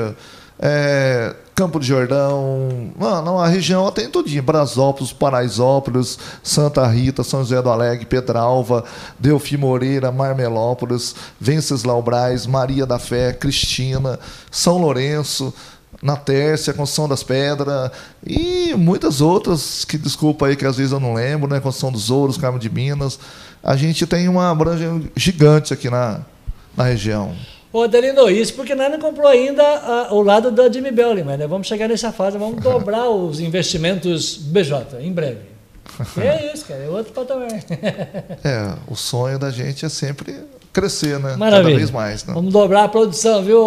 é, 0.57 1.35
Campo 1.53 1.79
de 1.79 1.85
Jordão, 1.85 2.91
mano, 2.97 3.37
a 3.37 3.47
região 3.47 3.85
atende 3.85 4.07
todinha, 4.07 4.41
Brasópolis, 4.41 5.11
Paraisópolis, 5.13 6.17
Santa 6.41 6.87
Rita, 6.87 7.21
São 7.23 7.41
José 7.41 7.61
do 7.61 7.69
Alegre, 7.69 8.05
Pedralva, 8.05 8.83
Delfi 9.19 9.57
Moreira, 9.57 10.11
Marmelópolis, 10.11 11.13
Venceslau 11.39 12.01
Braz, 12.01 12.47
Maria 12.47 12.85
da 12.85 12.97
Fé, 12.97 13.33
Cristina, 13.33 14.17
São 14.49 14.77
Lourenço, 14.77 15.53
na 16.01 16.15
Tércia, 16.15 16.73
Construção 16.73 17.07
das 17.07 17.21
Pedras 17.23 17.91
e 18.25 18.73
muitas 18.75 19.21
outras 19.21 19.85
que 19.85 19.97
desculpa 19.97 20.47
aí 20.47 20.55
que 20.55 20.65
às 20.65 20.77
vezes 20.77 20.91
eu 20.91 20.99
não 20.99 21.13
lembro, 21.13 21.49
né? 21.49 21.59
Construção 21.59 21.91
dos 21.91 22.09
Ouros, 22.09 22.37
Carmo 22.37 22.57
de 22.57 22.69
Minas. 22.69 23.19
A 23.63 23.75
gente 23.75 24.07
tem 24.07 24.27
uma 24.27 24.49
abrangência 24.49 25.11
gigante 25.15 25.73
aqui 25.73 25.89
na, 25.89 26.21
na 26.75 26.83
região. 26.85 27.33
Ô, 27.71 27.83
Adelino, 27.83 28.29
isso 28.29 28.53
porque 28.55 28.73
nós 28.75 28.91
não 28.91 28.99
comprou 28.99 29.27
ainda 29.27 29.63
a- 29.63 30.13
o 30.13 30.21
lado 30.21 30.51
da 30.51 30.69
Jimmy 30.69 30.91
Belling, 30.91 31.23
mas 31.23 31.39
nós 31.39 31.49
vamos 31.49 31.67
chegar 31.67 31.87
nessa 31.87 32.11
fase, 32.11 32.37
vamos 32.37 32.61
dobrar 32.61 33.07
os 33.09 33.39
investimentos 33.39 34.35
BJ 34.35 34.97
em 35.01 35.11
breve. 35.13 35.50
É 36.17 36.53
isso, 36.53 36.65
cara, 36.65 36.83
é 36.83 36.89
outro 36.89 37.13
patamar. 37.13 37.49
É, 38.43 38.73
o 38.87 38.95
sonho 38.95 39.37
da 39.37 39.51
gente 39.51 39.85
é 39.85 39.89
sempre 39.89 40.35
crescer, 40.73 41.19
né? 41.19 41.35
Maravilha. 41.35 41.63
Cada 41.69 41.77
vez 41.77 41.91
mais, 41.91 42.23
né? 42.25 42.33
Vamos 42.33 42.51
dobrar 42.51 42.85
a 42.85 42.87
produção, 42.89 43.43
viu, 43.43 43.61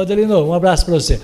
Adelino? 0.00 0.46
Um 0.46 0.54
abraço 0.54 0.84
para 0.84 0.94
você. 0.94 1.20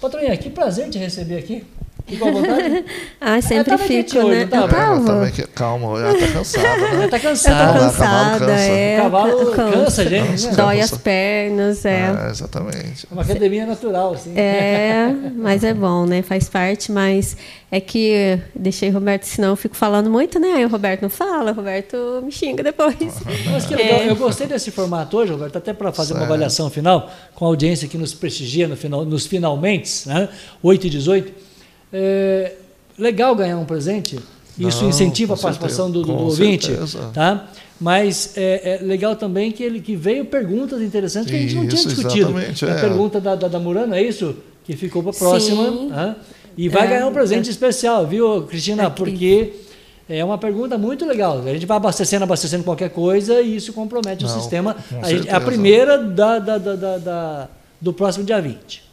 Patroinha, 0.00 0.36
que 0.36 0.50
prazer 0.50 0.90
te 0.90 0.98
receber 0.98 1.38
aqui. 1.38 1.64
Ficou 2.06 2.28
à 2.28 2.30
vontade? 2.32 2.84
Ah, 3.26 3.40
sempre 3.40 3.78
fico, 3.78 3.88
quietinho 3.88 4.26
hoje, 4.26 4.44
né? 4.44 4.48
não 4.52 4.68
tava? 4.68 4.96
Eu 5.00 5.04
tava. 5.06 5.48
calma, 5.54 5.98
já 5.98 6.12
tá 6.18 6.28
cansada, 6.34 6.76
né? 6.92 7.00
Já 7.02 7.08
tá 7.08 7.16
Eu 7.16 7.20
cansado. 7.22 7.72
tô 7.72 7.78
Cavalo 7.78 7.90
cansada, 7.90 8.38
cansa. 8.46 8.62
é. 8.62 8.98
O 8.98 9.02
cavalo 9.02 9.46
cansa. 9.52 9.72
cansa 9.72 10.08
gente, 10.10 10.46
né? 10.46 10.52
Dói 10.54 10.76
Cansa. 10.80 10.94
as 10.96 11.00
pernas, 11.00 11.84
é. 11.86 12.14
É, 12.26 12.30
exatamente. 12.30 13.06
É 13.10 13.14
uma 13.14 13.22
academia 13.22 13.64
natural, 13.66 14.12
assim. 14.12 14.34
É, 14.36 15.08
mas 15.34 15.64
é 15.64 15.72
bom, 15.72 16.04
né? 16.04 16.20
Faz 16.20 16.46
parte, 16.50 16.92
mas 16.92 17.38
é 17.72 17.80
que 17.80 18.38
deixei 18.54 18.90
o 18.90 18.92
Roberto, 18.92 19.24
senão 19.24 19.48
eu 19.50 19.56
fico 19.56 19.74
falando 19.74 20.10
muito, 20.10 20.38
né? 20.38 20.52
Aí 20.56 20.64
o 20.66 20.68
Roberto 20.68 21.00
não 21.00 21.10
fala, 21.10 21.52
o 21.52 21.54
Roberto 21.54 22.20
me 22.22 22.30
xinga 22.30 22.62
depois. 22.62 22.94
Mas 23.50 23.64
que 23.64 23.74
legal, 23.74 24.00
É. 24.00 24.10
eu 24.10 24.16
gostei 24.16 24.46
desse 24.46 24.70
formato 24.70 25.16
hoje, 25.16 25.32
Roberto, 25.32 25.56
até 25.56 25.72
para 25.72 25.90
fazer 25.90 26.12
uma 26.12 26.18
Certo. 26.20 26.30
avaliação 26.32 26.68
final, 26.68 27.10
com 27.34 27.46
a 27.46 27.48
audiência 27.48 27.88
que 27.88 27.96
nos 27.96 28.12
prestigia 28.12 28.68
no 28.68 28.76
final, 28.76 29.06
nos 29.06 29.24
finalmente, 29.26 30.06
né? 30.06 30.28
8 30.62 30.86
e 30.86 30.90
18. 30.90 31.32
É, 31.96 32.52
legal 32.98 33.36
ganhar 33.36 33.56
um 33.56 33.64
presente, 33.64 34.18
isso 34.58 34.82
Não, 34.82 34.88
incentiva 34.90 35.34
a 35.34 35.36
participação 35.36 35.88
do, 35.90 36.00
certeza, 36.00 36.12
do 36.12 36.18
com 36.18 36.24
ouvinte, 36.24 36.66
certeza. 36.66 37.10
tá? 37.14 37.46
Mas 37.80 38.32
é, 38.36 38.80
é 38.80 38.84
legal 38.84 39.14
também 39.14 39.52
que 39.52 39.62
ele 39.62 39.80
que 39.80 39.94
veio 39.94 40.24
perguntas 40.24 40.82
interessantes 40.82 41.30
que 41.30 41.36
a 41.36 41.40
gente 41.40 41.54
não 41.54 41.66
tinha 41.68 41.82
discutido. 41.84 42.30
exatamente, 42.30 42.64
a 42.64 42.68
é. 42.70 42.80
pergunta 42.80 43.20
da, 43.20 43.34
da, 43.36 43.46
da 43.48 43.58
Murano, 43.60 43.94
é 43.94 44.02
isso? 44.02 44.34
Que 44.64 44.76
ficou 44.76 45.02
para 45.02 45.12
a 45.12 45.14
próxima. 45.14 45.88
Tá? 45.90 46.16
E 46.56 46.68
vai 46.68 46.86
É, 46.86 46.90
ganhar 46.90 47.06
um 47.08 47.12
presente 47.12 47.50
especial, 47.50 48.06
viu, 48.06 48.42
Cristina? 48.42 48.84
É, 48.84 48.90
Cris. 48.90 48.96
Porque 48.96 49.52
é 50.08 50.24
uma 50.24 50.38
pergunta 50.38 50.78
muito 50.78 51.04
legal. 51.04 51.42
A 51.44 51.52
gente 51.52 51.66
vai 51.66 51.76
abastecendo, 51.76 52.22
abastecendo 52.22 52.62
qualquer 52.64 52.90
coisa 52.90 53.40
e 53.40 53.56
isso 53.56 53.72
compromete 53.72 54.24
o 54.24 54.28
Não, 54.28 54.40
sistema. 54.40 54.74
com 54.88 55.00
A, 55.04 55.08
gente- 55.08 55.28
é 55.28 55.34
a 55.34 55.40
primeira 55.40 55.98
da, 55.98 56.38
da- 56.38 56.58
da- 56.58 56.76
da- 56.76 56.98
da- 56.98 57.48
do 57.80 57.92
próximo 57.92 58.24
dia 58.24 58.40
20. 58.40 58.83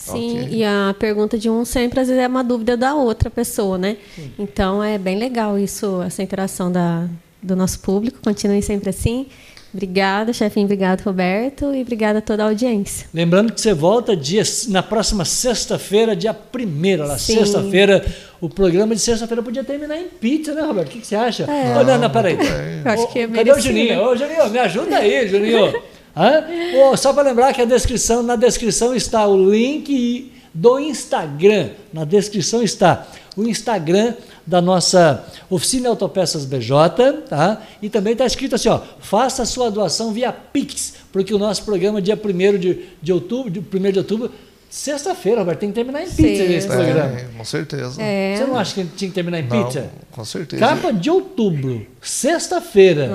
Sim, 0.00 0.40
Ok. 0.40 0.48
e 0.50 0.64
a 0.64 0.94
pergunta 0.98 1.36
de 1.36 1.50
um 1.50 1.62
sempre 1.64 2.00
às 2.00 2.08
vezes 2.08 2.22
é 2.22 2.26
uma 2.26 2.42
dúvida 2.42 2.74
da 2.74 2.94
outra 2.94 3.28
pessoa, 3.28 3.76
né? 3.76 3.98
Então 4.38 4.82
é 4.82 4.96
bem 4.96 5.18
legal 5.18 5.58
isso, 5.58 6.00
essa 6.02 6.22
interação 6.22 6.72
da, 6.72 7.06
do 7.42 7.54
nosso 7.54 7.80
público. 7.80 8.18
Continue 8.24 8.62
sempre 8.62 8.88
assim. 8.88 9.26
Obrigada, 9.72 10.32
chefinho. 10.32 10.64
Obrigado, 10.64 11.02
Roberto. 11.02 11.72
E 11.74 11.82
obrigada 11.82 12.18
a 12.18 12.22
toda 12.22 12.42
a 12.42 12.46
audiência. 12.46 13.06
Lembrando 13.14 13.52
que 13.52 13.60
você 13.60 13.72
volta 13.72 14.16
dia, 14.16 14.42
na 14.68 14.82
próxima 14.82 15.24
sexta-feira, 15.24 16.16
dia 16.16 16.34
1 16.34 17.04
lá, 17.06 17.18
Sim. 17.18 17.36
sexta-feira. 17.36 18.04
O 18.40 18.48
programa 18.48 18.94
de 18.94 19.00
sexta-feira 19.00 19.42
podia 19.42 19.62
terminar 19.62 19.96
em 19.98 20.08
pizza, 20.08 20.54
né, 20.54 20.62
Roberto? 20.62 20.88
O 20.88 20.90
que, 20.90 21.00
que 21.00 21.06
você 21.06 21.14
acha? 21.14 21.44
É. 21.44 21.84
Não, 21.84 21.98
não, 21.98 22.10
peraí. 22.10 22.36
Eu 22.84 22.90
acho 22.90 23.12
que 23.12 23.18
é 23.20 23.28
Cadê 23.28 23.52
o. 23.52 23.60
Juninho? 23.60 24.02
Ô, 24.02 24.16
Juninho, 24.16 24.48
me 24.48 24.58
ajuda 24.58 24.96
aí, 24.96 25.28
Juninho. 25.28 25.72
Hã? 26.20 26.44
Ô, 26.78 26.96
só 26.98 27.14
para 27.14 27.22
lembrar 27.22 27.54
que 27.54 27.62
a 27.62 27.64
descrição, 27.64 28.22
na 28.22 28.36
descrição 28.36 28.94
está 28.94 29.26
o 29.26 29.50
link 29.50 30.30
do 30.52 30.78
Instagram. 30.78 31.70
Na 31.92 32.04
descrição 32.04 32.62
está 32.62 33.06
o 33.34 33.44
Instagram 33.44 34.14
da 34.46 34.60
nossa 34.60 35.24
Oficina 35.48 35.88
Autopeças 35.88 36.44
BJ, 36.44 37.22
tá? 37.28 37.62
E 37.80 37.88
também 37.88 38.12
está 38.12 38.26
escrito 38.26 38.54
assim, 38.54 38.68
ó, 38.68 38.80
faça 39.00 39.46
sua 39.46 39.70
doação 39.70 40.12
via 40.12 40.30
Pix, 40.32 40.94
porque 41.10 41.32
o 41.32 41.38
nosso 41.38 41.64
programa 41.64 42.02
dia 42.02 42.20
1 42.22 42.58
de, 42.58 42.86
de 43.00 43.12
outubro, 43.12 43.50
de 43.50 43.60
1 43.60 43.92
de 43.92 43.98
outubro, 43.98 44.30
sexta-feira, 44.68 45.40
Roberto, 45.40 45.60
tem 45.60 45.70
que 45.70 45.74
terminar 45.74 46.02
em 46.02 46.10
pizza 46.10 46.42
esse 46.42 46.66
programa. 46.66 47.18
É, 47.18 47.26
com 47.36 47.44
certeza. 47.44 48.02
É. 48.02 48.36
Você 48.36 48.44
não 48.44 48.58
acha 48.58 48.74
que 48.74 48.84
tinha 48.96 49.08
que 49.08 49.14
terminar 49.14 49.38
em 49.38 49.46
não, 49.46 49.64
pizza? 49.64 49.90
Com 50.10 50.24
certeza. 50.24 50.60
Capa 50.60 50.92
de 50.92 51.08
outubro, 51.08 51.86
sexta-feira. 52.02 53.08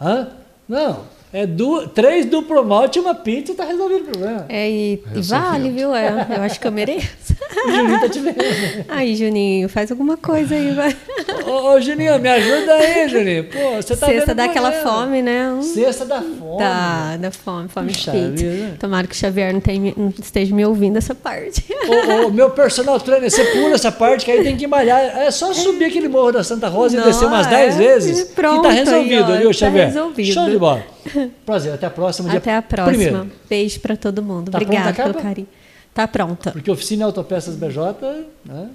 Hã? 0.00 0.28
Não, 0.68 1.00
é 1.32 1.46
du 1.46 1.88
três 1.88 2.26
duplo 2.26 2.64
malte 2.64 2.98
e 2.98 3.00
uma 3.00 3.14
pizza 3.14 3.52
e 3.52 3.54
tá 3.54 3.64
resolvido 3.64 4.02
o 4.02 4.04
problema. 4.04 4.44
É, 4.48 4.68
e, 4.70 5.02
e 5.14 5.20
vale, 5.22 5.70
viu? 5.70 5.94
É, 5.94 6.26
eu 6.36 6.42
acho 6.42 6.60
que 6.60 6.66
eu 6.66 6.72
mereço. 6.72 7.08
O 7.66 7.70
Juninho 7.72 8.00
tá 8.00 8.08
te 8.08 8.18
vendo. 8.18 8.36
Aí, 8.88 9.16
Juninho, 9.16 9.68
faz 9.68 9.90
alguma 9.90 10.16
coisa 10.16 10.54
aí, 10.54 10.72
vai. 10.74 10.94
Ô, 11.46 11.72
ô, 11.74 11.80
Juninho, 11.80 12.18
me 12.18 12.28
ajuda 12.28 12.74
aí, 12.74 13.08
Juninho. 13.10 13.44
Pô, 13.44 13.76
você 13.76 13.96
tá 13.96 14.06
Sexta 14.06 14.26
vendo 14.26 14.36
dá 14.36 14.44
aquela 14.44 14.72
fome, 14.72 15.22
né? 15.22 15.50
Um- 15.52 15.62
Sexta 15.62 16.04
da 16.04 16.20
fome. 16.20 16.58
Dá, 16.58 17.16
dá 17.18 17.30
fome, 17.30 17.68
fome 17.68 17.92
Puxa. 17.92 18.12
Tomara 18.78 19.06
que 19.06 19.14
o 19.14 19.16
Xavier 19.18 19.52
não, 19.52 19.60
tenha- 19.60 19.94
não 19.96 20.12
esteja 20.20 20.54
me 20.54 20.64
ouvindo 20.66 20.96
essa 20.98 21.14
parte. 21.14 21.64
Ô, 21.70 22.26
ô, 22.26 22.30
meu 22.30 22.50
personal 22.50 22.98
trainer, 23.00 23.30
você 23.30 23.44
pula 23.46 23.74
essa 23.74 23.90
parte 23.90 24.24
que 24.24 24.30
aí 24.30 24.42
tem 24.42 24.56
que 24.56 24.66
malhar. 24.66 25.00
É 25.00 25.30
só 25.30 25.52
subir 25.52 25.86
aquele 25.86 26.08
morro 26.08 26.32
da 26.32 26.44
Santa 26.44 26.68
Rosa 26.68 26.96
Não, 26.96 27.04
e 27.04 27.06
descer 27.06 27.24
umas 27.26 27.46
é. 27.46 27.50
10 27.50 27.76
vezes. 27.76 28.18
E 28.20 28.24
pronto, 28.34 28.60
e 28.60 28.62
tá 28.62 28.70
resolvido, 28.70 29.32
aí, 29.32 29.38
ó, 29.38 29.40
viu, 29.40 29.46
tá 29.48 29.52
Xavier? 29.54 29.86
resolvido. 29.86 30.32
Show 30.34 30.50
de 30.50 30.58
bola. 30.58 30.82
Prazer, 31.46 31.72
até 31.72 31.86
a 31.86 31.90
próxima. 31.90 32.28
dia 32.30 32.38
Até 32.38 32.56
a 32.56 32.62
próxima. 32.62 32.96
Primeiro, 32.96 33.30
Beijo 33.48 33.80
pra 33.80 33.96
todo 33.96 34.22
mundo. 34.22 34.50
Tá 34.50 34.58
Obrigada 34.58 34.92
pronta 34.92 35.02
a 35.02 35.12
pelo 35.12 35.22
carinho. 35.24 35.48
Tá 35.94 36.08
pronta. 36.08 36.50
porque 36.52 36.70
Oficina 36.70 37.04
Autopeças 37.04 37.54
BJ, 37.56 38.26
né? 38.44 38.70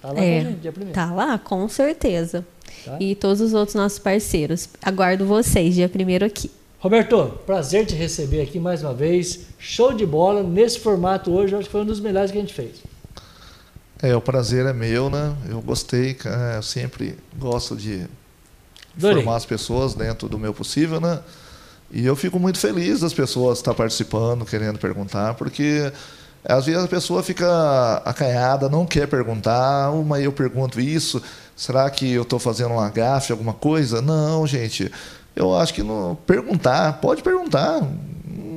Tá 0.00 0.08
lá 0.08 0.14
com 0.14 0.20
a 0.20 0.24
É, 0.24 0.40
gente, 0.40 0.60
dia 0.60 0.72
primeiro. 0.72 0.94
tá 0.94 1.12
lá, 1.12 1.38
com 1.38 1.68
certeza. 1.68 2.44
Tá. 2.84 2.96
E 2.98 3.14
todos 3.14 3.40
os 3.40 3.52
outros 3.54 3.74
nossos 3.74 3.98
parceiros. 3.98 4.68
Aguardo 4.82 5.24
vocês, 5.26 5.74
dia 5.74 5.88
primeiro 5.88 6.24
aqui. 6.24 6.50
Roberto, 6.80 7.38
prazer 7.46 7.86
te 7.86 7.94
receber 7.94 8.40
aqui 8.40 8.58
mais 8.58 8.82
uma 8.82 8.92
vez. 8.94 9.40
Show 9.58 9.92
de 9.92 10.04
bola. 10.04 10.42
Nesse 10.42 10.80
formato 10.80 11.30
hoje, 11.30 11.52
eu 11.52 11.58
acho 11.58 11.68
que 11.68 11.72
foi 11.72 11.82
um 11.82 11.86
dos 11.86 12.00
melhores 12.00 12.30
que 12.32 12.38
a 12.38 12.40
gente 12.40 12.54
fez. 12.54 12.76
É, 14.02 14.16
o 14.16 14.20
prazer 14.20 14.66
é 14.66 14.72
meu, 14.72 15.08
né? 15.08 15.32
Eu 15.48 15.60
gostei, 15.60 16.14
cara. 16.14 16.56
Eu 16.56 16.62
sempre 16.62 17.14
gosto 17.38 17.76
de 17.76 18.04
Adorei. 18.96 19.18
formar 19.22 19.36
as 19.36 19.46
pessoas 19.46 19.94
dentro 19.94 20.28
do 20.28 20.36
meu 20.38 20.52
possível, 20.52 21.00
né? 21.00 21.20
E 21.92 22.06
eu 22.06 22.16
fico 22.16 22.40
muito 22.40 22.58
feliz 22.58 23.00
das 23.00 23.12
pessoas 23.12 23.58
estar 23.58 23.74
participando, 23.74 24.46
querendo 24.46 24.78
perguntar, 24.78 25.34
porque 25.34 25.92
às 26.42 26.64
vezes 26.64 26.82
a 26.82 26.88
pessoa 26.88 27.22
fica 27.22 28.02
acanhada, 28.04 28.68
não 28.68 28.86
quer 28.86 29.06
perguntar, 29.06 29.88
"Ah, 29.88 29.92
mas 30.04 30.24
eu 30.24 30.32
pergunto 30.32 30.80
isso, 30.80 31.22
será 31.54 31.88
que 31.90 32.10
eu 32.10 32.22
estou 32.22 32.38
fazendo 32.38 32.72
uma 32.72 32.88
gafe, 32.88 33.30
alguma 33.30 33.52
coisa? 33.52 34.00
Não, 34.00 34.46
gente. 34.46 34.90
Eu 35.36 35.54
acho 35.54 35.74
que 35.74 35.82
não 35.82 36.16
perguntar, 36.26 36.94
pode 37.00 37.22
perguntar. 37.22 37.80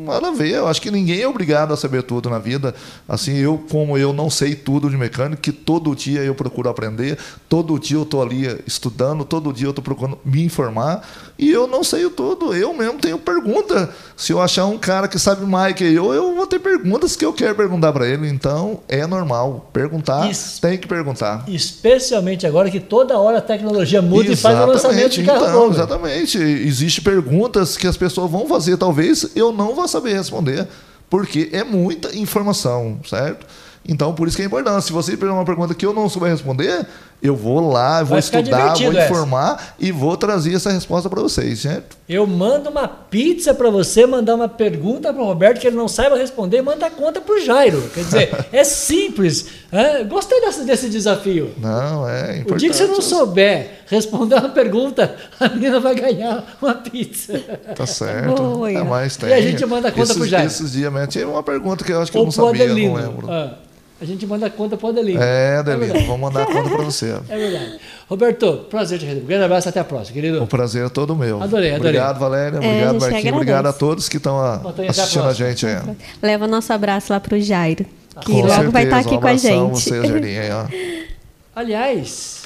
Nada 0.06 0.28
a 0.30 0.32
ver, 0.32 0.52
eu 0.52 0.68
acho 0.68 0.82
que 0.82 0.92
ninguém 0.92 1.22
é 1.22 1.28
obrigado 1.28 1.74
a 1.74 1.78
saber 1.78 2.04
tudo 2.04 2.30
na 2.30 2.40
vida. 2.40 2.74
Assim, 3.08 3.36
eu, 3.38 3.64
como 3.70 3.98
eu 3.98 4.14
não 4.14 4.30
sei 4.30 4.56
tudo 4.56 4.90
de 4.90 4.98
mecânica, 4.98 5.42
que 5.42 5.52
todo 5.52 5.96
dia 5.96 6.22
eu 6.22 6.36
procuro 6.36 6.70
aprender, 6.70 7.18
todo 7.50 7.80
dia 7.80 7.98
eu 7.98 8.04
estou 8.04 8.22
ali 8.22 8.62
estudando, 8.66 9.26
todo 9.26 9.52
dia 9.52 9.68
eu 9.68 9.72
estou 9.72 9.84
procurando 9.84 10.18
me 10.24 10.44
informar, 10.44 11.08
e 11.38 11.52
eu 11.52 11.68
não 11.68 11.84
sei 11.84 12.10
tudo. 12.10 12.56
Eu 12.56 12.74
mesmo 12.74 13.00
tenho 13.00 13.18
pergunta. 13.18 13.90
Se 14.16 14.32
eu 14.32 14.42
achar 14.42 14.66
um 14.66 14.78
cara 14.78 15.08
que 15.08 15.20
sabe 15.20 15.46
mais 15.46 15.76
que 15.76 15.84
eu, 15.84 16.14
eu 16.14 16.34
vou 16.36 16.48
ter 16.48 16.60
perguntas 16.60 17.16
que 17.16 17.26
eu 17.26 17.34
quero 17.34 17.56
perguntar 17.56 17.92
para 17.92 18.08
ele. 18.08 18.30
Então, 18.30 18.80
é 18.88 19.06
normal. 19.06 19.70
Perguntar, 19.74 20.30
Isso. 20.30 20.62
tem 20.62 20.78
que 20.78 20.88
perguntar. 20.88 21.44
Especialmente 21.48 22.48
agora 22.48 22.70
que 22.70 22.80
toda 22.80 23.18
hora 23.18 23.40
a 23.40 23.42
tecnologia 23.42 24.02
muda 24.02 24.32
e 24.32 24.36
faz 24.36 24.58
o 24.60 24.66
lançamento 24.66 25.12
de 25.12 25.24
carro 25.24 25.44
então, 25.44 25.54
novo. 25.54 25.74
Exatamente. 25.74 26.38
Existem 26.38 27.04
perguntas 27.04 27.76
que 27.76 27.88
as 27.88 27.98
pessoas 27.98 28.32
vão 28.32 28.48
fazer, 28.48 28.78
talvez 28.78 29.32
eu 29.36 29.52
não 29.52 29.76
vou 29.76 29.88
saber 29.96 30.14
responder, 30.14 30.68
porque 31.10 31.50
é 31.52 31.64
muita 31.64 32.16
informação, 32.16 33.00
certo? 33.08 33.46
Então, 33.88 34.14
por 34.14 34.28
isso 34.28 34.36
que 34.36 34.44
é 34.44 34.46
importante. 34.46 34.86
Se 34.86 34.92
você 34.92 35.16
fizer 35.16 35.32
uma 35.32 35.46
pergunta 35.46 35.74
que 35.74 35.86
eu 35.86 35.94
não 35.94 36.10
souber 36.10 36.32
responder, 36.32 36.86
eu 37.26 37.36
vou 37.36 37.60
lá, 37.60 38.00
eu 38.02 38.06
vou 38.06 38.18
estudar, 38.18 38.42
vou 38.42 38.74
divertido 38.74 38.98
essa. 38.98 39.12
informar 39.12 39.76
e 39.80 39.92
vou 39.92 40.16
trazer 40.16 40.54
essa 40.56 40.72
resposta 40.72 41.10
para 41.10 41.22
vocês, 41.22 41.60
certo? 41.60 41.98
Eu 42.08 42.28
mando 42.28 42.70
uma 42.70 42.88
pizza 42.88 43.54
para 43.54 43.70
você, 43.70 44.06
mandar 44.06 44.36
uma 44.36 44.48
pergunta 44.48 45.12
para 45.12 45.22
o 45.22 45.26
Roberto 45.26 45.60
que 45.60 45.68
ele 45.68 45.76
não 45.76 45.88
saiba 45.88 46.18
responder, 46.18 46.62
manda 46.62 46.86
a 46.86 46.92
conta 46.92 47.20
para 47.20 47.36
o 47.36 47.40
Jairo. 47.40 47.82
Quer 47.94 48.04
dizer, 48.04 48.46
é 48.52 48.64
simples. 48.64 49.48
É, 49.72 50.04
Gostei 50.04 50.40
desse, 50.42 50.64
desse 50.64 50.90
desafio. 50.90 51.52
Não, 51.58 52.08
é 52.08 52.38
importante. 52.38 52.54
O 52.54 52.58
dia 52.58 52.70
que 52.70 52.76
você 52.76 52.88
não 52.88 53.02
souber 53.02 53.82
responder 53.88 54.36
uma 54.36 54.50
pergunta, 54.50 55.16
a 55.40 55.50
menina 55.50 55.80
vai 55.80 55.96
ganhar 55.96 56.44
uma 56.62 56.76
pizza. 56.76 57.40
Tá 57.76 57.86
certo. 57.86 58.36
Boa, 58.36 58.72
é, 58.72 58.84
mas 58.84 59.18
tem. 59.18 59.30
E 59.30 59.34
a 59.34 59.42
gente 59.42 59.66
manda 59.66 59.90
a 59.90 59.92
conta 59.92 60.04
esses, 60.04 60.18
pro 60.18 60.28
Jairo. 60.28 60.48
Esses 60.48 60.72
dias 60.72 60.92
mesmo 60.92 61.08
tinha 61.08 61.28
uma 61.28 61.44
pergunta 61.44 61.84
que 61.84 61.92
eu 61.92 62.02
acho 62.02 62.12
que 62.12 62.18
eu 62.18 62.24
não 62.24 62.32
sabia, 62.32 62.68
não 62.68 62.94
lembro. 62.94 63.32
Ah, 63.32 63.58
a 64.02 64.06
gente 64.06 64.26
manda 64.28 64.48
a 64.48 64.50
conta 64.50 64.76
pro 64.76 64.90
Adelino. 64.90 65.22
É, 65.22 65.58
Adelino, 65.58 65.86
verdade. 65.86 66.06
vou 66.06 66.18
mandar 66.18 66.44
a 66.44 66.46
conta 66.46 66.70
para 66.70 66.84
você. 66.84 67.16
É 67.30 67.38
verdade. 67.38 67.80
Roberto, 68.10 68.66
prazer 68.70 69.00
te 69.00 69.06
receber. 69.06 69.24
Um 69.24 69.28
grande 69.28 69.44
abraço, 69.46 69.70
até 69.70 69.80
a 69.80 69.84
próxima, 69.84 70.14
querido. 70.14 70.44
O 70.44 70.48
prazer 70.48 70.86
é 70.86 70.90
todo 70.90 71.16
meu. 71.16 71.42
Adorei, 71.42 71.72
adorei. 71.72 71.92
Obrigado, 71.92 72.20
Valéria. 72.20 72.58
É, 72.58 72.60
a 72.60 72.60
Obrigado, 72.60 72.94
que 72.94 73.00
Marquinhos. 73.12 73.34
Obrigado 73.36 73.66
a 73.68 73.74
todos 73.74 74.08
que 74.10 74.18
estão 74.18 74.40
a- 74.40 74.58
Bom, 74.58 74.70
então, 74.70 74.86
a 74.86 74.90
assistindo 74.90 75.22
a, 75.22 75.24
próxima. 75.24 75.48
gente 75.50 75.66
aí. 75.66 75.76
Leva 76.22 76.46
nosso 76.48 76.72
abraço 76.74 77.12
lá 77.14 77.20
pro 77.20 77.40
Jairo, 77.40 77.86
que 78.22 78.32
Com 78.32 78.42
logo 78.42 78.72
vai 78.72 78.84
estar 78.84 78.98
certeza, 78.98 79.00
aqui 79.00 79.16
um 79.16 79.22
com 79.22 79.28
a 79.28 79.36
gente. 79.36 79.72
Você, 79.72 80.06
Jardim, 80.08 80.38
aí, 80.38 80.52
ó. 80.52 80.66
Aliás, 81.56 82.44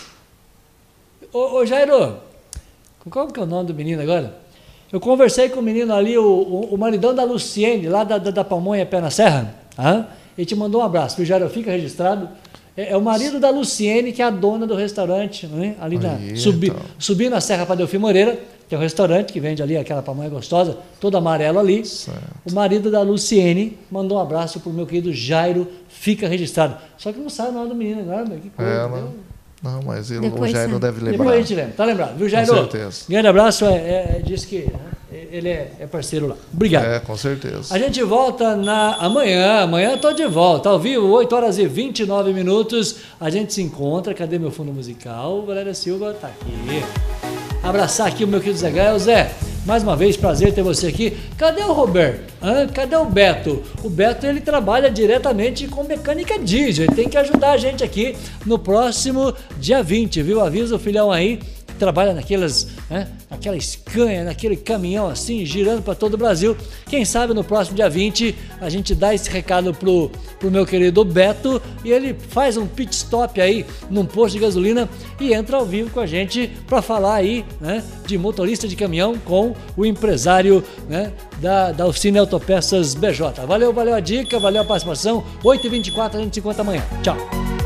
ô, 1.34 1.58
ô 1.58 1.66
Jairo, 1.66 2.18
qual 3.10 3.28
que 3.28 3.40
é 3.40 3.44
o 3.44 3.46
nome 3.46 3.68
do 3.68 3.74
menino 3.74 4.02
agora? 4.02 4.36
Eu 4.92 5.00
conversei 5.00 5.50
com 5.50 5.60
o 5.60 5.64
menino 5.64 5.94
ali, 5.94 6.18
o, 6.18 6.24
o, 6.24 6.74
o 6.74 6.78
maridão 6.78 7.14
da 7.14 7.24
Luciene, 7.24 7.88
lá 7.88 8.04
da, 8.04 8.18
da, 8.18 8.32
da 8.32 8.44
Pamonha 8.44 8.86
Pé 8.86 9.00
na 9.02 9.10
Serra. 9.12 9.54
Ah, 9.78 10.06
ele 10.40 10.46
te 10.46 10.56
mandou 10.56 10.80
um 10.80 10.86
abraço, 10.86 11.18
viu, 11.18 11.26
Jairo? 11.26 11.50
Fica 11.50 11.70
registrado. 11.70 12.30
É, 12.78 12.92
é 12.94 12.98
o 12.98 13.02
marido 13.02 13.42
da 13.42 13.50
Luciene, 13.50 14.14
que 14.14 14.22
é 14.22 14.26
a 14.26 14.30
dona 14.30 14.66
do 14.66 14.74
restaurante, 14.74 15.46
né? 15.48 15.76
ali 15.82 15.98
na, 15.98 16.14
Aí, 16.14 16.38
subi, 16.38 16.68
então. 16.68 16.80
subindo 16.98 17.34
a 17.36 17.42
Serra 17.42 17.66
para 17.66 17.76
Delfim 17.76 17.98
Moreira, 17.98 18.40
que 18.70 18.74
é 18.74 18.78
um 18.78 18.82
restaurante 18.82 19.34
que 19.34 19.40
vende 19.42 19.62
ali 19.62 19.76
aquela 19.76 20.02
pamonha 20.02 20.30
gostosa, 20.30 20.78
todo 20.98 21.18
amarelo 21.18 21.60
ali. 21.60 21.84
Certo. 21.86 22.22
O 22.50 22.54
marido 22.54 22.90
da 22.90 23.02
Luciene 23.02 23.78
mandou 23.92 24.18
um 24.18 24.22
abraço 24.22 24.62
pro 24.62 24.72
meu 24.72 24.86
querido 24.88 25.12
Jairo, 25.12 25.68
fica 25.90 26.26
registrado. 26.26 26.78
Só 26.98 27.12
que 27.12 27.20
não 27.20 27.30
sabe 27.30 27.50
o 27.50 27.54
nome 27.54 27.68
do 27.70 27.76
menino 27.76 28.00
agora, 28.00 28.26
meu, 28.26 28.40
que 28.40 28.50
coisa, 28.50 28.72
É, 28.72 28.86
entendeu? 28.86 29.10
não, 29.62 29.72
não, 29.74 29.82
mas 29.82 30.10
ele, 30.10 30.20
o 30.20 30.32
Depois 30.32 30.52
Jair 30.52 30.70
não 30.70 30.80
sai. 30.80 30.90
deve 30.90 31.04
lembrar. 31.04 31.18
Depois 31.18 31.36
a 31.36 31.42
gente 31.42 31.56
lembra, 31.56 31.74
tá 31.76 31.84
lembrado, 31.84 32.18
viu, 32.18 32.30
Jairo? 32.30 32.54
certeza. 32.54 33.02
Grande 33.10 33.28
abraço, 33.28 33.66
é, 33.66 33.74
é, 33.76 34.16
é, 34.20 34.22
diz 34.24 34.46
que 34.46 34.60
né, 34.60 34.80
ele 35.12 35.50
é, 35.50 35.72
é 35.80 35.88
parceiro 35.88 36.28
lá. 36.28 36.36
Obrigado. 36.54 36.86
É, 36.86 37.00
com 37.00 37.18
certeza. 37.18 37.74
A 37.74 37.80
gente 37.80 38.02
volta 38.04 38.56
na 38.56 38.96
amanhã, 38.96 39.62
amanhã 39.62 39.92
eu 39.92 39.98
tô 39.98 40.14
de 40.14 40.26
volta, 40.28 40.70
ao 40.70 40.80
vivo, 40.80 41.08
8 41.08 41.36
horas 41.36 41.58
e 41.58 41.68
29 41.68 42.32
minutos. 42.32 42.98
A 43.20 43.30
gente 43.30 43.54
se 43.54 43.62
encontra, 43.62 44.14
cadê 44.14 44.38
meu 44.38 44.52
fundo 44.52 44.72
musical? 44.72 45.44
Valéria 45.46 45.74
Silva 45.74 46.14
tá 46.14 46.28
aqui. 46.28 46.84
Abraçar 47.64 48.08
aqui 48.08 48.24
o 48.24 48.28
meu 48.28 48.40
querido 48.40 48.60
Zé 48.60 48.70
Gael. 48.70 49.00
Zé, 49.00 49.32
mais 49.66 49.84
uma 49.84 49.96
vez, 49.96 50.16
prazer 50.16 50.54
ter 50.54 50.62
você 50.62 50.88
aqui. 50.88 51.18
Cadê 51.38 51.62
o 51.62 51.74
Roberto? 51.74 52.32
Hã? 52.42 52.68
Cadê 52.68 52.96
o 52.96 53.06
Beto? 53.06 53.64
O 53.84 53.90
Beto 53.90 54.26
ele 54.26 54.40
trabalha 54.40 54.90
diretamente 54.90 55.68
com 55.68 55.84
mecânica 55.84 56.40
diesel. 56.40 56.86
Ele 56.86 56.96
tem 56.96 57.10
que 57.10 57.18
ajudar 57.18 57.52
a 57.52 57.58
gente 57.58 57.84
aqui 57.84 58.16
no 58.46 58.58
próximo 58.58 59.34
dia 59.58 59.84
20, 59.84 60.22
viu? 60.22 60.40
Avisa 60.40 60.76
o 60.76 60.80
filhão 60.80 61.12
aí 61.12 61.40
trabalha 61.80 62.14
naquelas, 62.14 62.68
né, 62.90 63.08
naquela 63.30 63.58
escanha, 63.58 64.24
naquele 64.24 64.56
caminhão 64.56 65.08
assim, 65.08 65.46
girando 65.46 65.82
para 65.82 65.96
todo 65.96 66.14
o 66.14 66.18
Brasil. 66.18 66.56
Quem 66.88 67.06
sabe 67.06 67.34
no 67.34 67.44
próximo 67.44 67.76
dia 67.76 67.90
20 67.90 68.36
a 68.62 68.70
gente 68.70 68.94
dá 68.94 69.16
esse 69.16 69.30
recado 69.30 69.74
pro, 69.74 70.12
pro 70.38 70.52
meu 70.52 70.66
querido 70.66 71.04
Beto 71.04 71.62
e 71.84 71.92
ele 71.92 72.16
faz 72.30 72.58
um 72.58 72.68
pit 72.68 72.94
stop 72.94 73.40
aí 73.40 73.66
num 73.90 74.06
posto 74.06 74.34
de 74.34 74.40
gasolina 74.40 74.88
e 75.20 75.34
entra 75.34 75.58
ao 75.58 75.66
vivo 75.66 75.90
com 75.90 76.00
a 76.00 76.06
gente 76.06 76.52
para 76.68 76.82
falar 76.82 77.16
aí, 77.16 77.46
né, 77.60 77.84
de 78.06 78.18
motorista 78.18 78.68
de 78.68 78.76
caminhão 78.76 79.18
com 79.18 79.56
o 79.76 79.86
empresário, 79.86 80.64
né, 80.88 81.14
da, 81.40 81.72
da 81.72 81.88
oficina 81.88 82.20
Autopeças 82.20 82.94
BJ. 82.94 83.46
Valeu, 83.48 83.72
valeu 83.72 83.96
a 83.96 84.00
dica, 84.00 84.40
valeu 84.40 84.62
a 84.62 84.66
participação. 84.66 85.24
8h24 85.44 86.16
a 86.16 86.20
gente 86.20 86.34
se 86.34 86.40
encontra 86.40 86.62
amanhã. 86.62 86.84
Tchau. 87.02 87.59